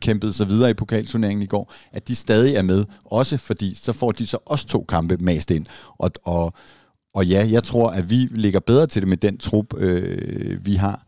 kæmpede 0.00 0.32
sig 0.32 0.48
videre 0.48 0.70
i 0.70 0.74
pokalturneringen 0.74 1.42
i 1.42 1.46
går, 1.46 1.72
at 1.92 2.08
de 2.08 2.14
stadig 2.14 2.54
er 2.54 2.62
med, 2.62 2.84
også 3.04 3.36
fordi 3.36 3.74
så 3.74 3.92
får 3.92 4.12
de 4.12 4.26
så 4.26 4.38
også 4.46 4.66
to 4.66 4.84
kampe 4.88 5.16
mast 5.16 5.50
ind. 5.50 5.66
Og, 5.98 6.10
og, 6.24 6.52
og 7.14 7.26
ja, 7.26 7.48
jeg 7.50 7.64
tror, 7.64 7.90
at 7.90 8.10
vi 8.10 8.28
ligger 8.30 8.60
bedre 8.60 8.86
til 8.86 9.02
det 9.02 9.08
med 9.08 9.16
den 9.16 9.38
trup, 9.38 9.74
øh, 9.76 10.66
vi 10.66 10.74
har. 10.74 11.06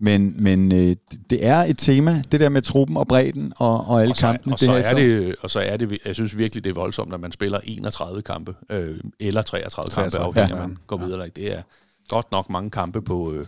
Men, 0.00 0.34
men 0.42 0.72
øh, 0.72 0.96
det 1.30 1.46
er 1.46 1.56
et 1.56 1.78
tema, 1.78 2.22
det 2.32 2.40
der 2.40 2.48
med 2.48 2.62
truppen 2.62 2.96
og 2.96 3.08
bredden 3.08 3.52
og, 3.56 3.86
og 3.86 4.02
alle 4.02 4.12
og 4.12 4.16
så, 4.16 4.26
kampene. 4.26 4.54
Og 4.54 4.58
så, 4.58 4.76
det 4.76 4.86
er 4.86 4.94
det, 4.94 5.36
og 5.40 5.50
så 5.50 5.60
er 5.60 5.76
det, 5.76 5.98
jeg 6.04 6.14
synes 6.14 6.38
virkelig, 6.38 6.64
det 6.64 6.70
er 6.70 6.74
voldsomt, 6.74 7.10
når 7.10 7.18
man 7.18 7.32
spiller 7.32 7.60
31 7.64 8.22
kampe, 8.22 8.54
øh, 8.70 9.00
eller 9.20 9.42
33, 9.42 9.90
33 9.90 10.24
kampe, 10.24 10.40
afhængig 10.40 10.62
ja. 10.62 10.66
man 10.66 10.78
går 10.86 10.96
videre. 10.96 11.28
Det 11.36 11.52
er 11.52 11.62
godt 12.08 12.32
nok 12.32 12.50
mange 12.50 12.70
kampe 12.70 13.02
på, 13.02 13.32
øh, 13.32 13.46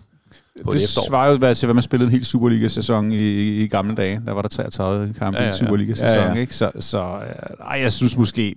på 0.64 0.72
det 0.72 0.88
svarer 0.88 1.30
jo 1.30 1.36
hvad, 1.36 1.54
til, 1.54 1.66
hvad 1.66 1.74
man 1.74 1.82
spillede 1.82 2.06
en 2.06 2.12
helt 2.12 2.26
Superliga-sæson 2.26 3.12
i, 3.12 3.62
i 3.62 3.68
gamle 3.68 3.94
dage. 3.94 4.22
Der 4.26 4.32
var 4.32 4.42
der 4.42 4.48
33 4.48 5.14
kampe 5.18 5.38
ja, 5.38 5.44
ja, 5.44 5.48
ja. 5.48 5.54
i 5.54 5.58
Superliga-sæson. 5.58 6.18
Ja, 6.18 6.32
ja. 6.32 6.34
Ikke? 6.34 6.54
Så, 6.54 6.70
så 6.80 6.98
øh, 6.98 7.66
ej, 7.66 7.80
jeg 7.80 7.92
synes 7.92 8.16
måske 8.16 8.54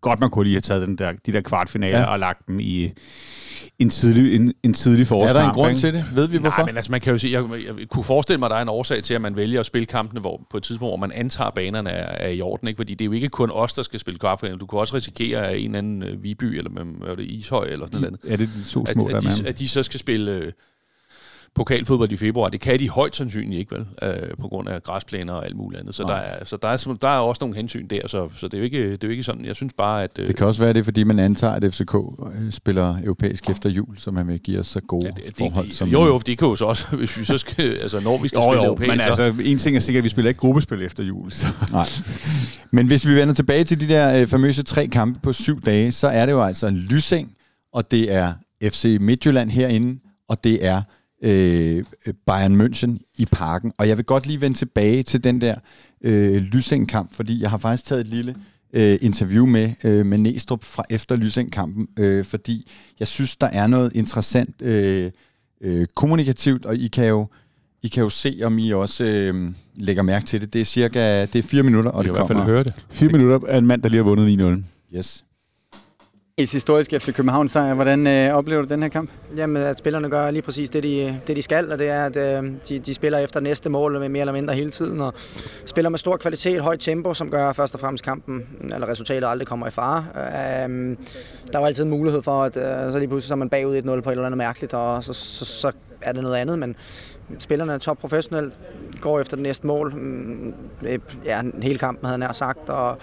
godt, 0.00 0.20
man 0.20 0.30
kunne 0.30 0.44
lige 0.44 0.54
have 0.54 0.60
taget 0.60 0.88
den 0.88 0.98
der, 0.98 1.12
de 1.26 1.32
der 1.32 1.40
kvartfinaler 1.40 1.98
ja. 1.98 2.04
og 2.04 2.18
lagt 2.18 2.46
dem 2.46 2.60
i 2.60 2.92
en 3.78 3.90
tidlig, 3.90 4.36
en, 4.36 4.52
en 4.62 4.74
tidlig 4.74 5.06
forårskamp. 5.06 5.36
Er 5.36 5.40
der 5.40 5.48
en 5.48 5.54
grund 5.54 5.70
ikke? 5.70 5.80
til 5.80 5.94
det? 5.94 6.04
Ved 6.14 6.28
vi 6.28 6.38
hvorfor? 6.38 6.58
Nej, 6.58 6.66
men 6.66 6.76
altså 6.76 6.92
man 6.92 7.00
kan 7.00 7.12
jo 7.12 7.18
sige, 7.18 7.32
jeg, 7.32 7.44
jeg 7.78 7.88
kunne 7.88 8.04
forestille 8.04 8.38
mig, 8.38 8.46
at 8.46 8.50
der 8.50 8.56
er 8.56 8.62
en 8.62 8.68
årsag 8.68 9.02
til, 9.02 9.14
at 9.14 9.20
man 9.20 9.36
vælger 9.36 9.60
at 9.60 9.66
spille 9.66 9.86
kampene 9.86 10.20
hvor, 10.20 10.46
på 10.50 10.56
et 10.56 10.62
tidspunkt, 10.62 10.90
hvor 10.90 10.96
man 10.96 11.12
antager, 11.12 11.48
at 11.48 11.54
banerne 11.54 11.90
er, 11.90 12.26
er 12.26 12.28
i 12.28 12.40
orden. 12.40 12.68
Ikke? 12.68 12.78
Fordi 12.78 12.94
det 12.94 13.04
er 13.04 13.06
jo 13.06 13.12
ikke 13.12 13.28
kun 13.28 13.50
os, 13.50 13.72
der 13.72 13.82
skal 13.82 14.00
spille 14.00 14.18
kvartfinaler. 14.18 14.58
Du 14.58 14.66
kan 14.66 14.78
også 14.78 14.96
risikere, 14.96 15.48
at 15.48 15.58
en 15.58 15.64
eller 15.64 15.78
anden 15.78 16.02
uh, 16.02 16.22
Viby, 16.22 16.44
eller 16.44 16.70
med, 16.70 17.16
det 17.16 17.24
Ishøj, 17.24 17.66
eller 17.66 17.86
sådan 17.86 18.00
noget. 18.00 18.18
Ja, 18.24 18.36
det 18.36 18.42
er 18.42 18.46
de 18.46 18.64
to 18.70 18.86
små, 18.86 19.06
at, 19.06 19.14
at, 19.14 19.22
de, 19.22 19.48
at 19.48 19.58
de 19.58 19.68
så 19.68 19.82
skal 19.82 20.00
spille... 20.00 20.52
Pokalfodbold 21.56 22.12
i 22.12 22.16
februar. 22.16 22.48
Det 22.48 22.60
kan 22.60 22.78
de 22.78 22.88
højt 22.88 23.16
sandsynligt 23.16 23.58
ikke, 23.58 23.74
vel? 23.74 23.86
Øh, 24.02 24.36
på 24.40 24.48
grund 24.48 24.68
af 24.68 24.82
græsplæner 24.82 25.32
og 25.32 25.44
alt 25.44 25.56
muligt 25.56 25.80
andet. 25.80 25.94
Så, 25.94 26.02
der 26.02 26.14
er, 26.14 26.44
så 26.44 26.56
der, 26.62 26.68
er, 26.68 26.96
der 27.02 27.08
er 27.08 27.18
også 27.18 27.38
nogle 27.42 27.56
hensyn 27.56 27.86
der, 27.86 28.00
så, 28.06 28.28
så 28.36 28.48
det, 28.48 28.54
er 28.54 28.58
jo 28.58 28.64
ikke, 28.64 28.92
det 28.92 29.04
er 29.04 29.08
jo 29.08 29.10
ikke 29.10 29.22
sådan. 29.22 29.44
Jeg 29.44 29.56
synes 29.56 29.72
bare, 29.72 30.04
at... 30.04 30.10
Øh, 30.18 30.26
det 30.26 30.36
kan 30.36 30.46
også 30.46 30.62
være 30.62 30.72
det, 30.72 30.84
fordi 30.84 31.04
man 31.04 31.18
antager, 31.18 31.52
at 31.52 31.74
FCK 31.74 31.94
øh, 31.94 32.52
spiller 32.52 32.96
europæisk 33.04 33.50
efter 33.50 33.70
jul, 33.70 33.98
så 33.98 34.10
man 34.10 34.28
vil 34.28 34.40
give 34.40 34.60
os 34.60 34.66
så 34.66 34.80
gode 34.80 35.06
ja, 35.06 35.10
det, 35.26 35.34
forhold. 35.38 35.70
som 35.70 35.88
jo, 35.88 36.06
jo, 36.06 36.18
det 36.18 36.38
kan 36.38 36.48
jo 36.48 36.56
så 36.56 36.64
også, 36.64 36.86
hvis 36.96 37.18
vi 37.18 37.24
så 37.24 37.38
skal, 37.38 37.78
altså 37.82 38.00
når 38.00 38.18
vi 38.18 38.28
skal 38.28 38.38
jo, 38.38 38.42
spille 38.42 38.62
jo, 38.62 38.68
europæisk. 38.68 38.90
Men 38.90 39.00
så... 39.00 39.22
altså, 39.22 39.42
en 39.44 39.58
ting 39.58 39.76
er 39.76 39.80
sikkert, 39.80 40.00
at 40.00 40.04
vi 40.04 40.08
spiller 40.08 40.28
ikke 40.28 40.40
gruppespil 40.40 40.82
efter 40.82 41.04
jul. 41.04 41.32
Så. 41.32 41.46
Nej. 41.72 41.86
Men 42.70 42.86
hvis 42.86 43.08
vi 43.08 43.14
vender 43.14 43.34
tilbage 43.34 43.64
til 43.64 43.80
de 43.80 43.88
der 43.88 44.20
øh, 44.20 44.26
famøse 44.26 44.62
tre 44.62 44.86
kampe 44.86 45.20
på 45.22 45.32
syv 45.32 45.60
dage, 45.60 45.92
så 45.92 46.08
er 46.08 46.26
det 46.26 46.32
jo 46.32 46.42
altså 46.42 46.70
Lysing, 46.70 47.32
og 47.72 47.90
det 47.90 48.12
er 48.12 48.32
FC 48.62 48.98
Midtjylland 49.00 49.50
herinde, 49.50 50.00
og 50.28 50.44
det 50.44 50.66
er 50.66 50.82
øh, 51.22 51.84
Bayern 52.26 52.60
München 52.60 53.12
i 53.18 53.26
parken. 53.32 53.72
Og 53.78 53.88
jeg 53.88 53.96
vil 53.96 54.04
godt 54.04 54.26
lige 54.26 54.40
vende 54.40 54.56
tilbage 54.56 55.02
til 55.02 55.24
den 55.24 55.40
der 55.40 55.54
øh, 56.04 56.36
Lysing-kamp, 56.36 57.14
fordi 57.14 57.42
jeg 57.42 57.50
har 57.50 57.58
faktisk 57.58 57.84
taget 57.84 58.00
et 58.00 58.06
lille 58.06 58.34
øh, 58.72 58.98
interview 59.00 59.46
med, 59.46 59.72
øh, 59.84 60.06
med 60.06 60.18
Næstrup 60.18 60.64
fra 60.64 60.84
efter 60.90 61.16
Lysing-kampen, 61.16 61.86
øh, 61.98 62.24
fordi 62.24 62.70
jeg 63.00 63.08
synes, 63.08 63.36
der 63.36 63.46
er 63.46 63.66
noget 63.66 63.92
interessant 63.94 64.62
øh, 64.62 65.10
øh, 65.60 65.86
kommunikativt, 65.94 66.66
og 66.66 66.76
I 66.76 66.88
kan 66.88 67.06
jo 67.06 67.26
I 67.82 67.88
kan 67.88 68.02
jo 68.02 68.08
se, 68.08 68.40
om 68.44 68.58
I 68.58 68.70
også 68.70 69.04
øh, 69.04 69.50
lægger 69.76 70.02
mærke 70.02 70.26
til 70.26 70.40
det. 70.40 70.52
Det 70.52 70.60
er 70.60 70.64
cirka 70.64 71.26
det 71.26 71.36
er 71.36 71.42
fire 71.42 71.62
minutter, 71.62 71.90
og 71.90 72.04
det 72.04 72.12
kommer... 72.12 72.24
i 72.24 72.34
hvert 72.34 72.38
fald 72.38 72.54
høre 72.54 72.64
det. 72.64 72.86
Fire 72.90 73.08
minutter 73.08 73.48
af 73.48 73.58
en 73.58 73.66
mand, 73.66 73.82
der 73.82 73.88
lige 73.88 74.04
har 74.04 74.04
vundet 74.04 74.60
9-0. 74.92 74.96
Yes. 74.96 75.24
Et 76.38 76.52
historisk 76.52 76.90
FC 76.90 77.14
København 77.14 77.48
sejr. 77.48 77.74
Hvordan 77.74 78.06
øh, 78.06 78.34
oplever 78.34 78.62
du 78.62 78.68
den 78.68 78.82
her 78.82 78.88
kamp? 78.88 79.10
Jamen, 79.36 79.62
at 79.62 79.78
spillerne 79.78 80.10
gør 80.10 80.30
lige 80.30 80.42
præcis 80.42 80.70
det, 80.70 80.82
de, 80.82 81.20
det, 81.26 81.36
de 81.36 81.42
skal, 81.42 81.72
og 81.72 81.78
det 81.78 81.88
er, 81.88 82.04
at 82.04 82.16
øh, 82.16 82.52
de, 82.68 82.78
de 82.78 82.94
spiller 82.94 83.18
efter 83.18 83.40
næste 83.40 83.68
mål 83.68 83.98
med 83.98 84.08
mere 84.08 84.20
eller 84.20 84.32
mindre 84.32 84.54
hele 84.54 84.70
tiden, 84.70 85.00
og 85.00 85.14
spiller 85.66 85.88
med 85.88 85.98
stor 85.98 86.16
kvalitet, 86.16 86.60
højt 86.60 86.80
tempo, 86.80 87.14
som 87.14 87.30
gør 87.30 87.52
først 87.52 87.74
og 87.74 87.80
fremmest 87.80 88.04
kampen, 88.04 88.46
eller 88.60 88.88
resultatet 88.88 89.28
aldrig 89.28 89.48
kommer 89.48 89.66
i 89.66 89.70
fare. 89.70 90.06
Øh, 90.16 90.96
der 91.52 91.58
var 91.58 91.66
altid 91.66 91.84
en 91.84 91.90
mulighed 91.90 92.22
for, 92.22 92.42
at 92.42 92.56
øh, 92.56 92.92
så 92.92 92.98
lige 92.98 93.08
pludselig 93.08 93.28
så 93.28 93.34
er 93.34 93.36
man 93.36 93.50
bagud 93.50 93.78
1-0 93.78 94.00
på 94.00 94.10
et 94.10 94.12
eller 94.12 94.26
andet 94.26 94.38
mærkeligt, 94.38 94.74
og 94.74 95.04
så, 95.04 95.12
så, 95.12 95.44
så 95.44 95.72
er 96.02 96.12
det 96.12 96.22
noget 96.22 96.36
andet, 96.36 96.58
men 96.58 96.76
spillerne 97.38 97.72
er 97.72 97.78
top 97.78 97.98
professionelt, 97.98 98.58
går 99.00 99.20
efter 99.20 99.36
det 99.36 99.42
næste 99.42 99.66
mål. 99.66 99.94
Mm, 99.94 100.54
ja, 101.24 101.42
hele 101.62 101.78
kampen 101.78 102.06
havde 102.06 102.18
nær 102.18 102.32
sagt, 102.32 102.68
og, 102.68 102.98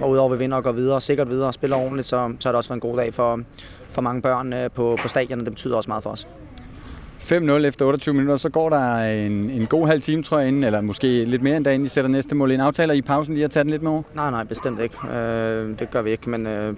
og 0.00 0.10
udover 0.10 0.32
at 0.32 0.38
vi 0.38 0.44
vinder 0.44 0.56
og 0.56 0.64
går 0.64 0.72
videre, 0.72 1.00
sikkert 1.00 1.30
videre 1.30 1.46
og 1.46 1.54
spiller 1.54 1.76
ordentligt, 1.76 2.08
så, 2.08 2.32
så 2.40 2.48
har 2.48 2.52
det 2.52 2.56
også 2.56 2.70
været 2.70 2.76
en 2.76 2.90
god 2.90 2.96
dag 2.96 3.14
for, 3.14 3.40
for 3.88 4.02
mange 4.02 4.22
børn 4.22 4.52
øh, 4.52 4.70
på, 4.70 4.98
på 5.02 5.08
stadion, 5.08 5.38
og 5.38 5.44
det 5.44 5.54
betyder 5.54 5.76
også 5.76 5.90
meget 5.90 6.02
for 6.02 6.10
os. 6.10 6.26
5-0 7.20 7.34
efter 7.66 7.84
28 7.84 8.14
minutter, 8.14 8.36
så 8.36 8.48
går 8.48 8.68
der 8.68 8.94
en, 8.96 9.50
en 9.50 9.66
god 9.66 9.86
halv 9.86 10.02
time, 10.02 10.22
tror 10.22 10.38
jeg, 10.38 10.48
inden, 10.48 10.64
eller 10.64 10.80
måske 10.80 11.24
lidt 11.24 11.42
mere 11.42 11.56
end 11.56 11.64
da, 11.64 11.72
inden 11.72 11.86
I 11.86 11.88
sætter 11.88 12.10
næste 12.10 12.34
mål 12.34 12.50
ind. 12.50 12.62
Aftaler 12.62 12.94
I 12.94 13.02
pausen 13.02 13.34
lige 13.34 13.44
at 13.44 13.50
tage 13.50 13.64
den 13.64 13.70
lidt 13.70 13.82
med 13.82 13.90
over? 13.90 14.02
Nej, 14.14 14.30
nej, 14.30 14.44
bestemt 14.44 14.80
ikke. 14.80 15.08
Øh, 15.16 15.78
det 15.78 15.90
gør 15.90 16.02
vi 16.02 16.10
ikke, 16.10 16.30
men 16.30 16.46
øh, 16.46 16.74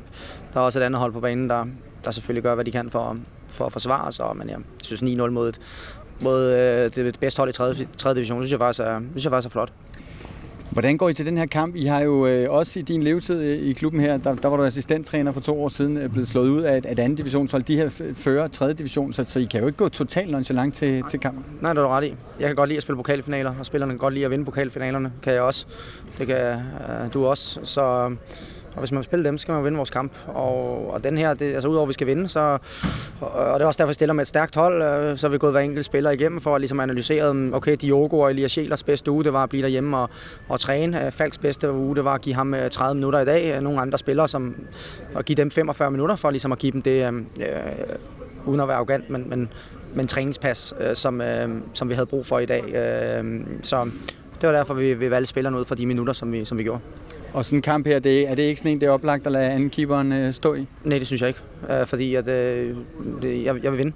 der 0.54 0.60
er 0.60 0.64
også 0.64 0.78
et 0.78 0.82
andet 0.82 1.00
hold 1.00 1.12
på 1.12 1.20
banen, 1.20 1.50
der, 1.50 1.64
der 2.04 2.10
selvfølgelig 2.10 2.42
gør, 2.42 2.54
hvad 2.54 2.64
de 2.64 2.70
kan 2.72 2.90
for, 2.90 3.16
for 3.48 3.66
at 3.66 3.72
forsvare 3.72 4.12
sig. 4.12 4.26
Men 4.36 4.48
jeg 4.48 4.58
synes 4.82 5.02
9-0 5.02 5.30
mod 5.30 5.48
et, 5.48 5.60
mod 6.22 6.52
øh, 6.52 7.04
det 7.04 7.20
bedste 7.20 7.38
hold 7.38 7.50
i 7.50 7.52
3. 7.52 7.74
3. 7.96 8.14
division, 8.14 8.40
det 8.40 8.48
synes 8.48 8.52
jeg 8.52 8.58
faktisk 8.58 8.80
er, 8.80 9.00
synes 9.10 9.24
jeg 9.24 9.30
faktisk 9.30 9.46
er 9.46 9.50
flot. 9.50 9.72
Hvordan 10.72 10.96
går 10.96 11.08
I 11.08 11.14
til 11.14 11.26
den 11.26 11.36
her 11.36 11.46
kamp? 11.46 11.76
I 11.76 11.84
har 11.86 12.00
jo 12.00 12.26
øh, 12.26 12.50
også 12.50 12.78
i 12.78 12.82
din 12.82 13.02
levetid 13.02 13.42
i 13.42 13.72
klubben 13.72 14.00
her, 14.00 14.16
der, 14.16 14.34
der 14.34 14.48
var 14.48 14.56
du 14.56 14.64
assistenttræner 14.64 15.32
for 15.32 15.40
to 15.40 15.62
år 15.62 15.68
siden, 15.68 15.96
øh, 15.96 16.10
blevet 16.10 16.28
slået 16.28 16.48
ud 16.48 16.62
af 16.62 16.78
et, 16.78 16.86
et 16.92 16.98
andet 16.98 17.18
divisionshold. 17.18 17.62
De 17.62 17.76
her 17.76 18.10
fører 18.14 18.48
tredje 18.48 18.74
division, 18.74 19.12
så, 19.12 19.24
så 19.24 19.40
I 19.40 19.44
kan 19.44 19.60
jo 19.60 19.66
ikke 19.66 19.76
gå 19.76 19.88
totalt 19.88 20.30
nonchalant 20.30 20.74
til, 20.74 21.02
til 21.10 21.20
kampen. 21.20 21.44
Nej, 21.60 21.72
det 21.72 21.78
er 21.78 21.82
du 21.82 21.88
ret 21.88 22.04
i. 22.04 22.14
Jeg 22.40 22.46
kan 22.46 22.56
godt 22.56 22.68
lide 22.68 22.76
at 22.76 22.82
spille 22.82 22.96
pokalfinaler, 22.96 23.54
og 23.58 23.66
spillerne 23.66 23.92
kan 23.92 23.98
godt 23.98 24.14
lide 24.14 24.24
at 24.24 24.30
vinde 24.30 24.44
pokalfinalerne. 24.44 25.12
Kan 25.22 25.32
jeg 25.32 25.42
også. 25.42 25.66
Det 26.18 26.26
kan 26.26 26.36
øh, 26.36 26.58
du 27.14 27.26
også. 27.26 27.60
Så 27.62 28.14
og 28.74 28.78
hvis 28.78 28.92
man 28.92 28.96
vil 28.96 29.04
spille 29.04 29.24
dem, 29.24 29.38
så 29.38 29.42
skal 29.42 29.54
man 29.54 29.64
vinde 29.64 29.76
vores 29.76 29.90
kamp. 29.90 30.12
Og, 30.26 30.90
og 30.90 31.04
den 31.04 31.18
her, 31.18 31.34
det, 31.34 31.54
altså 31.54 31.68
udover 31.68 31.82
at 31.82 31.88
vi 31.88 31.92
skal 31.92 32.06
vinde, 32.06 32.28
så, 32.28 32.58
og 33.20 33.54
det 33.60 33.62
er 33.62 33.66
også 33.66 33.78
derfor, 33.78 33.88
vi 33.88 33.94
stiller 33.94 34.12
med 34.12 34.22
et 34.22 34.28
stærkt 34.28 34.54
hold, 34.54 34.82
øh, 34.82 35.18
så 35.18 35.26
har 35.26 35.32
vi 35.32 35.38
gået 35.38 35.52
hver 35.52 35.60
enkelt 35.60 35.84
spiller 35.84 36.10
igennem 36.10 36.40
for 36.40 36.54
at 36.54 36.60
ligesom 36.60 36.80
analysere, 36.80 37.34
mm, 37.34 37.54
okay, 37.54 37.76
Diogo 37.80 38.18
og 38.18 38.30
Elias 38.30 38.50
Schelers 38.50 38.82
bedste 38.82 39.10
uge, 39.10 39.24
det 39.24 39.32
var 39.32 39.42
at 39.42 39.48
blive 39.48 39.62
derhjemme 39.62 39.96
og, 39.96 40.10
og 40.48 40.60
træne. 40.60 41.06
Øh, 41.06 41.12
Falks 41.12 41.38
bedste 41.38 41.72
uge, 41.72 41.96
det 41.96 42.04
var 42.04 42.14
at 42.14 42.20
give 42.20 42.34
ham 42.34 42.54
øh, 42.54 42.70
30 42.70 42.94
minutter 42.94 43.20
i 43.20 43.24
dag. 43.24 43.62
Nogle 43.62 43.80
andre 43.80 43.98
spillere, 43.98 44.28
som, 44.28 44.54
at 45.16 45.24
give 45.24 45.36
dem 45.36 45.50
45 45.50 45.90
minutter 45.90 46.16
for 46.16 46.30
ligesom 46.30 46.52
at 46.52 46.58
give 46.58 46.72
dem 46.72 46.82
det, 46.82 47.24
øh, 47.40 47.46
uden 48.46 48.60
at 48.60 48.68
være 48.68 48.76
arrogant, 48.76 49.10
men, 49.10 49.28
men, 49.28 49.48
men 49.94 50.06
træningspas, 50.06 50.74
øh, 50.80 50.96
som, 50.96 51.20
øh, 51.20 51.48
som 51.72 51.88
vi 51.88 51.94
havde 51.94 52.06
brug 52.06 52.26
for 52.26 52.38
i 52.38 52.46
dag. 52.46 52.62
Øh, 52.64 53.40
så 53.62 53.90
det 54.40 54.48
var 54.48 54.54
derfor, 54.54 54.74
vi, 54.74 54.94
vi 54.94 55.10
valgte 55.10 55.30
spillerne 55.30 55.58
ud 55.58 55.64
for 55.64 55.74
de 55.74 55.86
minutter, 55.86 56.12
som 56.12 56.32
vi, 56.32 56.44
som 56.44 56.58
vi 56.58 56.62
gjorde. 56.62 56.80
Og 57.34 57.44
sådan 57.44 57.58
en 57.58 57.62
kamp 57.62 57.86
her, 57.86 57.98
det, 57.98 58.30
er 58.30 58.34
det 58.34 58.42
ikke 58.42 58.60
sådan 58.60 58.72
en, 58.72 58.80
det 58.80 58.86
er 58.86 58.90
oplagt 58.90 59.26
at 59.26 59.32
lade 59.32 59.50
anden 59.50 59.70
keeperen 59.70 60.12
øh, 60.12 60.34
stå 60.34 60.54
i? 60.54 60.66
Nej, 60.84 60.98
det 60.98 61.06
synes 61.06 61.20
jeg 61.20 61.28
ikke. 61.28 61.40
Øh, 61.70 61.86
fordi 61.86 62.14
at, 62.14 62.28
øh, 62.28 62.76
det, 63.22 63.44
jeg, 63.44 63.64
jeg 63.64 63.72
vil 63.72 63.78
vinde. 63.78 63.92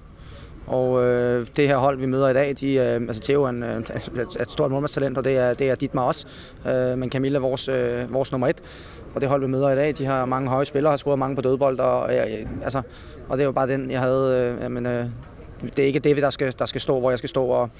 Og 0.66 1.04
øh, 1.04 1.46
det 1.56 1.68
her 1.68 1.76
hold, 1.76 1.98
vi 1.98 2.06
møder 2.06 2.28
i 2.28 2.34
dag, 2.34 2.54
de, 2.60 2.74
øh, 2.74 2.94
altså 2.94 3.22
Theo 3.22 3.44
er, 3.44 3.48
en, 3.48 3.62
øh, 3.62 3.82
er 4.16 4.42
et 4.42 4.50
stort 4.50 4.70
målmandstalent, 4.70 5.18
og 5.18 5.24
det 5.24 5.36
er, 5.36 5.54
det 5.54 5.70
er 5.70 5.74
Dietmar 5.74 6.02
også. 6.02 6.26
Øh, 6.68 6.98
men 6.98 7.10
Camilla 7.10 7.36
er 7.36 7.40
vores, 7.40 7.68
øh, 7.68 8.12
vores 8.12 8.32
nummer 8.32 8.48
et. 8.48 8.62
Og 9.14 9.20
det 9.20 9.28
hold, 9.28 9.40
vi 9.40 9.48
møder 9.48 9.70
i 9.70 9.74
dag, 9.74 9.94
de 9.98 10.04
har 10.04 10.24
mange 10.24 10.48
høje 10.48 10.64
spillere, 10.64 10.92
har 10.92 10.96
scoret 10.96 11.18
mange 11.18 11.36
på 11.36 11.42
dødbold. 11.42 11.78
Og, 11.78 12.14
øh, 12.14 12.46
altså, 12.62 12.82
og 13.28 13.38
det 13.38 13.42
er 13.42 13.46
jo 13.46 13.52
bare 13.52 13.68
den, 13.68 13.90
jeg 13.90 14.00
havde. 14.00 14.54
Øh, 14.56 14.62
jamen, 14.62 14.86
øh, 14.86 15.04
det 15.62 15.78
er 15.78 15.86
ikke 15.86 15.98
det, 15.98 16.16
der 16.16 16.30
skal, 16.30 16.54
der 16.58 16.66
skal 16.66 16.80
stå, 16.80 17.00
hvor 17.00 17.10
jeg 17.10 17.18
skal 17.18 17.28
stå 17.28 17.44
og, 17.44 17.70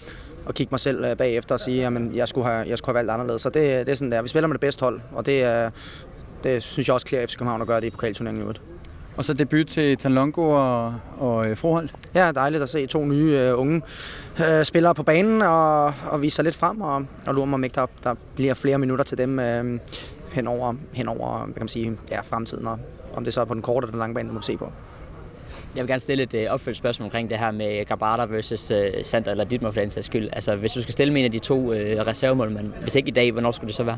og 0.46 0.54
kigge 0.54 0.70
mig 0.70 0.80
selv 0.80 1.04
øh, 1.04 1.16
bagefter 1.16 1.54
og 1.54 1.60
sige, 1.60 1.86
at 1.86 1.92
jeg 2.14 2.28
skulle 2.28 2.46
have, 2.46 2.68
jeg 2.68 2.78
skulle 2.78 2.94
have 2.94 3.06
valgt 3.06 3.10
anderledes. 3.10 3.42
Så 3.42 3.48
det, 3.48 3.86
det 3.86 3.92
er 3.92 3.96
sådan 3.96 4.12
der. 4.12 4.22
Vi 4.22 4.28
spiller 4.28 4.46
med 4.46 4.54
det 4.54 4.60
bedste 4.60 4.80
hold, 4.80 5.00
og 5.12 5.26
det, 5.26 5.42
er, 5.42 5.70
det 6.44 6.62
synes 6.62 6.88
jeg 6.88 6.94
også 6.94 7.06
klæder 7.06 7.26
FC 7.26 7.36
København 7.36 7.60
at 7.60 7.66
gøre 7.66 7.80
det 7.80 7.86
i 7.86 7.90
pokalturneringen 7.90 8.50
i 8.50 8.58
Og 9.16 9.24
så 9.24 9.34
debut 9.34 9.66
til 9.66 9.96
Tanlongo 9.96 10.48
og, 10.48 10.94
og 11.18 11.50
øh, 11.50 11.56
Froholt. 11.56 11.94
Ja, 12.14 12.32
dejligt 12.32 12.62
at 12.62 12.68
se 12.68 12.86
to 12.86 13.04
nye 13.04 13.52
uh, 13.52 13.60
unge 13.60 13.82
uh, 14.40 14.62
spillere 14.64 14.94
på 14.94 15.02
banen 15.02 15.42
og, 15.42 15.84
og 15.84 16.22
vise 16.22 16.36
sig 16.36 16.44
lidt 16.44 16.54
frem. 16.56 16.80
Og, 16.80 17.06
og 17.26 17.34
lurer 17.34 17.46
mig, 17.46 17.54
om 17.54 17.64
ikke 17.64 17.74
der, 17.74 17.86
der 18.04 18.14
bliver 18.34 18.54
flere 18.54 18.78
minutter 18.78 19.04
til 19.04 19.18
dem 19.18 19.38
uh, 19.38 19.80
henover, 20.32 20.74
henover 20.92 21.38
hvad 21.38 21.54
kan 21.54 21.62
man 21.62 21.68
sige, 21.68 21.98
ja, 22.10 22.20
fremtiden. 22.20 22.66
Og 22.66 22.78
om 23.14 23.24
det 23.24 23.34
så 23.34 23.40
er 23.40 23.44
på 23.44 23.54
den 23.54 23.62
korte 23.62 23.84
eller 23.84 23.92
den 23.92 23.98
lange 23.98 24.14
bane, 24.14 24.26
det 24.28 24.34
må 24.34 24.40
vi 24.40 24.44
se 24.44 24.56
på. 24.56 24.72
Jeg 25.76 25.82
vil 25.82 25.88
gerne 25.88 26.00
stille 26.00 26.22
et 26.22 26.34
øh, 26.34 26.46
opfølgt 26.50 26.78
spørgsmål 26.78 27.04
omkring 27.04 27.30
det 27.30 27.38
her 27.38 27.50
med 27.50 27.84
Gabata 27.84 28.24
versus 28.24 28.70
øh, 28.70 28.92
Sander 29.02 29.30
eller 29.30 29.44
Dittmar 29.44 29.70
for 29.70 29.80
den 29.80 29.90
sags 29.90 30.06
skyld. 30.06 30.28
Altså, 30.32 30.56
hvis 30.56 30.72
du 30.72 30.82
skal 30.82 30.92
stille 30.92 31.12
med 31.12 31.20
en 31.20 31.24
af 31.24 31.32
de 31.32 31.38
to 31.38 31.72
øh, 31.72 32.06
reservemål, 32.06 32.50
men 32.50 32.74
hvis 32.82 32.94
ikke 32.94 33.08
i 33.08 33.12
dag, 33.12 33.32
hvornår 33.32 33.50
skulle 33.50 33.68
det 33.68 33.74
så 33.76 33.82
være? 33.82 33.96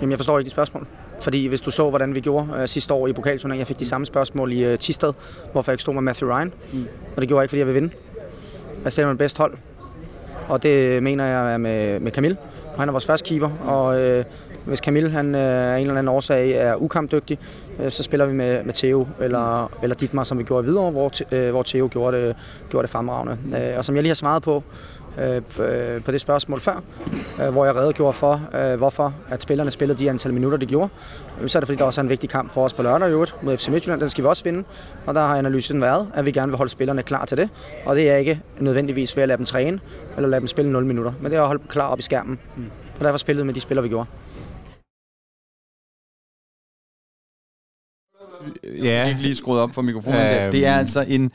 Jamen, 0.00 0.10
jeg 0.10 0.18
forstår 0.18 0.38
ikke 0.38 0.46
de 0.46 0.50
spørgsmål. 0.50 0.86
Fordi 1.20 1.46
hvis 1.46 1.60
du 1.60 1.70
så, 1.70 1.88
hvordan 1.88 2.14
vi 2.14 2.20
gjorde 2.20 2.48
øh, 2.56 2.68
sidste 2.68 2.94
år 2.94 3.08
i 3.08 3.12
pokalturneringen, 3.12 3.58
jeg 3.58 3.66
fik 3.66 3.78
de 3.78 3.86
samme 3.86 4.06
spørgsmål 4.06 4.52
i 4.52 4.64
øh, 4.64 4.78
Tisted, 4.78 5.12
hvorfor 5.52 5.72
jeg 5.72 5.74
ikke 5.74 5.82
stod 5.82 5.94
med 5.94 6.02
Matthew 6.02 6.30
Ryan. 6.30 6.52
Mm. 6.72 6.86
Og 7.16 7.20
det 7.20 7.28
gjorde 7.28 7.40
jeg 7.40 7.44
ikke, 7.44 7.50
fordi 7.50 7.58
jeg 7.58 7.66
vil 7.66 7.74
vinde. 7.74 7.90
Jeg 8.84 8.92
stiller 8.92 9.08
med 9.08 9.18
bedst 9.18 9.38
hold. 9.38 9.54
Og 10.48 10.62
det 10.62 11.02
mener 11.02 11.24
jeg 11.24 11.52
er 11.52 11.58
med, 11.58 12.00
med 12.00 12.12
Camille. 12.12 12.36
Han 12.78 12.88
er 12.88 12.92
vores 12.92 13.06
første 13.06 13.28
keeper, 13.28 13.50
og 13.64 14.00
øh, 14.00 14.24
hvis 14.64 14.78
Camille 14.78 15.10
han, 15.10 15.34
øh, 15.34 15.74
af 15.74 15.78
en 15.78 15.86
eller 15.86 15.98
anden 15.98 16.08
årsag 16.08 16.50
er 16.52 16.82
ukampdygtig, 16.82 17.38
øh, 17.80 17.90
så 17.90 18.02
spiller 18.02 18.26
vi 18.26 18.32
med, 18.32 18.64
med 18.64 18.74
Theo 18.74 19.06
eller, 19.20 19.72
eller 19.82 19.96
Dietmar, 19.96 20.24
som 20.24 20.38
vi 20.38 20.44
gjorde 20.44 20.64
videre, 20.64 20.90
hvor, 20.90 21.12
øh, 21.32 21.50
hvor 21.50 21.62
Theo 21.62 21.88
gjorde 21.92 22.16
det, 22.16 22.36
gjorde 22.70 22.82
det 22.82 22.90
fremragende. 22.90 23.38
Øh, 23.58 23.78
og 23.78 23.84
som 23.84 23.94
jeg 23.94 24.02
lige 24.02 24.10
har 24.10 24.14
svaret 24.14 24.42
på, 24.42 24.62
øh, 25.20 25.42
på 26.04 26.12
det 26.12 26.20
spørgsmål 26.20 26.60
før, 26.60 26.82
øh, 27.42 27.48
hvor 27.48 27.64
jeg 27.64 27.76
redegjorde 27.76 28.12
for, 28.12 28.40
øh, 28.54 28.78
hvorfor 28.78 29.14
at 29.30 29.42
spillerne 29.42 29.70
spillede 29.70 29.98
de 29.98 30.10
antal 30.10 30.34
minutter, 30.34 30.58
de 30.58 30.66
gjorde. 30.66 30.88
Så 31.46 31.58
er 31.58 31.60
det 31.60 31.68
fordi, 31.68 31.78
der 31.78 31.84
også 31.84 32.00
er 32.00 32.02
en 32.02 32.08
vigtig 32.08 32.30
kamp 32.30 32.50
for 32.50 32.64
os 32.64 32.72
på 32.72 32.82
lørdag 32.82 33.08
i 33.08 33.12
øvrigt 33.12 33.34
mod 33.42 33.56
FC 33.56 33.68
Midtjylland. 33.68 34.00
Den 34.00 34.10
skal 34.10 34.24
vi 34.24 34.28
også 34.28 34.44
vinde. 34.44 34.64
Og 35.06 35.14
der 35.14 35.20
har 35.20 35.36
analysen 35.36 35.80
været, 35.80 36.08
at 36.14 36.24
vi 36.24 36.30
gerne 36.30 36.52
vil 36.52 36.56
holde 36.56 36.70
spillerne 36.70 37.02
klar 37.02 37.24
til 37.24 37.36
det. 37.36 37.48
Og 37.86 37.96
det 37.96 38.10
er 38.10 38.16
ikke 38.16 38.40
nødvendigvis 38.60 39.16
ved 39.16 39.22
at 39.22 39.28
lade 39.28 39.38
dem 39.38 39.46
træne, 39.46 39.80
eller 40.16 40.28
lade 40.28 40.40
dem 40.40 40.48
spille 40.48 40.72
0 40.72 40.84
minutter. 40.84 41.12
Men 41.20 41.30
det 41.30 41.36
er 41.36 41.40
at 41.40 41.46
holde 41.46 41.62
dem 41.62 41.68
klar 41.68 41.88
op 41.88 41.98
i 41.98 42.02
skærmen. 42.02 42.38
Og 42.98 43.04
derfor 43.04 43.18
spillede 43.18 43.44
med 43.44 43.54
de 43.54 43.60
spillere, 43.60 43.82
vi 43.82 43.88
gjorde. 43.88 44.06
Ja. 48.84 49.08
ikke 49.08 49.22
lige 49.22 49.34
skruet 49.34 49.60
op 49.60 49.74
for 49.74 49.82
mikrofonen. 49.82 50.20
Øh, 50.20 50.52
det 50.52 50.66
er 50.66 50.74
altså 50.74 51.00
en, 51.08 51.30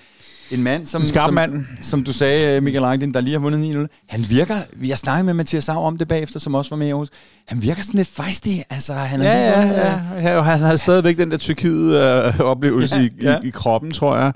en 0.52 0.64
mand, 0.64 0.86
som, 0.86 1.02
en 1.02 1.06
som, 1.06 1.34
mand. 1.34 1.66
som 1.82 2.04
du 2.04 2.14
sagde, 2.14 2.62
Michael 2.62 2.82
Langdin, 2.82 3.14
der 3.14 3.22
lige 3.22 3.34
har 3.34 3.40
vundet 3.40 3.88
9-0. 3.90 4.06
Han 4.10 4.26
virker, 4.30 4.58
jeg 4.84 4.98
snakkede 4.98 5.24
med 5.24 5.34
Mathias 5.34 5.64
Sav 5.64 5.86
om 5.86 5.98
det 5.98 6.08
bagefter, 6.08 6.40
som 6.40 6.56
også 6.56 6.70
var 6.70 6.78
med 6.78 6.88
i 6.88 6.90
Aarhus. 6.90 7.10
Han 7.48 7.62
virker 7.62 7.82
sådan 7.82 7.98
lidt 7.98 8.08
fejstig. 8.08 8.64
Altså, 8.70 8.94
han 8.94 9.22
er 9.22 9.38
ja, 9.38 9.62
ja, 9.62 10.02
ja, 10.16 10.36
ja. 10.36 10.42
Han 10.42 10.60
har 10.60 10.76
stadigvæk 10.76 11.18
den 11.18 11.32
der 11.32 11.38
Tyrkiet-oplevelse 11.38 12.98
øh, 12.98 13.24
ja, 13.24 13.32
ja. 13.32 13.40
i, 13.44 13.48
i, 13.48 13.50
kroppen, 13.50 13.92
tror 13.92 14.18
jeg. 14.18 14.34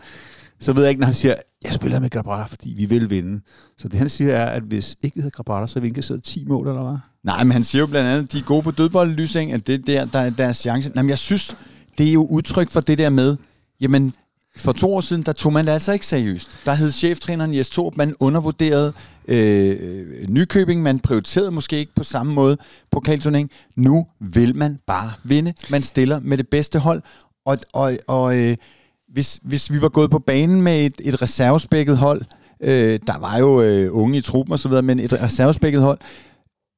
Så 0.60 0.74
ved 0.74 0.84
jeg 0.84 0.90
ikke, 0.90 1.00
når 1.00 1.06
han 1.06 1.14
siger, 1.14 1.36
jeg 1.66 1.74
spiller 1.74 2.00
med 2.00 2.10
Grabata, 2.10 2.44
fordi 2.44 2.74
vi 2.78 2.86
vil 2.86 3.10
vinde. 3.10 3.42
Så 3.78 3.88
det 3.88 4.00
han 4.00 4.10
siger 4.10 4.34
er, 4.34 4.46
at 4.46 4.64
hvis 4.64 4.96
ikke 5.04 5.16
vi 5.16 5.22
havde 5.22 5.32
Grabata, 5.32 5.68
så 5.68 5.74
havde 5.74 5.82
vi 5.82 5.88
ikke 5.88 6.02
siddet 6.02 6.24
10 6.24 6.46
mål, 6.48 6.68
eller 6.68 6.84
hvad? 6.84 6.98
Nej, 7.24 7.44
men 7.44 7.52
han 7.52 7.64
siger 7.64 7.80
jo 7.80 7.88
blandt 7.88 8.10
andet, 8.10 8.24
at 8.24 8.32
de 8.32 8.38
er 8.38 8.44
gode 8.44 8.62
på 8.62 8.72
dødbold, 8.72 9.10
Lysing, 9.12 9.54
at 9.54 9.68
det 9.68 9.76
er 9.76 9.80
der, 9.86 10.06
der 10.06 10.20
er 10.20 10.30
deres 10.30 10.58
chance. 10.58 10.90
Nej, 10.90 11.04
men 11.04 11.10
jeg 11.10 11.18
synes, 11.18 11.56
det 11.98 12.10
er 12.10 12.14
jo 12.14 12.26
udtryk 12.26 12.70
for 12.70 12.82
det 12.82 12.98
der 12.98 13.10
med, 13.10 13.38
jamen, 13.82 14.14
for 14.56 14.72
to 14.72 14.94
år 14.94 15.02
siden, 15.02 15.24
der 15.24 15.32
tog 15.32 15.54
man 15.54 15.66
det 15.66 15.72
altså 15.72 15.92
ikke 15.92 16.08
seriøst. 16.08 16.50
Der 16.66 16.74
hed 16.74 16.92
cheftræneren 16.92 17.54
Jes 17.54 17.70
Torp, 17.70 17.98
man 17.98 18.16
undervurderede 18.20 18.94
øh, 19.28 20.30
Nykøbing, 20.30 20.82
man 20.82 21.00
prioriterede 21.00 21.52
måske 21.52 21.78
ikke 21.78 21.96
på 21.96 22.04
samme 22.04 22.34
måde 22.34 22.58
på. 22.92 23.04
Nu 23.76 24.08
vil 24.20 24.56
man 24.56 24.80
bare 24.88 25.12
vinde. 25.24 25.54
Man 25.70 25.82
stiller 25.82 26.20
med 26.20 26.38
det 26.38 26.48
bedste 26.48 26.80
hold, 26.80 27.02
og, 27.46 27.58
og, 27.74 27.98
og 28.08 28.38
øh, 28.38 28.58
hvis, 29.14 29.40
hvis 29.44 29.72
vi 29.72 29.82
var 29.82 29.90
gået 29.90 30.12
på 30.12 30.20
banen 30.20 30.62
med 30.62 30.86
et, 30.86 30.94
et 31.00 31.22
reservespækket 31.22 31.98
hold, 31.98 32.22
øh, 32.62 33.00
der 33.08 33.20
var 33.20 33.38
jo 33.38 33.62
øh, 33.62 33.90
unge 33.92 34.18
i 34.18 34.22
truppen 34.22 34.54
og 34.54 34.60
så 34.60 34.68
videre, 34.70 34.84
men 34.84 35.00
et 35.00 35.14
reservespækket 35.14 35.82
hold, 35.82 36.00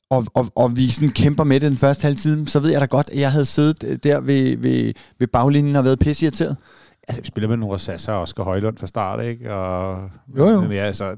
og, 0.09 0.25
og, 0.33 0.45
og 0.55 0.77
vi 0.77 0.89
sådan 0.89 1.09
kæmper 1.09 1.43
med 1.43 1.59
det 1.59 1.69
den 1.69 1.77
første 1.77 2.01
halve 2.01 2.17
time, 2.17 2.47
så 2.47 2.59
ved 2.59 2.71
jeg 2.71 2.81
da 2.81 2.85
godt, 2.85 3.09
at 3.09 3.19
jeg 3.19 3.31
havde 3.31 3.45
siddet 3.45 3.83
øh, 3.83 3.99
der 4.03 4.19
ved, 4.19 4.57
ved, 4.57 4.93
ved 5.19 5.27
baglinjen 5.27 5.75
og 5.75 5.83
været 5.83 5.99
pisseirriteret. 5.99 6.57
Altså, 7.07 7.21
vi 7.21 7.27
spiller 7.27 7.47
med 7.47 7.57
nogle 7.57 7.73
Rosassa 7.73 8.11
og 8.11 8.21
Oscar 8.21 8.43
Højlund 8.43 8.77
fra 8.77 8.87
start, 8.87 9.25
ikke? 9.25 9.53
Og, 9.53 10.09
jo, 10.37 10.49
jo. 10.49 10.61
Men, 10.61 10.71
ja, 10.71 10.85
altså, 10.85 11.15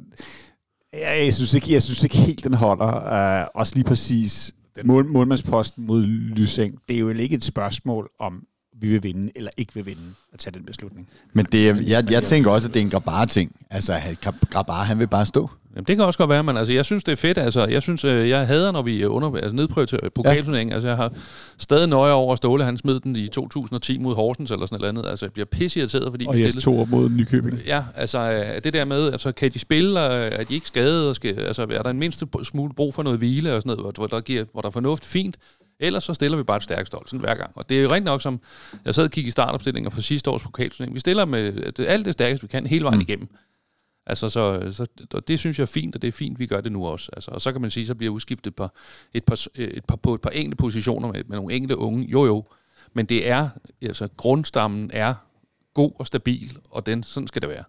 jeg, 0.94 1.22
jeg, 1.26 1.34
synes 1.34 1.54
ikke, 1.54 1.74
jeg 1.74 1.82
synes 1.82 2.04
ikke 2.04 2.18
helt, 2.18 2.44
den 2.44 2.54
holder. 2.54 3.42
Uh, 3.42 3.48
også 3.56 3.76
lige 3.76 3.86
præcis 3.86 4.54
den 4.76 4.88
mål, 4.88 5.08
målmandsposten 5.08 5.86
mod 5.86 6.02
Lysing. 6.06 6.80
Det 6.90 6.96
er 6.96 7.00
jo 7.00 7.10
ikke 7.10 7.36
et 7.36 7.44
spørgsmål 7.44 8.10
om, 8.20 8.44
vi 8.82 8.90
vil 8.90 9.04
vinde 9.04 9.32
eller 9.36 9.52
ikke 9.58 9.74
vil 9.74 9.86
vinde 9.86 10.02
at 10.34 10.40
tage 10.40 10.54
den 10.54 10.66
beslutning. 10.66 11.08
Men 11.34 11.46
det, 11.52 11.90
jeg, 11.90 12.12
jeg 12.12 12.24
tænker 12.24 12.52
også, 12.52 12.68
at 12.68 12.74
det 12.74 12.80
er 12.80 12.84
en 12.84 12.90
Grabar-ting. 12.90 13.56
Altså, 13.70 13.94
Grabar, 14.50 14.84
han 14.84 15.00
vil 15.00 15.08
bare 15.08 15.26
stå. 15.26 15.50
Jamen, 15.76 15.86
det 15.86 15.96
kan 15.96 16.06
også 16.06 16.18
godt 16.18 16.30
være, 16.30 16.44
men 16.44 16.58
altså, 16.58 16.74
jeg 16.74 16.86
synes, 16.86 17.04
det 17.04 17.12
er 17.12 17.16
fedt. 17.16 17.38
Altså, 17.38 17.66
jeg 17.66 17.82
synes, 17.82 18.04
øh, 18.04 18.30
jeg 18.30 18.48
hader, 18.48 18.72
når 18.72 18.82
vi 18.82 19.06
under, 19.06 19.36
altså, 19.36 19.52
nedprioriterer 19.52 20.10
pokalturneringen. 20.10 20.70
Ja. 20.70 20.76
Altså, 20.76 20.88
jeg 20.88 20.98
har 20.98 21.12
stadig 21.58 21.88
nøje 21.88 22.14
over, 22.14 22.34
at 22.34 22.38
Ståle 22.38 22.64
han 22.64 22.78
smed 22.78 23.00
den 23.00 23.16
i 23.16 23.28
2010 23.28 23.98
mod 23.98 24.16
Horsens 24.16 24.52
eller 24.52 24.66
sådan 24.66 24.80
noget 24.80 24.90
andet. 24.90 25.10
Altså, 25.10 25.26
jeg 25.26 25.34
bliver 25.34 25.46
pisseirriteret, 25.46 26.12
fordi 26.12 26.26
og 26.26 26.34
vi 26.34 26.38
stillede... 26.38 26.58
Og 26.58 26.88
to 26.88 26.96
mod 26.96 27.10
Nykøbing. 27.10 27.58
Ja, 27.66 27.84
altså, 27.96 28.20
øh, 28.20 28.64
det 28.64 28.74
der 28.74 28.86
med, 28.86 29.12
altså, 29.12 29.32
kan 29.32 29.52
de 29.52 29.60
spille, 29.60 30.00
og 30.00 30.14
er 30.14 30.44
de 30.44 30.54
ikke 30.54 30.68
skadet? 30.68 31.10
Og 31.10 31.16
skal, 31.16 31.40
altså, 31.40 31.68
er 31.70 31.84
der 31.84 31.90
en 31.90 32.00
mindste 32.00 32.28
smule 32.44 32.74
brug 32.74 32.94
for 32.94 33.04
noget 33.04 33.20
hvile 33.20 33.56
og 33.56 33.62
sådan 33.62 33.78
noget, 33.78 33.96
hvor, 33.96 34.08
der, 34.08 34.22
giver, 34.22 34.46
hvor 34.52 34.62
der 34.62 34.68
er 34.68 34.72
fornuft 34.72 35.06
fint? 35.06 35.38
Ellers 35.82 36.04
så 36.04 36.14
stiller 36.14 36.38
vi 36.38 36.44
bare 36.44 36.58
et 36.58 36.64
stærkt 36.64 36.88
stol, 36.88 37.04
sådan 37.08 37.20
hver 37.20 37.36
gang. 37.36 37.52
Og 37.56 37.70
det 37.70 37.80
er 37.80 37.84
jo 37.84 37.92
rent 37.92 38.06
nok, 38.06 38.22
som 38.22 38.40
jeg 38.86 38.96
sad 38.96 39.04
og 39.04 39.12
kiggede 39.12 39.28
i 39.28 39.32
startopstillinger 39.32 39.90
for 39.90 40.02
sidste 40.02 40.30
års 40.30 40.44
pokalturnering. 40.44 40.94
Vi 40.94 41.00
stiller 41.00 41.26
med 41.26 41.80
alt 41.80 42.06
det 42.06 42.14
stærkeste, 42.14 42.44
vi 42.44 42.48
kan, 42.48 42.68
hele 42.68 42.84
vejen 42.84 42.98
mm. 42.98 43.02
igennem. 43.02 43.30
Altså, 44.06 44.30
så, 44.30 44.72
så 44.72 44.86
og 45.14 45.28
det 45.28 45.40
synes 45.40 45.60
jeg 45.60 45.64
er 45.64 45.68
fint, 45.68 45.96
og 45.96 46.02
det 46.02 46.08
er 46.08 46.12
fint, 46.12 46.40
vi 46.40 46.46
gør 46.46 46.62
det 46.62 46.72
nu 46.72 46.88
også. 46.88 47.10
Altså, 47.14 47.32
og 47.32 47.42
så 47.42 47.52
kan 47.52 47.62
man 47.62 47.70
sige, 47.70 47.86
så 47.86 47.96
bliver 47.96 48.14
udskiftet 48.14 48.52
et 48.52 48.56
par, 48.56 48.74
et 49.14 49.24
par, 49.24 49.46
et 49.56 49.86
par, 49.86 49.96
på 49.96 50.14
et 50.14 50.22
par 50.22 50.30
enkelte 50.30 50.56
positioner 50.56 51.12
med, 51.12 51.24
med 51.24 51.38
nogle 51.38 51.54
enkelte 51.54 51.78
unge. 51.78 52.08
Jo, 52.08 52.26
jo. 52.26 52.46
Men 52.94 53.06
det 53.06 53.30
er, 53.30 53.50
altså 53.82 54.10
grundstammen 54.18 54.92
er 54.94 55.14
god 55.74 55.92
og 55.96 56.08
stabil, 56.08 56.58
og 56.70 56.86
den, 56.86 57.04
sådan 57.04 57.28
skal 57.28 57.42
det 57.42 57.50
være. 57.50 57.64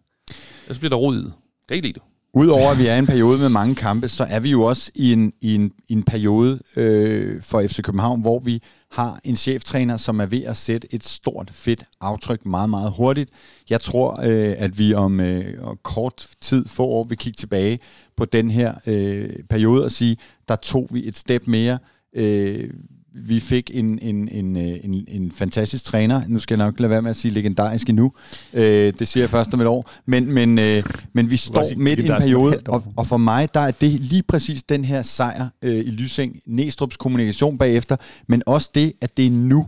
Så 0.70 0.78
bliver 0.78 0.90
der 0.90 0.96
rod 0.96 1.16
i 1.16 1.18
det. 1.18 1.32
Kan 1.68 1.74
ikke 1.74 1.88
lide 1.88 2.00
det. 2.00 2.02
Udover 2.34 2.70
at 2.70 2.78
vi 2.78 2.86
er 2.86 2.94
i 2.94 2.98
en 2.98 3.06
periode 3.06 3.38
med 3.38 3.48
mange 3.48 3.74
kampe, 3.74 4.08
så 4.08 4.24
er 4.24 4.40
vi 4.40 4.50
jo 4.50 4.62
også 4.62 4.90
i 4.94 5.12
en, 5.12 5.32
i 5.40 5.54
en, 5.54 5.72
i 5.88 5.92
en 5.92 6.02
periode 6.02 6.60
øh, 6.76 7.42
for 7.42 7.62
FC 7.62 7.82
København, 7.82 8.20
hvor 8.20 8.38
vi 8.38 8.62
har 8.92 9.20
en 9.24 9.36
cheftræner, 9.36 9.96
som 9.96 10.20
er 10.20 10.26
ved 10.26 10.42
at 10.42 10.56
sætte 10.56 10.94
et 10.94 11.04
stort, 11.04 11.50
fedt 11.52 11.84
aftryk 12.00 12.46
meget, 12.46 12.70
meget 12.70 12.92
hurtigt. 12.96 13.30
Jeg 13.70 13.80
tror, 13.80 14.20
øh, 14.22 14.54
at 14.58 14.78
vi 14.78 14.94
om 14.94 15.20
øh, 15.20 15.54
kort 15.82 16.28
tid, 16.40 16.68
få 16.68 16.86
år, 16.86 17.04
vil 17.04 17.18
kigge 17.18 17.36
tilbage 17.36 17.78
på 18.16 18.24
den 18.24 18.50
her 18.50 18.74
øh, 18.86 19.30
periode 19.50 19.84
og 19.84 19.92
sige, 19.92 20.16
der 20.48 20.56
tog 20.56 20.88
vi 20.90 21.08
et 21.08 21.16
step 21.18 21.46
mere 21.46 21.78
Øh, 22.16 22.70
vi 23.14 23.40
fik 23.40 23.70
en, 23.74 23.98
en, 24.02 24.28
en, 24.28 24.56
øh, 24.56 24.78
en, 24.84 25.04
en 25.08 25.32
fantastisk 25.32 25.84
træner. 25.84 26.22
Nu 26.28 26.38
skal 26.38 26.58
jeg 26.58 26.66
nok 26.66 26.80
lade 26.80 26.90
være 26.90 27.02
med 27.02 27.10
at 27.10 27.16
sige 27.16 27.34
legendarisk 27.34 27.88
endnu. 27.88 28.12
Øh, 28.52 28.92
det 28.98 29.08
siger 29.08 29.22
jeg 29.22 29.30
først 29.30 29.54
om 29.54 29.60
et 29.60 29.66
år. 29.66 29.90
Men, 30.06 30.32
men, 30.32 30.58
øh, 30.58 30.82
men 31.12 31.30
vi 31.30 31.36
står 31.36 31.64
midt 31.76 31.98
i 31.98 32.02
en 32.02 32.08
periode, 32.08 32.60
og, 32.68 32.84
og 32.96 33.06
for 33.06 33.16
mig 33.16 33.54
der 33.54 33.60
er 33.60 33.70
det 33.70 33.90
lige 33.90 34.22
præcis 34.22 34.62
den 34.62 34.84
her 34.84 35.02
sejr 35.02 35.48
øh, 35.62 35.76
i 35.76 35.90
Lysing. 35.90 36.36
Næstrup's 36.48 36.96
kommunikation 36.98 37.58
bagefter, 37.58 37.96
men 38.28 38.42
også 38.46 38.70
det, 38.74 38.92
at 39.00 39.16
det 39.16 39.26
er 39.26 39.30
nu. 39.30 39.66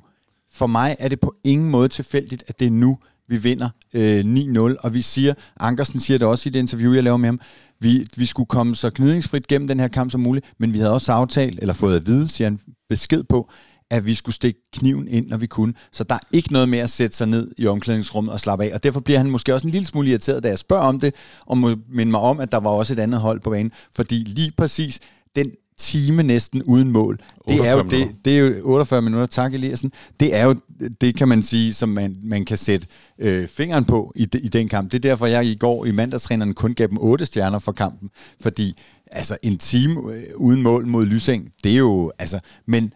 For 0.52 0.66
mig 0.66 0.96
er 0.98 1.08
det 1.08 1.20
på 1.20 1.34
ingen 1.44 1.70
måde 1.70 1.88
tilfældigt, 1.88 2.44
at 2.48 2.60
det 2.60 2.66
er 2.66 2.70
nu, 2.70 2.98
vi 3.28 3.36
vinder 3.36 3.68
øh, 3.94 4.20
9-0. 4.20 4.76
Og 4.80 4.94
vi 4.94 5.00
siger, 5.00 5.34
Ankersen 5.60 6.00
siger 6.00 6.18
det 6.18 6.26
også 6.26 6.48
i 6.48 6.52
det 6.52 6.58
interview, 6.58 6.92
jeg 6.92 7.02
laver 7.02 7.16
med 7.16 7.28
ham, 7.28 7.40
vi, 7.80 8.06
vi 8.16 8.26
skulle 8.26 8.46
komme 8.46 8.74
så 8.74 8.90
gnidningsfrit 8.94 9.46
gennem 9.46 9.68
den 9.68 9.80
her 9.80 9.88
kamp 9.88 10.10
som 10.10 10.20
muligt, 10.20 10.46
men 10.58 10.72
vi 10.72 10.78
havde 10.78 10.92
også 10.92 11.12
aftalt, 11.12 11.58
eller 11.58 11.74
fået 11.74 11.96
at 11.96 12.06
vide, 12.06 12.28
siger 12.28 12.48
han, 12.48 12.58
besked 12.88 13.24
på, 13.24 13.50
at 13.90 14.06
vi 14.06 14.14
skulle 14.14 14.34
stikke 14.34 14.60
kniven 14.72 15.08
ind, 15.08 15.28
når 15.28 15.36
vi 15.36 15.46
kunne. 15.46 15.74
Så 15.92 16.04
der 16.04 16.14
er 16.14 16.18
ikke 16.32 16.52
noget 16.52 16.68
med 16.68 16.78
at 16.78 16.90
sætte 16.90 17.16
sig 17.16 17.28
ned 17.28 17.50
i 17.58 17.66
omklædningsrummet 17.66 18.32
og 18.32 18.40
slappe 18.40 18.64
af. 18.64 18.74
Og 18.74 18.82
derfor 18.82 19.00
bliver 19.00 19.18
han 19.18 19.30
måske 19.30 19.54
også 19.54 19.66
en 19.66 19.70
lille 19.70 19.86
smule 19.86 20.08
irriteret, 20.08 20.42
da 20.42 20.48
jeg 20.48 20.58
spørger 20.58 20.84
om 20.84 21.00
det, 21.00 21.14
og 21.46 21.58
må 21.58 21.70
minde 21.88 22.10
mig 22.10 22.20
om, 22.20 22.40
at 22.40 22.52
der 22.52 22.58
var 22.58 22.70
også 22.70 22.92
et 22.92 22.98
andet 22.98 23.20
hold 23.20 23.40
på 23.40 23.50
banen. 23.50 23.72
Fordi 23.96 24.14
lige 24.14 24.52
præcis 24.56 25.00
den 25.36 25.50
time 25.78 26.22
næsten 26.22 26.62
uden 26.62 26.90
mål. 26.90 27.18
Det 27.48 27.68
er 27.68 27.72
jo 27.72 27.82
det, 27.82 28.08
det 28.24 28.38
er 28.38 28.38
jo 28.38 28.54
48 28.62 29.02
minutter, 29.02 29.26
tak 29.26 29.54
Eliassen. 29.54 29.92
Det 30.20 30.36
er 30.36 30.44
jo 30.44 30.54
det 31.00 31.16
kan 31.16 31.28
man 31.28 31.42
sige, 31.42 31.74
som 31.74 31.88
man, 31.88 32.16
man 32.22 32.44
kan 32.44 32.56
sætte 32.56 32.86
øh, 33.18 33.48
fingeren 33.48 33.84
på 33.84 34.12
i, 34.16 34.24
de, 34.24 34.40
i 34.40 34.48
den 34.48 34.68
kamp. 34.68 34.92
Det 34.92 34.98
er 35.04 35.08
derfor 35.08 35.26
jeg 35.26 35.46
i 35.46 35.54
går 35.54 35.84
i 35.84 35.92
mandagstræneren 35.92 36.54
kun 36.54 36.74
gav 36.74 36.86
dem 36.86 36.98
8 37.00 37.26
stjerner 37.26 37.58
for 37.58 37.72
kampen, 37.72 38.10
fordi 38.40 38.78
altså 39.10 39.38
en 39.42 39.58
time 39.58 40.12
øh, 40.12 40.22
uden 40.36 40.62
mål 40.62 40.86
mod 40.86 41.06
Lysing, 41.06 41.52
det 41.64 41.72
er 41.72 41.76
jo 41.76 42.12
altså 42.18 42.40
men 42.66 42.92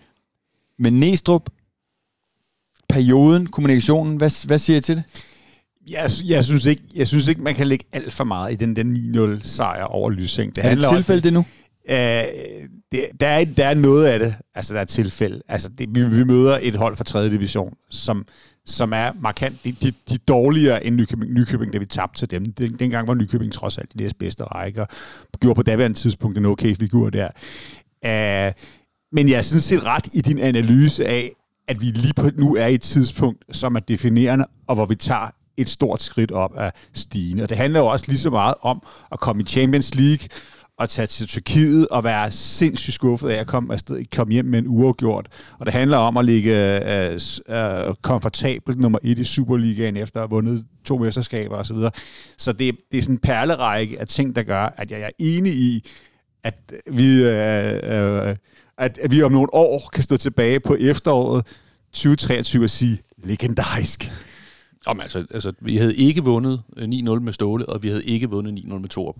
men 0.78 1.00
Næstrup 1.00 1.50
perioden, 2.88 3.46
kommunikationen, 3.46 4.16
hvad, 4.16 4.46
hvad 4.46 4.58
siger 4.58 4.76
I 4.76 4.80
til 4.80 4.96
det? 4.96 5.04
Jeg, 5.90 6.10
jeg, 6.26 6.44
synes 6.44 6.66
ikke, 6.66 6.82
jeg 6.94 7.06
synes 7.06 7.28
ikke, 7.28 7.42
man 7.42 7.54
kan 7.54 7.66
lægge 7.66 7.84
alt 7.92 8.12
for 8.12 8.24
meget 8.24 8.52
i 8.52 8.56
den 8.56 8.76
der 8.76 9.36
9-0 9.36 9.40
sejr 9.48 9.84
over 9.84 10.10
Lysing. 10.10 10.56
Det 10.56 10.64
er 10.64 10.74
det 10.74 10.84
tilfælde 10.94 11.22
det 11.22 11.32
nu? 11.32 11.44
Øh, 11.88 12.24
det, 12.92 13.06
der, 13.20 13.26
er, 13.26 13.44
der 13.44 13.66
er 13.66 13.74
noget 13.74 14.06
af 14.06 14.18
det, 14.18 14.34
altså 14.54 14.74
der 14.74 14.80
er 14.80 14.84
tilfælde. 14.84 15.42
Altså, 15.48 15.68
det, 15.68 15.88
vi, 15.94 16.04
vi 16.04 16.24
møder 16.24 16.58
et 16.62 16.74
hold 16.74 16.96
fra 16.96 17.04
3. 17.04 17.30
division, 17.30 17.74
som, 17.90 18.26
som 18.70 18.92
er 18.92 19.10
markant. 19.20 19.64
De, 19.64 19.72
de, 19.72 19.92
de 20.08 20.18
dårligere 20.18 20.84
end 20.84 20.96
Nykøbing, 20.96 21.32
Nykøbing, 21.32 21.72
da 21.72 21.78
vi 21.78 21.86
tabte 21.86 22.20
til 22.20 22.30
dem. 22.30 22.52
Den, 22.52 22.72
dengang 22.78 23.08
var 23.08 23.14
Nykøbing 23.14 23.52
trods 23.52 23.78
alt 23.78 23.90
i 23.94 23.98
deres 23.98 24.14
bedste 24.14 24.44
række, 24.44 24.82
og 24.82 24.88
gjorde 25.40 25.54
på 25.54 25.62
daværende 25.62 25.98
tidspunkt 25.98 26.38
en 26.38 26.44
okay 26.44 26.76
figur 26.76 27.10
der. 27.10 27.28
Uh, 28.04 28.52
men 29.12 29.28
jeg 29.28 29.44
synes 29.44 29.64
set 29.64 29.84
ret 29.84 30.14
i 30.14 30.20
din 30.20 30.38
analyse 30.38 31.06
af, 31.06 31.30
at 31.68 31.80
vi 31.80 31.86
lige 31.86 32.14
på 32.14 32.30
nu 32.36 32.56
er 32.56 32.66
i 32.66 32.74
et 32.74 32.82
tidspunkt, 32.82 33.56
som 33.56 33.74
er 33.74 33.80
definerende, 33.80 34.46
og 34.66 34.74
hvor 34.74 34.86
vi 34.86 34.94
tager 34.94 35.30
et 35.56 35.68
stort 35.68 36.02
skridt 36.02 36.32
op 36.32 36.56
af 36.56 36.72
stigen. 36.94 37.40
Og 37.40 37.48
det 37.48 37.56
handler 37.56 37.80
jo 37.80 37.86
også 37.86 38.04
lige 38.08 38.18
så 38.18 38.30
meget 38.30 38.54
om 38.62 38.82
at 39.12 39.20
komme 39.20 39.42
i 39.42 39.46
Champions 39.46 39.94
League, 39.94 40.28
at 40.78 40.88
tage 40.88 41.06
til 41.06 41.26
Tyrkiet 41.26 41.88
og 41.88 42.04
være 42.04 42.30
sindssygt 42.30 42.94
skuffet 42.94 43.28
af 43.28 43.40
at 43.40 43.46
komme, 43.46 43.72
afsted, 43.72 44.04
komme 44.16 44.32
hjem 44.32 44.44
med 44.44 44.58
en 44.58 44.64
uafgjort. 44.68 45.26
Og 45.58 45.66
det 45.66 45.74
handler 45.74 45.96
om 45.96 46.16
at 46.16 46.24
ligge 46.24 46.80
uh, 47.08 47.88
uh, 47.88 47.94
komfortabelt 48.02 48.78
nummer 48.78 48.98
et 49.02 49.18
i 49.18 49.24
Superligaen 49.24 49.96
efter 49.96 50.20
at 50.20 50.22
have 50.22 50.30
vundet 50.30 50.66
to 50.84 50.98
mesterskaber 50.98 51.56
osv. 51.56 51.76
Så, 51.76 51.90
så 52.38 52.52
det, 52.52 52.76
det 52.92 52.98
er 52.98 53.02
sådan 53.02 53.14
en 53.14 53.18
perlerække 53.18 54.00
af 54.00 54.06
ting, 54.06 54.36
der 54.36 54.42
gør, 54.42 54.74
at 54.76 54.90
jeg 54.90 55.00
er 55.00 55.10
enig 55.18 55.52
i, 55.52 55.88
at 56.44 56.72
vi, 56.86 57.20
uh, 57.20 57.28
uh, 57.28 58.36
at, 58.78 58.98
at 58.98 59.10
vi 59.10 59.22
om 59.22 59.32
nogle 59.32 59.54
år 59.54 59.90
kan 59.92 60.02
stå 60.02 60.16
tilbage 60.16 60.60
på 60.60 60.76
efteråret 60.80 61.46
2023 61.92 62.64
og 62.64 62.70
sige, 62.70 62.98
legendarisk. 63.24 64.12
Jamen, 64.88 65.02
altså, 65.02 65.26
altså, 65.30 65.52
vi 65.60 65.76
havde 65.76 65.96
ikke 65.96 66.24
vundet 66.24 66.62
9-0 66.76 66.82
med 67.20 67.32
Ståle, 67.32 67.68
og 67.68 67.82
vi 67.82 67.88
havde 67.88 68.04
ikke 68.04 68.30
vundet 68.30 68.64
9-0 68.64 68.78
med 68.78 68.88
Torup. 68.88 69.16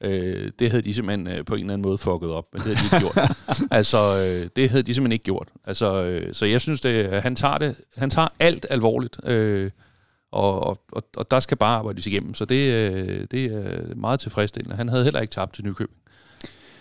Øh, 0.00 0.50
det 0.58 0.70
havde 0.70 0.82
de 0.82 0.94
simpelthen 0.94 1.26
øh, 1.26 1.44
på 1.44 1.54
en 1.54 1.60
eller 1.60 1.74
anden 1.74 1.88
måde 1.88 1.98
fucket 1.98 2.30
op, 2.30 2.46
men 2.52 2.62
det 2.62 2.76
havde 2.76 2.88
de 2.88 2.96
ikke 2.96 3.12
gjort. 3.14 3.30
altså, 3.78 3.98
øh, 3.98 4.50
det 4.56 4.70
havde 4.70 4.82
de 4.82 4.94
simpelthen 4.94 5.12
ikke 5.12 5.24
gjort. 5.24 5.48
Altså, 5.64 6.04
øh, 6.04 6.34
så 6.34 6.46
jeg 6.46 6.60
synes, 6.60 6.80
det, 6.80 7.22
han, 7.22 7.36
tager 7.36 7.58
det, 7.58 7.76
han 7.96 8.10
tager 8.10 8.28
alt 8.38 8.66
alvorligt, 8.70 9.16
øh, 9.24 9.70
og, 10.32 10.66
og, 10.92 11.02
og 11.16 11.30
der 11.30 11.40
skal 11.40 11.56
bare 11.56 11.78
arbejdes 11.78 12.06
igennem. 12.06 12.34
Så 12.34 12.44
det, 12.44 12.72
øh, 12.72 13.26
det 13.30 13.44
er 13.44 13.94
meget 13.94 14.20
tilfredsstillende. 14.20 14.76
Han 14.76 14.88
havde 14.88 15.04
heller 15.04 15.20
ikke 15.20 15.32
tabt 15.32 15.54
til 15.54 15.64
Nykøbing. 15.64 15.98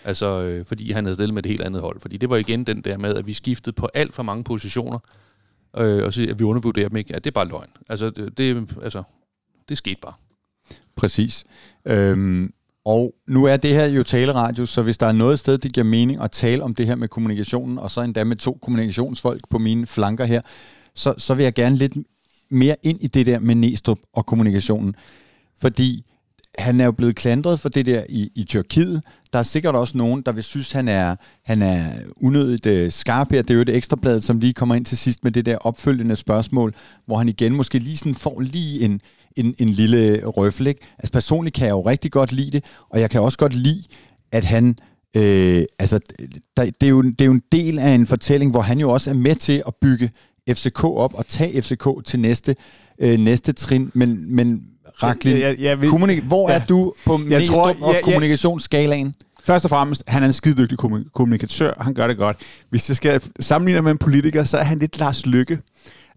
Altså, 0.03 0.43
øh, 0.43 0.65
fordi 0.65 0.91
han 0.91 1.05
havde 1.05 1.15
stillet 1.15 1.33
med 1.33 1.45
et 1.45 1.49
helt 1.49 1.61
andet 1.61 1.81
hold. 1.81 1.99
Fordi 1.99 2.17
det 2.17 2.29
var 2.29 2.37
igen 2.37 2.63
den 2.63 2.81
der 2.81 2.97
med, 2.97 3.15
at 3.15 3.27
vi 3.27 3.33
skiftede 3.33 3.75
på 3.75 3.89
alt 3.93 4.13
for 4.13 4.23
mange 4.23 4.43
positioner, 4.43 4.99
øh, 5.77 6.03
og 6.03 6.13
så 6.13 6.27
at 6.29 6.39
vi 6.39 6.43
undervurderer 6.43 6.89
dem 6.89 6.97
ikke. 6.97 7.13
Ja, 7.13 7.19
det 7.19 7.27
er 7.27 7.31
bare 7.31 7.47
løgn. 7.47 7.69
Altså, 7.89 8.09
det, 8.09 8.37
det, 8.37 8.69
altså, 8.81 9.03
det 9.69 9.77
skete 9.77 9.99
bare. 10.01 10.13
Præcis. 10.95 11.45
Øhm, 11.85 12.53
og 12.85 13.13
nu 13.27 13.45
er 13.45 13.57
det 13.57 13.71
her 13.71 13.85
jo 13.85 14.03
taleradio, 14.03 14.65
så 14.65 14.81
hvis 14.81 14.97
der 14.97 15.07
er 15.07 15.11
noget 15.11 15.39
sted, 15.39 15.57
det 15.57 15.73
giver 15.73 15.83
mening 15.83 16.21
at 16.21 16.31
tale 16.31 16.63
om 16.63 16.75
det 16.75 16.85
her 16.85 16.95
med 16.95 17.07
kommunikationen, 17.07 17.77
og 17.77 17.91
så 17.91 18.01
endda 18.01 18.23
med 18.23 18.35
to 18.35 18.57
kommunikationsfolk 18.61 19.49
på 19.49 19.57
mine 19.57 19.87
flanker 19.87 20.25
her, 20.25 20.41
så, 20.95 21.13
så 21.17 21.33
vil 21.33 21.43
jeg 21.43 21.53
gerne 21.53 21.75
lidt 21.75 21.93
mere 22.49 22.75
ind 22.83 23.01
i 23.01 23.07
det 23.07 23.25
der 23.25 23.39
med 23.39 23.55
Næstrup 23.55 23.99
og 24.13 24.25
kommunikationen. 24.25 24.95
Fordi 25.61 26.05
han 26.57 26.81
er 26.81 26.85
jo 26.85 26.91
blevet 26.91 27.15
klandret 27.15 27.59
for 27.59 27.69
det 27.69 27.85
der 27.85 28.03
i, 28.09 28.31
i 28.35 28.43
Tyrkiet. 28.43 29.01
Der 29.33 29.39
er 29.39 29.43
sikkert 29.43 29.75
også 29.75 29.97
nogen, 29.97 30.21
der 30.21 30.31
vil 30.31 30.43
synes, 30.43 30.71
han 30.71 30.87
er, 30.87 31.15
han 31.43 31.61
er 31.61 31.85
unødigt 32.21 32.65
øh, 32.65 32.91
skarp 32.91 33.31
her. 33.31 33.41
Det 33.41 33.49
er 33.49 33.55
jo 33.55 33.61
et 33.61 33.69
ekstrablad, 33.69 34.21
som 34.21 34.39
lige 34.39 34.53
kommer 34.53 34.75
ind 34.75 34.85
til 34.85 34.97
sidst 34.97 35.23
med 35.23 35.31
det 35.31 35.45
der 35.45 35.57
opfølgende 35.57 36.15
spørgsmål, 36.15 36.73
hvor 37.05 37.17
han 37.17 37.29
igen 37.29 37.53
måske 37.55 37.79
lige 37.79 37.97
sådan 37.97 38.15
får 38.15 38.39
lige 38.39 38.81
en, 38.81 39.01
en, 39.35 39.55
en 39.59 39.69
lille 39.69 40.25
røffel. 40.25 40.67
Ikke? 40.67 40.81
Altså 40.99 41.11
personligt 41.11 41.55
kan 41.55 41.65
jeg 41.65 41.71
jo 41.71 41.81
rigtig 41.81 42.11
godt 42.11 42.31
lide 42.31 42.51
det, 42.51 42.63
og 42.89 42.99
jeg 42.99 43.09
kan 43.09 43.21
også 43.21 43.37
godt 43.37 43.53
lide, 43.53 43.83
at 44.31 44.45
han... 44.45 44.75
Øh, 45.17 45.63
altså, 45.79 45.99
der, 46.57 46.65
det, 46.65 46.83
er 46.83 46.89
jo, 46.89 47.01
det 47.01 47.21
er 47.21 47.25
jo 47.25 47.31
en 47.31 47.43
del 47.51 47.79
af 47.79 47.89
en 47.89 48.07
fortælling, 48.07 48.51
hvor 48.51 48.61
han 48.61 48.79
jo 48.79 48.91
også 48.91 49.09
er 49.09 49.13
med 49.13 49.35
til 49.35 49.63
at 49.67 49.75
bygge 49.81 50.09
FCK 50.49 50.83
op 50.83 51.13
og 51.13 51.27
tage 51.27 51.61
FCK 51.61 51.87
til 52.05 52.19
næste, 52.19 52.55
øh, 52.99 53.19
næste 53.19 53.51
trin. 53.51 53.91
Men, 53.93 54.35
men 54.35 54.61
Raklin, 55.03 55.37
ja, 55.37 55.53
ja, 55.59 55.75
vil, 55.75 55.89
kommunik- 55.89 56.23
hvor 56.23 56.49
ja, 56.49 56.55
er 56.55 56.65
du 56.65 56.93
på 57.05 57.19
jeg 57.29 57.43
tror, 57.43 57.67
ja, 57.67 57.85
og 57.85 57.95
kommunikationsskalaen? 58.03 59.13
Først 59.43 59.65
og 59.65 59.69
fremmest, 59.69 60.03
han 60.07 60.23
er 60.23 60.27
en 60.27 60.33
skide 60.33 60.57
dygtig 60.57 60.77
kommunikatør, 61.13 61.73
han 61.81 61.93
gør 61.93 62.07
det 62.07 62.17
godt. 62.17 62.37
Hvis 62.69 62.89
jeg 62.89 62.95
skal 62.95 63.21
sammenligne 63.39 63.81
med 63.81 63.91
en 63.91 63.97
politiker, 63.97 64.43
så 64.43 64.57
er 64.57 64.63
han 64.63 64.79
lidt 64.79 64.99
Lars 64.99 65.25
Lykke. 65.25 65.59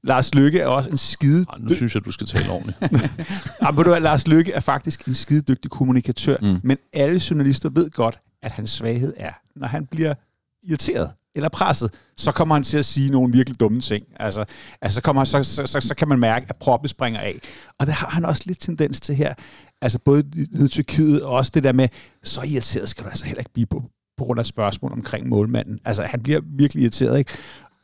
Lars 0.07 0.35
Lykke 0.35 0.61
er 0.61 0.67
også 0.67 0.91
en 0.91 0.99
skide... 0.99 1.47
Ej, 1.53 1.59
nu 1.59 1.75
synes 1.75 1.95
jeg, 1.95 2.05
du 2.05 2.13
skal 2.13 2.27
tale 2.27 2.51
ordentligt. 2.51 2.79
ja, 3.63 3.71
du 3.71 3.83
hvad, 3.83 4.01
Lars 4.01 4.27
Lykke 4.29 4.53
er 4.53 4.61
faktisk 4.61 5.05
en 5.09 5.15
skide 5.15 5.43
dygtig 5.43 5.71
kommunikatør, 5.71 6.37
mm. 6.43 6.61
men 6.63 6.77
alle 6.93 7.21
journalister 7.31 7.69
ved 7.69 7.91
godt, 7.91 8.19
at 8.43 8.53
hans 8.53 8.71
svaghed 8.71 9.15
er, 9.17 9.33
når 9.57 9.67
han 9.67 9.87
bliver 9.87 10.15
irriteret 10.63 11.11
eller 11.37 11.49
presset, 11.49 11.95
så 12.17 12.33
kommer 12.33 12.55
han 12.55 12.63
til 12.63 12.79
at 12.79 12.85
sige 12.85 13.11
nogle 13.11 13.33
virkelig 13.33 13.61
dumme 13.61 13.81
ting. 13.81 14.07
Altså, 14.21 14.45
altså 14.83 15.03
kommer 15.03 15.21
han, 15.21 15.27
så, 15.27 15.45
så, 15.45 15.67
så, 15.67 15.81
så 15.81 15.95
kan 15.95 16.09
man 16.09 16.19
mærke, 16.19 16.47
at 16.49 16.57
proppen 16.57 16.89
springer 16.89 17.21
af. 17.21 17.41
Og 17.79 17.87
det 17.87 17.95
har 17.95 18.09
han 18.09 18.25
også 18.25 18.43
lidt 18.47 18.61
tendens 18.61 19.01
til 19.01 19.15
her. 19.15 19.35
Altså 19.83 19.99
både 19.99 20.25
i 20.65 20.69
Tyrkiet 20.69 21.23
og 21.23 21.33
også 21.33 21.53
det 21.55 21.65
der 21.65 21.73
med, 21.73 21.89
så 22.23 22.41
irriteret 22.47 22.89
skal 22.89 23.05
du 23.05 23.09
altså 23.09 23.25
heller 23.25 23.41
ikke 23.41 23.53
blive 23.53 23.67
på, 23.67 23.83
på 24.19 24.25
grund 24.25 24.39
af 24.39 24.47
spørgsmål 24.47 24.93
omkring 24.93 25.29
målmanden. 25.29 25.79
Altså 25.85 26.03
han 26.03 26.23
bliver 26.23 26.41
virkelig 26.45 26.83
irriteret, 26.83 27.19
ikke? 27.19 27.33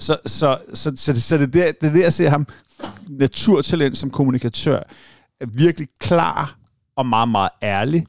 Så, 0.03 0.16
så, 0.26 0.59
så, 0.74 0.92
så, 0.96 1.20
så 1.20 1.38
det, 1.38 1.55
der, 1.55 1.72
det 1.72 1.88
er 1.88 1.92
der, 1.92 2.00
jeg 2.00 2.12
ser 2.12 2.30
ham 2.30 2.46
naturtalent 3.09 3.98
som 3.98 4.11
kommunikatør. 4.11 4.80
Virkelig 5.55 5.88
klar 6.00 6.59
og 6.96 7.07
meget, 7.07 7.28
meget 7.28 7.50
ærlig. 7.62 8.07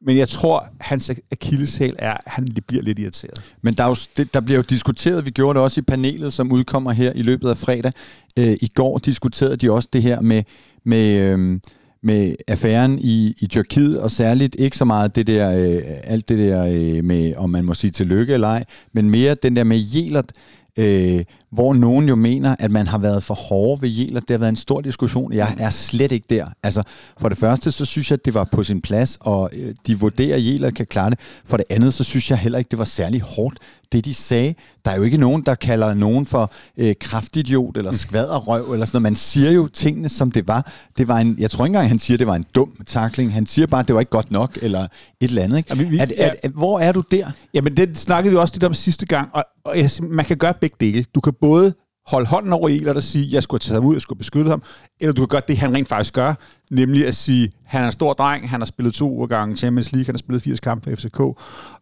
Men 0.00 0.16
jeg 0.16 0.28
tror, 0.28 0.68
hans 0.80 1.10
akilleshæl 1.32 1.96
er, 1.98 2.12
at 2.12 2.20
han 2.26 2.48
bliver 2.66 2.82
lidt 2.82 2.98
irriteret. 2.98 3.40
Men 3.62 3.74
der, 3.74 3.84
er 3.84 3.88
jo, 3.88 3.96
det, 4.16 4.34
der 4.34 4.40
bliver 4.40 4.58
jo 4.58 4.62
diskuteret, 4.62 5.26
vi 5.26 5.30
gjorde 5.30 5.56
det 5.56 5.64
også 5.64 5.80
i 5.80 5.82
panelet, 5.82 6.32
som 6.32 6.52
udkommer 6.52 6.92
her 6.92 7.12
i 7.12 7.22
løbet 7.22 7.50
af 7.50 7.56
fredag. 7.56 7.92
Øh, 8.36 8.56
I 8.60 8.68
går 8.74 8.98
diskuterede 8.98 9.56
de 9.56 9.72
også 9.72 9.88
det 9.92 10.02
her 10.02 10.20
med, 10.20 10.42
med, 10.84 11.16
øh, 11.16 11.60
med 12.02 12.34
affæren 12.48 12.98
i, 12.98 13.34
i 13.38 13.46
Tyrkiet, 13.46 14.00
og 14.00 14.10
særligt 14.10 14.56
ikke 14.58 14.76
så 14.76 14.84
meget 14.84 15.16
det 15.16 15.26
der, 15.26 15.50
øh, 15.50 15.82
alt 16.04 16.28
det 16.28 16.38
der 16.38 16.64
øh, 16.64 17.04
med, 17.04 17.34
om 17.36 17.50
man 17.50 17.64
må 17.64 17.74
sige 17.74 17.90
tillykke 17.90 18.34
eller 18.34 18.48
ej, 18.48 18.64
men 18.92 19.10
mere 19.10 19.34
den 19.34 19.56
der 19.56 19.64
med 19.64 19.78
Jelert, 19.78 20.32
øh, 20.78 21.24
hvor 21.52 21.74
nogen 21.74 22.08
jo 22.08 22.14
mener, 22.16 22.56
at 22.58 22.70
man 22.70 22.86
har 22.86 22.98
været 22.98 23.22
for 23.22 23.34
hårde 23.34 23.82
ved 23.82 23.88
Jæler. 23.88 24.20
Det 24.20 24.30
har 24.30 24.38
været 24.38 24.48
en 24.50 24.56
stor 24.56 24.80
diskussion. 24.80 25.32
Jeg 25.32 25.54
er 25.58 25.70
slet 25.70 26.12
ikke 26.12 26.26
der. 26.30 26.46
Altså, 26.62 26.82
for 27.20 27.28
det 27.28 27.38
første, 27.38 27.72
så 27.72 27.84
synes 27.84 28.10
jeg, 28.10 28.18
at 28.18 28.24
det 28.24 28.34
var 28.34 28.44
på 28.52 28.62
sin 28.62 28.80
plads, 28.80 29.18
og 29.20 29.50
øh, 29.52 29.74
de 29.86 29.98
vurderer, 30.00 30.36
at 30.36 30.44
Jæler 30.44 30.70
kan 30.70 30.86
klare 30.86 31.10
det. 31.10 31.18
For 31.44 31.56
det 31.56 31.66
andet, 31.70 31.94
så 31.94 32.04
synes 32.04 32.30
jeg 32.30 32.38
heller 32.38 32.58
ikke, 32.58 32.68
det 32.70 32.78
var 32.78 32.84
særlig 32.84 33.20
hårdt. 33.20 33.58
det, 33.92 34.04
de 34.04 34.14
sagde. 34.14 34.54
Der 34.84 34.90
er 34.90 34.96
jo 34.96 35.02
ikke 35.02 35.16
nogen, 35.18 35.42
der 35.42 35.54
kalder 35.54 35.94
nogen 35.94 36.26
for 36.26 36.50
øh, 36.76 36.94
kraftidiot 37.00 37.76
eller 37.76 37.92
skvaderrøv 37.92 38.72
eller 38.72 38.86
sådan 38.86 38.96
noget. 38.96 39.02
Man 39.02 39.14
siger 39.16 39.50
jo 39.50 39.66
tingene, 39.68 40.08
som 40.08 40.30
det 40.32 40.46
var. 40.48 40.72
Det 40.98 41.08
var 41.08 41.18
en, 41.18 41.36
jeg 41.38 41.50
tror 41.50 41.64
ikke 41.64 41.70
engang, 41.70 41.88
han 41.88 41.98
siger, 41.98 42.18
det 42.18 42.26
var 42.26 42.34
en 42.34 42.44
dum 42.54 42.72
takling. 42.86 43.32
Han 43.32 43.46
siger 43.46 43.66
bare, 43.66 43.80
at 43.80 43.88
det 43.88 43.94
var 43.94 44.00
ikke 44.00 44.10
godt 44.10 44.30
nok, 44.30 44.58
eller 44.62 44.80
et 44.80 44.88
eller 45.20 45.42
andet. 45.42 45.56
Ikke? 45.58 45.76
Ja, 45.76 45.82
vi- 45.88 45.98
at, 45.98 46.12
at, 46.12 46.36
at, 46.42 46.50
hvor 46.50 46.80
er 46.80 46.92
du 46.92 47.02
der? 47.10 47.30
Jamen, 47.54 47.76
det 47.76 47.98
snakkede 47.98 48.30
vi 48.32 48.36
også 48.38 48.54
lidt 48.54 48.64
om 48.64 48.74
sidste 48.74 49.06
gang, 49.06 49.28
og, 49.32 49.44
og 49.64 49.78
jeg, 49.78 49.90
man 50.02 50.24
kan 50.24 50.36
gøre 50.36 50.54
begge 50.60 50.76
dele. 50.80 51.04
Du 51.14 51.20
kan 51.20 51.32
både 51.40 51.74
holde 52.06 52.26
hånden 52.26 52.52
over 52.52 52.68
Elert 52.68 52.96
og 52.96 53.02
sige, 53.02 53.28
jeg 53.32 53.42
skulle 53.42 53.60
have 53.64 53.68
taget 53.68 53.82
ham 53.82 53.88
ud, 53.88 53.94
jeg 53.94 54.02
skulle 54.02 54.16
have 54.16 54.20
beskyttet 54.20 54.50
ham, 54.50 54.62
eller 55.00 55.12
du 55.12 55.20
kan 55.22 55.28
gøre 55.28 55.42
det, 55.48 55.58
han 55.58 55.74
rent 55.74 55.88
faktisk 55.88 56.14
gør, 56.14 56.34
nemlig 56.70 57.06
at 57.06 57.14
sige, 57.14 57.50
han 57.64 57.82
er 57.82 57.86
en 57.86 57.92
stor 57.92 58.12
dreng, 58.12 58.50
han 58.50 58.60
har 58.60 58.66
spillet 58.66 58.94
to 58.94 59.24
gange 59.24 59.56
Champions 59.56 59.92
League, 59.92 60.06
han 60.06 60.14
har 60.14 60.18
spillet 60.18 60.42
80 60.42 60.60
kampe 60.60 60.90
for 60.90 60.96
FCK, 60.96 61.20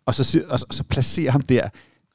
og 0.06 0.14
så, 0.14 0.40
og, 0.48 0.58
så- 0.58 0.66
så 0.70 0.84
placere 0.84 1.30
ham 1.30 1.40
der. 1.42 1.68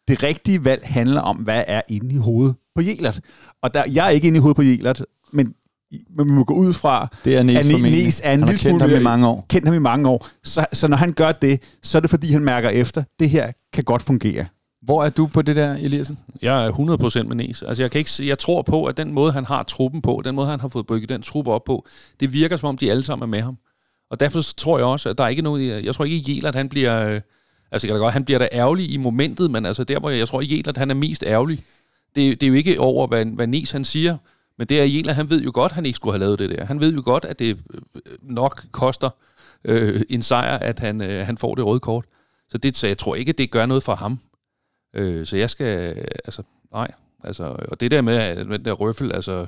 Det 0.08 0.24
rigtige 0.24 0.66
valg 0.66 0.82
handler 0.84 1.22
om, 1.22 1.38
hvad 1.38 1.64
er 1.68 1.82
inde 1.90 2.16
i 2.16 2.18
hovedet 2.18 2.56
på 2.76 2.82
Jelert. 2.82 3.20
Og 3.64 3.74
der, 3.74 3.84
jeg 3.94 4.06
er 4.06 4.10
ikke 4.10 4.28
inde 4.28 4.38
i 4.38 4.40
hovedet 4.40 4.56
på 4.56 4.62
Jelert, 4.62 5.06
men 5.34 5.54
vi 5.92 6.24
må 6.24 6.44
gå 6.44 6.54
ud 6.54 6.74
fra, 6.74 7.08
Det 7.26 7.36
er 7.36 7.40
at. 7.40 7.46
Nes 7.46 8.22
er 8.24 8.32
en 8.34 8.40
Han 8.40 8.48
lille 8.48 8.48
kendt 8.48 8.60
smule 8.62 8.82
ham 8.82 8.90
i 9.02 9.04
mange 9.04 9.28
år. 9.28 9.46
kendt 9.50 9.66
ham 9.68 9.76
i 9.76 9.80
mange 9.80 10.10
år. 10.10 10.28
Så, 10.44 10.66
så 10.74 10.88
når 10.88 10.98
han 10.98 11.14
gør 11.14 11.32
det, 11.32 11.62
så 11.84 11.98
er 11.98 12.00
det 12.00 12.10
fordi, 12.10 12.32
han 12.32 12.44
mærker 12.44 12.70
efter, 12.70 13.04
det 13.20 13.30
her 13.30 13.52
kan 13.74 13.84
godt 13.84 14.02
fungere. 14.02 14.46
Hvor 14.82 15.04
er 15.04 15.10
du 15.10 15.28
på 15.28 15.42
det 15.42 15.56
der, 15.56 15.74
Eliassen? 15.74 16.20
Jeg 16.42 16.66
er 16.66 16.72
100% 16.72 17.24
med 17.24 17.36
Nes. 17.36 17.64
Altså, 17.64 17.84
jeg, 17.84 17.92
kan 17.92 18.00
ikke, 18.00 18.12
jeg 18.20 18.40
tror 18.40 18.62
på, 18.62 18.86
at 18.86 18.98
den 18.98 19.14
måde, 19.14 19.32
han 19.32 19.46
har 19.46 19.64
truppen 19.64 20.02
på, 20.02 20.22
den 20.26 20.36
måde, 20.36 20.48
han 20.48 20.60
har 20.60 20.68
fået 20.68 20.88
bygget 20.88 21.10
den 21.10 21.22
trup 21.22 21.48
op 21.48 21.64
på, 21.64 21.86
det 22.20 22.34
virker 22.34 22.58
som 22.58 22.70
om, 22.70 22.78
de 22.78 22.92
alle 22.92 23.04
sammen 23.04 23.24
er 23.24 23.28
med 23.28 23.42
ham. 23.42 23.58
Og 24.10 24.20
derfor 24.20 24.42
tror 24.58 24.78
jeg 24.78 24.86
også, 24.86 25.10
at 25.10 25.18
der 25.18 25.24
er 25.24 25.28
ikke 25.28 25.42
noget... 25.42 25.86
Jeg 25.86 25.96
tror 25.96 26.06
ikke, 26.06 26.34
Jelert, 26.34 26.56
han 26.56 26.70
bliver... 26.70 27.08
Øh, 27.08 27.22
altså, 27.72 27.88
kan 27.88 27.98
godt, 27.98 28.14
han 28.14 28.26
bliver 28.26 28.40
da 28.40 28.48
ærgerlig 28.52 28.92
i 28.92 28.98
momentet, 28.98 29.52
men 29.52 29.66
altså 29.66 29.84
der, 29.84 30.00
hvor 30.00 30.10
jeg, 30.10 30.20
jeg 30.20 30.28
tror, 30.28 30.42
Jelert, 30.42 30.78
han 30.78 30.90
er 30.90 30.96
mest 30.96 31.24
ærgerlig. 31.28 31.60
Det, 32.16 32.42
det 32.42 32.44
er 32.44 32.48
jo 32.48 32.54
ikke 32.54 32.80
over, 32.80 33.08
hvad, 33.08 33.26
hvad 33.26 33.48
Nes 33.48 33.72
han 33.72 33.86
siger, 33.86 34.18
men 34.58 34.68
det 34.68 34.80
er 34.80 34.84
Jelert, 34.84 35.16
han 35.16 35.30
ved 35.30 35.42
jo 35.42 35.52
godt, 35.54 35.72
at 35.72 35.76
han 35.76 35.86
ikke 35.86 35.96
skulle 35.96 36.14
have 36.14 36.20
lavet 36.20 36.40
det 36.40 36.50
der. 36.50 36.66
Han 36.66 36.80
ved 36.80 36.94
jo 36.94 37.02
godt, 37.06 37.26
at 37.26 37.40
det 37.40 37.58
øh, 37.74 38.02
nok 38.22 38.66
koster 38.72 39.10
øh, 39.64 40.02
en 40.10 40.22
sejr, 40.22 40.58
at 40.58 40.80
han, 40.80 41.02
øh, 41.02 41.26
han 41.26 41.38
får 41.38 41.56
det 41.56 41.66
røde 41.66 41.80
kort. 41.80 42.06
Så, 42.50 42.58
det, 42.58 42.78
så 42.78 42.88
jeg 42.88 42.98
tror 42.98 43.16
ikke, 43.16 43.30
at 43.30 43.38
det 43.38 43.52
gør 43.52 43.66
noget 43.66 43.84
for 43.84 43.96
ham. 43.96 44.20
Øh, 44.94 45.26
så 45.26 45.38
jeg 45.38 45.50
skal, 45.50 45.96
altså, 46.26 46.44
nej. 46.74 46.92
Altså, 47.24 47.44
og 47.44 47.80
det 47.80 47.92
der 47.92 48.02
med, 48.02 48.16
at- 48.16 48.48
med 48.48 48.58
den 48.60 48.66
der 48.66 48.72
røffel, 48.74 49.12
altså, 49.16 49.46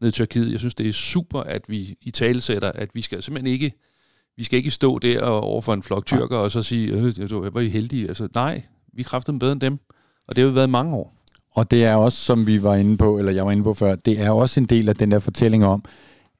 ned 0.00 0.08
i 0.08 0.12
Tyrkiet, 0.12 0.50
jeg 0.52 0.58
synes, 0.58 0.74
det 0.74 0.88
er 0.88 0.92
super, 0.92 1.40
at 1.40 1.62
vi 1.68 1.94
i 2.02 2.10
talesætter, 2.10 2.72
at 2.72 2.88
vi 2.94 3.02
skal 3.02 3.22
simpelthen 3.22 3.52
ikke, 3.52 3.72
vi 4.36 4.44
skal 4.44 4.56
ikke 4.56 4.70
stå 4.70 4.98
der 4.98 5.20
og 5.20 5.40
over 5.40 5.60
for 5.60 5.72
en 5.72 5.82
flok 5.82 6.06
tyrker 6.06 6.36
og 6.36 6.50
så 6.50 6.62
sige, 6.62 6.92
øh, 6.92 7.12
jeg 7.18 7.54
var 7.54 7.60
I 7.60 7.68
heldige. 7.68 8.08
Altså, 8.08 8.28
nej, 8.34 8.62
vi 8.92 9.02
kræfter 9.02 9.32
dem 9.32 9.38
bedre 9.38 9.52
end 9.52 9.60
dem. 9.60 9.78
Og 10.28 10.36
det 10.36 10.42
har 10.44 10.48
vi 10.50 10.54
været 10.54 10.66
i 10.66 10.70
mange 10.70 10.94
år. 10.96 11.12
Og 11.54 11.70
det 11.70 11.84
er 11.84 11.94
også, 11.94 12.18
som 12.18 12.46
vi 12.46 12.62
var 12.62 12.74
inde 12.74 12.96
på, 12.96 13.18
eller 13.18 13.32
jeg 13.32 13.46
var 13.46 13.52
inde 13.52 13.62
på 13.62 13.74
før, 13.74 13.94
det 13.94 14.20
er 14.20 14.30
også 14.30 14.60
en 14.60 14.66
del 14.66 14.88
af 14.88 14.96
den 14.96 15.10
der 15.10 15.18
fortælling 15.18 15.64
om, 15.64 15.84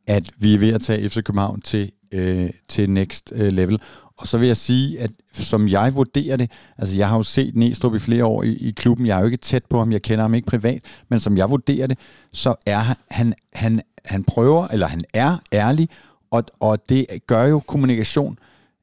at 0.07 0.30
vi 0.38 0.55
er 0.55 0.59
ved 0.59 0.72
at 0.72 0.80
tage 0.80 1.09
FC 1.11 1.14
København 1.22 1.61
til, 1.61 1.90
øh, 2.14 2.50
til 2.68 2.90
next 2.90 3.32
øh, 3.36 3.53
level. 3.53 3.80
Og 4.22 4.28
så 4.28 4.38
vil 4.38 4.46
jeg 4.46 4.56
sige, 4.56 5.00
at 5.00 5.10
som 5.32 5.68
jeg 5.68 5.94
vurderer 5.94 6.36
det, 6.36 6.50
altså 6.78 6.96
jeg 6.96 7.08
har 7.08 7.16
jo 7.16 7.22
set 7.22 7.56
Næstrup 7.56 7.94
i 7.94 7.98
flere 7.98 8.24
år 8.24 8.42
i, 8.42 8.52
i 8.54 8.70
klubben, 8.70 9.06
jeg 9.06 9.16
er 9.16 9.20
jo 9.20 9.26
ikke 9.26 9.36
tæt 9.36 9.64
på 9.64 9.78
ham, 9.78 9.92
jeg 9.92 10.02
kender 10.02 10.22
ham 10.22 10.34
ikke 10.34 10.46
privat, 10.46 10.82
men 11.08 11.20
som 11.20 11.36
jeg 11.36 11.50
vurderer 11.50 11.86
det, 11.86 11.98
så 12.32 12.54
er 12.66 12.94
han, 13.10 13.34
han, 13.52 13.82
han, 14.04 14.24
prøver, 14.24 14.68
eller 14.68 14.86
han 14.86 15.00
er 15.14 15.36
ærlig, 15.52 15.88
og, 16.30 16.44
og 16.60 16.88
det 16.88 17.06
gør 17.26 17.44
jo 17.44 17.60
kommunikation 17.60 18.38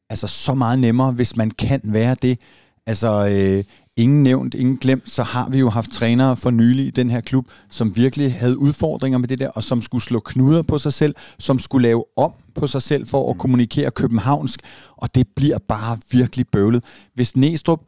altså 0.10 0.28
så 0.28 0.54
meget 0.54 0.80
nemmere, 0.80 1.12
hvis 1.12 1.36
man 1.36 1.52
kan 1.52 1.82
være 1.84 2.16
det. 2.22 2.40
Altså, 2.86 3.28
øh, 3.28 3.64
ingen 3.98 4.24
nævnt, 4.24 4.54
ingen 4.54 4.78
glemt, 4.78 5.10
så 5.10 5.24
har 5.24 5.50
vi 5.50 5.60
jo 5.60 5.70
haft 5.70 5.92
trænere 5.92 6.36
for 6.36 6.52
nylig 6.52 6.86
i 6.86 6.90
den 6.90 7.10
her 7.10 7.22
klub, 7.22 7.48
som 7.70 7.96
virkelig 7.96 8.34
havde 8.34 8.58
udfordringer 8.58 9.20
med 9.20 9.28
det 9.28 9.40
der, 9.40 9.50
og 9.50 9.64
som 9.64 9.82
skulle 9.82 10.04
slå 10.04 10.20
knuder 10.20 10.62
på 10.62 10.78
sig 10.78 10.94
selv, 10.94 11.16
som 11.40 11.60
skulle 11.60 11.88
lave 11.88 12.04
om 12.18 12.32
på 12.56 12.68
sig 12.68 12.82
selv 12.82 13.08
for 13.08 13.32
at 13.32 13.38
kommunikere 13.38 13.92
københavnsk, 13.92 14.60
og 14.98 15.16
det 15.16 15.28
bliver 15.36 15.58
bare 15.68 15.98
virkelig 16.12 16.46
bøvlet. 16.52 16.84
Hvis 17.14 17.36
Næstrup 17.36 17.82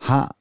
har 0.00 0.36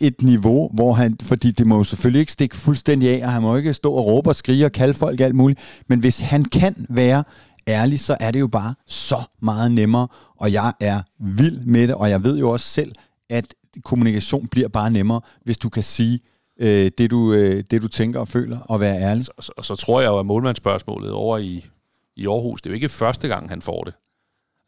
et 0.00 0.22
niveau, 0.22 0.70
hvor 0.74 0.92
han, 0.92 1.16
fordi 1.22 1.50
det 1.50 1.66
må 1.66 1.76
jo 1.76 1.84
selvfølgelig 1.84 2.20
ikke 2.20 2.32
stikke 2.32 2.56
fuldstændig 2.56 3.08
af, 3.08 3.26
og 3.26 3.32
han 3.32 3.42
må 3.42 3.56
ikke 3.56 3.74
stå 3.74 3.92
og 3.92 4.06
råbe 4.06 4.30
og 4.30 4.36
skrige 4.36 4.64
og 4.64 4.72
kalde 4.72 4.94
folk 4.94 5.20
alt 5.20 5.34
muligt, 5.34 5.60
men 5.88 6.00
hvis 6.00 6.20
han 6.20 6.44
kan 6.44 6.86
være 6.88 7.24
ærlig, 7.68 8.00
så 8.00 8.16
er 8.20 8.30
det 8.30 8.40
jo 8.40 8.46
bare 8.46 8.74
så 8.86 9.22
meget 9.42 9.72
nemmere, 9.72 10.08
og 10.36 10.52
jeg 10.52 10.72
er 10.80 11.02
vild 11.18 11.64
med 11.64 11.88
det, 11.88 11.94
og 11.94 12.10
jeg 12.10 12.24
ved 12.24 12.38
jo 12.38 12.50
også 12.50 12.66
selv, 12.66 12.92
at 13.30 13.54
kommunikation 13.84 14.46
bliver 14.48 14.68
bare 14.68 14.90
nemmere, 14.90 15.20
hvis 15.44 15.58
du 15.58 15.68
kan 15.68 15.82
sige 15.82 16.20
øh, 16.60 16.90
det, 16.98 17.10
du, 17.10 17.32
øh, 17.32 17.64
det, 17.70 17.82
du 17.82 17.88
tænker 17.88 18.20
og 18.20 18.28
føler, 18.28 18.58
og 18.58 18.80
være 18.80 19.00
ærlig. 19.00 19.26
Og 19.36 19.44
så, 19.44 19.52
og 19.56 19.64
så 19.64 19.76
tror 19.76 20.00
jeg 20.00 20.08
jo, 20.08 20.18
at 20.18 20.26
målmandsspørgsmålet 20.26 21.12
over 21.12 21.38
i, 21.38 21.66
i 22.16 22.26
Aarhus, 22.26 22.62
det 22.62 22.70
er 22.70 22.70
jo 22.70 22.74
ikke 22.74 22.88
første 22.88 23.28
gang, 23.28 23.48
han 23.48 23.62
får 23.62 23.84
det. 23.84 23.94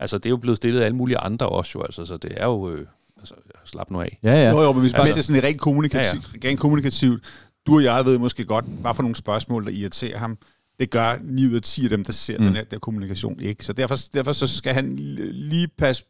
Altså, 0.01 0.19
det 0.19 0.27
er 0.27 0.31
jo 0.31 0.37
blevet 0.37 0.57
stillet 0.57 0.81
af 0.81 0.85
alle 0.85 0.97
mulige 0.97 1.19
andre 1.19 1.49
også 1.49 1.73
jo, 1.75 1.83
altså, 1.83 2.05
så 2.05 2.17
det 2.17 2.33
er 2.37 2.47
jo... 2.47 2.71
Øh, 2.71 2.87
altså, 3.19 3.35
slap 3.65 3.91
nu 3.91 4.01
af. 4.01 4.19
Ja, 4.23 4.33
ja. 4.33 4.51
Jo, 4.51 4.63
jo, 4.63 4.73
men 4.73 4.81
hvis 4.81 4.93
man 4.93 5.01
Altså- 5.01 5.23
sådan 5.23 5.43
rent 5.43 5.61
kommunikativt, 5.61 6.25
ja, 6.35 6.39
ja. 6.45 6.49
rent 6.49 6.61
kommunikativt, 6.61 7.23
du 7.67 7.75
og 7.75 7.85
jeg 7.85 8.05
ved 8.05 8.19
måske 8.19 8.45
godt, 8.45 8.65
hvad 8.65 8.95
for 8.95 9.03
nogle 9.03 9.17
spørgsmål, 9.17 9.65
der 9.65 9.71
irriterer 9.71 10.19
ham. 10.19 10.39
Det 10.81 10.91
gør 10.91 11.19
9 11.23 11.47
ud 11.47 11.53
af 11.55 11.63
10 11.63 11.85
af 11.85 11.91
dem, 11.91 12.05
der 12.05 12.13
ser 12.13 12.39
mm. 12.39 12.45
den 12.45 12.57
her 12.57 12.65
der 12.65 12.79
kommunikation 12.79 13.41
ikke. 13.41 13.65
Så 13.65 13.73
derfor, 13.73 13.97
derfor 14.15 14.33
så 14.33 14.47
skal 14.47 14.75
han 14.75 14.97
lige 15.33 15.69
passe... 15.69 16.05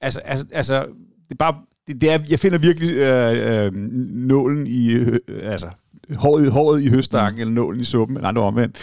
Altså, 0.00 0.20
altså, 0.20 0.46
altså 0.52 0.86
det 1.24 1.30
er 1.30 1.34
bare... 1.38 1.54
Det, 1.88 2.00
det 2.00 2.10
er, 2.10 2.18
jeg 2.30 2.40
finder 2.40 2.58
virkelig 2.58 2.96
øh, 2.96 3.64
øh, 3.64 3.72
nålen 4.12 4.66
i... 4.66 4.92
Øh, 4.92 5.18
altså, 5.42 5.66
håret, 6.14 6.52
håret 6.52 6.82
i 6.82 6.88
høstakken, 6.88 7.36
mm. 7.36 7.40
eller 7.40 7.54
nålen 7.54 7.80
i 7.80 7.84
suppen, 7.84 8.16
eller 8.16 8.28
andre 8.28 8.42
omvendt. 8.42 8.76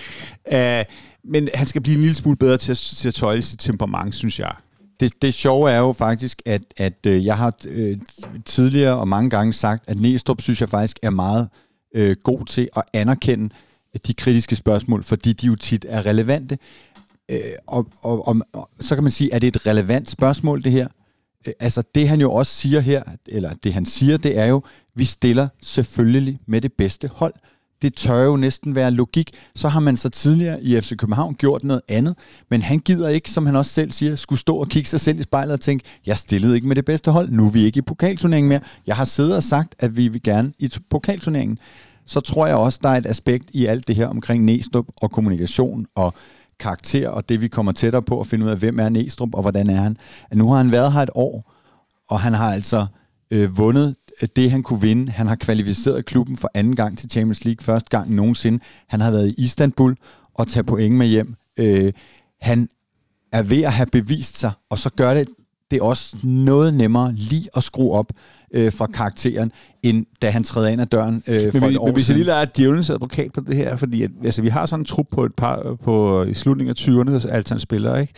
Øh, 0.53 0.85
men 1.23 1.49
han 1.53 1.67
skal 1.67 1.81
blive 1.81 1.95
en 1.95 2.01
lille 2.01 2.15
smule 2.15 2.37
bedre 2.37 2.57
til 2.57 2.71
at, 2.71 2.77
til 2.77 3.07
at 3.07 3.13
tøjle 3.13 3.41
sit 3.41 3.59
temperament, 3.59 4.15
synes 4.15 4.39
jeg. 4.39 4.51
Det, 4.99 5.21
det 5.21 5.33
sjove 5.33 5.71
er 5.71 5.77
jo 5.77 5.93
faktisk, 5.93 6.41
at, 6.45 6.61
at 6.77 7.05
øh, 7.07 7.25
jeg 7.25 7.37
har 7.37 7.53
øh, 7.67 7.97
tidligere 8.45 8.95
og 8.95 9.07
mange 9.07 9.29
gange 9.29 9.53
sagt, 9.53 9.83
at 9.87 10.01
Næstrup 10.01 10.41
synes 10.41 10.61
jeg 10.61 10.69
faktisk 10.69 10.99
er 11.01 11.09
meget 11.09 11.49
øh, 11.95 12.15
god 12.23 12.45
til 12.45 12.69
at 12.75 12.83
anerkende 12.93 13.49
de 14.07 14.13
kritiske 14.13 14.55
spørgsmål, 14.55 15.03
fordi 15.03 15.33
de 15.33 15.47
jo 15.47 15.55
tit 15.55 15.85
er 15.89 16.05
relevante. 16.05 16.57
Øh, 17.31 17.37
og, 17.67 17.87
og, 18.01 18.27
og, 18.27 18.37
og 18.53 18.69
så 18.79 18.95
kan 18.95 19.03
man 19.03 19.11
sige, 19.11 19.33
er 19.33 19.39
det 19.39 19.55
et 19.55 19.67
relevant 19.67 20.09
spørgsmål, 20.09 20.63
det 20.63 20.71
her? 20.71 20.87
Øh, 21.47 21.53
altså 21.59 21.83
det 21.95 22.09
han 22.09 22.21
jo 22.21 22.31
også 22.31 22.51
siger 22.51 22.79
her, 22.79 23.03
eller 23.27 23.53
det 23.63 23.73
han 23.73 23.85
siger, 23.85 24.17
det 24.17 24.37
er 24.37 24.45
jo, 24.45 24.61
vi 24.95 25.03
stiller 25.05 25.47
selvfølgelig 25.61 26.39
med 26.47 26.61
det 26.61 26.73
bedste 26.73 27.09
hold. 27.13 27.33
Det 27.81 27.95
tør 27.95 28.23
jo 28.23 28.35
næsten 28.35 28.75
være 28.75 28.91
logik. 28.91 29.31
Så 29.55 29.69
har 29.69 29.79
man 29.79 29.97
så 29.97 30.09
tidligere 30.09 30.63
i 30.63 30.81
FC 30.81 30.97
København 30.97 31.35
gjort 31.35 31.63
noget 31.63 31.81
andet, 31.87 32.15
men 32.49 32.61
han 32.61 32.79
gider 32.79 33.09
ikke, 33.09 33.31
som 33.31 33.45
han 33.45 33.55
også 33.55 33.71
selv 33.71 33.91
siger, 33.91 34.15
skulle 34.15 34.39
stå 34.39 34.55
og 34.55 34.69
kigge 34.69 34.89
sig 34.89 34.99
selv 34.99 35.19
i 35.19 35.23
spejlet 35.23 35.53
og 35.53 35.61
tænke, 35.61 35.85
jeg 36.05 36.17
stillede 36.17 36.55
ikke 36.55 36.67
med 36.67 36.75
det 36.75 36.85
bedste 36.85 37.11
hold, 37.11 37.29
nu 37.29 37.45
er 37.45 37.49
vi 37.49 37.65
ikke 37.65 37.77
i 37.77 37.81
pokalturneringen 37.81 38.49
mere. 38.49 38.59
Jeg 38.87 38.95
har 38.95 39.05
siddet 39.05 39.35
og 39.35 39.43
sagt, 39.43 39.75
at 39.79 39.97
vi 39.97 40.07
vil 40.07 40.23
gerne 40.23 40.53
i 40.59 40.71
pokalturneringen. 40.89 41.57
Så 42.05 42.19
tror 42.19 42.47
jeg 42.47 42.55
også, 42.55 42.79
der 42.83 42.89
er 42.89 42.97
et 42.97 43.05
aspekt 43.05 43.49
i 43.53 43.65
alt 43.65 43.87
det 43.87 43.95
her 43.95 44.07
omkring 44.07 44.43
Næstrup 44.43 44.85
og 45.01 45.11
kommunikation 45.11 45.85
og 45.95 46.13
karakter, 46.63 47.09
og 47.09 47.29
det 47.29 47.41
vi 47.41 47.47
kommer 47.47 47.71
tættere 47.71 48.01
på 48.01 48.19
at 48.19 48.27
finde 48.27 48.45
ud 48.45 48.51
af, 48.51 48.57
hvem 48.57 48.79
er 48.79 48.89
Næstrup 48.89 49.35
og 49.35 49.41
hvordan 49.41 49.69
er 49.69 49.81
han. 49.81 49.97
At 50.31 50.37
nu 50.37 50.49
har 50.49 50.57
han 50.57 50.71
været 50.71 50.93
her 50.93 51.01
et 51.01 51.09
år, 51.15 51.53
og 52.09 52.19
han 52.19 52.33
har 52.33 52.53
altså 52.53 52.85
øh, 53.31 53.57
vundet 53.57 53.95
øh, 54.21 54.29
det, 54.35 54.51
han 54.51 54.63
kunne 54.63 54.81
vinde. 54.81 55.11
Han 55.11 55.27
har 55.27 55.35
kvalificeret 55.35 56.05
klubben 56.05 56.37
for 56.37 56.51
anden 56.53 56.75
gang 56.75 56.97
til 56.97 57.09
Champions 57.09 57.45
League, 57.45 57.63
første 57.63 57.89
gang 57.89 58.11
nogensinde. 58.11 58.59
Han 58.87 59.01
har 59.01 59.11
været 59.11 59.27
i 59.29 59.43
Istanbul 59.43 59.95
og 60.33 60.47
taget 60.47 60.65
point 60.65 60.95
med 60.95 61.07
hjem. 61.07 61.35
Øh, 61.57 61.93
han 62.41 62.69
er 63.31 63.41
ved 63.41 63.61
at 63.61 63.73
have 63.73 63.87
bevist 63.91 64.37
sig, 64.37 64.51
og 64.69 64.77
så 64.77 64.89
gør 64.89 65.13
det 65.13 65.27
det 65.71 65.79
er 65.79 65.83
også 65.83 66.17
noget 66.23 66.73
nemmere 66.73 67.13
lige 67.13 67.49
at 67.55 67.63
skrue 67.63 67.91
op 67.91 68.11
øh, 68.53 68.71
fra 68.71 68.87
karakteren, 68.87 69.51
end 69.83 70.05
da 70.21 70.29
han 70.29 70.43
træder 70.43 70.67
ind 70.69 70.81
ad 70.81 70.85
døren 70.85 71.23
øh, 71.27 71.51
for 71.51 71.59
Men, 71.59 71.63
et 71.63 71.69
vi, 71.69 71.77
år 71.77 71.85
men 71.85 71.93
hvis 71.93 72.09
jeg 72.09 72.17
lige 72.17 72.25
lader 72.25 72.45
djævelens 72.45 72.89
advokat 72.89 73.33
på 73.33 73.41
det 73.41 73.55
her, 73.55 73.75
fordi 73.75 74.03
at, 74.03 74.11
altså, 74.25 74.41
vi 74.41 74.49
har 74.49 74.65
sådan 74.65 74.81
en 74.81 74.85
trup 74.85 75.05
på 75.11 75.25
et 75.25 75.35
par 75.35 75.77
på, 75.83 76.23
i 76.23 76.33
slutningen 76.33 76.75
af 76.77 76.81
20'erne, 76.81 77.11
der 77.11 77.31
altid 77.31 77.59
spiller, 77.59 77.97
ikke? 77.97 78.13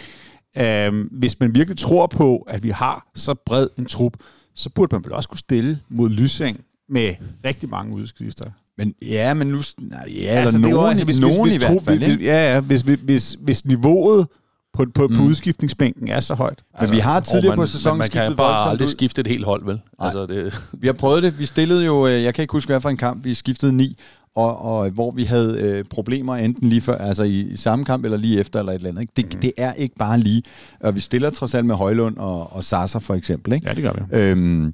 Um, 0.90 1.10
hvis 1.12 1.40
man 1.40 1.56
virkelig 1.56 1.78
tror 1.78 2.08
på, 2.08 2.38
at 2.38 2.64
vi 2.64 2.70
har 2.70 3.08
så 3.16 3.34
bred 3.46 3.68
en 3.78 3.86
trup, 3.86 4.14
så 4.56 4.70
burde 4.70 4.96
man 4.96 5.04
vel 5.04 5.14
også 5.14 5.30
kunne 5.30 5.40
stille 5.40 5.80
mod 5.90 6.10
Lysing 6.10 6.60
med 6.90 7.14
rigtig 7.46 7.70
mange 7.70 7.96
udskifter. 7.96 8.50
Men 8.78 8.94
ja, 9.02 9.34
men 9.34 9.48
nu... 9.48 9.62
Nej, 9.78 10.00
ja, 10.08 10.28
altså, 10.28 10.58
eller 10.58 10.68
det 10.68 10.74
er 10.74 10.78
nogen, 10.78 10.90
altså, 10.90 11.06
hvis, 11.06 11.20
nogen 11.20 11.42
hvis, 11.42 11.54
i 11.54 11.58
hvis, 11.58 11.68
hvert 11.68 11.78
trup- 11.78 11.86
fald. 11.86 11.98
hvis, 11.98 12.26
ja, 12.26 12.54
ja, 12.54 12.60
hvis, 12.60 12.82
hvis, 12.82 13.00
hvis, 13.04 13.38
hvis 13.42 13.66
niveauet 13.66 14.28
på, 14.76 14.86
på, 14.96 15.08
mm. 15.08 15.16
på 15.16 15.24
udskiftningsbænken 15.24 16.08
er 16.08 16.20
så 16.20 16.34
højt. 16.34 16.64
Men 16.82 16.92
vi 16.92 17.00
har 17.00 17.20
tidligere 17.20 17.52
Og 17.52 17.56
på 17.56 17.62
man, 17.62 17.68
sæsonen 17.68 17.98
man 17.98 18.10
kan 18.10 18.22
skiftet 18.22 18.38
bare 18.38 18.48
voldsomt 18.48 18.72
aldrig 18.72 18.86
ud. 18.86 18.92
skifte 18.92 19.22
et 19.22 19.28
helt 19.28 19.46
hold, 19.46 19.66
vel? 19.66 19.82
Nej. 20.00 20.08
Altså, 20.08 20.26
det, 20.26 20.54
Vi 20.82 20.88
har 20.88 20.94
prøvet 20.94 21.24
det. 21.24 21.40
Vi 21.40 21.46
stillede 21.46 21.86
jo, 21.86 22.08
øh, 22.08 22.24
jeg 22.24 22.34
kan 22.34 22.42
ikke 22.42 22.52
huske, 22.52 22.70
hvad 22.70 22.82
for 22.82 22.90
en 22.90 22.98
kamp, 22.98 23.26
vi 23.26 23.34
skiftede 23.34 23.74
ni, 23.74 23.98
og, 24.36 24.62
og 24.62 24.90
hvor 24.90 25.12
vi 25.12 25.24
havde 25.24 25.60
øh, 25.62 25.84
problemer 25.84 26.36
enten 26.36 26.70
lige 26.70 26.82
før, 26.82 26.98
altså 26.98 27.24
i, 27.24 27.40
i 27.40 27.56
samme 27.56 27.86
kamp 27.86 28.06
eller 28.06 28.18
lige 28.18 28.40
efter 28.40 28.60
eller 28.60 28.72
et 28.72 28.76
eller 28.76 28.90
andet. 28.90 29.02
Ikke? 29.02 29.14
Det, 29.16 29.26
mm. 29.26 29.42
det 29.42 29.52
er 29.58 29.74
ikke 29.74 29.96
bare 29.96 30.20
lige. 30.20 30.44
Og 30.80 30.96
vi 30.96 31.00
stiller 31.00 31.30
trods 31.30 31.56
alt 31.56 31.66
med 31.66 31.76
Højlund 31.76 32.18
og, 32.18 32.54
og 32.54 32.64
Sasser 32.64 33.00
for 33.00 33.14
eksempel. 33.14 33.54
Ikke? 33.54 33.68
Ja, 33.68 33.74
det 33.74 33.84
gør 33.84 33.94
vi. 33.94 34.18
Øhm, 34.18 34.74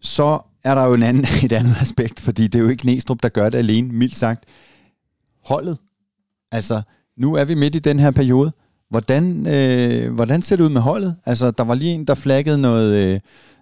så 0.00 0.38
er 0.64 0.74
der 0.74 0.84
jo 0.84 0.94
en 0.94 1.02
anden, 1.02 1.24
et 1.44 1.52
andet 1.52 1.76
aspekt, 1.80 2.20
fordi 2.20 2.46
det 2.46 2.58
er 2.58 2.62
jo 2.62 2.68
ikke 2.68 2.86
Næstrup, 2.86 3.22
der 3.22 3.28
gør 3.28 3.48
det 3.48 3.58
alene, 3.58 3.88
mildt 3.92 4.16
sagt. 4.16 4.44
Holdet. 5.44 5.78
Altså, 6.52 6.82
nu 7.16 7.34
er 7.34 7.44
vi 7.44 7.54
midt 7.54 7.74
i 7.74 7.78
den 7.78 7.98
her 7.98 8.10
periode. 8.10 8.52
Hvordan, 8.90 9.46
øh, 9.46 10.14
hvordan 10.14 10.42
ser 10.42 10.56
det 10.56 10.64
ud 10.64 10.68
med 10.68 10.80
holdet? 10.80 11.16
Altså, 11.26 11.50
der 11.50 11.64
var 11.64 11.74
lige 11.74 11.92
en, 11.92 12.04
der 12.04 12.14
flaggede 12.14 12.58
noget, 12.60 13.14
øh, 13.14 13.20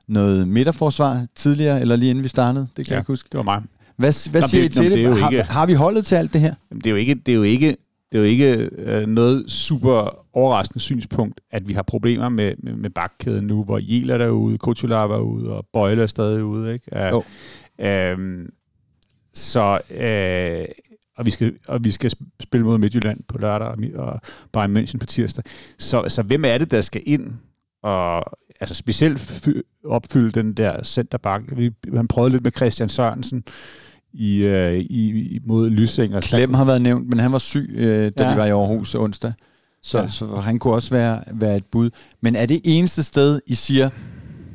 noget 0.08 0.48
midterforsvar 0.48 1.26
tidligere, 1.34 1.80
eller 1.80 1.96
lige 1.96 2.10
inden 2.10 2.24
vi 2.24 2.28
startede. 2.28 2.66
Det 2.76 2.86
kan 2.86 2.90
ja, 2.90 2.94
jeg 2.94 3.00
ikke 3.00 3.06
huske. 3.12 3.28
det 3.32 3.38
var 3.38 3.44
mig. 3.44 3.62
Hvad, 3.96 4.30
hvad 4.30 4.42
siger 4.42 4.62
det- 4.62 4.76
I 4.76 4.80
til 4.80 4.84
det? 4.90 4.98
det 4.98 5.04
jo 5.04 5.12
har, 5.14 5.30
ikke- 5.30 5.42
har 5.42 5.66
vi 5.66 5.72
holdet 5.72 6.04
til 6.06 6.14
alt 6.16 6.32
det 6.32 6.40
her? 6.40 6.54
Jamen, 6.70 6.80
det 6.80 6.86
er 6.86 6.90
jo 6.90 6.96
ikke, 6.96 7.14
det 7.14 7.32
er 7.32 7.36
jo 7.36 7.42
ikke, 7.42 7.66
det 8.12 8.18
er 8.18 8.18
jo 8.18 8.24
ikke 8.24 8.70
øh, 8.78 9.06
noget 9.08 9.44
super 9.52 10.16
overraskende 10.36 10.80
synspunkt, 10.80 11.40
at 11.50 11.68
vi 11.68 11.72
har 11.72 11.82
problemer 11.82 12.28
med, 12.28 12.52
med, 12.62 12.72
med 12.72 12.90
bakkæden 12.90 13.46
nu, 13.46 13.64
hvor 13.64 13.78
Jel 13.82 14.10
er 14.10 14.18
derude, 14.18 14.58
Kotular 14.58 15.08
er 15.08 15.18
ude, 15.20 15.52
og 15.52 15.66
Bøjle 15.72 16.02
er 16.02 16.06
stadig 16.06 16.44
ude. 16.44 16.72
Ikke? 16.72 16.86
Uh, 16.92 17.00
Jo. 17.10 17.22
Øhm, 17.86 18.46
så, 19.34 19.78
øh, 19.90 20.64
og, 21.18 21.26
vi 21.26 21.30
skal, 21.30 21.52
og 21.68 21.84
vi 21.84 21.90
skal 21.90 22.12
spille 22.42 22.66
mod 22.66 22.78
Midtjylland 22.78 23.20
på 23.28 23.38
lørdag, 23.38 23.96
og, 23.96 24.20
Bayern 24.52 24.76
München 24.76 24.98
på 24.98 25.06
tirsdag. 25.06 25.44
Så, 25.78 26.04
så 26.08 26.22
hvem 26.22 26.44
er 26.44 26.58
det, 26.58 26.70
der 26.70 26.80
skal 26.80 27.02
ind 27.06 27.32
og 27.82 28.24
altså 28.60 28.74
specielt 28.74 29.20
fy- 29.20 29.60
opfylde 29.84 30.30
den 30.30 30.52
der 30.52 30.82
centerback? 30.82 31.44
Vi, 31.56 31.70
han 31.94 32.08
prøvede 32.08 32.32
lidt 32.32 32.44
med 32.44 32.52
Christian 32.56 32.88
Sørensen 32.88 33.44
i, 34.12 34.38
øh, 34.38 34.78
i, 34.78 35.38
mod 35.46 35.70
Lysing. 35.70 36.14
Og 36.14 36.22
Klem 36.22 36.54
har 36.54 36.64
været 36.64 36.82
nævnt, 36.82 37.08
men 37.08 37.18
han 37.18 37.32
var 37.32 37.38
syg, 37.38 37.70
øh, 37.74 38.12
da 38.18 38.24
ja. 38.24 38.32
De 38.32 38.36
var 38.36 38.46
i 38.46 38.50
Aarhus 38.50 38.94
onsdag. 38.94 39.32
Så. 39.82 39.98
Ja. 39.98 40.08
så 40.08 40.26
han 40.36 40.58
kunne 40.58 40.74
også 40.74 40.94
være, 40.94 41.22
være 41.32 41.56
et 41.56 41.64
bud. 41.64 41.90
Men 42.20 42.36
er 42.36 42.46
det 42.46 42.60
eneste 42.64 43.02
sted, 43.02 43.40
I 43.46 43.54
siger, 43.54 43.90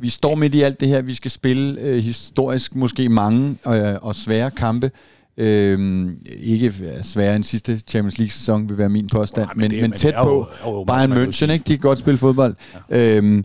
vi 0.02 0.10
står 0.10 0.36
midt 0.36 0.56
i 0.56 0.62
alt 0.62 0.80
det 0.80 0.88
her, 0.88 1.02
vi 1.02 1.14
skal 1.14 1.32
spille 1.32 1.82
øh, 1.82 1.98
historisk 1.98 2.76
måske 2.76 3.10
mange 3.10 3.58
øh, 3.68 3.96
og 4.02 4.16
svære 4.16 4.52
kampe. 4.52 4.92
Øh, 5.38 6.08
ikke 6.40 6.74
sværere 7.04 7.36
end 7.36 7.44
sidste 7.44 7.78
Champions 7.78 8.18
League-sæson, 8.18 8.70
vil 8.70 8.78
være 8.78 8.90
min 8.90 9.08
påstand, 9.08 9.46
Nej, 9.46 9.54
men, 9.56 9.62
men, 9.62 9.72
det- 9.72 9.82
men 9.82 9.92
tæt 9.92 10.14
på. 10.24 10.30
jo, 10.30 10.72
jo, 10.72 10.84
Bayern 10.84 11.14
München, 11.14 11.52
ikke? 11.52 11.64
de 11.68 11.74
kan 11.74 11.80
godt 11.80 12.00
spille 12.00 12.18
fodbold. 12.18 12.56
Ja. 12.90 13.18
Øh, 13.18 13.44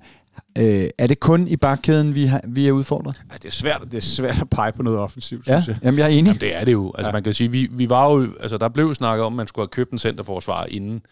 øh, 0.59 0.89
er 0.99 1.07
det 1.07 1.21
kun 1.21 1.49
i 1.49 1.57
bakkæden, 1.57 2.15
vi, 2.15 2.25
har, 2.25 2.41
vi 2.49 2.69
er 2.69 2.73
udfordret? 2.73 3.17
Altså, 3.31 3.39
det 3.43 3.49
er 3.49 3.53
svært, 3.53 3.81
det 3.91 3.95
er 3.99 4.01
svært 4.03 4.41
at 4.41 4.51
pege 4.51 4.73
på 4.73 4.83
noget 4.83 4.99
offensivt, 4.99 5.47
Ja, 5.47 5.61
synes 5.61 5.77
jeg. 5.77 5.85
jamen 5.85 5.99
jeg 5.99 6.05
er 6.05 6.09
enig. 6.09 6.27
Jamen, 6.27 6.41
det 6.41 6.57
er 6.57 6.65
det 6.65 6.73
jo. 6.73 6.93
Altså, 6.99 7.09
ja. 7.09 7.13
man 7.13 7.23
kan 7.23 7.35
sige, 7.35 7.51
vi, 7.51 7.69
vi 7.73 7.91
var 7.91 8.11
jo, 8.13 8.29
altså, 8.41 8.59
der 8.59 8.69
blev 8.69 8.95
snakket 8.95 9.25
om, 9.25 9.33
at 9.33 9.37
man 9.37 9.47
skulle 9.47 9.63
have 9.63 9.69
købt 9.71 9.91
en 9.93 9.99
centerforsvar 9.99 10.65
inden 10.65 11.03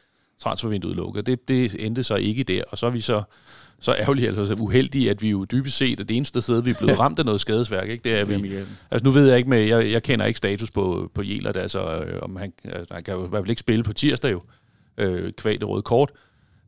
transfervinduet 0.43 0.97
lukkede. 0.97 1.22
Det, 1.31 1.49
det 1.49 1.87
endte 1.87 2.03
så 2.03 2.14
ikke 2.14 2.43
der, 2.43 2.62
og 2.70 2.79
så 2.79 2.87
er 2.87 2.91
vi 2.91 3.01
så, 3.01 3.22
så 3.81 3.95
ærgerlige, 3.99 4.27
altså 4.27 4.45
så 4.45 4.55
uheldige, 4.55 5.11
at 5.11 5.22
vi 5.22 5.31
jo 5.31 5.45
dybest 5.45 5.77
set 5.77 6.01
er 6.01 6.05
det 6.05 6.16
eneste 6.16 6.43
sted, 6.43 6.62
vi 6.62 6.70
er 6.70 6.74
blevet 6.79 6.99
ramt 7.01 7.18
af 7.18 7.24
noget 7.24 7.41
skadesværk. 7.41 7.89
Ikke? 7.89 8.05
Det 8.05 8.20
er 8.20 8.24
vi, 8.24 8.55
altså 8.91 9.05
nu 9.05 9.11
ved 9.11 9.29
jeg 9.29 9.37
ikke 9.37 9.51
med, 9.51 9.59
jeg, 9.59 9.91
jeg 9.91 10.03
kender 10.03 10.27
ikke 10.27 10.39
status 10.39 10.70
på, 10.70 11.11
på 11.14 11.22
Jelert, 11.22 11.57
altså 11.57 12.05
øh, 12.05 12.18
om 12.22 12.37
han, 12.37 12.53
altså, 12.64 12.95
han 12.95 13.05
kan 13.05 13.14
jo 13.14 13.27
i 13.27 13.29
hvert 13.29 13.41
fald 13.41 13.51
ikke 13.51 13.61
spille 13.61 13.85
på 13.85 13.93
tirsdag 13.93 14.33
jo, 14.33 14.43
øh, 14.99 15.33
kvæg 15.33 15.61
det 15.61 15.68
røde 15.68 15.83
kort. 15.83 16.12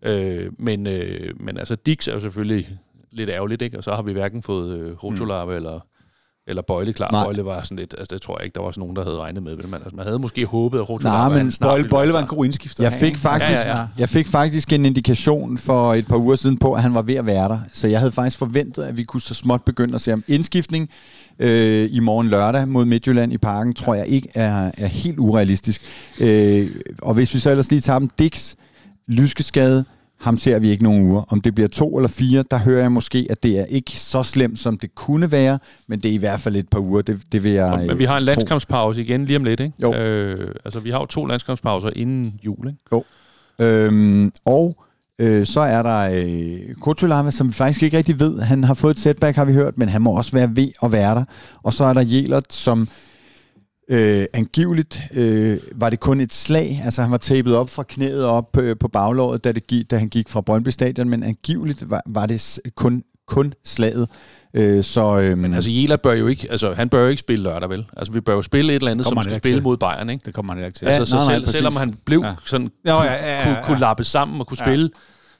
Øh, 0.02 0.52
men, 0.58 0.86
øh, 0.86 1.40
men 1.40 1.58
altså 1.58 1.76
Dix 1.76 2.08
er 2.08 2.12
jo 2.12 2.20
selvfølgelig 2.20 2.78
lidt 3.10 3.30
ærgerligt, 3.30 3.62
ikke? 3.62 3.78
og 3.78 3.84
så 3.84 3.94
har 3.94 4.02
vi 4.02 4.12
hverken 4.12 4.42
fået 4.42 4.78
øh, 4.78 5.04
Rotolarve 5.04 5.50
mm. 5.50 5.56
eller, 5.56 5.80
eller 6.48 6.62
Bøjle 6.62 6.92
klar. 6.92 7.10
Nej. 7.12 7.24
Bøjle 7.24 7.44
var 7.44 7.62
sådan 7.62 7.76
lidt, 7.76 7.94
altså 7.98 8.14
det 8.14 8.22
tror 8.22 8.38
jeg 8.38 8.44
ikke, 8.44 8.54
der 8.54 8.60
var 8.60 8.70
sådan 8.70 8.80
nogen, 8.80 8.96
der 8.96 9.04
havde 9.04 9.16
regnet 9.16 9.42
med. 9.42 9.56
Men 9.56 9.74
altså, 9.74 9.90
man 9.96 10.06
havde 10.06 10.18
måske 10.18 10.46
håbet, 10.46 10.78
at 10.78 10.82
Nej, 10.82 10.94
Rotolarve 10.94 11.34
men 11.34 11.50
snart 11.50 11.70
Bøjle, 11.70 11.88
Bøjle 11.88 12.12
var 12.12 12.20
en 12.20 12.26
god 12.26 12.44
indskifter. 12.44 12.84
Jeg 12.84 12.92
fik, 12.92 13.16
faktisk, 13.16 13.50
Ja, 13.64 13.68
ja, 13.68 13.78
ja. 13.78 13.86
jeg 13.98 14.08
fik 14.08 14.26
faktisk 14.26 14.72
en 14.72 14.84
indikation 14.84 15.58
for 15.58 15.94
et 15.94 16.06
par 16.06 16.16
uger 16.16 16.36
siden 16.36 16.58
på, 16.58 16.72
at 16.72 16.82
han 16.82 16.94
var 16.94 17.02
ved 17.02 17.14
at 17.14 17.26
være 17.26 17.48
der. 17.48 17.58
Så 17.72 17.88
jeg 17.88 17.98
havde 17.98 18.12
faktisk 18.12 18.38
forventet, 18.38 18.82
at 18.82 18.96
vi 18.96 19.04
kunne 19.04 19.20
så 19.20 19.34
småt 19.34 19.62
begynde 19.62 19.94
at 19.94 20.00
se 20.00 20.12
om 20.12 20.24
indskiftning 20.28 20.90
øh, 21.38 21.88
i 21.92 22.00
morgen 22.00 22.28
lørdag 22.28 22.68
mod 22.68 22.84
Midtjylland 22.84 23.32
i 23.32 23.38
parken, 23.38 23.74
tror 23.74 23.94
jeg 23.94 24.06
ikke 24.06 24.28
er, 24.34 24.70
er 24.78 24.86
helt 24.86 25.18
urealistisk. 25.18 25.82
Øh, 26.20 26.70
og 27.02 27.14
hvis 27.14 27.34
vi 27.34 27.38
så 27.38 27.50
ellers 27.50 27.70
lige 27.70 27.80
tager 27.80 27.98
dem, 27.98 28.10
Dix, 28.18 28.54
lyskeskade, 29.08 29.84
ham 30.20 30.38
ser 30.38 30.58
vi 30.58 30.70
ikke 30.70 30.82
nogen 30.82 31.10
uger. 31.10 31.22
Om 31.32 31.40
det 31.40 31.54
bliver 31.54 31.68
to 31.68 31.96
eller 31.96 32.08
fire, 32.08 32.44
der 32.50 32.58
hører 32.58 32.80
jeg 32.80 32.92
måske, 32.92 33.26
at 33.30 33.42
det 33.42 33.58
er 33.58 33.64
ikke 33.64 33.90
så 33.90 34.22
slemt, 34.22 34.58
som 34.58 34.78
det 34.78 34.94
kunne 34.94 35.32
være, 35.32 35.58
men 35.86 36.00
det 36.00 36.08
er 36.08 36.12
i 36.12 36.18
hvert 36.18 36.40
fald 36.40 36.56
et 36.56 36.68
par 36.68 36.80
uger. 36.80 37.02
Det, 37.02 37.20
det 37.32 37.44
vil 37.44 37.52
jeg 37.52 37.84
men 37.86 37.98
vi 37.98 38.04
har 38.04 38.16
en 38.16 38.22
øh, 38.22 38.26
landskampspause 38.26 39.00
igen 39.00 39.24
lige 39.24 39.36
om 39.36 39.44
lidt, 39.44 39.60
ikke? 39.60 39.74
Jo. 39.82 39.94
Øh, 39.94 40.54
altså, 40.64 40.80
vi 40.80 40.90
har 40.90 41.00
jo 41.00 41.06
to 41.06 41.26
landskampspauser 41.26 41.90
inden 41.96 42.40
jul, 42.44 42.66
ikke? 42.68 42.78
Øhm, 43.58 44.32
og 44.44 44.84
øh, 45.18 45.46
så 45.46 45.60
er 45.60 45.82
der 45.82 45.98
øh, 45.98 46.74
Kotulava, 46.80 47.30
som 47.30 47.48
vi 47.48 47.52
faktisk 47.52 47.82
ikke 47.82 47.96
rigtig 47.96 48.20
ved. 48.20 48.40
Han 48.40 48.64
har 48.64 48.74
fået 48.74 48.90
et 48.90 49.00
setback, 49.00 49.36
har 49.36 49.44
vi 49.44 49.52
hørt, 49.52 49.78
men 49.78 49.88
han 49.88 50.02
må 50.02 50.16
også 50.16 50.32
være 50.32 50.56
ved 50.56 50.68
at 50.82 50.92
være 50.92 51.14
der. 51.14 51.24
Og 51.62 51.72
så 51.72 51.84
er 51.84 51.92
der 51.92 52.00
Jelert, 52.00 52.52
som 52.52 52.88
øh, 53.90 54.24
angiveligt 54.34 55.00
øh, 55.14 55.56
var 55.74 55.90
det 55.90 56.00
kun 56.00 56.20
et 56.20 56.32
slag. 56.32 56.80
Altså 56.84 57.02
han 57.02 57.10
var 57.10 57.16
tapet 57.16 57.56
op 57.56 57.70
fra 57.70 57.82
knæet 57.88 58.24
op 58.24 58.56
øh, 58.60 58.76
på 58.80 58.88
baglåret, 58.88 59.44
da, 59.44 59.52
det 59.52 59.66
gik, 59.66 59.90
da 59.90 59.96
han 59.98 60.08
gik 60.08 60.28
fra 60.28 60.40
Brøndby 60.40 60.68
Stadion, 60.68 61.08
men 61.08 61.22
angiveligt 61.22 61.90
var, 61.90 62.02
var 62.06 62.26
det 62.26 62.58
kun, 62.76 63.02
kun 63.26 63.54
slaget. 63.64 64.08
Øh, 64.54 64.84
så, 64.84 65.18
øh, 65.20 65.38
Men 65.38 65.54
altså, 65.54 65.70
Jelert 65.70 66.02
bør 66.02 66.12
jo 66.12 66.26
ikke, 66.26 66.50
altså, 66.50 66.74
han 66.74 66.88
bør 66.88 67.02
jo 67.02 67.08
ikke 67.08 67.20
spille 67.20 67.42
lørdag, 67.42 67.70
vel? 67.70 67.86
Altså, 67.96 68.12
vi 68.12 68.20
bør 68.20 68.34
jo 68.34 68.42
spille 68.42 68.72
et 68.72 68.76
eller 68.76 68.90
andet, 68.90 69.06
som 69.06 69.22
skal 69.22 69.36
spille 69.36 69.56
til. 69.56 69.62
mod 69.62 69.76
Bayern, 69.76 70.10
ikke? 70.10 70.22
Det 70.26 70.34
kommer 70.34 70.54
han 70.54 70.64
ikke 70.64 70.78
til. 70.78 70.84
Ja, 70.86 70.90
altså, 70.92 71.04
så 71.10 71.16
nej, 71.16 71.24
nej, 71.26 71.34
selv, 71.34 71.44
præcis. 71.44 71.56
selvom 71.56 71.76
han 71.76 71.94
blev 72.04 72.20
Ja. 72.20 72.26
ja. 72.28 72.34
sådan, 72.44 72.66
Jo, 72.88 72.98
kunne, 72.98 73.10
ja, 73.10 73.12
ja, 73.14 73.36
ja, 73.38 73.44
kunne, 73.44 73.56
ja. 73.56 73.64
kunne 73.64 73.78
lappe 73.80 74.04
sammen 74.04 74.40
og 74.40 74.46
kunne 74.46 74.58
Ja. 74.60 74.64
spille, 74.64 74.90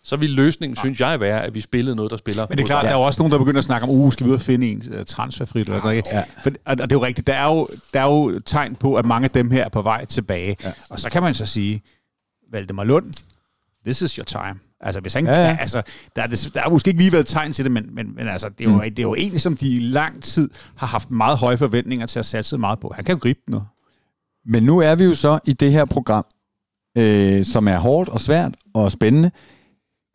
så 0.08 0.16
ville 0.16 0.34
løsningen, 0.36 0.76
synes 0.76 1.00
jeg, 1.00 1.20
være, 1.20 1.44
at 1.44 1.54
vi 1.54 1.60
spillede 1.60 1.96
noget, 1.96 2.10
der 2.10 2.16
spiller 2.16 2.46
Men 2.48 2.58
det 2.58 2.62
er 2.62 2.66
klart, 2.66 2.84
der 2.84 2.90
er 2.90 2.94
jo 2.94 3.00
også 3.00 3.20
nogen, 3.20 3.32
der 3.32 3.38
begynder 3.38 3.58
at 3.58 3.64
snakke 3.64 3.84
om, 3.84 3.90
uh, 3.90 4.12
skal 4.12 4.26
vi 4.26 4.30
ud 4.30 4.34
og 4.34 4.40
finde 4.40 4.66
en 4.66 4.82
uh, 4.98 5.04
transferfrit 5.06 5.68
eller 5.68 5.82
noget. 5.82 6.04
Ja. 6.12 6.24
For, 6.42 6.50
og, 6.50 6.56
og 6.70 6.76
det 6.78 6.92
er 6.92 6.96
jo 6.96 7.04
rigtigt, 7.04 7.26
der 7.26 7.34
er 7.34 7.44
jo, 7.44 7.68
der 7.94 8.00
er 8.00 8.04
jo 8.04 8.40
tegn 8.40 8.74
på, 8.74 8.94
at 8.94 9.04
mange 9.04 9.24
af 9.24 9.30
dem 9.30 9.50
her 9.50 9.64
er 9.64 9.68
på 9.68 9.82
vej 9.82 10.04
tilbage. 10.04 10.56
Ja. 10.64 10.72
Og 10.90 10.98
så 11.00 11.10
kan 11.10 11.22
man 11.22 11.34
så 11.34 11.46
sige, 11.46 11.82
Valdemar 12.52 12.84
Lund, 12.84 13.12
this 13.84 14.02
is 14.02 14.12
your 14.12 14.24
time. 14.24 14.54
Altså, 14.80 15.00
hvis 15.00 15.14
han, 15.14 15.26
Ja, 15.26 15.32
ja, 15.32 15.40
ja. 15.40 15.48
ja. 15.48 15.56
Altså, 15.60 15.82
der, 16.16 16.22
er, 16.22 16.26
der 16.54 16.60
har 16.60 16.70
måske 16.70 16.88
ikke 16.88 17.00
lige 17.00 17.12
været 17.12 17.26
tegn 17.26 17.52
til 17.52 17.64
det, 17.64 17.72
men, 17.72 17.94
men, 17.94 18.14
men 18.14 18.28
altså, 18.28 18.48
det, 18.48 18.66
er 18.66 18.70
jo, 18.70 18.76
Mm. 18.76 18.80
det 18.80 18.98
er 18.98 19.02
jo 19.02 19.14
egentlig, 19.14 19.40
som 19.40 19.56
de 19.56 19.68
i 19.76 19.78
lang 19.78 20.22
tid 20.22 20.50
har 20.76 20.86
haft 20.86 21.10
meget 21.10 21.38
høje 21.38 21.56
forventninger 21.56 22.06
til 22.06 22.18
at 22.18 22.26
satse 22.26 22.58
meget 22.58 22.80
på. 22.80 22.92
Han 22.96 23.04
kan 23.04 23.14
jo 23.14 23.18
gribe 23.22 23.40
nu. 23.48 23.62
Men 24.46 24.62
nu 24.62 24.78
er 24.78 24.94
vi 24.94 25.04
jo 25.04 25.14
så 25.14 25.38
i 25.46 25.52
det 25.52 25.72
her 25.72 25.84
program, 25.84 26.24
øh, 26.98 27.44
som 27.44 27.68
er 27.68 27.78
hårdt 27.78 28.08
og 28.08 28.20
svært 28.20 28.54
og 28.74 28.92
spændende, 28.92 29.30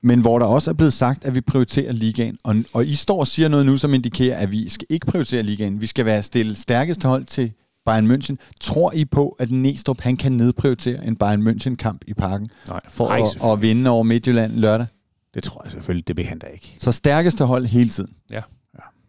men 0.04 0.20
hvor 0.22 0.39
der 0.39 0.45
også 0.45 0.72
er 0.72 0.74
blevet 0.74 0.93
sagt, 0.93 1.26
at 1.26 1.36
vi 1.36 1.41
prioriterer 1.41 1.91
ligaen. 1.91 2.38
Og, 2.43 2.56
og 2.74 2.86
I 2.86 2.95
står 2.95 3.20
og 3.20 3.28
siger 3.28 3.47
noget 3.47 3.66
nu, 3.66 3.78
som 3.78 3.93
indikerer, 3.93 4.38
at 4.38 4.51
vi 4.51 4.70
skal 4.70 4.88
ikke 4.89 5.06
prioritere 5.06 5.43
ligaen. 5.43 5.82
Vi 5.82 5.86
skal 5.86 6.06
være 6.06 6.24
stille 6.24 6.56
stærkeste 6.56 7.08
hold 7.08 7.26
til 7.26 7.51
Bayern 7.86 8.12
München. 8.12 8.36
Tror 8.62 8.91
I 8.91 9.06
på, 9.06 9.30
at 9.39 9.51
Næstrup 9.51 10.01
han 10.01 10.18
kan 10.18 10.32
nedprioritere 10.32 11.06
en 11.06 11.16
Bayern 11.16 11.47
München-kamp 11.47 11.99
i 12.08 12.14
parken 12.14 12.49
Nej. 12.68 12.80
for 12.89 13.08
Nej, 13.08 13.20
at, 13.20 13.51
at 13.51 13.62
vinde 13.62 13.89
over 13.89 14.04
Midtjylland 14.04 14.51
lørdag? 14.51 14.88
Det 15.34 15.43
tror 15.43 15.62
jeg 15.64 15.72
selvfølgelig, 15.72 16.08
det 16.08 16.18
vil 16.18 16.26
han 16.26 16.39
da 16.39 16.47
ikke. 16.47 16.76
Så 16.80 16.91
stærkeste 16.91 17.45
hold 17.45 17.66
hele 17.66 17.89
tiden. 17.89 18.14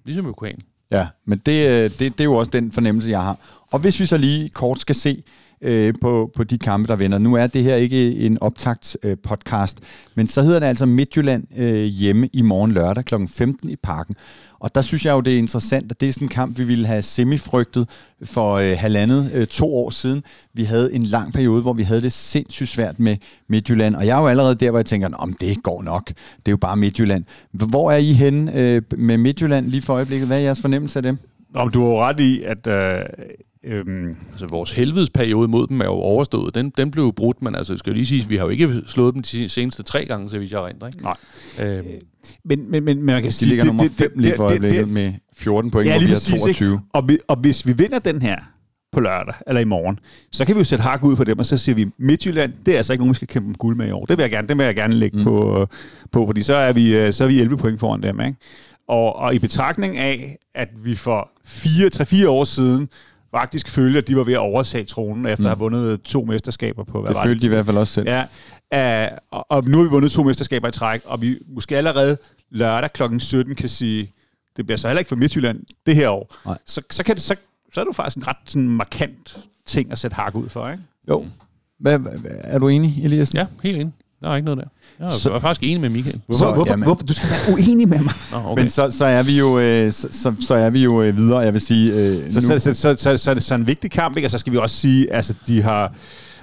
Ligesom 0.04 0.26
Ukraine. 0.26 0.58
Ja, 0.90 1.06
men 1.26 1.38
det, 1.38 1.68
øh, 1.68 1.82
det, 1.82 1.98
det 1.98 2.20
er 2.20 2.24
jo 2.24 2.34
også 2.34 2.50
den 2.50 2.72
fornemmelse, 2.72 3.10
jeg 3.10 3.22
har. 3.22 3.38
Og 3.70 3.78
hvis 3.78 4.00
vi 4.00 4.06
så 4.06 4.16
lige 4.16 4.48
kort 4.48 4.80
skal 4.80 4.94
se 4.94 5.22
øh, 5.64 5.94
på, 6.00 6.30
på 6.36 6.44
de 6.44 6.58
kampe, 6.58 6.88
der 6.88 6.96
vender. 6.96 7.18
Nu 7.18 7.34
er 7.34 7.46
det 7.46 7.62
her 7.62 7.76
ikke 7.76 8.16
en 8.16 8.38
optakt 8.40 8.96
øh, 9.02 9.16
podcast, 9.22 9.78
men 10.14 10.26
så 10.26 10.42
hedder 10.42 10.58
det 10.58 10.66
altså 10.66 10.86
Midtjylland 10.86 11.44
øh, 11.58 11.84
hjemme 11.84 12.28
i 12.32 12.42
morgen 12.42 12.72
lørdag 12.72 13.04
kl. 13.04 13.14
15 13.28 13.70
i 13.70 13.76
parken. 13.76 14.14
Og 14.58 14.74
der 14.74 14.82
synes 14.82 15.06
jeg 15.06 15.12
jo, 15.12 15.20
det 15.20 15.34
er 15.34 15.38
interessant, 15.38 15.90
at 15.92 16.00
det 16.00 16.08
er 16.08 16.12
sådan 16.12 16.26
en 16.26 16.28
kamp, 16.28 16.58
vi 16.58 16.64
ville 16.64 16.86
have 16.86 17.02
semifrygtet 17.02 17.88
for 18.22 18.54
øh, 18.54 18.76
halvandet, 18.78 19.30
øh, 19.34 19.46
to 19.46 19.74
år 19.76 19.90
siden. 19.90 20.22
Vi 20.54 20.64
havde 20.64 20.94
en 20.94 21.02
lang 21.02 21.32
periode, 21.32 21.62
hvor 21.62 21.72
vi 21.72 21.82
havde 21.82 22.00
det 22.00 22.12
sindssygt 22.12 22.70
svært 22.70 23.00
med 23.00 23.16
Midtjylland, 23.48 23.94
og 23.94 24.06
jeg 24.06 24.16
er 24.16 24.20
jo 24.20 24.28
allerede 24.28 24.54
der, 24.54 24.70
hvor 24.70 24.78
jeg 24.78 24.86
tænker, 24.86 25.08
om 25.14 25.32
det 25.32 25.62
går 25.62 25.82
nok. 25.82 26.06
Det 26.06 26.48
er 26.48 26.50
jo 26.50 26.56
bare 26.56 26.76
Midtjylland. 26.76 27.24
Hvor 27.52 27.90
er 27.90 27.96
I 27.96 28.12
henne 28.12 28.54
øh, 28.54 28.82
med 28.96 29.18
Midtjylland 29.18 29.66
lige 29.66 29.82
for 29.82 29.94
øjeblikket? 29.94 30.26
Hvad 30.26 30.36
er 30.36 30.42
jeres 30.42 30.60
fornemmelse 30.60 30.98
af 30.98 31.02
dem? 31.02 31.18
Nå, 31.54 31.68
du 31.68 31.80
har 31.80 31.88
jo 31.88 32.02
ret 32.02 32.20
i, 32.20 32.42
at... 32.42 32.66
Øh, 32.66 33.04
øhm, 33.66 34.16
Altså, 34.30 34.46
vores 34.46 34.72
helvedesperiode 34.72 35.48
mod 35.48 35.66
dem 35.66 35.80
er 35.80 35.84
jo 35.84 35.90
overstået. 35.90 36.54
Den, 36.54 36.72
den 36.76 36.90
blev 36.90 37.04
jo 37.04 37.10
brudt, 37.10 37.42
men 37.42 37.54
altså, 37.54 37.76
skal 37.76 37.90
jo 37.90 37.94
lige 37.94 38.06
sige, 38.06 38.28
vi 38.28 38.36
har 38.36 38.44
jo 38.44 38.50
ikke 38.50 38.82
slået 38.86 39.14
dem 39.14 39.22
de 39.22 39.48
seneste 39.48 39.82
tre 39.82 40.04
gange, 40.04 40.30
så 40.30 40.38
vidt 40.38 40.52
jeg 40.52 40.60
rent, 40.60 40.82
ikke? 40.86 41.02
Nej. 41.02 41.16
Øhm, 41.62 41.86
men, 42.44 42.70
men, 42.70 42.84
men 42.84 43.02
man 43.02 43.22
kan 43.22 43.28
De 43.28 43.34
sige... 43.34 43.48
ligger 43.48 43.64
nummer 43.64 43.88
5 43.92 44.12
lige 44.16 44.36
for 44.36 44.44
øjeblikket 44.44 44.88
med 44.88 45.12
14 45.36 45.70
point, 45.70 45.88
Ja, 45.88 45.92
hvor 45.92 46.00
vi 46.00 46.06
har 46.06 46.14
præcis, 46.14 46.40
22. 46.40 46.72
Ikke? 46.72 46.78
Og, 46.92 47.08
vi, 47.08 47.18
og 47.28 47.36
hvis 47.36 47.66
vi 47.66 47.72
vinder 47.72 47.98
den 47.98 48.22
her 48.22 48.36
på 48.92 49.00
lørdag, 49.00 49.34
eller 49.46 49.60
i 49.60 49.64
morgen, 49.64 49.98
så 50.32 50.44
kan 50.44 50.54
vi 50.54 50.60
jo 50.60 50.64
sætte 50.64 50.82
hak 50.82 51.04
ud 51.04 51.16
for 51.16 51.24
dem, 51.24 51.38
og 51.38 51.46
så 51.46 51.56
siger 51.56 51.76
vi, 51.76 51.86
Midtjylland, 51.98 52.52
det 52.66 52.72
er 52.72 52.76
altså 52.76 52.92
ikke 52.92 53.02
nogen, 53.02 53.12
vi 53.12 53.16
skal 53.16 53.28
kæmpe 53.28 53.48
om 53.48 53.54
guld 53.54 53.76
med 53.76 53.88
i 53.88 53.90
år. 53.90 54.04
Det 54.04 54.16
vil 54.18 54.22
jeg 54.22 54.30
gerne, 54.30 54.48
det 54.48 54.58
vil 54.58 54.64
jeg 54.64 54.74
gerne 54.74 54.94
lægge 54.94 55.18
mm. 55.18 55.24
på, 55.24 55.66
på, 56.12 56.26
fordi 56.26 56.42
så 56.42 56.54
er, 56.54 56.72
vi, 56.72 56.96
øh, 56.96 57.12
så 57.12 57.24
er 57.24 57.28
vi 57.28 57.40
11 57.40 57.56
point 57.56 57.80
foran 57.80 58.02
dem. 58.02 58.20
Ikke? 58.20 58.38
Og, 58.88 59.16
og 59.16 59.34
i 59.34 59.38
betragtning 59.38 59.98
af, 59.98 60.38
at 60.54 60.68
vi 60.84 60.94
for 60.94 61.30
4-3-4 61.46 62.28
år 62.28 62.44
siden 62.44 62.88
faktisk 63.34 63.68
følte, 63.68 63.98
at 63.98 64.08
de 64.08 64.16
var 64.16 64.24
ved 64.24 64.32
at 64.32 64.38
oversage 64.38 64.84
tronen, 64.84 65.26
efter 65.26 65.42
mm. 65.42 65.46
at 65.46 65.50
have 65.50 65.58
vundet 65.58 66.02
to 66.02 66.24
mesterskaber 66.24 66.84
på, 66.84 67.00
hvad 67.00 67.08
Det 67.08 67.16
var 67.16 67.22
det? 67.22 67.28
følte 67.28 67.40
de 67.40 67.46
i 67.46 67.48
hvert 67.48 67.66
fald 67.66 67.76
også 67.76 67.92
selv. 67.92 68.08
Ja, 68.08 69.10
uh, 69.10 69.18
og, 69.30 69.46
og 69.48 69.64
nu 69.68 69.76
har 69.76 69.84
vi 69.84 69.90
vundet 69.90 70.12
to 70.12 70.22
mesterskaber 70.22 70.68
i 70.68 70.72
træk, 70.72 71.02
og 71.04 71.22
vi 71.22 71.38
måske 71.46 71.76
allerede 71.76 72.16
lørdag 72.50 72.92
kl. 72.92 73.02
17 73.18 73.54
kan 73.54 73.68
sige, 73.68 74.10
det 74.56 74.66
bliver 74.66 74.76
så 74.78 74.88
heller 74.88 74.98
ikke 74.98 75.08
for 75.08 75.16
Midtjylland 75.16 75.60
det 75.86 75.96
her 75.96 76.08
år, 76.10 76.34
Nej. 76.46 76.58
så, 76.66 76.82
så, 76.90 77.04
kan 77.04 77.14
det, 77.14 77.22
så, 77.22 77.36
så 77.72 77.80
er 77.80 77.84
det 77.84 77.88
jo 77.88 77.92
faktisk 77.92 78.16
en 78.16 78.28
ret 78.28 78.36
sådan 78.46 78.68
markant 78.68 79.38
ting 79.66 79.92
at 79.92 79.98
sætte 79.98 80.14
hak 80.14 80.34
ud 80.34 80.48
for, 80.48 80.68
ikke? 80.70 80.82
Jo. 81.08 81.26
Hvad, 81.80 81.98
hvad, 81.98 82.12
er 82.24 82.58
du 82.58 82.68
enig, 82.68 83.04
Eliassen? 83.04 83.38
Ja, 83.38 83.46
helt 83.62 83.76
enig. 83.76 83.92
Der 84.24 84.30
er 84.30 84.36
ikke 84.36 84.44
noget 84.44 84.58
der. 84.58 85.04
Jeg 85.04 85.12
Så- 85.12 85.20
så, 85.20 85.30
var 85.30 85.38
faktisk 85.38 85.62
enig 85.70 85.80
med 85.80 85.88
Michael. 85.90 86.20
Hvorfor, 86.26 86.38
Så, 86.44 86.52
hvorfor, 86.52 86.72
jamen- 86.72 86.84
hvorfor, 86.86 87.02
du 87.06 87.12
skal 87.14 87.28
være 87.30 87.54
uenig 87.54 87.88
med 87.88 87.98
mig. 88.00 88.12
Nå, 88.32 88.38
Okay. 88.44 88.62
Men 88.62 88.70
så, 88.70 88.90
så 88.90 89.04
er 89.04 89.22
vi 89.22 89.38
jo, 89.38 89.58
øh, 89.58 89.92
så, 89.92 90.32
så, 90.40 90.54
er 90.54 90.70
vi 90.70 90.82
jo 90.84 91.02
øh, 91.02 91.16
videre. 91.16 91.38
Jeg 91.38 91.52
vil 91.52 91.60
sige, 91.60 91.92
øh, 91.92 92.32
Så, 92.32 92.40
nu, 92.40 92.46
så, 92.46 92.58
så, 92.58 92.74
så, 92.74 92.94
så, 92.98 93.16
så, 93.16 93.30
er 93.30 93.34
det 93.34 93.42
så 93.42 93.54
en 93.54 93.66
vigtig 93.66 93.90
kamp, 93.90 94.16
ikke? 94.16 94.26
Og 94.26 94.30
så 94.30 94.38
skal 94.38 94.52
vi 94.52 94.58
også 94.58 94.76
sige, 94.76 95.12
altså, 95.12 95.34
de 95.46 95.62
har, 95.62 95.92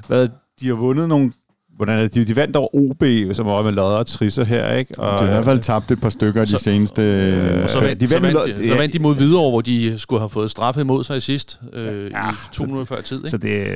hvad, 0.07 0.27
de 0.61 0.67
har 0.67 0.73
vundet 0.75 1.09
nogle... 1.09 1.31
Hvordan 1.75 1.97
er 1.99 2.01
det? 2.03 2.13
De, 2.13 2.25
de 2.25 2.35
vandt 2.35 2.55
over 2.55 2.67
OB, 2.73 3.03
som 3.35 3.45
var 3.45 3.61
med 3.61 3.71
lodder 3.71 3.97
og 3.97 4.07
trisser 4.07 4.43
her, 4.43 4.73
ikke? 4.73 4.99
Og, 4.99 5.19
de 5.19 5.23
har 5.23 5.29
i 5.31 5.33
hvert 5.33 5.45
fald 5.45 5.59
tabt 5.59 5.91
et 5.91 6.01
par 6.01 6.09
stykker 6.09 6.45
de 6.45 6.51
Så- 6.51 6.57
seneste... 6.57 7.01
Øh, 7.01 7.63
Og 7.63 7.69
så 7.69 7.77
Øh, 7.77 7.83
vandt, 7.83 7.99
de 8.01 8.05
de, 8.05 8.11
så, 8.11 8.19
vandt 8.19 8.57
de, 8.57 8.67
så 8.67 8.75
vandt 8.75 8.93
de 8.93 8.99
mod 8.99 9.15
Hvidovre, 9.15 9.49
hvor 9.49 9.61
de 9.61 9.93
skulle 9.97 10.19
have 10.19 10.29
fået 10.29 10.51
straffe 10.51 10.81
imod 10.81 11.03
sig 11.03 11.17
i 11.17 11.19
sidst, 11.19 11.59
øh, 11.73 12.11
Ja, 12.11 12.29
i 12.31 12.33
to 12.53 12.63
minutter 12.63 12.85
før 12.85 13.01
tid. 13.01 13.17
Ikke? 13.17 13.29
Så 13.29 13.37
det, 13.37 13.67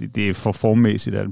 det, 0.00 0.14
det 0.14 0.28
er 0.28 0.34
for 0.34 0.52
formmæssigt, 0.52 1.16
at 1.16 1.26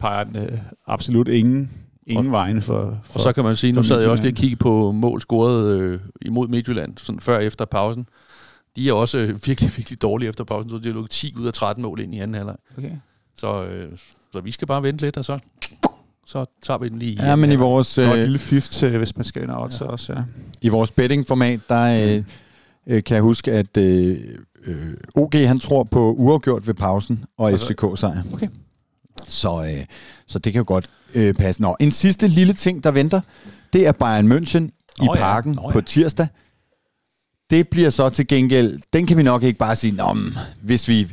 peger 0.00 0.24
den, 0.24 0.36
øh, 0.36 0.58
absolut 0.86 1.28
ingen, 1.28 1.70
ingen 2.06 2.26
Og- 2.26 2.32
vegne 2.32 2.62
for, 2.62 2.98
for 3.04 3.14
Og 3.14 3.20
så 3.20 3.32
kan 3.32 3.44
man 3.44 3.56
sige, 3.56 3.72
nu 3.72 3.82
sad 3.82 4.00
jeg 4.00 4.10
også 4.10 4.22
lige 4.22 4.32
og 4.32 4.36
kiggede 4.36 4.58
på 4.58 4.92
mål 4.92 5.20
scoret 5.20 5.80
øh, 5.80 6.00
imod 6.22 6.48
Midtjylland, 6.48 6.98
sådan 6.98 7.20
før 7.20 7.36
og 7.36 7.44
efter 7.44 7.64
pausen. 7.64 8.06
De 8.76 8.88
er 8.88 8.92
også 8.92 9.18
øh, 9.18 9.28
virkelig, 9.46 9.72
virkelig 9.76 10.02
dårlige 10.02 10.28
efter 10.28 10.44
pausen, 10.44 10.70
så 10.70 10.78
de 10.78 10.86
har 10.86 10.94
lukket 10.94 11.10
10 11.10 11.34
ud 11.38 11.46
af 11.46 11.52
13 11.52 11.82
mål 11.82 12.00
ind 12.00 12.14
i 12.14 12.18
anden 12.18 12.34
halvleg. 12.34 12.56
okay. 12.78 12.90
Så, 13.36 13.64
øh, 13.64 13.88
så 14.32 14.40
vi 14.40 14.50
skal 14.50 14.66
bare 14.68 14.82
vente 14.82 15.04
lidt, 15.04 15.16
og 15.16 15.24
så, 15.24 15.38
så 16.26 16.44
tager 16.62 16.78
vi 16.78 16.88
den 16.88 16.98
lige 16.98 17.12
i 17.12 17.16
ja, 17.16 17.36
men 17.36 17.52
i 17.52 17.56
vores, 17.56 17.98
øh, 17.98 18.14
lille 18.14 18.38
fif 18.38 18.68
til, 18.68 18.98
hvis 18.98 19.16
man 19.16 19.24
skal 19.24 19.42
ind 19.42 19.50
og 19.50 19.62
odds 19.62 19.80
også, 19.80 20.12
ja. 20.12 20.22
i 20.62 20.68
vores 20.68 20.90
bettingformat, 20.90 21.60
der 21.68 22.16
øh, 22.16 22.24
øh, 22.86 23.02
kan 23.04 23.14
jeg 23.14 23.22
huske, 23.22 23.52
at 23.52 23.76
øh, 23.76 24.18
øh, 24.66 24.76
OG 25.14 25.32
han 25.34 25.58
tror 25.58 25.84
på 25.84 26.12
uafgjort 26.12 26.66
ved 26.66 26.74
pausen 26.74 27.24
og 27.38 27.50
Altså- 27.50 27.66
FCK-sejr. 27.66 28.22
Okay. 28.32 28.48
Så, 29.28 29.64
øh, 29.64 29.84
så 30.26 30.38
det 30.38 30.52
kan 30.52 30.60
jo 30.60 30.64
godt 30.66 30.90
øh, 31.14 31.34
passe. 31.34 31.62
Nå, 31.62 31.76
en 31.80 31.90
sidste 31.90 32.28
lille 32.28 32.52
ting, 32.52 32.84
der 32.84 32.90
venter, 32.90 33.20
det 33.72 33.86
er 33.86 33.92
Bayern 33.92 34.32
München 34.32 34.62
i 35.02 35.04
ja, 35.04 35.14
parken 35.14 35.52
nå 35.52 35.62
ja. 35.62 35.70
på 35.70 35.80
tirsdag. 35.80 36.26
Det 37.50 37.68
bliver 37.68 37.90
så 37.90 38.08
til 38.08 38.26
gengæld, 38.26 38.80
den 38.92 39.06
kan 39.06 39.16
vi 39.16 39.22
nok 39.22 39.42
ikke 39.42 39.58
bare 39.58 39.76
sige, 39.76 39.92
Nå, 39.92 40.12
men, 40.12 40.34
hvis 40.62 40.88
vi, 40.88 41.12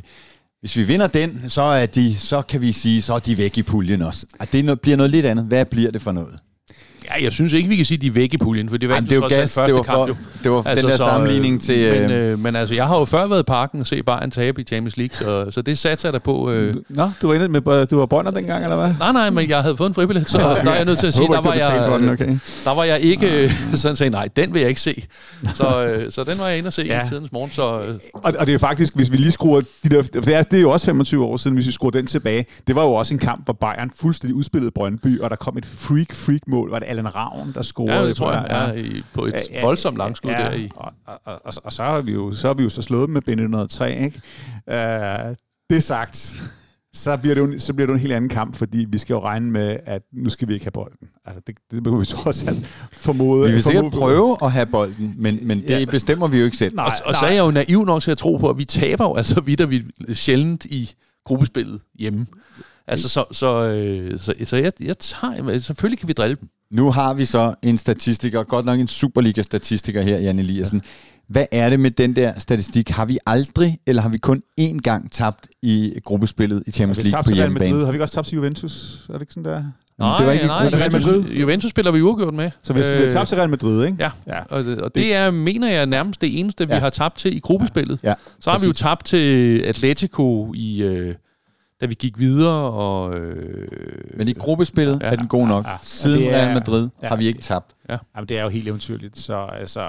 hvis 0.60 0.76
vi 0.76 0.82
vinder 0.82 1.06
den, 1.06 1.50
så, 1.50 1.62
er 1.62 1.86
de, 1.86 2.16
så 2.16 2.42
kan 2.42 2.60
vi 2.60 2.72
sige, 2.72 3.02
så 3.02 3.14
er 3.14 3.18
de 3.18 3.38
væk 3.38 3.58
i 3.58 3.62
puljen 3.62 4.02
også. 4.02 4.26
Og 4.40 4.52
det 4.52 4.64
noget, 4.64 4.80
bliver 4.80 4.96
noget 4.96 5.10
lidt 5.10 5.26
andet. 5.26 5.44
Hvad 5.44 5.64
bliver 5.64 5.90
det 5.90 6.02
for 6.02 6.12
noget? 6.12 6.38
Ja, 7.16 7.24
jeg 7.24 7.32
synes 7.32 7.52
ikke, 7.52 7.68
vi 7.68 7.76
kan 7.76 7.84
sige, 7.84 7.96
at 7.96 8.02
de 8.02 8.06
er 8.06 8.10
væk 8.12 8.34
i 8.34 8.36
puljen, 8.38 8.68
for 8.68 8.76
Jamen, 8.82 9.04
det 9.04 9.12
er 9.12 9.16
jo 9.16 9.20
trods 9.20 9.32
alt 9.32 9.40
gas, 9.40 9.54
første 9.54 9.74
det 9.74 9.78
var, 9.78 9.82
kamp. 9.82 9.96
for, 9.96 10.06
jo. 10.08 10.16
det 10.42 10.50
var 10.50 10.62
altså, 10.66 10.86
den 10.86 10.90
der 10.92 10.96
så, 10.98 11.04
sammenligning 11.04 11.62
til... 11.62 11.78
Øh, 11.78 12.02
Men, 12.02 12.10
øh, 12.10 12.38
men 12.38 12.56
altså, 12.56 12.74
jeg 12.74 12.86
har 12.86 12.98
jo 12.98 13.04
før 13.04 13.26
været 13.26 13.40
i 13.40 13.42
parken 13.42 13.80
og 13.80 13.86
set 13.86 14.04
Bayern 14.04 14.30
tabe 14.30 14.60
i 14.60 14.64
Champions 14.64 14.96
League, 14.96 15.16
så, 15.16 15.50
så 15.50 15.62
det 15.62 15.78
satser 15.78 16.08
jeg 16.08 16.12
da 16.12 16.18
på. 16.18 16.50
Øh. 16.50 16.74
Nå, 16.88 17.10
du 17.22 17.26
var, 17.28 17.34
inde 17.34 17.48
med, 17.48 17.86
du 17.86 17.98
var 17.98 18.06
bånder 18.06 18.30
dengang, 18.30 18.62
eller 18.64 18.76
hvad? 18.76 18.94
Nej, 18.98 19.12
nej, 19.12 19.30
men 19.30 19.48
jeg 19.48 19.62
havde 19.62 19.76
fået 19.76 19.88
en 19.88 19.94
fribillet, 19.94 20.30
så 20.30 20.38
der 20.64 20.70
er 20.70 20.74
jeg 20.76 20.84
nødt 20.84 20.98
til 20.98 21.06
at 21.06 21.14
sige, 21.14 21.26
Håber 21.26 21.34
der 21.34 21.42
var, 21.42 21.84
for 21.84 21.96
den, 21.96 22.04
jeg, 22.04 22.12
okay. 22.12 22.38
der 22.64 22.74
var 22.74 22.84
jeg 22.84 23.00
ikke 23.00 23.44
øh, 23.44 23.52
sådan 23.74 23.96
sagde, 23.96 24.10
nej, 24.10 24.28
den 24.36 24.52
vil 24.54 24.60
jeg 24.60 24.68
ikke 24.68 24.80
se. 24.80 25.02
Så, 25.54 25.84
øh, 25.84 26.10
så 26.12 26.24
den 26.24 26.38
var 26.38 26.48
jeg 26.48 26.58
inde 26.58 26.66
og 26.66 26.72
se 26.72 26.82
Ja. 26.82 27.04
i 27.04 27.08
tidens 27.08 27.32
morgen, 27.32 27.50
så 27.50 27.80
øh, 27.80 27.94
Og, 28.12 28.32
og 28.38 28.46
det 28.46 28.54
er 28.54 28.58
faktisk, 28.58 28.96
hvis 28.96 29.12
vi 29.12 29.16
lige 29.16 29.32
skruer 29.32 29.60
de 29.60 29.88
der, 29.88 30.02
for 30.02 30.10
det 30.10 30.34
er, 30.34 30.42
det 30.42 30.56
er 30.56 30.60
jo 30.60 30.70
også 30.70 30.86
25 30.86 31.24
år 31.24 31.36
siden, 31.36 31.54
hvis 31.56 31.66
vi 31.66 31.72
skruer 31.72 31.90
den 31.90 32.06
tilbage. 32.06 32.46
Det 32.66 32.74
var 32.76 32.82
jo 32.82 32.92
også 32.92 33.14
en 33.14 33.18
kamp, 33.20 33.44
hvor 33.44 33.52
Bayern 33.60 33.90
fuldstændig 34.00 34.34
udspillede 34.36 34.70
Brøndby, 34.70 35.20
og 35.20 35.30
der 35.30 35.36
kom 35.36 35.58
et 35.58 35.66
freak-freak-mål. 35.66 36.70
Var 36.70 36.78
det 36.78 36.86
Allan 36.98 37.14
Ravn, 37.16 37.52
der 37.54 37.62
scorede? 37.62 37.94
ja, 38.00 38.06
det 38.06 38.16
tror 38.16 38.32
jeg, 38.32 38.46
er 38.48 38.72
i, 38.72 39.02
på 39.14 39.24
et 39.26 39.32
Ja, 39.32 39.38
ja, 39.52 39.64
voldsomt 39.64 39.96
langskud 39.98 40.30
der 40.30 40.52
i. 40.52 40.68
Og, 40.76 40.92
og, 41.06 41.20
og, 41.24 41.40
og, 41.44 41.52
og 41.64 41.72
så, 41.72 41.82
har 41.82 42.00
vi 42.00 42.12
jo, 42.12 42.32
så 42.32 42.46
har 42.46 42.54
vi 42.54 42.62
jo 42.62 42.68
så 42.68 42.82
slået 42.82 43.06
dem 43.06 43.12
med 43.14 43.22
bind 43.22 43.40
103, 43.40 43.90
ikke? 44.04 44.20
Uh, 44.66 45.34
det 45.70 45.82
sagt, 45.82 46.34
så 46.94 47.16
bliver, 47.16 47.34
det 47.34 47.40
jo, 47.40 47.58
så 47.58 47.72
bliver 47.74 47.86
det 47.86 47.90
jo 47.92 47.94
en 47.94 48.00
helt 48.00 48.12
anden 48.12 48.30
kamp, 48.30 48.56
fordi 48.56 48.86
vi 48.88 48.98
skal 48.98 49.14
jo 49.14 49.20
regne 49.24 49.50
med, 49.50 49.76
at 49.86 50.02
nu 50.12 50.28
skal 50.30 50.48
vi 50.48 50.52
ikke 50.52 50.64
have 50.64 50.72
bolden. 50.72 51.08
Altså, 51.26 51.42
det, 51.46 51.54
det 51.70 51.86
må 51.86 51.98
vi 51.98 52.04
trods 52.16 52.42
alt 52.44 52.66
formode. 52.92 53.46
vi 53.46 53.52
vil 53.52 53.62
sikkert 53.62 53.82
formode- 53.84 53.98
prøve 53.98 54.36
at 54.42 54.52
have 54.52 54.66
bolden, 54.66 55.14
men, 55.18 55.38
men 55.42 55.60
det 55.62 55.70
Ja. 55.70 55.84
bestemmer 55.90 56.26
vi 56.28 56.38
jo 56.38 56.44
ikke 56.44 56.56
selv. 56.56 56.74
Nej, 56.76 56.84
Og, 56.84 56.92
og 57.04 57.14
så 57.14 57.26
er 57.26 57.30
jeg 57.30 57.44
jo 57.44 57.50
naiv 57.50 57.84
nok 57.84 58.02
til 58.02 58.10
at 58.10 58.18
tro 58.18 58.36
på, 58.36 58.50
at 58.50 58.58
vi 58.58 58.64
taber 58.64 59.04
jo 59.04 59.14
altså 59.14 59.40
vidt 59.40 59.70
vi 59.70 59.84
sjældent 60.14 60.64
i 60.64 60.90
gruppespillet 61.24 61.80
hjemme. 61.98 62.26
Altså, 62.88 63.08
så, 63.08 63.24
så, 63.32 63.68
øh, 63.68 64.18
så, 64.18 64.34
så 64.44 64.56
jeg, 64.56 64.72
jeg 64.80 64.98
tager, 64.98 65.58
selvfølgelig 65.58 65.98
kan 65.98 66.08
vi 66.08 66.12
drille 66.12 66.36
dem. 66.40 66.48
Nu 66.74 66.90
har 66.90 67.14
vi 67.14 67.24
så 67.24 67.54
en 67.62 67.78
statistiker, 67.78 68.42
godt 68.42 68.66
nok 68.66 68.80
en 68.80 68.88
Superliga-statistiker 68.88 70.02
her, 70.02 70.18
Jan 70.18 70.38
Eliassen. 70.38 70.82
Hvad 71.28 71.46
er 71.52 71.70
det 71.70 71.80
med 71.80 71.90
den 71.90 72.16
der 72.16 72.38
statistik? 72.38 72.90
Har 72.90 73.04
vi 73.04 73.18
aldrig, 73.26 73.78
eller 73.86 74.02
har 74.02 74.08
vi 74.08 74.18
kun 74.18 74.42
én 74.60 74.78
gang 74.78 75.12
tabt 75.12 75.46
i 75.62 75.92
gruppespillet 76.04 76.62
i 76.66 76.70
Champions 76.70 76.98
vi 76.98 77.02
League 77.02 77.16
tabt 77.18 77.24
på 77.26 77.30
Real 77.30 77.36
hjemmebane? 77.36 77.70
Madrid? 77.70 77.84
Har 77.84 77.92
vi 77.92 77.96
ikke 77.96 78.04
også 78.04 78.14
tabt 78.14 78.26
til 78.26 78.36
Juventus? 78.36 79.04
Er 79.08 79.12
det 79.12 79.20
ikke 79.20 79.32
sådan 79.32 79.52
der? 79.52 79.62
Nej, 79.98 80.16
det 80.18 80.26
var 80.26 80.32
ikke 80.32 80.46
nej, 80.46 80.70
gruppespillet. 80.70 81.06
Juventus, 81.14 81.40
Juventus 81.40 81.70
spiller 81.70 81.90
vi 81.92 82.02
uafgjort 82.02 82.34
med. 82.34 82.50
Så 82.62 82.72
hvis 82.72 82.86
øh, 82.86 82.98
vi 82.98 83.04
har 83.04 83.10
tabt 83.10 83.28
til 83.28 83.36
Real 83.38 83.50
Madrid, 83.50 83.84
ikke? 83.84 83.96
Ja, 84.00 84.10
Ja. 84.26 84.40
og 84.50 84.64
det, 84.64 84.80
og 84.80 84.94
det 84.94 85.14
er, 85.14 85.30
mener 85.30 85.70
jeg, 85.70 85.86
nærmest 85.86 86.20
det 86.20 86.40
eneste, 86.40 86.68
vi 86.68 86.74
Ja. 86.74 86.80
har 86.80 86.90
tabt 86.90 87.18
til 87.18 87.36
i 87.36 87.38
gruppespillet. 87.40 88.00
Ja, 88.02 88.14
Så 88.40 88.50
har 88.50 88.58
vi 88.58 88.64
jo 88.64 88.70
præcis. 88.70 88.82
tabt 88.82 89.04
til 89.06 89.58
Atletico 89.60 90.52
i... 90.56 90.82
Øh, 90.82 91.14
da 91.80 91.86
vi 91.86 91.94
gik 91.94 92.18
videre, 92.18 92.72
og... 92.72 93.18
Øh, 93.18 93.68
Men 94.16 94.28
i 94.28 94.32
gruppespillet 94.32 94.98
Ja, 95.02 95.06
er 95.06 95.16
den 95.16 95.28
god 95.28 95.46
nok. 95.46 95.64
ja, 95.64 95.70
ja. 95.70 95.76
Siden 95.82 96.20
Det 96.20 96.34
er- 96.34 96.36
Real 96.38 96.54
Madrid 96.54 96.88
ja, 97.02 97.08
har 97.08 97.16
vi 97.16 97.26
ikke 97.26 97.40
tabt. 97.40 97.66
Jamen, 97.88 98.28
det 98.28 98.38
er 98.38 98.42
jo 98.42 98.48
helt 98.48 98.68
eventyrligt. 98.68 99.18
Så 99.18 99.46
altså... 99.60 99.80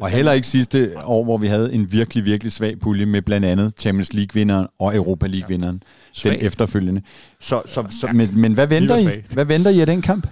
Og 0.00 0.10
heller 0.10 0.32
ikke 0.32 0.46
sidste 0.46 0.92
år, 1.04 1.24
hvor 1.24 1.36
vi 1.38 1.46
havde 1.46 1.72
en 1.74 1.92
virkelig, 1.92 2.24
virkelig 2.24 2.52
svag 2.52 2.78
pulje 2.80 3.06
med 3.06 3.22
blandt 3.22 3.46
andet 3.46 3.72
Champions 3.78 4.12
League-vinderen 4.14 4.66
og 4.78 4.94
Europa 4.96 5.26
League-vinderen 5.26 5.72
den 5.72 5.82
svag. 6.12 6.42
efterfølgende. 6.42 7.02
Så, 7.40 7.62
så, 7.66 7.84
så, 8.00 8.06
men, 8.14 8.28
men 8.40 8.52
hvad 8.52 8.66
venter 8.66 8.96
I? 8.96 9.22
Hvad 9.32 9.44
venter 9.44 9.70
I 9.70 9.80
af 9.80 9.86
den 9.86 10.02
kamp? 10.02 10.26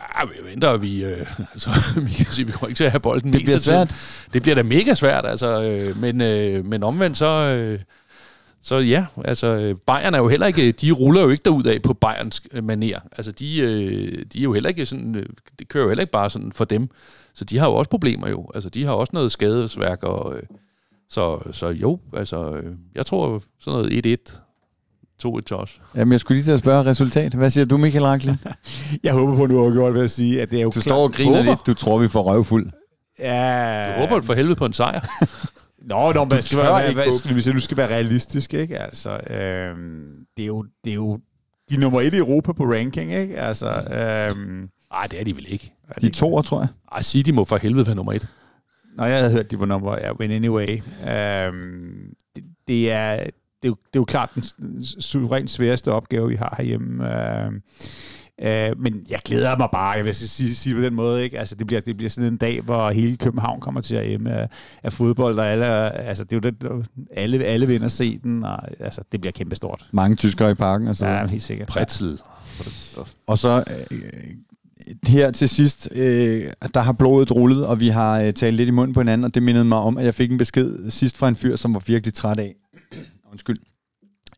Ja, 0.00 0.24
vi 0.26 0.50
venter, 0.50 0.76
vi... 0.76 1.04
Øh, 1.04 1.26
altså, 1.52 1.70
vi 2.00 2.10
kan 2.12 2.26
sige, 2.30 2.46
vi 2.46 2.52
kommer 2.52 2.68
ikke 2.68 2.76
til 2.76 2.84
at 2.84 2.90
have 2.90 3.00
bolden 3.00 3.32
Det 3.32 3.42
bliver 3.42 3.58
svært. 3.58 3.94
Det 4.32 4.42
bliver 4.42 4.54
da 4.54 4.62
mega 4.62 4.94
svært, 4.94 5.26
altså. 5.26 5.62
Øh, 5.62 6.00
men, 6.00 6.20
øh, 6.20 6.64
men 6.64 6.82
omvendt 6.82 7.16
så... 7.16 7.26
Øh, 7.26 7.78
så 8.62 8.76
ja, 8.78 9.06
altså 9.24 9.46
øh, 9.46 9.74
Bayern 9.86 10.14
er 10.14 10.18
jo 10.18 10.28
heller 10.28 10.46
ikke, 10.46 10.72
de 10.72 10.90
ruller 10.90 11.22
jo 11.22 11.28
ikke 11.28 11.42
derud 11.44 11.64
af 11.64 11.82
på 11.82 11.94
Bayerns 11.94 12.42
øh, 12.52 12.64
maner. 12.64 12.98
Altså 13.16 13.32
de, 13.32 13.58
øh, 13.60 14.24
de 14.32 14.38
er 14.38 14.42
jo 14.42 14.52
heller 14.52 14.68
ikke 14.68 14.86
sådan, 14.86 15.14
øh, 15.14 15.26
det 15.58 15.68
kører 15.68 15.82
jo 15.84 15.90
heller 15.90 16.02
ikke 16.02 16.12
bare 16.12 16.30
sådan 16.30 16.52
for 16.52 16.64
dem. 16.64 16.88
Så 17.34 17.44
de 17.44 17.58
har 17.58 17.66
jo 17.68 17.74
også 17.74 17.90
problemer 17.90 18.28
jo. 18.28 18.50
Altså 18.54 18.68
de 18.70 18.84
har 18.84 18.92
også 18.92 19.10
noget 19.14 19.32
skadesværk 19.32 20.02
og 20.02 20.36
øh, 20.36 20.42
så, 21.10 21.38
så 21.52 21.68
jo, 21.68 21.98
altså 22.16 22.50
øh, 22.54 22.74
jeg 22.94 23.06
tror 23.06 23.42
sådan 23.60 23.78
noget 23.78 24.06
1-1, 24.06 24.32
2-1 25.26 25.40
til 25.46 25.56
os. 25.56 25.80
Jamen, 25.96 26.12
jeg 26.12 26.20
skulle 26.20 26.36
lige 26.36 26.44
til 26.44 26.52
at 26.52 26.58
spørge 26.58 26.84
resultat. 26.84 27.34
Hvad 27.34 27.50
siger 27.50 27.64
du, 27.64 27.76
Michael 27.76 28.04
Rakli? 28.04 28.32
Jeg 29.04 29.12
håber 29.12 29.36
på, 29.36 29.44
at 29.44 29.50
du 29.50 29.64
har 29.64 29.72
gjort 29.72 29.94
ved 29.94 30.02
at 30.02 30.10
sige, 30.10 30.42
at 30.42 30.50
det 30.50 30.58
er 30.58 30.62
jo 30.62 30.70
Du 30.74 30.80
står 30.80 31.02
og 31.02 31.12
griner 31.12 31.36
Håber. 31.36 31.50
lidt. 31.50 31.66
Du 31.66 31.74
tror, 31.74 31.98
vi 31.98 32.08
får 32.08 32.22
røvfuld. 32.22 32.70
Ja, 33.18 33.34
Jeg 33.44 34.08
håber 34.08 34.22
for 34.22 34.34
helvede 34.34 34.56
på 34.56 34.64
en 34.66 34.72
sejr. 34.72 35.00
Nå, 35.90 36.12
nå, 36.12 36.24
men 36.24 36.42
skal 36.42 36.58
være, 36.58 36.88
ikke 36.88 37.02
hvad, 37.02 37.18
skal, 37.18 37.34
vi 37.34 37.40
sige, 37.40 37.54
nu 37.54 37.60
skal 37.60 37.76
være 37.76 37.88
realistisk, 37.88 38.54
ikke? 38.54 38.78
Altså, 38.78 39.10
øhm, 39.10 40.26
det, 40.36 40.42
er 40.42 40.46
jo, 40.46 40.64
det 40.84 40.90
er 40.90 40.94
jo 40.94 41.18
de 41.70 41.74
er 41.74 41.78
nummer 41.78 42.00
et 42.00 42.14
i 42.14 42.16
Europa 42.16 42.52
på 42.52 42.64
ranking, 42.64 43.14
ikke? 43.14 43.38
Altså, 43.38 43.68
øhm, 43.68 44.68
Nej, 44.92 45.06
det 45.06 45.20
er 45.20 45.24
de 45.24 45.36
vel 45.36 45.52
ikke. 45.52 45.72
De 46.00 46.08
to, 46.08 46.42
tror 46.42 46.60
jeg. 46.60 46.68
Ej, 46.92 47.02
sig, 47.02 47.26
de 47.26 47.32
må 47.32 47.44
for 47.44 47.56
helvede 47.56 47.86
være 47.86 47.96
nummer 47.96 48.12
et. 48.12 48.28
Nå, 48.96 49.04
jeg 49.04 49.18
havde 49.18 49.32
hørt, 49.32 49.50
de 49.50 49.60
var 49.60 49.66
nummer 49.66 49.98
ja, 49.98 50.12
win 50.12 50.30
anyway. 50.30 50.82
Øhm, 51.10 52.14
det, 52.36 52.44
det, 52.68 52.90
er, 52.92 53.16
det, 53.16 53.32
er 53.62 53.68
jo, 53.68 53.76
det 53.86 53.96
er 53.96 54.00
jo 54.00 54.04
klart 54.04 54.30
den 54.34 54.42
suverænt 55.00 55.50
sværeste 55.50 55.92
opgave, 55.92 56.28
vi 56.28 56.34
har 56.34 56.54
herhjemme. 56.58 57.20
Øhm, 57.44 57.62
øh, 58.42 58.80
men 58.82 58.94
jeg 59.10 59.18
glæder 59.24 59.56
mig 59.58 59.68
bare, 59.72 59.90
jeg 59.90 60.04
vil 60.04 60.14
sige, 60.14 60.54
sige 60.54 60.74
på 60.74 60.80
den 60.80 60.94
måde, 60.94 61.24
ikke? 61.24 61.38
Altså, 61.38 61.54
det 61.54 61.66
bliver, 61.66 61.80
det 61.80 61.96
bliver 61.96 62.10
sådan 62.10 62.32
en 62.32 62.36
dag, 62.36 62.60
hvor 62.60 62.90
hele 62.90 63.16
København 63.16 63.60
kommer 63.60 63.80
til 63.80 63.96
at 63.96 64.08
hjemme 64.08 64.32
af, 64.32 64.48
af 64.82 64.92
fodbold, 64.92 65.38
og 65.38 65.46
alle, 65.46 65.66
altså, 65.96 66.24
det 66.24 66.44
er 66.44 66.50
jo 66.50 66.50
det, 66.50 66.86
alle, 67.16 67.44
alle 67.44 67.66
vinder 67.66 67.88
se 67.88 68.18
den, 68.18 68.44
og 68.44 68.58
altså, 68.80 69.00
det 69.12 69.20
bliver 69.20 69.32
kæmpestort. 69.32 69.88
Mange 69.92 70.16
tyskere 70.16 70.50
i 70.50 70.54
parken 70.54 70.88
og 70.88 70.96
så 70.96 71.06
Ja, 71.06 71.26
helt 71.26 71.42
sikkert. 71.42 71.68
Pretzel. 71.68 72.18
Og 73.26 73.38
så 73.38 73.64
øh, 73.80 73.98
her 75.06 75.30
til 75.30 75.48
sidst, 75.48 75.88
øh, 75.94 76.44
der 76.74 76.80
har 76.80 76.92
blodet 76.92 77.32
rullet, 77.32 77.66
og 77.66 77.80
vi 77.80 77.88
har 77.88 78.20
øh, 78.20 78.32
talt 78.32 78.56
lidt 78.56 78.68
i 78.68 78.72
munden 78.72 78.94
på 78.94 79.00
hinanden, 79.00 79.24
og 79.24 79.34
det 79.34 79.42
mindede 79.42 79.64
mig 79.64 79.78
om, 79.78 79.98
at 79.98 80.04
jeg 80.04 80.14
fik 80.14 80.30
en 80.30 80.38
besked 80.38 80.90
sidst 80.90 81.18
fra 81.18 81.28
en 81.28 81.36
fyr, 81.36 81.56
som 81.56 81.74
var 81.74 81.82
virkelig 81.86 82.14
træt 82.14 82.40
af. 82.40 82.54
Undskyld 83.32 83.56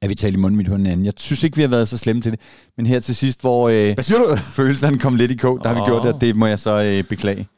at 0.03 0.09
vi 0.09 0.15
talte 0.15 0.39
i 0.39 0.41
munden 0.41 0.65
på 0.65 0.77
hinanden. 0.77 1.07
Jeg 1.07 1.13
synes 1.17 1.43
ikke, 1.43 1.57
vi 1.57 1.63
har 1.63 1.69
været 1.69 1.89
så 1.89 1.99
slemme 1.99 2.23
til 2.23 2.33
det. 2.33 2.41
Men 2.77 2.87
her 2.87 3.01
til 3.01 3.17
sidst, 3.17 3.41
hvor 3.41 3.69
øh, 3.69 3.95
Hvad 3.95 4.05
siger 4.05 4.19
du? 4.19 4.37
følelserne 4.57 4.99
kom 4.99 5.17
lidt 5.17 5.31
i 5.31 5.37
kog, 5.37 5.61
der 5.63 5.69
har 5.69 5.75
vi 5.75 5.91
gjort 5.91 6.03
det, 6.03 6.15
og 6.15 6.21
det 6.21 6.37
må 6.37 6.47
jeg 6.47 6.59
så 6.59 6.83
øh, 6.83 7.05
beklage. 7.05 7.49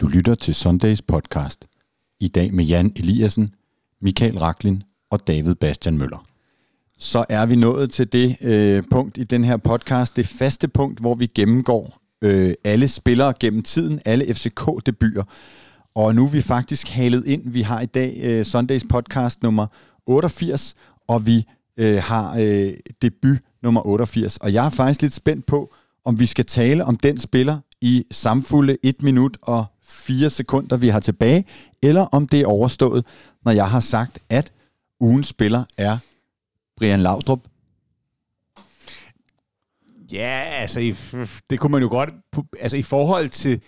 Du 0.00 0.06
lytter 0.06 0.34
til 0.34 0.54
Sundays 0.54 1.02
podcast. 1.02 1.66
I 2.20 2.28
dag 2.28 2.54
med 2.54 2.64
Jan 2.64 2.92
Eliassen, 2.96 3.54
Michael 4.02 4.38
Raklin 4.38 4.82
og 5.10 5.26
David 5.26 5.54
Bastian 5.54 5.98
Møller. 5.98 6.24
Så 6.98 7.24
er 7.28 7.46
vi 7.46 7.56
nået 7.56 7.92
til 7.92 8.12
det 8.12 8.36
øh, 8.42 8.82
punkt 8.90 9.18
i 9.18 9.24
den 9.24 9.44
her 9.44 9.56
podcast, 9.56 10.16
det 10.16 10.26
faste 10.26 10.68
punkt, 10.68 11.00
hvor 11.00 11.14
vi 11.14 11.26
gennemgår 11.26 11.98
øh, 12.22 12.54
alle 12.64 12.88
spillere 12.88 13.34
gennem 13.40 13.62
tiden, 13.62 14.00
alle 14.04 14.34
FCK-debuter. 14.34 15.22
Og 15.94 16.14
nu 16.14 16.24
er 16.24 16.30
vi 16.30 16.40
faktisk 16.40 16.88
halet 16.88 17.26
ind. 17.26 17.42
Vi 17.44 17.60
har 17.60 17.80
i 17.80 17.86
dag 17.86 18.18
øh, 18.22 18.44
Sundays 18.44 18.84
podcast 18.88 19.42
nummer 19.42 19.66
88, 20.06 20.74
og 21.08 21.26
vi 21.26 21.46
øh, 21.76 22.02
har 22.02 22.36
øh, 22.40 22.72
debut 23.02 23.38
nummer 23.62 23.86
88. 23.86 24.36
Og 24.36 24.52
jeg 24.52 24.66
er 24.66 24.70
faktisk 24.70 25.02
lidt 25.02 25.12
spændt 25.12 25.46
på, 25.46 25.74
om 26.04 26.20
vi 26.20 26.26
skal 26.26 26.44
tale 26.44 26.84
om 26.84 26.96
den 26.96 27.18
spiller 27.18 27.58
i 27.80 28.04
samfulde 28.10 28.76
1 28.82 29.02
minut 29.02 29.36
og 29.42 29.64
4 29.84 30.30
sekunder, 30.30 30.76
vi 30.76 30.88
har 30.88 31.00
tilbage, 31.00 31.44
eller 31.82 32.02
om 32.02 32.28
det 32.28 32.40
er 32.40 32.46
overstået, 32.46 33.06
når 33.44 33.52
jeg 33.52 33.70
har 33.70 33.80
sagt, 33.80 34.18
at 34.30 34.52
ugens 35.00 35.26
spiller 35.26 35.64
er 35.78 35.98
Brian 36.76 37.00
Laudrup. 37.00 37.40
Ja, 40.12 40.40
altså, 40.60 40.94
det 41.50 41.60
kunne 41.60 41.72
man 41.72 41.82
jo 41.82 41.88
godt... 41.88 42.10
Altså, 42.60 42.76
i 42.76 42.82
forhold 42.82 43.28
til, 43.28 43.60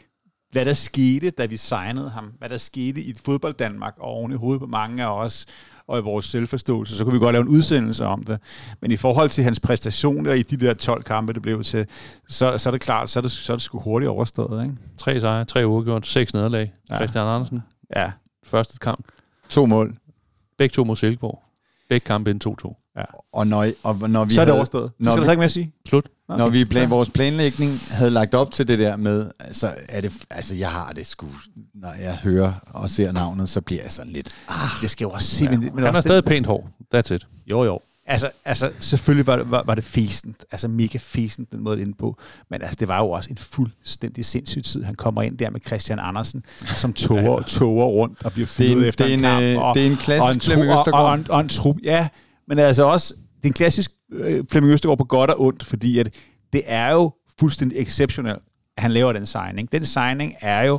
hvad 0.50 0.64
der 0.64 0.72
skete, 0.72 1.30
da 1.30 1.46
vi 1.46 1.56
signede 1.56 2.10
ham, 2.10 2.32
hvad 2.38 2.48
der 2.48 2.58
skete 2.58 3.02
i 3.02 3.14
fodbold 3.24 3.54
Danmark, 3.54 3.94
og 3.98 4.08
oven 4.08 4.32
i 4.32 4.34
hovedet 4.34 4.60
på 4.60 4.66
mange 4.66 5.04
af 5.04 5.18
os, 5.18 5.46
og 5.88 5.98
i 5.98 6.02
vores 6.02 6.24
selvforståelse, 6.26 6.96
så 6.96 7.04
kunne 7.04 7.12
vi 7.12 7.18
godt 7.18 7.32
lave 7.32 7.42
en 7.42 7.48
udsendelse 7.48 8.04
om 8.04 8.22
det. 8.22 8.38
Men 8.80 8.90
i 8.90 8.96
forhold 8.96 9.30
til 9.30 9.44
hans 9.44 9.60
præstationer 9.60 10.32
i 10.32 10.42
de 10.42 10.56
der 10.56 10.74
12 10.74 11.02
kampe, 11.02 11.32
det 11.32 11.42
blev 11.42 11.64
til, 11.64 11.86
så, 12.28 12.58
så 12.58 12.68
er 12.68 12.70
det 12.70 12.80
klart, 12.80 13.10
så 13.10 13.20
er 13.20 13.22
det, 13.22 13.30
så 13.30 13.52
er 13.52 13.56
det 13.56 13.62
sgu 13.62 13.78
hurtigt 13.78 14.08
overstået. 14.08 14.62
Ikke? 14.62 14.76
Tre 14.98 15.20
sejre, 15.20 15.44
tre 15.44 15.66
uafgjort, 15.68 16.06
seks 16.06 16.34
nederlag. 16.34 16.72
Ja. 16.90 16.96
Christian 16.96 17.26
Andersen. 17.26 17.62
Ja. 17.96 18.12
Første 18.44 18.78
kamp. 18.78 19.04
To 19.48 19.66
mål. 19.66 19.96
Begge 20.58 20.72
to 20.72 20.84
mod 20.84 20.96
Silkeborg. 20.96 21.42
Begge 21.88 22.04
kampe 22.04 22.30
ind 22.30 22.46
2-2. 22.66 22.92
Ja. 22.96 23.04
Og 23.32 23.46
når, 23.46 23.66
og 23.82 24.10
når 24.10 24.24
vi 24.24 24.34
så 24.34 24.40
er 24.40 24.44
det 24.44 24.54
overstået. 24.54 24.90
Så 24.90 25.04
når 25.04 25.12
skal 25.12 25.20
vi, 25.20 25.26
der 25.26 25.32
ikke 25.32 25.38
mere 25.38 25.44
at 25.44 25.52
sige. 25.52 25.72
Slut. 25.88 26.06
Okay. 26.28 26.38
Når 26.38 26.48
vi 26.48 26.64
plan, 26.64 26.90
vores 26.90 27.10
planlægning 27.10 27.70
havde 27.90 28.10
lagt 28.10 28.34
op 28.34 28.50
til 28.52 28.68
det 28.68 28.78
der 28.78 28.96
med, 28.96 29.30
så 29.52 29.74
er 29.88 30.00
det, 30.00 30.12
altså 30.30 30.54
jeg 30.54 30.70
har 30.70 30.92
det 30.92 31.06
sgu, 31.06 31.26
når 31.74 31.92
jeg 32.02 32.16
hører 32.16 32.52
og 32.66 32.90
ser 32.90 33.12
navnet, 33.12 33.48
så 33.48 33.60
bliver 33.60 33.82
jeg 33.82 33.92
sådan 33.92 34.12
lidt, 34.12 34.28
ah, 34.48 34.68
det 34.82 34.90
skal 34.90 35.04
jo 35.04 35.10
også 35.10 35.28
sige. 35.28 35.50
Ja. 35.50 35.56
Men, 35.58 35.70
men 35.74 35.84
Han 35.84 35.94
har 35.94 36.00
stadig 36.00 36.24
pænt 36.24 36.46
hår. 36.46 36.68
That's 36.94 37.14
it. 37.14 37.26
Jo, 37.46 37.64
jo. 37.64 37.80
Altså, 38.06 38.30
altså 38.44 38.70
selvfølgelig 38.80 39.26
var 39.26 39.36
det, 39.36 39.50
var, 39.50 39.62
var 39.66 39.74
det 39.74 39.84
fæsent, 39.84 40.44
altså 40.52 40.68
mega 40.68 40.98
fæsent, 41.00 41.52
den 41.52 41.60
måde 41.60 41.80
ind 41.80 41.94
på. 41.94 42.18
Men 42.50 42.62
altså, 42.62 42.76
det 42.80 42.88
var 42.88 42.98
jo 42.98 43.10
også 43.10 43.30
en 43.30 43.38
fuldstændig 43.38 44.24
sindssyg 44.24 44.64
tid. 44.64 44.84
Han 44.84 44.94
kommer 44.94 45.22
ind 45.22 45.38
der 45.38 45.50
med 45.50 45.60
Christian 45.66 45.98
Andersen, 45.98 46.44
som 46.76 46.92
toger, 46.92 47.22
ja, 47.22 47.32
ja. 47.32 47.42
toger 47.42 47.86
rundt 47.86 48.24
og 48.24 48.32
bliver 48.32 48.46
fyret 48.46 48.88
efter 48.88 49.04
det 49.04 49.14
en, 49.14 49.18
en 49.18 49.24
kamp. 49.24 49.62
Og, 49.62 49.74
det 49.74 49.86
er 49.86 49.90
en 49.90 49.96
klassisk 49.96 50.24
og 50.24 50.32
en, 50.32 50.40
tro, 50.40 50.92
og, 50.92 51.00
og, 51.00 51.04
og, 51.04 51.14
en, 51.14 51.26
og 51.30 51.40
en 51.40 51.48
trup, 51.48 51.76
ja. 51.84 52.08
Men 52.48 52.58
altså 52.58 52.84
også, 52.84 53.14
det 53.36 53.44
er 53.44 53.48
en 53.48 53.52
klassisk 53.52 53.90
øh, 53.90 53.93
Flemming 54.50 54.72
Østergaard 54.72 54.98
på 54.98 55.04
godt 55.04 55.30
og 55.30 55.40
ondt, 55.40 55.64
fordi 55.64 55.98
at 55.98 56.14
det 56.52 56.62
er 56.66 56.92
jo 56.92 57.12
fuldstændig 57.38 57.78
exceptionelt, 57.78 58.42
at 58.76 58.82
han 58.82 58.90
laver 58.90 59.12
den 59.12 59.26
signing. 59.26 59.72
Den 59.72 59.84
signing 59.84 60.34
er 60.40 60.62
jo 60.62 60.78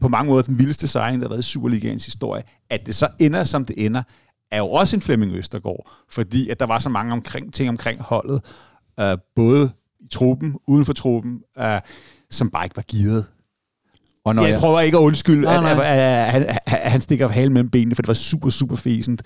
på 0.00 0.08
mange 0.08 0.28
måder 0.28 0.42
den 0.42 0.58
vildeste 0.58 0.88
signing, 0.88 1.22
der 1.22 1.28
har 1.28 1.34
været 1.34 1.46
i 1.46 1.50
Superligaens 1.50 2.06
historie. 2.06 2.42
At 2.70 2.86
det 2.86 2.94
så 2.94 3.08
ender, 3.20 3.44
som 3.44 3.64
det 3.64 3.86
ender, 3.86 4.02
er 4.50 4.58
jo 4.58 4.66
også 4.66 4.96
en 4.96 5.02
Flemming 5.02 5.32
Østergaard, 5.32 5.90
fordi 6.10 6.48
at 6.48 6.60
der 6.60 6.66
var 6.66 6.78
så 6.78 6.88
mange 6.88 7.12
omkring, 7.12 7.54
ting 7.54 7.68
omkring 7.68 8.00
holdet, 8.00 8.40
øh, 9.00 9.18
både 9.36 9.70
i 10.00 10.08
truppen, 10.12 10.56
uden 10.66 10.84
for 10.84 10.92
truppen, 10.92 11.42
øh, 11.58 11.80
som 12.30 12.50
bare 12.50 12.66
ikke 12.66 12.76
var 12.76 12.82
givet. 12.82 13.26
Og 14.24 14.34
når 14.34 14.42
jeg, 14.42 14.50
jeg 14.50 14.60
prøver 14.60 14.80
ikke 14.80 14.98
at 14.98 15.02
undskylde, 15.02 15.42
nej, 15.42 15.60
nej. 15.60 15.70
At, 15.72 15.78
at, 15.78 16.42
at, 16.42 16.58
at, 16.66 16.78
at 16.82 16.90
han 16.90 17.00
stikker 17.00 17.28
halen 17.28 17.52
mellem 17.52 17.70
benene, 17.70 17.94
for 17.94 18.02
det 18.02 18.08
var 18.08 18.14
super, 18.14 18.50
super 18.50 18.76
fæsent. 18.76 19.22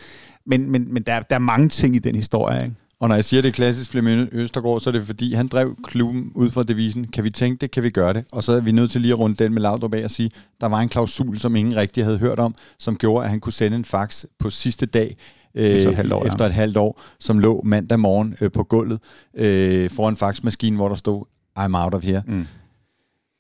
Men, 0.47 0.71
men, 0.71 0.95
men 0.95 1.03
der, 1.03 1.21
der 1.21 1.35
er 1.35 1.41
mange 1.41 1.69
ting 1.69 1.97
i 1.97 1.99
den 1.99 2.15
historie. 2.15 2.65
Ikke? 2.65 2.77
Og 3.01 3.09
når 3.09 3.15
jeg 3.15 3.25
siger, 3.25 3.41
det 3.43 3.49
er 3.49 3.53
klassisk 3.53 3.91
Flemming 3.91 4.29
Østergaard, 4.33 4.81
så 4.81 4.91
er 4.91 4.93
det 4.93 5.03
fordi, 5.03 5.33
han 5.35 5.49
drev 5.49 5.77
klubben 5.85 6.33
ud 6.35 6.51
fra 6.51 6.63
devisen, 6.63 7.07
kan 7.07 7.25
vi 7.25 7.31
tænke 7.31 7.61
det, 7.61 7.71
kan 7.71 7.83
vi 7.83 7.91
gøre 7.91 8.13
det? 8.13 8.25
Og 8.33 8.45
så 8.45 8.53
er 8.53 8.61
vi 8.61 8.73
nødt 8.73 8.91
til 8.91 9.01
lige 9.01 9.13
at 9.13 9.19
runde 9.19 9.45
den 9.45 9.55
med 9.55 9.63
Laudrup 9.63 9.95
af 9.95 10.05
og 10.05 10.11
sige, 10.11 10.31
der 10.61 10.67
var 10.67 10.79
en 10.79 10.89
klausul, 10.89 11.39
som 11.39 11.57
ingen 11.57 11.77
rigtig 11.77 12.05
havde 12.05 12.19
hørt 12.19 12.39
om, 12.39 12.55
som 12.79 12.97
gjorde, 12.97 13.25
at 13.25 13.31
han 13.31 13.41
kunne 13.41 13.53
sende 13.53 13.77
en 13.77 13.85
fax 13.85 14.25
på 14.39 14.51
sidste 14.51 14.87
dag, 14.87 15.17
øh, 15.55 15.65
efter, 15.65 15.91
et 15.91 15.97
halvt 15.97 16.13
år, 16.13 16.27
efter 16.27 16.47
et 16.47 16.53
halvt 16.53 16.77
år, 16.77 17.03
som 17.21 17.39
lå 17.39 17.63
mandag 17.65 18.01
morgen 18.01 18.37
øh, 18.41 18.53
på 18.53 18.65
gulvet 18.65 18.99
øh, 19.37 19.91
foran 19.91 20.17
faxmaskinen, 20.17 20.77
hvor 20.77 20.89
der 20.89 20.97
stod, 20.97 21.25
I'm 21.59 21.77
out 21.77 21.95
of 21.95 22.03
here. 22.03 22.23
Mm. 22.27 22.47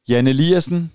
Jan 0.08 0.26
Eliassen, 0.26 0.90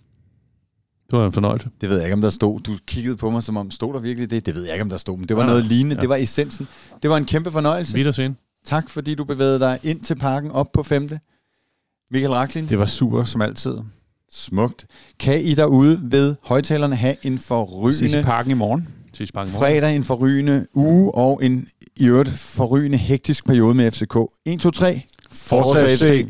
det 1.12 1.20
var 1.20 1.26
en 1.26 1.32
fornøjelse. 1.32 1.70
Det 1.82 1.90
ved 1.90 1.96
jeg 1.96 2.06
ikke, 2.06 2.14
om 2.14 2.22
der 2.22 2.30
stod. 2.30 2.60
Du 2.60 2.78
kiggede 2.88 3.18
på 3.18 3.30
mig, 3.30 3.44
som 3.44 3.58
om, 3.58 3.72
stod 3.72 3.94
der 3.94 4.00
virkelig 4.00 4.32
det? 4.32 4.46
Det 4.46 4.56
ved 4.56 4.64
jeg 4.64 4.74
ikke, 4.74 4.84
om 4.84 4.90
der 4.90 4.98
stod, 4.98 5.18
men 5.18 5.28
det 5.28 5.38
var 5.38 5.44
ja, 5.44 5.50
noget 5.50 5.66
lignende. 5.66 5.96
Ja. 5.96 6.02
Det 6.02 6.10
var 6.10 6.16
essensen. 6.16 6.68
Det 7.02 7.10
var 7.10 7.18
en 7.18 7.26
kæmpe 7.26 7.52
fornøjelse. 7.52 7.96
Wiedersehen. 7.96 8.38
Tak, 8.66 8.90
fordi 8.90 9.16
du 9.16 9.24
bevægede 9.24 9.60
dig 9.60 9.80
ind 9.84 10.02
til 10.02 10.16
parken 10.16 10.52
op 10.52 10.72
på 10.72 10.84
femte. 10.84 11.20
Michael 12.12 12.34
Raklin. 12.34 12.70
Det 12.70 12.80
var 12.80 12.86
super, 12.86 13.24
som 13.24 13.42
altid. 13.42 13.78
Smukt. 14.32 14.86
Kan 15.20 15.42
I 15.42 15.54
derude 15.54 16.00
ved 16.04 16.36
højtalerne 16.44 16.96
have 16.96 17.16
en 17.24 17.40
forrygende... 17.40 17.98
Sidste 17.98 18.24
parken 18.24 18.52
i 18.52 18.54
morgen. 18.54 18.88
Sidste 19.14 19.34
parken 19.34 19.52
i 19.52 19.54
morgen. 19.54 19.74
Fredag 19.74 19.96
en 19.96 20.04
forrygende 20.04 20.68
uge 20.74 21.16
og 21.16 21.40
en 21.44 21.68
i 21.96 22.08
øvrigt 22.08 22.30
forrygende 22.30 22.98
hektisk 22.98 23.46
periode 23.46 23.74
med 23.74 23.92
FCK. 23.92 24.16
1, 24.46 24.60
2, 24.60 24.72
3. 24.72 25.02
Fortsat 25.30 26.00
FC. 26.00 26.26